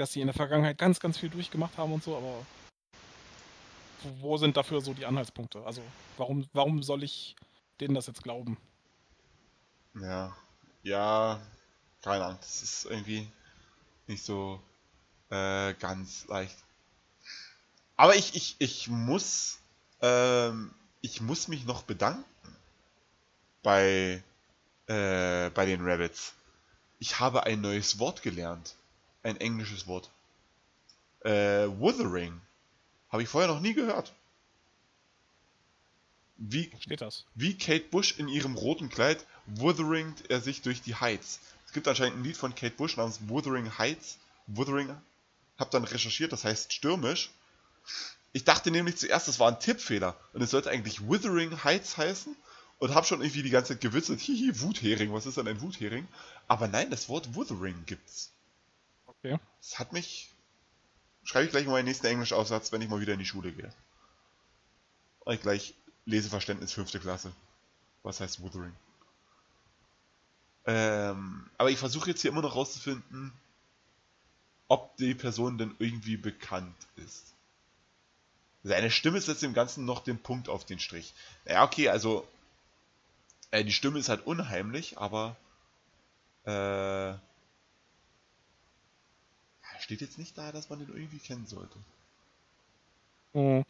[0.00, 2.46] dass sie in der Vergangenheit ganz, ganz viel durchgemacht haben und so, aber
[4.20, 5.62] wo, sind dafür so die Anhaltspunkte?
[5.66, 5.82] Also,
[6.16, 7.36] warum, warum soll ich
[7.80, 8.56] denen das jetzt glauben?
[9.94, 10.34] Ja.
[10.82, 11.42] Ja.
[12.00, 12.38] Keine Ahnung.
[12.40, 13.30] Das ist irgendwie
[14.06, 14.58] nicht so
[15.28, 16.56] äh, ganz leicht.
[17.96, 19.59] Aber ich, ich, ich muss.
[20.02, 22.24] Ähm, ich muss mich noch bedanken.
[23.62, 24.22] Bei.
[24.86, 26.34] Äh, bei den Rabbits.
[26.98, 28.74] Ich habe ein neues Wort gelernt.
[29.22, 30.10] Ein englisches Wort.
[31.20, 32.40] Äh, Wuthering.
[33.10, 34.12] Habe ich vorher noch nie gehört.
[36.36, 37.26] Wie, Steht das?
[37.34, 41.38] wie Kate Bush in ihrem roten Kleid wutheringt er sich durch die Heights.
[41.66, 44.18] Es gibt anscheinend ein Lied von Kate Bush namens Wuthering Heights.
[44.46, 44.96] Wuthering.
[45.58, 47.30] Hab dann recherchiert, das heißt stürmisch.
[48.32, 52.36] Ich dachte nämlich zuerst, das war ein Tippfehler und es sollte eigentlich Wuthering Heights heißen
[52.78, 56.06] und hab schon irgendwie die ganze Zeit gewitzelt, hihi, Wuthering, was ist denn ein Wuthering?
[56.48, 58.32] Aber nein, das Wort Wuthering gibt's.
[59.06, 59.38] Okay.
[59.60, 60.30] Das hat mich.
[61.22, 63.72] Schreibe ich gleich mal meinen nächsten Englischaufsatz, wenn ich mal wieder in die Schule gehe.
[65.20, 65.74] Und ich gleich
[66.06, 67.32] Leseverständnis fünfte Klasse.
[68.02, 68.72] Was heißt Wuthering?
[70.64, 73.32] Ähm, aber ich versuche jetzt hier immer noch rauszufinden,
[74.68, 77.34] ob die Person denn irgendwie bekannt ist.
[78.62, 81.14] Seine Stimme setzt dem Ganzen noch den Punkt auf den Strich.
[81.46, 82.26] Ja, okay, also
[83.50, 85.36] äh, die Stimme ist halt unheimlich, aber
[86.44, 87.14] äh,
[89.90, 91.76] steht jetzt nicht da, dass man den irgendwie kennen sollte.
[93.32, 93.62] Oh,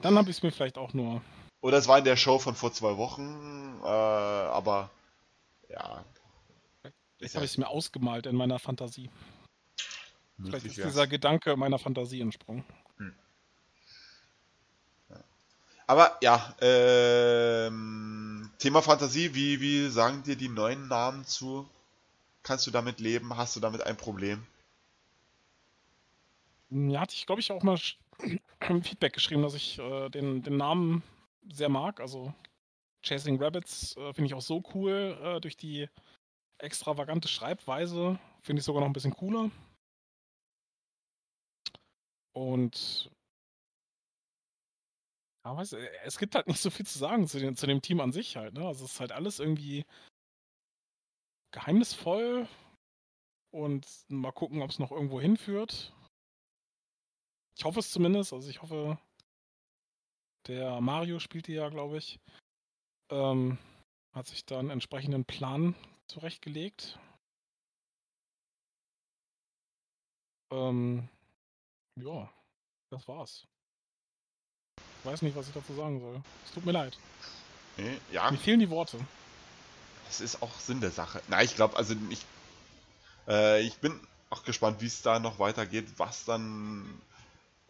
[0.00, 1.20] dann habe ich es mir vielleicht auch nur.
[1.60, 4.90] Oder es war in der Show von vor zwei Wochen, äh, aber
[5.68, 6.04] ja.
[7.16, 9.10] Vielleicht habe ich es mir ausgemalt in meiner Fantasie.
[10.42, 12.64] Vielleicht ist dieser Gedanke meiner Fantasie entsprungen.
[15.86, 21.68] Aber ja, ähm, Thema Fantasie, wie, wie sagen dir die neuen Namen zu?
[22.42, 23.36] Kannst du damit leben?
[23.36, 24.46] Hast du damit ein Problem?
[26.70, 27.78] Ja, hatte ich, glaube ich, auch mal
[28.82, 31.02] Feedback geschrieben, dass ich äh, den, den Namen
[31.52, 32.00] sehr mag.
[32.00, 32.32] Also
[33.02, 35.88] Chasing Rabbits äh, finde ich auch so cool äh, durch die
[36.58, 38.18] extravagante Schreibweise.
[38.42, 39.50] Finde ich sogar noch ein bisschen cooler.
[42.32, 43.10] Und
[45.44, 47.82] ja, weiß, äh, es gibt halt nicht so viel zu sagen zu, den, zu dem
[47.82, 48.54] Team an sich halt.
[48.54, 48.66] Ne?
[48.66, 49.84] Also es ist halt alles irgendwie
[51.52, 52.48] geheimnisvoll
[53.52, 55.92] und mal gucken, ob es noch irgendwo hinführt.
[57.56, 58.32] Ich hoffe es zumindest.
[58.32, 58.98] Also ich hoffe,
[60.48, 62.18] der Mario spielt die ja, glaube ich.
[63.10, 63.58] Ähm,
[64.12, 65.74] hat sich da einen entsprechenden Plan
[66.08, 66.98] zurechtgelegt.
[70.50, 71.08] Ähm,
[72.00, 72.32] ja,
[72.90, 73.46] das war's.
[75.04, 76.20] Ich weiß nicht, was ich dazu sagen soll.
[76.46, 76.96] Es tut mir leid.
[77.76, 78.98] Nee, ja, Mir fehlen die Worte.
[80.06, 81.20] das ist auch Sinn der Sache.
[81.28, 82.24] Nein, ich glaube, also ich,
[83.28, 84.00] äh, ich bin
[84.30, 86.88] auch gespannt, wie es da noch weitergeht, was dann,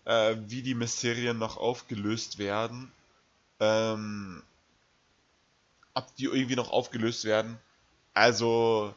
[0.04, 2.92] äh, wie die Mysterien noch aufgelöst werden.
[3.60, 4.42] Ähm,
[5.94, 7.58] ob die irgendwie noch aufgelöst werden.
[8.14, 8.94] Also,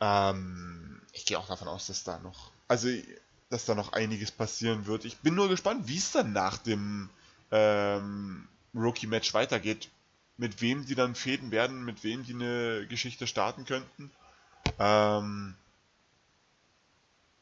[0.00, 2.50] ähm, ich gehe auch davon aus, dass da noch.
[2.68, 2.88] Also,
[3.50, 5.04] dass da noch einiges passieren wird.
[5.04, 7.08] Ich bin nur gespannt, wie es dann nach dem
[7.52, 9.90] ähm, Rookie-Match weitergeht.
[10.38, 14.10] Mit wem die dann fäden werden, mit wem die eine Geschichte starten könnten.
[14.78, 15.54] Ähm,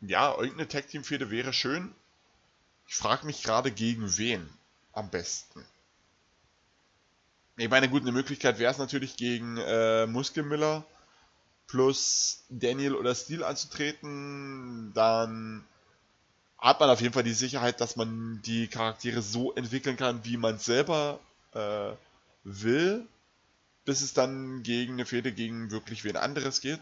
[0.00, 1.94] ja, irgendeine Tag-Team-Fehde wäre schön.
[2.88, 4.50] Ich frage mich gerade, gegen wen
[4.92, 5.64] am besten.
[7.56, 10.84] Ich meine, gut, eine Möglichkeit wäre es natürlich gegen äh, Muskelmiller
[11.66, 14.92] plus Daniel oder Steel anzutreten.
[14.94, 15.64] Dann
[16.60, 20.36] hat man auf jeden Fall die Sicherheit, dass man die Charaktere so entwickeln kann, wie
[20.36, 21.18] man selber
[21.54, 21.92] äh,
[22.44, 23.06] will,
[23.84, 26.80] bis es dann gegen eine Fehde gegen wirklich wen anderes geht.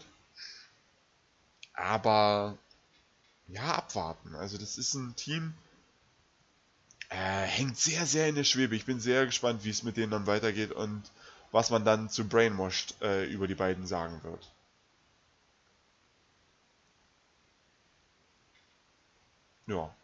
[1.73, 2.57] Aber
[3.47, 4.35] ja, abwarten.
[4.35, 5.53] Also das ist ein Team,
[7.09, 8.75] äh, hängt sehr, sehr in der Schwebe.
[8.75, 11.03] Ich bin sehr gespannt, wie es mit denen dann weitergeht und
[11.51, 14.51] was man dann zu Brainwashed äh, über die beiden sagen wird.
[19.69, 19.95] Ja.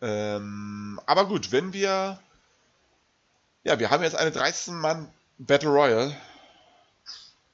[0.00, 2.20] Ähm, aber gut, wenn wir.
[3.62, 6.16] Ja, wir haben jetzt eine 13-Mann Battle Royale.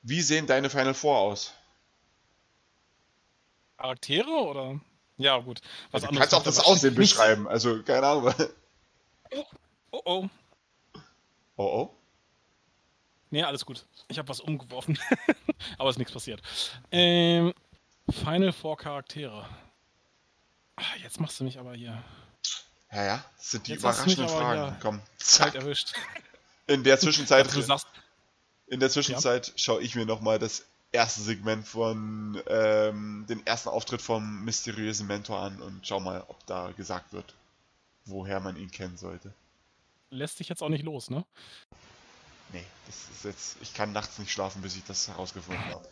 [0.03, 1.53] Wie sehen deine Final Four aus?
[3.77, 4.81] Charaktere oder?
[5.19, 5.61] Ja, gut.
[5.91, 8.35] Was also, du kannst auch das Aussehen beschreiben, also keine Ahnung.
[9.91, 10.29] Oh, oh.
[11.57, 11.97] Oh oh.
[13.31, 13.87] Nee, alles gut.
[14.09, 14.99] Ich habe was umgeworfen.
[15.79, 16.43] Aber ist nichts passiert.
[16.91, 17.55] Ähm,
[18.11, 19.49] Final Four Charaktere.
[20.77, 22.03] Ach, jetzt machst du mich aber hier.
[22.93, 24.77] Ja, ja, das sind die jetzt überraschenden Fragen.
[24.81, 25.55] Komm, zack.
[25.55, 25.95] erwischt.
[26.67, 27.77] In der Zwischenzeit, also,
[28.67, 29.53] in der Zwischenzeit ja.
[29.57, 35.41] schaue ich mir nochmal das erste Segment von ähm, den ersten Auftritt vom mysteriösen Mentor
[35.41, 37.35] an und schau mal, ob da gesagt wird,
[38.05, 39.33] woher man ihn kennen sollte.
[40.11, 41.25] Lässt sich jetzt auch nicht los, ne?
[42.53, 43.57] Nee, das ist jetzt.
[43.63, 45.89] Ich kann nachts nicht schlafen, bis ich das herausgefunden habe.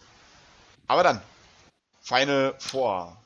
[0.87, 1.23] Aber dann,
[2.01, 3.17] Final Four.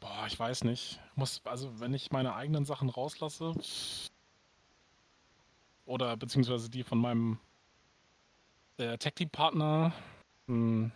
[0.00, 1.00] Boah, ich weiß nicht.
[1.14, 3.54] muss, also wenn ich meine eigenen Sachen rauslasse,
[5.84, 7.38] oder beziehungsweise die von meinem
[8.78, 9.92] äh, Tech Team Partner,
[10.46, 10.92] hm.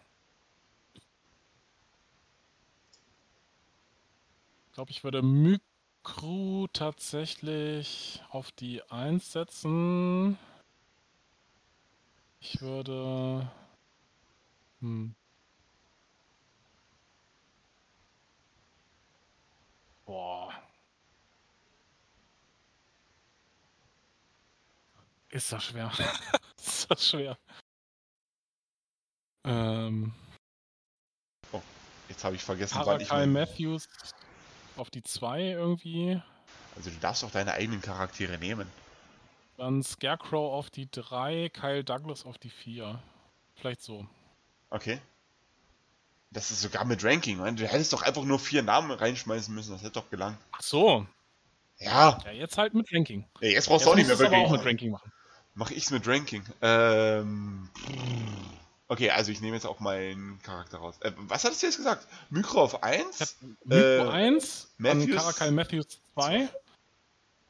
[4.66, 10.38] Ich glaube, ich würde Mykru tatsächlich auf die 1 setzen.
[12.40, 13.50] Ich würde.
[14.80, 15.14] Hm.
[20.06, 20.52] Boah.
[25.28, 25.92] Ist das schwer.
[26.56, 27.36] ist das schwer.
[29.44, 30.12] Ähm,
[31.52, 31.60] oh,
[32.08, 33.08] jetzt habe ich vergessen, wann ich.
[33.08, 33.88] Kyle Matthews
[34.76, 36.22] auf die 2 irgendwie.
[36.76, 38.70] Also du darfst auch deine eigenen Charaktere nehmen.
[39.56, 43.00] Dann Scarecrow auf die 3, Kyle Douglas auf die 4.
[43.54, 44.06] Vielleicht so.
[44.70, 45.00] Okay.
[46.36, 47.56] Das ist sogar mit Ranking, man.
[47.56, 50.36] Du hättest doch einfach nur vier Namen reinschmeißen müssen, das hätte doch gelangt.
[50.52, 51.06] Ach so.
[51.78, 52.18] Ja.
[52.26, 53.24] Ja, jetzt halt mit Ranking.
[53.40, 54.38] Ja, jetzt brauchst du auch nicht mehr wirklich.
[54.44, 55.10] auch mit Ranking machen.
[55.54, 56.44] Mach ich's mit Ranking.
[56.60, 57.70] Ähm.
[58.86, 60.96] Okay, also ich nehme jetzt auch meinen Charakter raus.
[61.00, 62.06] Äh, was hattest du jetzt gesagt?
[62.28, 63.36] Mykro auf 1?
[63.64, 66.48] Mykro äh, 1, Matthews, dann Karakal Matthews 2,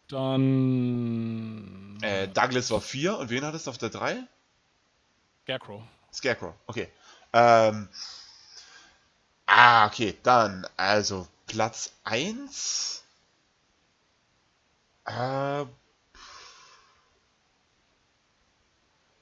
[0.06, 1.98] dann...
[2.02, 4.22] Äh, Douglas war 4 und wen hattest du auf der 3?
[5.42, 5.82] Scarecrow.
[6.12, 6.88] Scarecrow, okay.
[7.32, 7.88] Ähm,
[9.46, 13.02] ah, okay, dann, also Platz 1.
[15.06, 15.64] Äh,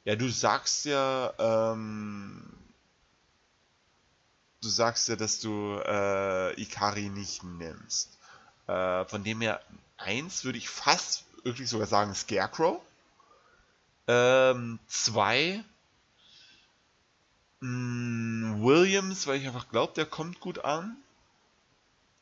[0.04, 2.42] Ja, du sagst ja, ähm,
[4.62, 8.18] du sagst ja, dass du äh, Ikari nicht nimmst.
[8.66, 9.60] Äh, von dem her,
[9.96, 12.80] eins würde ich fast wirklich sogar sagen Scarecrow.
[14.06, 15.73] Ähm, zwei, mh, mm,
[17.64, 20.96] Williams, weil ich einfach glaube, der kommt gut an.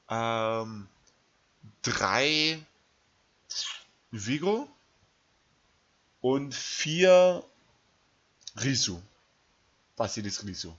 [0.09, 0.89] Ähm,
[1.83, 2.65] drei,
[4.11, 4.69] Vigo.
[6.21, 7.43] Und vier,
[8.63, 9.01] Risu.
[9.97, 10.73] Basilis Risu.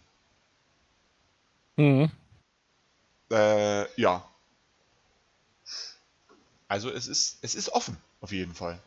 [1.75, 2.09] Mhm.
[3.29, 4.25] Äh, ja.
[6.69, 8.79] Also es ist, es ist offen, auf jeden Fall.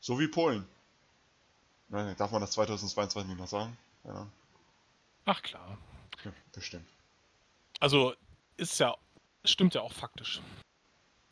[0.00, 0.66] So wie Polen.
[1.88, 3.76] Darf man das 2022 noch sagen?
[4.04, 4.26] Ja.
[5.24, 5.78] Ach klar.
[6.24, 6.88] Ja, bestimmt.
[7.78, 8.14] Also
[8.56, 8.96] ist ja,
[9.44, 10.40] stimmt ja auch faktisch.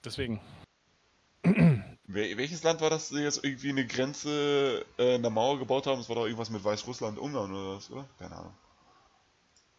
[0.05, 0.41] Deswegen.
[2.07, 6.01] Welches Land war das, die jetzt irgendwie eine Grenze äh, in der Mauer gebaut haben?
[6.01, 8.09] Es war doch irgendwas mit Weißrussland, Ungarn oder was, oder?
[8.19, 8.55] Keine Ahnung.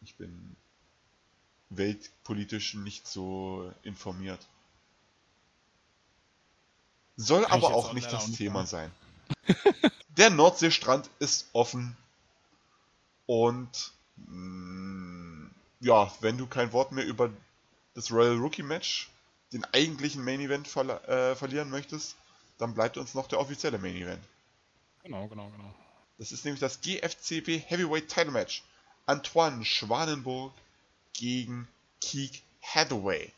[0.00, 0.56] Ich bin
[1.70, 4.46] weltpolitisch nicht so informiert.
[7.16, 8.90] Soll Kann aber auch nicht das nicht Thema sein.
[10.16, 11.96] der Nordseestrand ist offen
[13.26, 13.92] und
[15.80, 17.30] ja, wenn du kein Wort mehr über
[17.94, 19.08] das Royal Rookie Match,
[19.52, 22.16] den eigentlichen Main Event ver äh, verlieren möchtest,
[22.58, 24.22] dann bleibt uns noch der offizielle Main Event.
[25.02, 25.74] Genau, genau, genau.
[26.18, 28.62] Das ist nämlich das GFCB Heavyweight Title Match.
[29.06, 30.52] Antoine Schwanenburg
[31.14, 31.66] gegen
[32.00, 33.32] Keek Hathaway.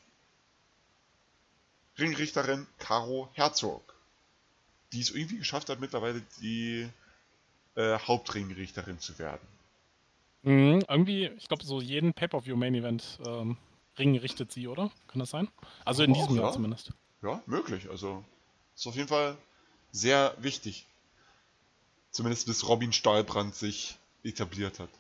[1.99, 3.95] Ringrichterin Caro Herzog.
[4.93, 6.89] Die es irgendwie geschafft hat, mittlerweile die
[7.77, 9.47] äh, Hauptringrichterin zu werden.
[10.43, 13.57] Mhm, irgendwie, ich glaube, so jeden Pay-Per-View-Main-Event ähm,
[13.99, 14.91] Ring richtet sie, oder?
[15.07, 15.49] Kann das sein?
[15.85, 16.53] Also in diesem auch, Jahr ja.
[16.53, 16.93] zumindest.
[17.23, 17.89] Ja, möglich.
[17.91, 18.25] Also
[18.75, 19.37] ist auf jeden Fall
[19.93, 20.87] sehr wichtig.
[22.11, 24.91] Zumindest bis Robin Stahlbrand sich etabliert hat.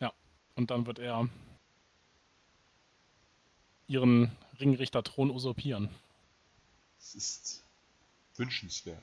[0.00, 0.12] Ja,
[0.56, 1.28] und dann wird er
[3.86, 5.88] ihren Ringrichter-Thron usurpieren.
[6.98, 7.64] Es ist
[8.36, 9.02] wünschenswert.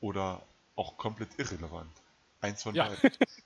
[0.00, 0.42] Oder
[0.74, 1.92] auch komplett irrelevant.
[2.40, 2.88] Eins von Ja.
[2.88, 3.12] beiden.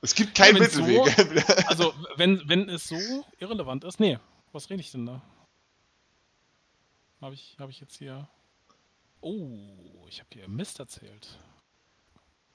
[0.00, 1.46] es gibt keinen Ja, Mittelweg.
[1.46, 2.96] So, also, wenn, wenn es so
[3.38, 4.00] irrelevant ist.
[4.00, 4.18] Nee,
[4.52, 5.22] was rede ich denn da?
[7.20, 8.28] Habe ich, hab ich jetzt hier.
[9.20, 11.38] Oh, ich habe hier Mist erzählt.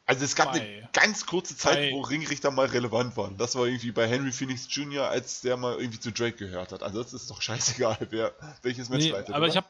[0.05, 3.37] Also es gab Bei- eine ganz kurze Zeit, bei- wo Ringrichter mal relevant waren.
[3.37, 6.83] Das war irgendwie bei Henry Phoenix Jr., als der mal irgendwie zu Drake gehört hat.
[6.83, 9.29] Ansonsten ist doch scheißegal, wer welches Match Nee, leitet.
[9.33, 9.47] aber oder?
[9.47, 9.67] ich habe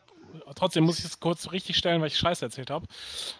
[0.55, 2.87] trotzdem muss ich es kurz richtig stellen, weil ich Scheiße erzählt habe.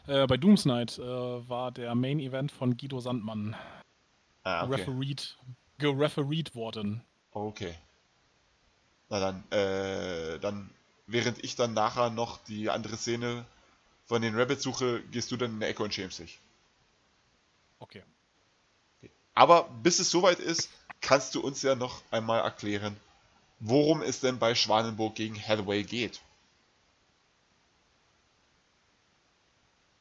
[0.07, 3.55] Äh, bei Dooms Night äh, war der Main Event von Guido Sandmann
[4.43, 4.75] ah, okay.
[4.75, 5.37] refereed,
[5.77, 7.03] gerefereed worden.
[7.31, 7.75] Okay.
[9.09, 10.69] Na dann, äh, dann,
[11.05, 13.45] während ich dann nachher noch die andere Szene
[14.05, 16.39] von den Rabbits suche, gehst du dann in der Ecke und schämst dich.
[17.79, 18.03] Okay.
[19.33, 22.97] Aber bis es soweit ist, kannst du uns ja noch einmal erklären,
[23.59, 26.21] worum es denn bei Schwanenburg gegen Hathaway geht.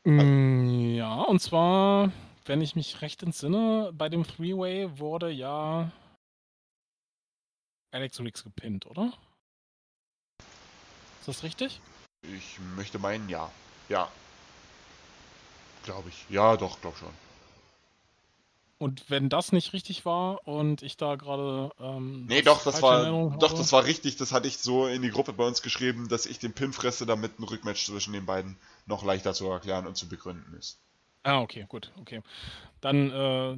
[0.06, 2.12] Ja, und zwar,
[2.44, 5.90] wenn ich mich recht entsinne, bei dem Three-Way wurde ja
[7.90, 9.12] Alex Riggs gepinnt, oder?
[11.18, 11.80] Ist das richtig?
[12.22, 13.50] Ich möchte meinen, ja.
[13.88, 14.08] Ja.
[15.82, 16.26] Glaube ich.
[16.28, 17.12] Ja, doch, glaub schon.
[18.78, 21.70] Und wenn das nicht richtig war und ich da gerade.
[21.80, 24.16] Ähm, Nee, doch, das war, Erinnerung doch, habe- das war richtig.
[24.16, 27.06] Das hatte ich so in die Gruppe bei uns geschrieben, dass ich den Pin fresse,
[27.06, 30.78] damit ein Rückmatch zwischen den beiden noch leichter zu erklären und zu begründen ist.
[31.22, 32.22] Ah, okay, gut, okay.
[32.82, 33.56] Dann äh,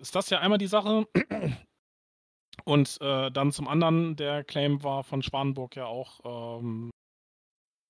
[0.00, 1.06] ist das ja einmal die Sache.
[2.64, 6.90] Und äh, dann zum anderen, der Claim war von Schwanenburg ja auch, ähm,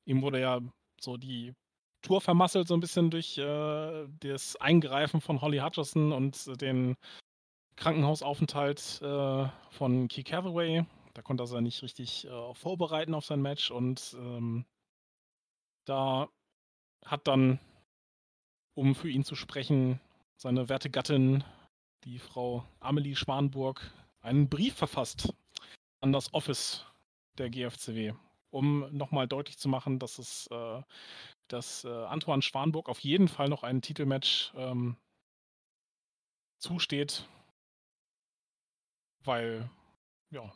[0.04, 0.60] ihm wurde ja
[1.00, 1.52] so die
[2.02, 6.96] Tour vermasselt, so ein bisschen durch äh, das Eingreifen von Holly Hutcherson und den
[7.76, 10.84] Krankenhausaufenthalt äh, von Keith Hathaway.
[11.14, 14.64] Da konnte er sich nicht richtig äh, vorbereiten auf sein Match und ähm,
[15.84, 16.28] da
[17.04, 17.58] hat dann
[18.74, 20.00] um für ihn zu sprechen,
[20.36, 21.44] seine werte Gattin,
[22.04, 25.34] die Frau Amelie Schwanburg, einen Brief verfasst
[26.00, 26.86] an das Office
[27.36, 28.12] der GFCW,
[28.50, 30.82] um nochmal deutlich zu machen, dass es, äh,
[31.48, 34.96] dass äh, Antoine Schwanburg auf jeden Fall noch ein Titelmatch ähm,
[36.58, 37.26] zusteht,
[39.24, 39.68] weil,
[40.30, 40.52] ja,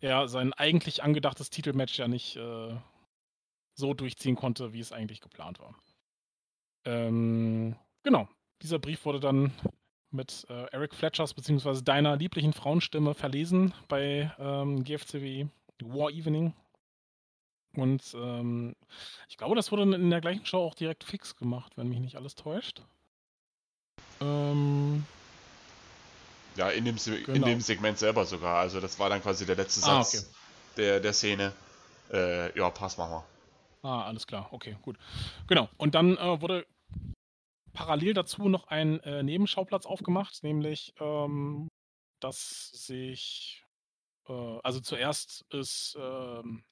[0.00, 2.76] er sein eigentlich angedachtes Titelmatch ja nicht äh,
[3.74, 5.74] so durchziehen konnte, wie es eigentlich geplant war.
[6.84, 8.28] Ähm, genau.
[8.62, 9.52] Dieser Brief wurde dann
[10.10, 11.82] mit äh, Eric Fletchers bzw.
[11.82, 15.48] deiner lieblichen Frauenstimme verlesen bei ähm, GFCW
[15.84, 16.54] War Evening.
[17.74, 18.74] Und ähm,
[19.28, 22.16] ich glaube, das wurde in der gleichen Show auch direkt fix gemacht, wenn mich nicht
[22.16, 22.82] alles täuscht.
[24.20, 25.04] Ähm,
[26.56, 27.46] Ja, in dem, Se in Genau.
[27.46, 28.58] dem Segment selber sogar.
[28.58, 30.34] Also das war dann quasi der letzte Ah, Satz okay.
[30.76, 31.52] der, der Szene.
[32.12, 33.88] Äh, ja, pass machen wir.
[33.88, 34.96] Ah, alles klar, okay, gut.
[35.46, 35.68] Genau.
[35.76, 36.66] Und dann äh, wurde
[37.74, 41.68] parallel dazu noch ein äh, Nebenschauplatz aufgemacht, nämlich, ähm,
[42.18, 43.64] dass sich,
[44.28, 46.64] äh, also zuerst ist ähm,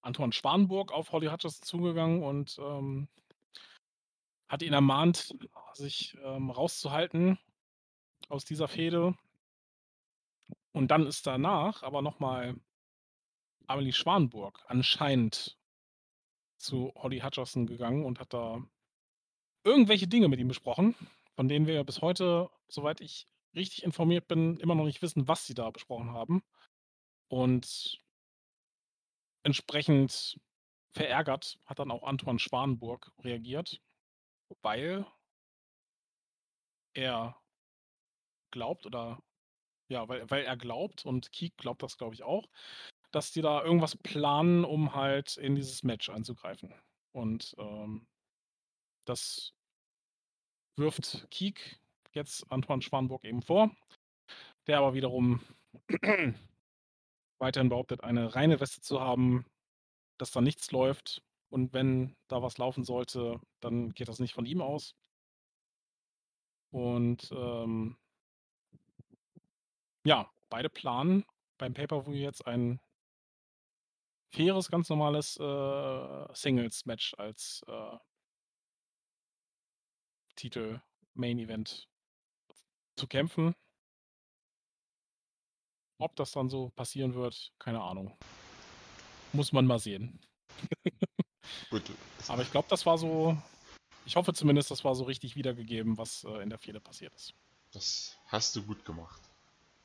[0.00, 3.08] Anton Schwanburg auf Holly Hutcherson zugegangen und ähm,
[4.48, 5.34] hat ihn ermahnt,
[5.74, 7.38] sich ähm, rauszuhalten
[8.28, 9.14] aus dieser Fehde.
[10.72, 12.54] Und dann ist danach aber nochmal
[13.66, 15.58] Amelie Schwanburg anscheinend
[16.56, 18.62] zu Holly Hutcherson gegangen und hat da
[19.64, 20.94] irgendwelche Dinge mit ihm besprochen,
[21.34, 23.26] von denen wir bis heute, soweit ich
[23.58, 26.42] richtig informiert bin, immer noch nicht wissen, was sie da besprochen haben.
[27.28, 28.00] Und
[29.42, 30.40] entsprechend
[30.92, 33.80] verärgert hat dann auch Antoine Schwanburg reagiert,
[34.62, 35.06] weil
[36.94, 37.36] er
[38.50, 39.22] glaubt oder
[39.88, 42.46] ja, weil, weil er glaubt und Keek glaubt das, glaube ich, auch,
[43.10, 46.74] dass die da irgendwas planen, um halt in dieses Match einzugreifen.
[47.12, 48.06] Und ähm,
[49.06, 49.54] das
[50.76, 51.80] wirft Keek
[52.18, 53.70] jetzt Antoine Schwanburg eben vor,
[54.66, 55.40] der aber wiederum
[57.38, 59.46] weiterhin behauptet, eine reine Weste zu haben,
[60.18, 61.22] dass da nichts läuft.
[61.50, 64.94] Und wenn da was laufen sollte, dann geht das nicht von ihm aus.
[66.70, 67.96] Und ähm,
[70.04, 71.24] ja, beide planen
[71.56, 72.80] beim Pay-Per-View jetzt ein
[74.30, 77.96] faires, ganz normales äh, Singles-Match als äh,
[80.36, 80.80] Titel
[81.14, 81.87] Main Event
[82.98, 83.54] zu kämpfen.
[85.98, 88.16] Ob das dann so passieren wird, keine Ahnung.
[89.32, 90.20] Muss man mal sehen.
[91.70, 91.82] Gut.
[92.28, 93.36] Aber ich glaube, das war so.
[94.04, 97.34] Ich hoffe zumindest, das war so richtig wiedergegeben, was äh, in der Fehde passiert ist.
[97.72, 99.20] Das hast du gut gemacht.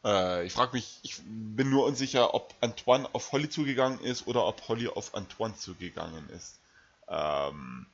[0.06, 4.46] Äh, ich frage mich, ich bin nur unsicher, ob Antoine auf Holly zugegangen ist oder
[4.46, 6.62] ob Holly auf Antoine zugegangen ist.
[7.10, 7.88] Ähm,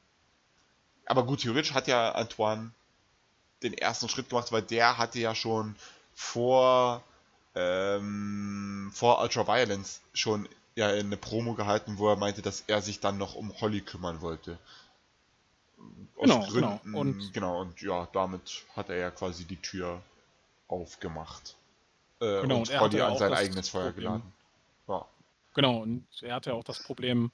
[1.06, 2.72] aber gut, theoretisch hat ja Antoine
[3.64, 5.76] den ersten Schritt gemacht, weil der hatte ja schon
[6.14, 7.04] vor,
[7.56, 13.00] ähm, vor Ultra Violence schon ja eine Promo gehalten, wo er meinte, dass er sich
[13.00, 14.58] dann noch um Holly kümmern wollte.
[16.18, 17.00] Aus genau, Gründen, genau.
[17.00, 20.02] Und, genau, und ja, damit hat er ja quasi die Tür
[20.68, 21.56] aufgemacht.
[22.20, 24.34] Äh, genau, und, und Holly an sein eigenes Feuer geladen.
[24.88, 25.06] Ja.
[25.54, 27.32] Genau, und er hatte ja auch das Problem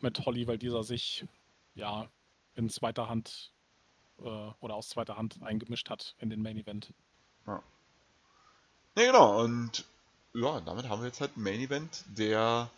[0.00, 1.26] mit Holly, weil dieser sich
[1.74, 2.08] ja
[2.54, 3.52] in zweiter Hand
[4.18, 6.92] äh, oder aus zweiter Hand eingemischt hat in den Main Event.
[7.46, 7.62] Ja.
[8.96, 9.84] Ja, genau, und
[10.34, 12.70] ja, damit haben wir jetzt halt einen Main Event, der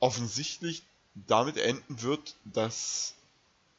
[0.00, 0.82] offensichtlich
[1.14, 3.14] damit enden wird, dass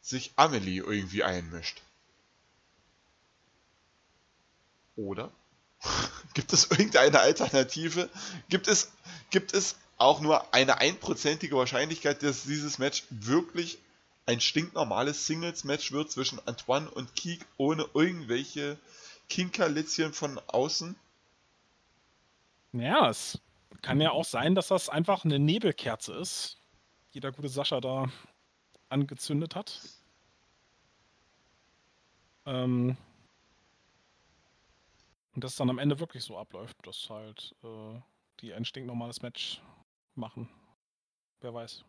[0.02, 1.82] sich Amelie irgendwie einmischt.
[4.96, 5.32] Oder?
[6.34, 8.10] gibt es irgendeine Alternative?
[8.50, 8.92] Gibt es,
[9.30, 13.78] gibt es auch nur eine einprozentige Wahrscheinlichkeit, dass dieses Match wirklich
[14.26, 18.78] ein stinknormales Singles-Match wird zwischen Antoine und Keek ohne irgendwelche
[19.30, 20.96] Kinkerlitzchen von außen?
[22.74, 23.40] Ja, es
[23.82, 26.58] kann ja auch sein, dass das einfach eine Nebelkerze ist,
[27.14, 28.10] die der gute Sascha da
[28.90, 29.82] angezündet hat.
[32.46, 32.98] Ähm
[35.36, 38.00] und das dann am Ende wirklich so abläuft, dass halt äh,
[38.40, 39.62] die ein stinknormales Match
[40.16, 40.50] machen.
[41.42, 41.84] Wer weiß.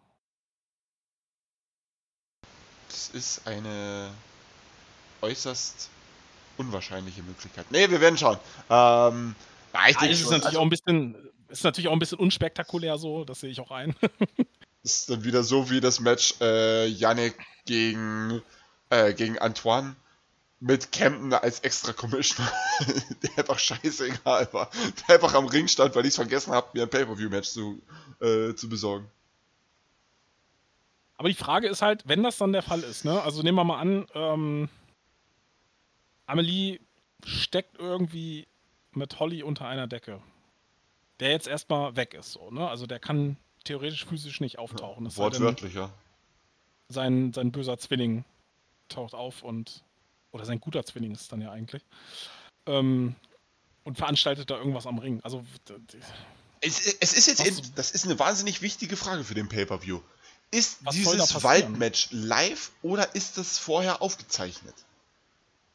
[2.89, 4.11] Das ist eine
[5.23, 5.89] äußerst
[6.57, 7.71] unwahrscheinliche Möglichkeit.
[7.71, 8.39] Ne, wir werden schauen.
[8.71, 9.35] Ähm,
[9.75, 11.17] ja, ich ja, ist, natürlich also, auch ein bisschen,
[11.49, 13.95] ist natürlich auch ein bisschen unspektakulär so, das sehe ich auch ein.
[14.83, 18.43] ist dann wieder so wie das Match äh, Yannick gegen,
[18.91, 19.97] äh, gegen Antoine
[20.61, 22.51] mit Camden als extra Commissioner,
[23.23, 24.71] der einfach scheißegal war.
[25.07, 27.83] Der einfach am Ring stand, weil ich es vergessen habe, mir ein Pay-Per-View-Match zu,
[28.21, 29.11] äh, zu besorgen.
[31.17, 33.23] Aber die Frage ist halt, wenn das dann der Fall ist, ne?
[33.23, 34.69] Also nehmen wir mal an, ähm,
[36.27, 36.81] Amelie
[37.25, 38.47] steckt irgendwie
[38.93, 40.21] mit Holly unter einer Decke.
[41.21, 42.69] Der jetzt erstmal weg ist, so, ne?
[42.69, 45.05] Also der kann theoretisch physisch nicht auftauchen.
[45.05, 45.91] Das Wortwörtlich, ja.
[46.89, 48.25] Sein, sein böser Zwilling
[48.89, 49.83] taucht auf und.
[50.33, 51.83] Oder sein guter Zwilling ist es dann ja eigentlich.
[52.67, 53.15] Ähm,
[53.85, 55.21] und veranstaltet da irgendwas am Ring.
[55.23, 55.45] Also.
[56.61, 60.01] Es, es ist jetzt, in, das ist eine wahnsinnig wichtige Frage für den Pay-Per-View.
[60.51, 64.75] Ist dieses Waldmatch live oder ist das vorher aufgezeichnet?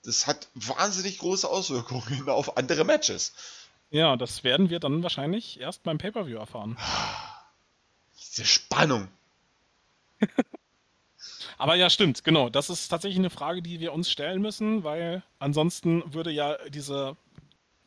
[0.03, 3.33] Das hat wahnsinnig große Auswirkungen auf andere Matches.
[3.91, 6.77] Ja, das werden wir dann wahrscheinlich erst beim Pay-Per-View erfahren.
[8.19, 9.09] Diese Spannung.
[11.57, 12.49] Aber ja, stimmt, genau.
[12.49, 17.17] Das ist tatsächlich eine Frage, die wir uns stellen müssen, weil ansonsten würde ja diese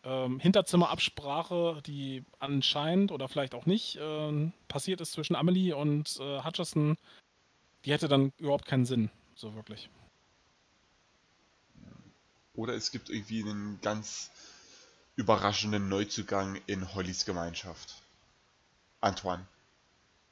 [0.05, 6.42] ähm, Hinterzimmerabsprache, die anscheinend oder vielleicht auch nicht äh, passiert ist zwischen Amelie und äh,
[6.42, 6.97] Hutcherson,
[7.84, 9.89] die hätte dann überhaupt keinen Sinn, so wirklich.
[12.55, 14.31] Oder es gibt irgendwie einen ganz
[15.16, 17.94] überraschenden Neuzugang in Hollys Gemeinschaft.
[19.00, 19.47] Antoine.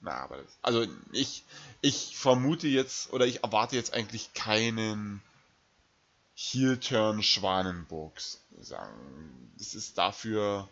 [0.01, 1.44] Na, aber das, also ich,
[1.81, 5.23] ich vermute jetzt oder ich erwarte jetzt eigentlich keinen
[6.51, 9.53] Heel-Turn Schwanenburgs sagen.
[9.57, 10.69] Das ist dafür.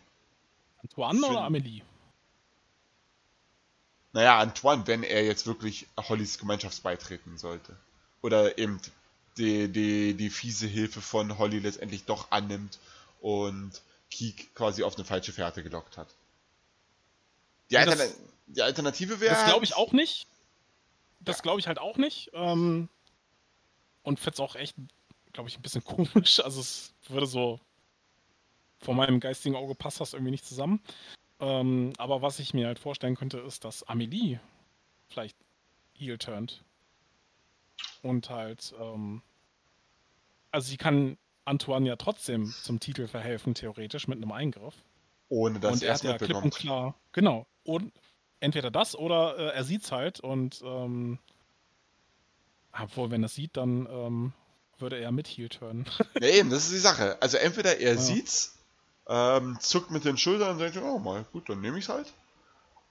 [0.83, 1.83] Antoine oder Amelie?
[4.13, 7.77] Naja, Antoine, wenn er jetzt wirklich Hollys Gemeinschaftsbeitreten sollte.
[8.21, 8.81] Oder eben
[9.39, 12.79] die, die, die fiese Hilfe von Holly letztendlich doch annimmt
[13.21, 16.09] und Keek quasi auf eine falsche Fährte gelockt hat.
[17.71, 18.17] Die, Altern das,
[18.49, 19.35] die Alternative wäre.
[19.35, 20.27] Das glaube ich auch nicht.
[21.21, 21.43] Das ja.
[21.43, 22.31] glaube ich halt auch nicht.
[22.35, 22.89] Ähm,
[24.03, 24.75] und fände es auch echt
[25.41, 26.41] glaube ich, ein bisschen komisch.
[26.41, 27.61] Also es würde so
[28.79, 30.81] vor meinem geistigen Auge passt das irgendwie nicht zusammen.
[31.41, 34.39] Ähm, aber was ich mir halt vorstellen könnte, ist, dass Amelie
[35.09, 35.37] vielleicht
[35.95, 36.63] heel turnt.
[38.03, 39.23] Und halt, ähm,
[40.51, 44.75] also sie kann Antoine ja trotzdem zum Titel verhelfen, theoretisch, mit einem Eingriff.
[45.31, 46.95] Ohne dass und er hat ja klipp und klar.
[47.13, 47.47] Genau.
[47.65, 47.93] Und
[48.41, 51.19] entweder das oder äh, er sieht's halt und ähm,
[52.79, 54.33] obwohl, wenn er sieht, dann ähm,
[54.81, 55.87] würde er mit Heel turnen.
[56.21, 57.17] ja, eben, das ist die Sache.
[57.21, 58.01] Also entweder er ja.
[58.01, 58.55] sieht's,
[59.09, 62.13] ähm, zuckt mit den Schultern und denkt, oh mal, gut, dann nehme ich's halt.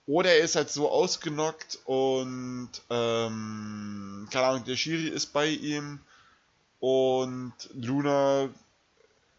[0.05, 5.99] Oder er ist halt so ausgenockt und ähm, keine Ahnung, der Shiri ist bei ihm
[6.79, 8.49] und Luna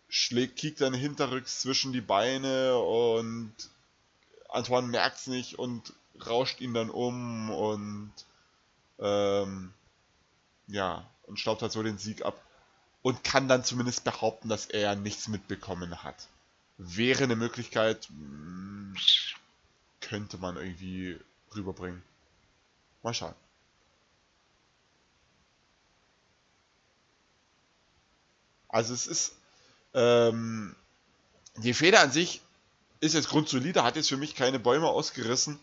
[0.08, 3.52] schlägt, kickt dann hinterrücks zwischen die Beine und
[4.48, 5.92] Antoine merkt's nicht und
[6.24, 8.12] rauscht ihn dann um und
[9.00, 9.72] ähm,
[10.68, 12.41] ja, und staubt halt so den Sieg ab
[13.02, 16.28] und kann dann zumindest behaupten, dass er nichts mitbekommen hat.
[16.76, 18.97] Wäre eine Möglichkeit, hm,
[20.00, 21.18] könnte man irgendwie
[21.55, 22.02] rüberbringen.
[23.02, 23.34] Mal schauen.
[28.68, 29.36] Also es ist
[29.94, 30.75] ähm,
[31.57, 32.41] die Feder an sich
[33.00, 35.59] ist jetzt grundsolide, hat jetzt für mich keine Bäume ausgerissen,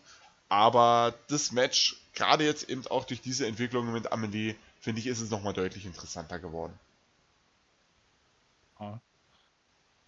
[0.48, 5.20] aber das Match, gerade jetzt eben auch durch diese Entwicklung mit Amelie, finde ich, ist
[5.20, 6.78] es nochmal deutlich interessanter geworden.
[8.80, 9.00] Ja.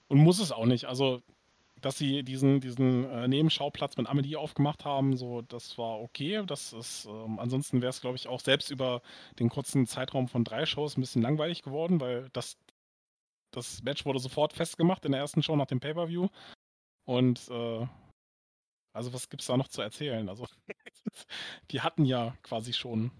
[0.08, 0.86] Und muss es auch nicht.
[0.86, 1.22] Also,
[1.80, 6.44] dass sie diesen, diesen äh, Nebenschauplatz mit Amelie aufgemacht haben, so, das war okay.
[6.46, 9.02] Das ist, ähm, ansonsten wäre es, glaube ich, auch selbst über
[9.38, 12.58] den kurzen Zeitraum von drei Shows ein bisschen langweilig geworden, weil das,
[13.50, 16.28] das Match wurde sofort festgemacht in der ersten Show nach dem Pay-Per-View.
[17.06, 17.86] Und äh,
[18.92, 20.28] also was gibt es da noch zu erzählen?
[20.28, 20.46] Also
[21.70, 23.10] die hatten ja quasi schon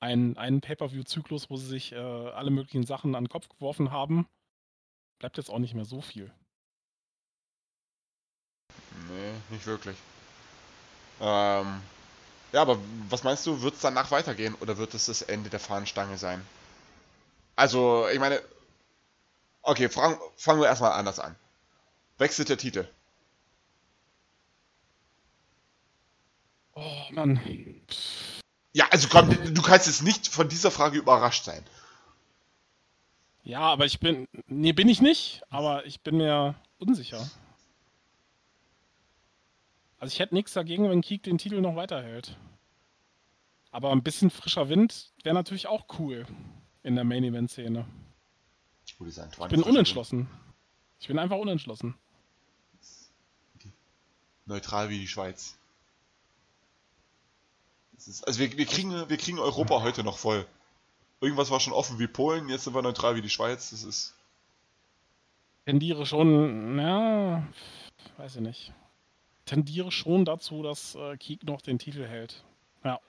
[0.00, 4.28] einen, einen Pay-Per-View-Zyklus, wo sie sich äh, alle möglichen Sachen an den Kopf geworfen haben.
[5.18, 6.32] Bleibt jetzt auch nicht mehr so viel.
[9.08, 9.96] Nee, nicht wirklich.
[11.20, 11.80] Ähm,
[12.52, 15.60] ja, aber was meinst du, wird es danach weitergehen oder wird es das Ende der
[15.60, 16.44] Fahnenstange sein?
[17.56, 18.40] Also, ich meine,
[19.62, 20.18] okay, fangen
[20.60, 21.34] wir erstmal anders an.
[22.18, 22.88] Wechselt der Titel?
[26.74, 27.40] Oh, Mann.
[28.74, 31.64] Ja, also komm, du kannst jetzt nicht von dieser Frage überrascht sein.
[33.44, 34.26] Ja, aber ich bin.
[34.48, 37.30] Nee, bin ich nicht, aber ich bin mir unsicher.
[39.98, 42.36] Also ich hätte nichts dagegen, wenn Kiek den Titel noch weiterhält.
[43.70, 46.26] Aber ein bisschen frischer Wind wäre natürlich auch cool
[46.82, 47.86] in der Main Event Szene.
[48.86, 50.28] Ich bin unentschlossen.
[50.98, 51.94] Ich bin einfach unentschlossen.
[54.46, 55.56] Neutral wie die Schweiz.
[57.96, 60.46] Ist, also wir, wir, kriegen, wir kriegen Europa heute noch voll.
[61.20, 63.70] Irgendwas war schon offen wie Polen, jetzt sind wir neutral wie die Schweiz.
[63.70, 64.14] Das ist.
[65.64, 67.46] Tendiere schon, ja,
[68.18, 68.72] weiß ich nicht.
[69.46, 72.44] Tendiere schon dazu, dass äh, Kiek noch den Titel hält.
[72.82, 73.00] Ja,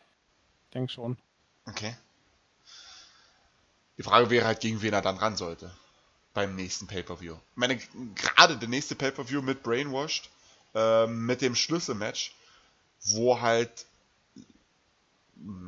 [0.74, 1.18] denk schon.
[1.66, 1.96] Okay.
[3.98, 5.72] Die Frage wäre halt, gegen wen er dann ran sollte.
[6.34, 7.34] Beim nächsten Pay-Per-View.
[7.34, 7.78] Ich meine,
[8.16, 10.30] gerade der nächste Pay-Per-View mit Brainwashed,
[10.74, 12.36] äh, mit dem Schlüsselmatch,
[13.06, 13.86] wo halt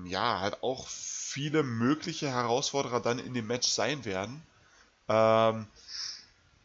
[0.06, 4.42] ja, halt auch viele mögliche Herausforderer dann in dem Match sein werden.
[5.08, 5.68] Ähm,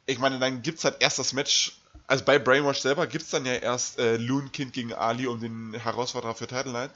[0.07, 3.31] ich meine, dann gibt es halt erst das Match, also bei Brainwash selber gibt es
[3.31, 6.93] dann ja erst äh, Loon Kind gegen Ali um den Herausforderer für Title Night.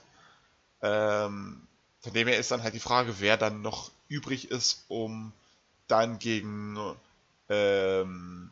[0.82, 1.66] Ähm,
[2.00, 5.32] von dem her ist dann halt die Frage, wer dann noch übrig ist, um
[5.88, 6.78] dann gegen
[7.48, 8.50] ähm,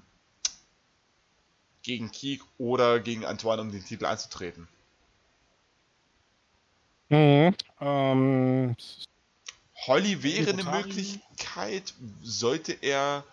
[1.83, 4.67] gegen Keek oder gegen Antoine um den Titel anzutreten.
[7.09, 7.55] Mhm.
[7.81, 8.77] Ähm,
[9.87, 13.25] Holly wäre eine Möglichkeit, sollte er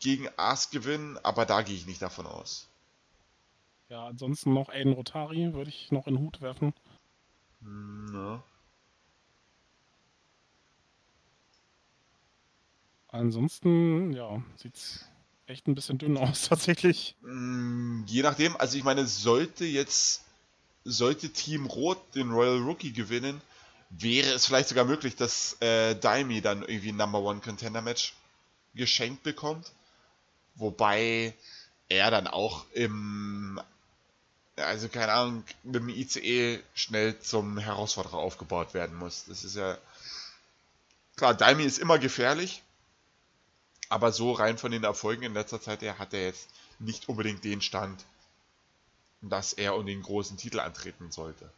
[0.00, 2.68] gegen Ars gewinnen, aber da gehe ich nicht davon aus.
[3.88, 6.74] Ja, ansonsten noch Aiden Rotari würde ich noch in den Hut werfen.
[7.60, 8.42] Na.
[13.08, 15.08] Ansonsten, ja, sieht's
[15.46, 17.16] echt ein bisschen dünn aus, tatsächlich.
[17.22, 20.25] Mm, je nachdem, also ich meine, sollte jetzt
[20.86, 23.42] sollte Team Rot den Royal Rookie gewinnen,
[23.90, 28.14] wäre es vielleicht sogar möglich, dass äh, Daimi dann irgendwie ein Number One Contender Match
[28.74, 29.72] geschenkt bekommt.
[30.54, 31.34] Wobei
[31.88, 33.60] er dann auch im,
[34.56, 39.24] also keine Ahnung, mit dem ICE schnell zum Herausforderer aufgebaut werden muss.
[39.26, 39.76] Das ist ja,
[41.16, 42.62] klar, Daimi ist immer gefährlich,
[43.88, 46.48] aber so rein von den Erfolgen in letzter Zeit her hat er jetzt
[46.78, 48.04] nicht unbedingt den Stand,
[49.28, 51.50] dass er um den großen Titel antreten sollte.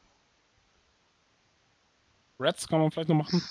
[2.41, 3.43] Reds kann man vielleicht noch machen.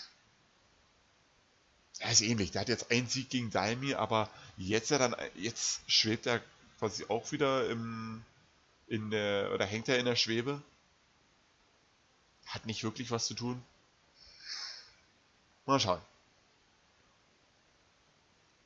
[2.00, 2.52] Er ist ähnlich.
[2.52, 6.42] Der hat jetzt einen Sieg gegen Daimi, aber jetzt ja dann, jetzt schwebt er
[6.80, 8.24] quasi auch wieder im,
[8.88, 10.62] in der, oder hängt er in der Schwebe.
[12.46, 13.62] Hat nicht wirklich was zu tun.
[15.66, 16.02] Mal schauen.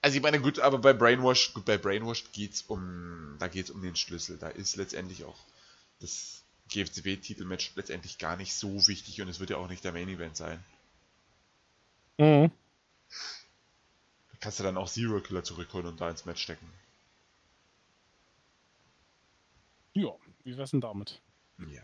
[0.01, 3.81] Also ich meine, gut, aber bei Brainwash, gut, bei Brainwash geht's um, da geht's um
[3.81, 4.37] den Schlüssel.
[4.37, 5.37] Da ist letztendlich auch
[5.99, 10.09] das GFCW-Titelmatch letztendlich gar nicht so wichtig und es wird ja auch nicht der Main
[10.09, 10.63] Event sein.
[12.17, 12.51] Mhm.
[14.31, 16.67] Da kannst du dann auch Zero Killer zurückholen und da ins Match stecken.
[19.93, 20.11] Ja,
[20.43, 21.21] wie wär's denn damit?
[21.59, 21.83] Ja.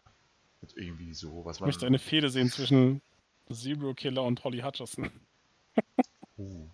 [0.62, 1.68] Mit irgendwie so, was Ich man.
[1.68, 3.02] möchte eine Fehde sehen zwischen
[3.52, 5.12] Zero Killer und Holly Hutcherson.
[6.38, 6.68] Uh.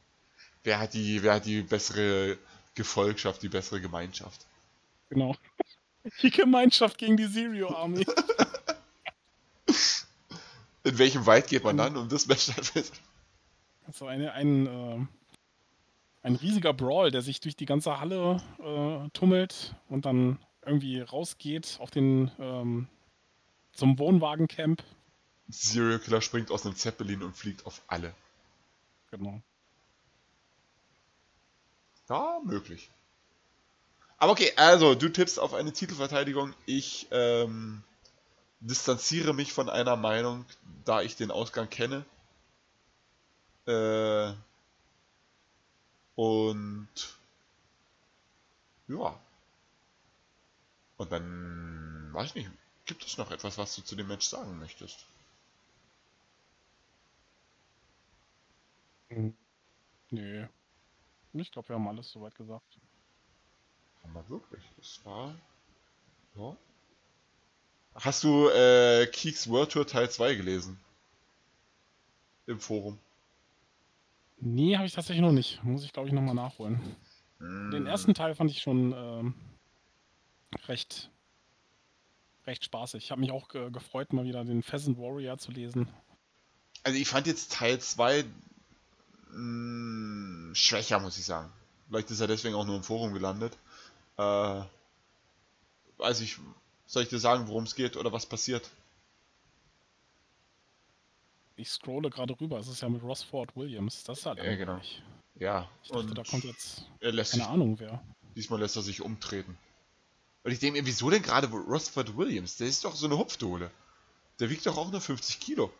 [0.63, 2.37] Wer hat die, wer hat die bessere
[2.75, 4.45] Gefolgschaft, die bessere Gemeinschaft?
[5.09, 5.35] Genau.
[6.21, 8.05] Die Gemeinschaft gegen die Zero Army.
[10.83, 12.99] In welchem Wald geht man dann, um das Match dann fest?
[13.93, 15.05] So eine, ein, äh,
[16.23, 21.77] ein riesiger Brawl, der sich durch die ganze Halle äh, tummelt und dann irgendwie rausgeht
[21.79, 22.89] auf den ähm,
[23.71, 24.83] zum Wohnwagencamp.
[25.47, 28.13] Serial Killer springt aus einem Zeppelin und fliegt auf alle.
[29.11, 29.41] Genau.
[32.07, 32.89] Ja, möglich.
[34.17, 36.53] Aber okay, also du tippst auf eine Titelverteidigung.
[36.65, 37.83] Ich ähm,
[38.61, 40.45] distanziere mich von einer Meinung,
[40.85, 42.05] da ich den Ausgang kenne.
[43.65, 44.33] Äh,
[46.15, 46.89] und
[48.87, 49.19] ja.
[50.97, 52.49] Und dann weiß ich nicht,
[52.85, 55.05] gibt es noch etwas, was du zu dem Match sagen möchtest?
[59.09, 59.33] Mhm.
[60.11, 60.47] Nö.
[61.33, 62.77] Ich glaube, wir haben alles soweit gesagt.
[64.03, 64.63] Haben wir wirklich.
[64.77, 65.33] Das war.
[66.35, 66.55] Ja.
[67.95, 70.79] Hast du äh, Keeks World Tour Teil 2 gelesen?
[72.45, 72.99] Im Forum.
[74.39, 75.63] Nee, habe ich tatsächlich noch nicht.
[75.63, 76.79] Muss ich, glaube ich, nochmal nachholen.
[77.39, 77.71] Mm.
[77.71, 79.33] Den ersten Teil fand ich schon ähm,
[80.67, 81.09] recht,
[82.45, 83.05] recht spaßig.
[83.05, 85.87] Ich habe mich auch ge gefreut, mal wieder den Pheasant Warrior zu lesen.
[86.83, 88.25] Also ich fand jetzt Teil 2
[89.33, 91.51] mh, schwächer, muss ich sagen.
[91.87, 93.57] Vielleicht ist er deswegen auch nur im Forum gelandet.
[94.17, 94.61] Äh,
[95.97, 96.37] weiß ich,
[96.85, 98.69] soll ich dir sagen, worum es geht oder was passiert?
[101.55, 102.57] Ich scrolle gerade rüber.
[102.59, 104.03] Es ist ja mit Rossford Williams.
[104.03, 104.73] Das ist halt Ja, genau.
[104.73, 105.03] langweilig.
[105.35, 108.03] Ja, Ich dachte, und da kommt jetzt er lässt keine sich, Ahnung wer.
[108.35, 109.57] diesmal lässt er sich umtreten.
[110.43, 112.57] Und ich denke mir, wieso denn gerade Rosford Williams?
[112.57, 113.71] Der ist doch so eine Hupfdohle.
[114.39, 115.71] Der wiegt doch auch nur 50 Kilo.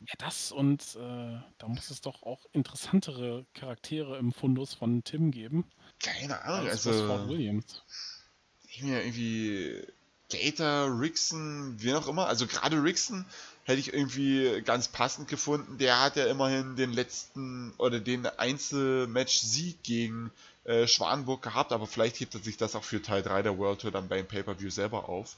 [0.00, 5.30] Ja, das und äh, da muss es doch auch interessantere Charaktere im Fundus von Tim
[5.30, 5.64] geben.
[6.02, 7.00] Keine Ahnung, als also.
[7.00, 7.82] Rossford Williams.
[8.68, 9.86] ich mir irgendwie
[10.30, 12.28] Gator, Rickson, wie auch immer.
[12.28, 13.26] Also gerade Rickson
[13.64, 15.76] hätte ich irgendwie ganz passend gefunden.
[15.78, 20.32] Der hat ja immerhin den letzten oder den Einzelmatch-Sieg gegen
[20.64, 23.82] äh, Schwanburg gehabt, aber vielleicht hebt er sich das auch für Teil 3 der World
[23.82, 25.36] Tour dann beim Pay-Per-View selber auf.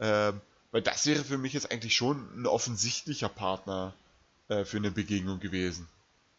[0.00, 0.40] Ähm,
[0.72, 3.94] weil das wäre für mich jetzt eigentlich schon ein offensichtlicher Partner
[4.48, 5.86] äh, für eine Begegnung gewesen.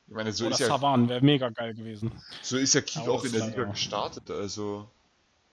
[0.07, 2.11] Ich meine, so Oder ist ja Savan wäre mega geil gewesen.
[2.41, 4.89] so ist ja Aber auch in der Liga gestartet, also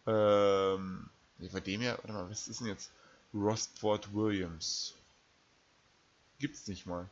[0.07, 2.91] ähm, nee, bei dem ja, warte mal, was ist denn jetzt?
[3.33, 4.95] Rostford Williams.
[6.41, 7.09] Gibt's nicht mal.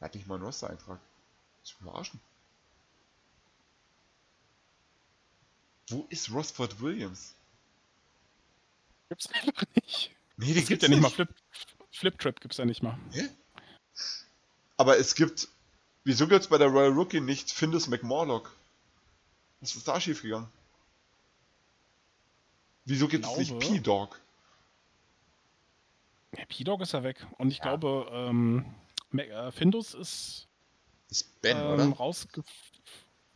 [0.00, 0.98] Der hat nicht mal einen Roster-Eintrag.
[1.62, 2.20] Zu verarschen.
[5.88, 7.33] Wo ist Rostford Williams?
[9.08, 10.10] Gibt's einfach nicht.
[10.36, 11.28] Nee, den Es gibt gibt's ja nicht mal Flip,
[11.90, 12.98] Flip Trip, gibt's ja nicht mal.
[13.12, 13.28] Hä?
[14.76, 15.48] Aber es gibt.
[16.04, 18.54] Wieso gibt's bei der Royal Rookie nicht Findus McMorlock?
[19.60, 20.48] Was ist da schiefgegangen?
[22.84, 24.20] Wieso gibt es nicht P-Dog?
[26.36, 27.26] Der P-Dog ist ja weg.
[27.38, 27.64] Und ich Ja.
[27.76, 28.74] glaube, ähm,
[29.16, 30.48] äh, Findus ist
[31.08, 32.14] Ist Ben, ähm, oder?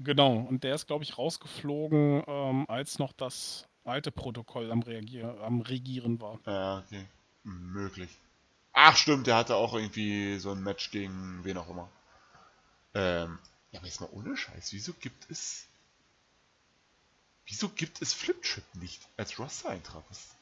[0.01, 5.41] Genau, und der ist, glaube ich, rausgeflogen, ähm, als noch das alte Protokoll am, Reagier
[5.41, 6.39] am Regieren war.
[6.47, 7.07] Ja, okay.
[7.45, 8.11] Möglich.
[8.73, 11.91] Ach, stimmt, der hatte auch irgendwie so ein Match gegen wen auch immer.
[12.95, 13.39] Ähm,
[13.71, 15.67] ja, aber jetzt mal ohne Scheiß, wieso gibt es.
[17.47, 20.05] Wieso gibt es Fliptrip nicht als Roster-Eintrag?
[20.11, 20.35] Was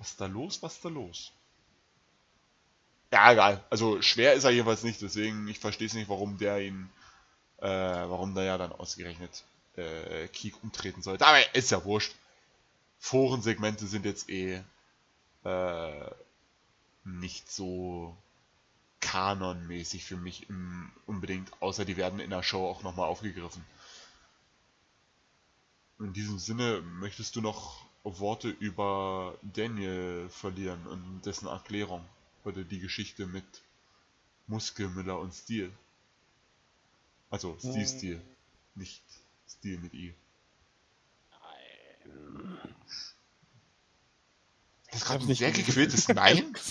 [0.00, 0.62] ist da los?
[0.62, 1.32] Was ist da los?
[3.12, 3.64] Ja, egal.
[3.68, 6.88] Also schwer ist er jedenfalls nicht, deswegen ich verstehe es nicht, warum der ihn,
[7.60, 9.44] äh, warum der ja dann ausgerechnet
[9.76, 11.26] äh, Kiek umtreten sollte.
[11.26, 12.14] Aber ist ja wurscht.
[12.98, 14.62] Forensegmente sind jetzt eh
[15.44, 16.10] äh,
[17.04, 18.16] nicht so
[19.00, 23.64] kanonmäßig für mich im, unbedingt, außer die werden in der Show auch nochmal aufgegriffen.
[25.98, 32.04] In diesem Sinne, möchtest du noch Worte über Daniel verlieren und dessen Erklärung
[32.44, 33.44] oder die Geschichte mit
[34.46, 35.70] Muskelmüller und Steel?
[37.30, 37.86] Also Steve
[38.16, 38.22] Hm.
[38.74, 39.02] Nicht
[39.48, 40.14] Steel mit I.
[44.90, 45.66] Das Ich gerade hab's ein nicht sehr gelesen.
[45.66, 46.56] gequältes Nein?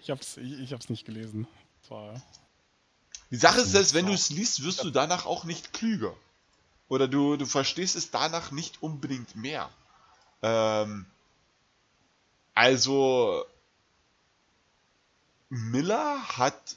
[0.00, 1.46] Ich hab's, ich, ich hab's nicht gelesen.
[1.88, 2.20] War,
[3.30, 6.16] Die Sache ist, dass wenn du es liest, wirst du danach auch nicht klüger.
[6.88, 9.70] Oder du, du verstehst es danach nicht unbedingt mehr.
[10.42, 11.06] Ähm,
[12.54, 13.44] also,
[15.48, 16.76] Miller hat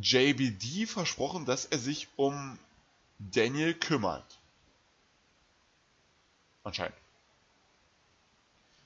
[0.00, 2.58] JBD versprochen, dass er sich um
[3.18, 4.38] Daniel kümmert.
[6.64, 6.96] Anscheinend.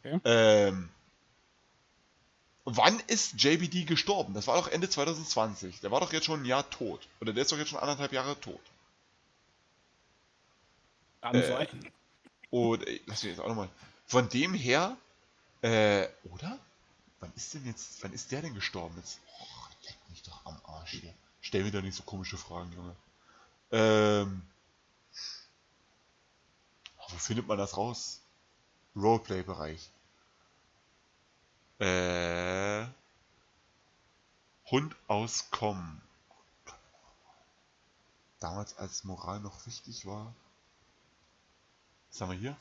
[0.02, 0.20] Okay.
[0.24, 0.88] Ähm,
[2.64, 4.34] wann ist JBD gestorben?
[4.34, 5.80] Das war doch Ende 2020.
[5.80, 7.06] Der war doch jetzt schon ein Jahr tot.
[7.20, 8.60] Oder der ist doch jetzt schon anderthalb Jahre tot.
[11.20, 11.66] Kann Äh.
[12.50, 13.68] Und ey, lass mich jetzt auch nochmal.
[14.06, 14.96] Von dem her,
[15.62, 16.58] äh, oder?
[17.20, 19.20] Wann ist denn jetzt, wann ist der denn gestorben jetzt?
[19.38, 21.14] Oh, leck mich doch am Arsch hier.
[21.40, 22.96] Stell mir doch nicht so komische Fragen, Junge.
[23.72, 24.42] Ähm.
[27.08, 28.20] Wo findet man das raus?
[28.94, 29.90] Roleplay-Bereich.
[31.78, 32.86] Äh.
[34.70, 36.00] Hund aus Com.
[38.38, 40.32] Damals als Moral noch wichtig war.
[42.10, 42.56] Was haben wir hier?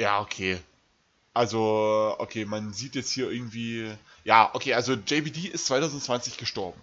[0.00, 0.58] Ja, okay.
[1.34, 3.94] Also, okay, man sieht jetzt hier irgendwie.
[4.24, 6.80] Ja, okay, also JBD ist 2020 gestorben.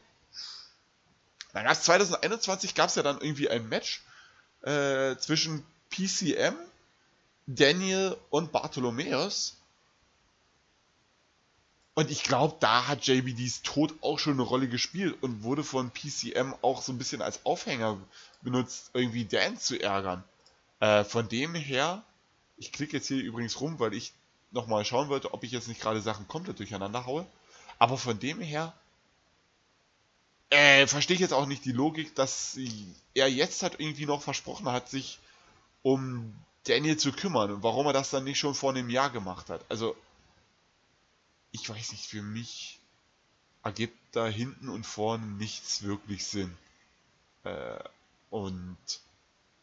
[1.51, 4.03] Dann gab es 2021 gab es ja dann irgendwie ein Match
[4.61, 6.53] äh, zwischen PCM,
[7.47, 9.57] Daniel und Bartholomeus.
[11.95, 15.89] Und ich glaube, da hat JBDs Tod auch schon eine Rolle gespielt und wurde von
[15.89, 17.97] PCM auch so ein bisschen als Aufhänger
[18.43, 20.23] benutzt, irgendwie Dan zu ärgern.
[20.79, 22.03] Äh, von dem her,
[22.57, 24.13] ich klicke jetzt hier übrigens rum, weil ich
[24.51, 27.25] nochmal schauen wollte, ob ich jetzt nicht gerade Sachen komplett durcheinander haue.
[27.79, 28.73] Aber von dem her,
[30.49, 32.57] äh, verstehe ich jetzt auch nicht die Logik, dass
[33.13, 35.19] er jetzt halt irgendwie noch versprochen hat, sich
[35.83, 39.49] um Daniel zu kümmern und warum er das dann nicht schon vor einem Jahr gemacht
[39.49, 39.63] hat.
[39.69, 39.95] Also,
[41.51, 42.79] ich weiß nicht, für mich
[43.63, 46.57] ergibt da hinten und vorne nichts wirklich Sinn.
[47.43, 47.79] Äh,
[48.29, 48.77] und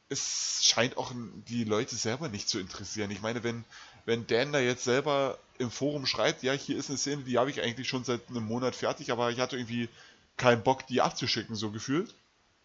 [0.08, 1.12] es scheint auch
[1.49, 3.10] die Leute selber nicht zu interessieren.
[3.10, 3.65] Ich meine, wenn,
[4.05, 7.50] wenn Dan da jetzt selber im Forum schreibt, ja, hier ist eine Szene, die habe
[7.50, 9.89] ich eigentlich schon seit einem Monat fertig, aber ich hatte irgendwie
[10.36, 12.15] keinen Bock, die abzuschicken, so gefühlt.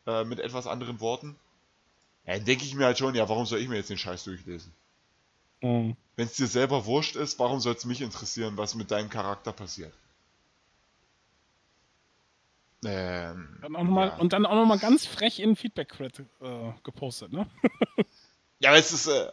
[0.09, 1.35] Äh, mit etwas anderen Worten.
[2.26, 4.72] Dann denke ich mir halt schon, ja, warum soll ich mir jetzt den Scheiß durchlesen?
[5.61, 5.95] Mhm.
[6.16, 9.51] Wenn es dir selber wurscht ist, warum soll es mich interessieren, was mit deinem Charakter
[9.51, 9.93] passiert?
[12.85, 14.16] Ähm, Dann auch noch mal, ja.
[14.16, 17.45] Und dann auch nochmal ganz frech in Feedback-Thread äh, gepostet, ne?
[18.59, 19.30] ja, aber es ist, äh,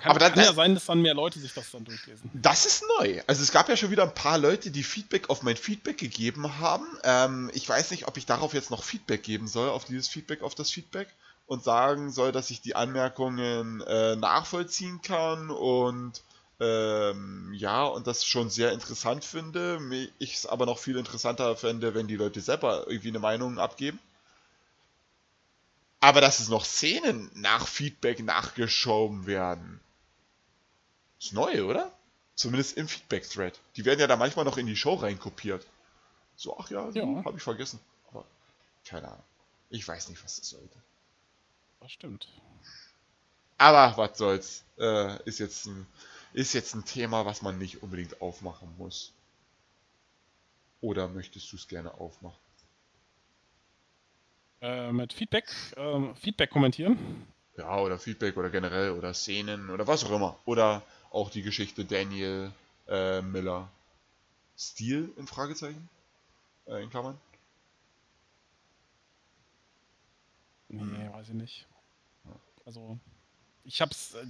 [0.00, 2.30] Kann, aber dann, kann ja sein, dass dann mehr Leute sich das dann durchlesen.
[2.34, 3.20] Das ist neu.
[3.26, 6.60] Also es gab ja schon wieder ein paar Leute, die Feedback auf mein Feedback gegeben
[6.60, 6.86] haben.
[7.02, 10.42] Ähm, ich weiß nicht, ob ich darauf jetzt noch Feedback geben soll, auf dieses Feedback,
[10.42, 11.08] auf das Feedback
[11.46, 16.22] und sagen soll, dass ich die Anmerkungen äh, nachvollziehen kann und
[16.60, 19.80] ähm, ja, und das schon sehr interessant finde.
[20.18, 23.98] Ich es aber noch viel interessanter fände, wenn die Leute selber irgendwie eine Meinung abgeben.
[26.00, 29.80] Aber dass es noch Szenen nach Feedback nachgeschoben werden,
[31.18, 31.90] ist neu, oder?
[32.34, 33.58] Zumindest im Feedback-Thread.
[33.76, 35.64] Die werden ja da manchmal noch in die Show reinkopiert.
[36.36, 37.24] So, ach ja, Ja.
[37.24, 37.80] habe ich vergessen.
[38.10, 38.24] Aber
[38.84, 39.22] keine Ahnung.
[39.70, 40.76] Ich weiß nicht, was das sollte.
[41.80, 42.28] Das stimmt.
[43.56, 44.64] Aber was soll's.
[44.78, 45.86] Äh, ist, jetzt ein,
[46.34, 49.12] ist jetzt ein Thema, was man nicht unbedingt aufmachen muss.
[50.80, 52.38] Oder möchtest du es gerne aufmachen?
[54.60, 57.26] Äh, mit Feedback, ähm, Feedback kommentieren.
[57.56, 60.36] Ja, oder Feedback oder generell oder Szenen oder was auch immer.
[60.44, 62.50] Oder auch die Geschichte Daniel
[62.88, 63.70] äh, Miller.
[64.58, 65.88] Stil in Fragezeichen?
[66.66, 67.18] Äh, in Klammern?
[70.68, 71.66] Nee, weiß ich nicht.
[72.64, 72.98] Also,
[73.64, 74.14] ich hab's.
[74.14, 74.26] Äh,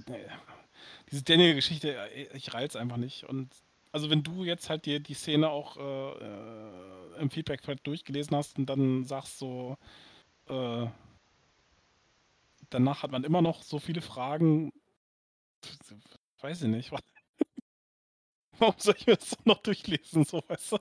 [1.11, 3.23] diese Daniel-Geschichte, äh, ich reiz einfach nicht.
[3.25, 3.51] Und
[3.91, 8.57] also, wenn du jetzt halt dir die Szene auch äh, äh, im Feedback-Thread durchgelesen hast
[8.57, 9.77] und dann sagst so,
[10.47, 10.87] äh,
[12.69, 14.73] danach hat man immer noch so viele Fragen.
[16.41, 16.91] Weiß ich nicht.
[18.59, 20.77] Warum soll ich mir das noch durchlesen, so weißt du?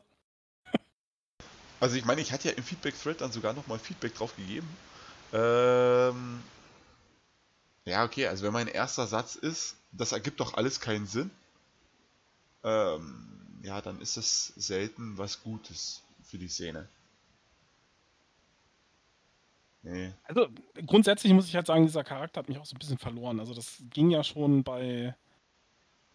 [1.80, 4.68] Also ich meine, ich hatte ja im Feedback-Thread dann sogar nochmal Feedback drauf gegeben.
[5.32, 6.42] Ähm,
[7.84, 11.30] ja, okay, also wenn mein erster Satz ist, das ergibt doch alles keinen Sinn,
[12.62, 16.88] ähm, ja, dann ist es selten was Gutes für die Szene.
[19.82, 20.14] Nee.
[20.24, 20.48] Also
[20.86, 23.38] grundsätzlich muss ich halt sagen, dieser Charakter hat mich auch so ein bisschen verloren.
[23.38, 25.14] Also das ging ja schon bei,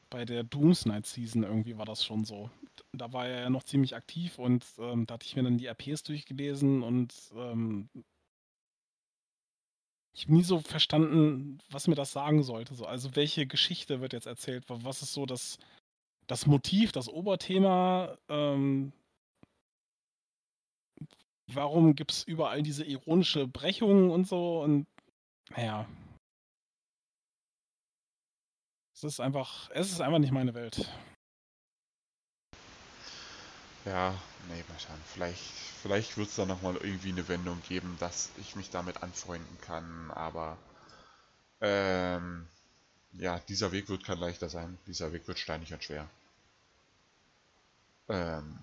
[0.09, 2.49] bei der Doomsnight Season irgendwie war das schon so.
[2.93, 5.67] Da war er ja noch ziemlich aktiv und ähm, da hatte ich mir dann die
[5.67, 7.89] RPs durchgelesen und ähm,
[10.13, 12.75] ich habe nie so verstanden, was mir das sagen sollte.
[12.75, 14.65] So, also welche Geschichte wird jetzt erzählt?
[14.67, 15.59] Was ist so das,
[16.27, 18.91] das Motiv, das Oberthema, ähm,
[21.47, 24.87] warum gibt es überall diese ironische Brechung und so und
[25.51, 25.87] naja.
[28.93, 30.91] Es ist einfach, es ist einfach nicht meine Welt.
[33.85, 34.13] Ja,
[34.49, 35.01] nee, mal schauen.
[35.13, 35.41] Vielleicht,
[35.81, 40.11] vielleicht wird es da nochmal irgendwie eine Wendung geben, dass ich mich damit anfreunden kann,
[40.11, 40.57] aber
[41.61, 42.47] ähm,
[43.13, 44.77] ja, dieser Weg wird kein leichter sein.
[44.87, 46.07] Dieser Weg wird steinig und schwer.
[48.07, 48.59] Ähm,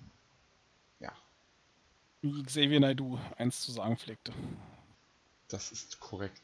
[1.00, 1.12] ja.
[2.22, 4.32] Wie Xavier Naidoo eins zu sagen pflegte.
[5.48, 6.42] Das ist korrekt.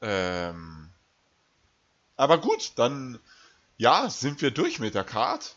[0.00, 0.90] Ähm,
[2.16, 3.18] aber gut, dann
[3.76, 5.56] ja, sind wir durch mit der Card.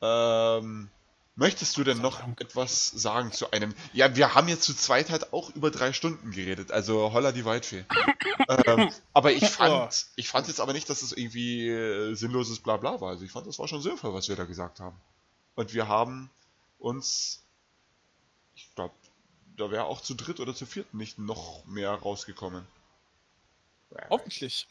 [0.00, 0.90] Ähm,
[1.36, 3.74] möchtest du denn noch etwas sagen zu einem?
[3.92, 7.44] Ja, wir haben jetzt zu zweit halt auch über drei Stunden geredet, also holla die
[7.44, 7.84] Waldfee.
[8.66, 13.00] ähm, aber ich fand, ich fand jetzt aber nicht, dass es irgendwie äh, sinnloses Blabla
[13.00, 13.10] war.
[13.10, 14.98] Also ich fand, das war schon sinnvoll, was wir da gesagt haben.
[15.54, 16.30] Und wir haben
[16.78, 17.44] uns,
[18.54, 18.94] ich glaube,
[19.56, 22.66] da wäre auch zu dritt oder zu viert nicht noch mehr rausgekommen.
[24.10, 24.66] Hoffentlich.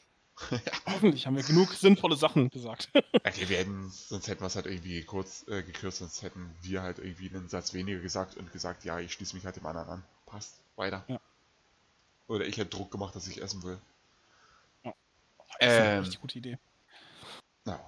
[0.52, 0.60] Ja.
[0.88, 2.90] Hoffentlich haben wir genug sinnvolle Sachen gesagt.
[3.14, 6.82] okay, wir hätten, sonst hätten wir es halt irgendwie kurz äh, gekürzt, sonst hätten wir
[6.82, 9.90] halt irgendwie einen Satz weniger gesagt und gesagt, ja, ich schließe mich halt dem anderen
[9.90, 10.04] an.
[10.26, 11.04] Passt, weiter.
[11.08, 11.20] Ja.
[12.28, 13.80] Oder ich hätte Druck gemacht, dass ich essen will.
[14.84, 14.94] Ja.
[15.60, 16.58] Das ist eine ähm, richtig gute Idee.
[17.66, 17.80] Ja.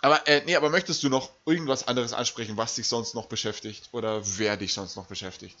[0.00, 3.88] Aber, äh, nee, aber möchtest du noch irgendwas anderes ansprechen, was dich sonst noch beschäftigt?
[3.92, 5.56] Oder wer dich sonst noch beschäftigt?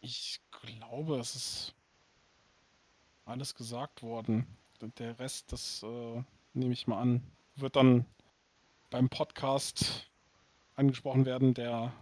[0.00, 1.74] Ich glaube, es ist
[3.24, 4.46] alles gesagt worden.
[4.98, 6.22] Der Rest, das äh,
[6.54, 7.22] nehme ich mal an,
[7.56, 8.04] wird dann
[8.90, 10.10] beim Podcast
[10.74, 11.92] angesprochen werden, der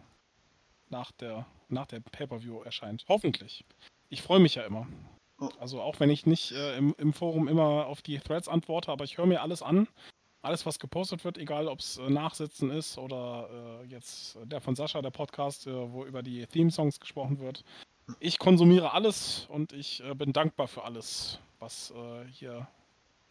[0.89, 3.05] nach der, nach der Pay-Per-View erscheint.
[3.09, 3.65] Hoffentlich.
[4.09, 4.87] Ich freue mich ja immer.
[5.39, 5.51] Oh.
[5.59, 9.05] Also auch wenn ich nicht äh, im, im Forum immer auf die Threads antworte, aber
[9.05, 9.89] ich höre mir alles an.
[10.43, 14.75] Alles, was gepostet wird, egal ob es äh, Nachsitzen ist oder äh, jetzt der von
[14.75, 17.63] Sascha, der Podcast, äh, wo über die Theme-Songs gesprochen wird
[18.19, 22.67] ich konsumiere alles und ich äh, bin dankbar für alles, was äh, hier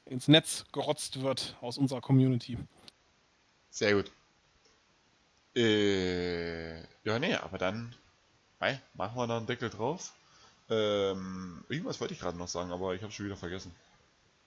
[0.06, 2.58] ins Netz gerotzt wird aus unserer Community.
[3.70, 4.12] Sehr gut.
[5.56, 7.96] Äh, ja, nee, aber dann
[8.60, 10.14] hey, machen wir da einen Deckel drauf.
[10.70, 13.74] Ähm, irgendwas wollte ich gerade noch sagen, aber ich habe schon wieder vergessen,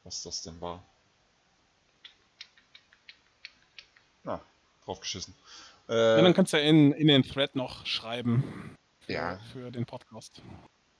[0.05, 0.83] was das denn war.
[4.25, 4.41] Na,
[4.85, 5.35] draufgeschissen.
[5.89, 9.39] Äh, ja, dann kannst du ja in, in den Thread noch schreiben für, ja.
[9.53, 10.43] für den Podcast.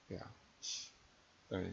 [0.09, 0.21] Ja.
[1.49, 1.71] Äh,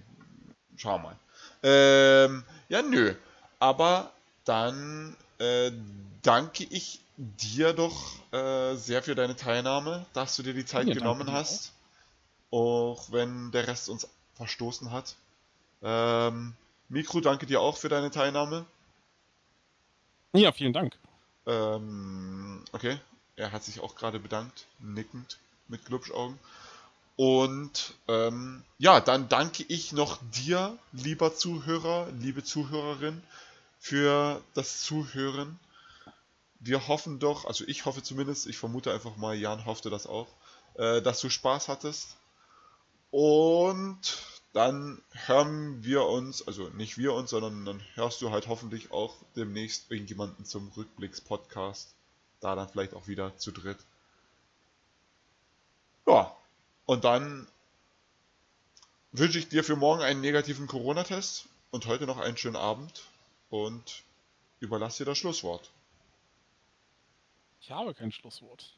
[0.77, 1.17] schau mal.
[1.63, 3.15] Ähm, ja, nö.
[3.59, 4.13] Aber
[4.45, 5.71] dann äh,
[6.23, 10.95] danke ich dir doch äh, sehr für deine Teilnahme, dass du dir die Zeit ja,
[10.95, 11.73] genommen hast.
[12.51, 12.99] Auch.
[12.99, 13.13] auch.
[13.13, 15.17] wenn der Rest uns verstoßen hat.
[15.83, 16.55] Ähm,
[16.89, 18.65] Mikro, danke dir auch für deine Teilnahme.
[20.33, 20.97] Ja, vielen Dank.
[21.47, 22.99] Ähm, okay,
[23.37, 25.39] er hat sich auch gerade bedankt, nickend
[25.71, 26.39] mit Glubschaugen.
[27.17, 33.23] Und ähm, ja, dann danke ich noch dir, lieber Zuhörer, liebe Zuhörerin,
[33.79, 35.59] für das Zuhören.
[36.61, 40.29] Wir hoffen doch, also ich hoffe zumindest, ich vermute einfach mal, Jan hoffte das auch,
[40.75, 42.17] äh, dass du Spaß hattest.
[43.11, 44.01] Und
[44.53, 49.17] dann hören wir uns, also nicht wir uns, sondern dann hörst du halt hoffentlich auch
[49.37, 51.95] demnächst irgendjemanden zum Rückblicks-Podcast.
[52.41, 53.79] Da dann vielleicht auch wieder zu dritt.
[56.07, 56.37] Ja,
[56.87, 57.47] und dann
[59.13, 63.05] wünsche ich dir für morgen einen negativen Corona-Test und heute noch einen schönen Abend
[63.49, 64.03] und
[64.61, 65.71] überlasse dir das Schlusswort.
[67.61, 68.75] Ich habe kein Schlusswort.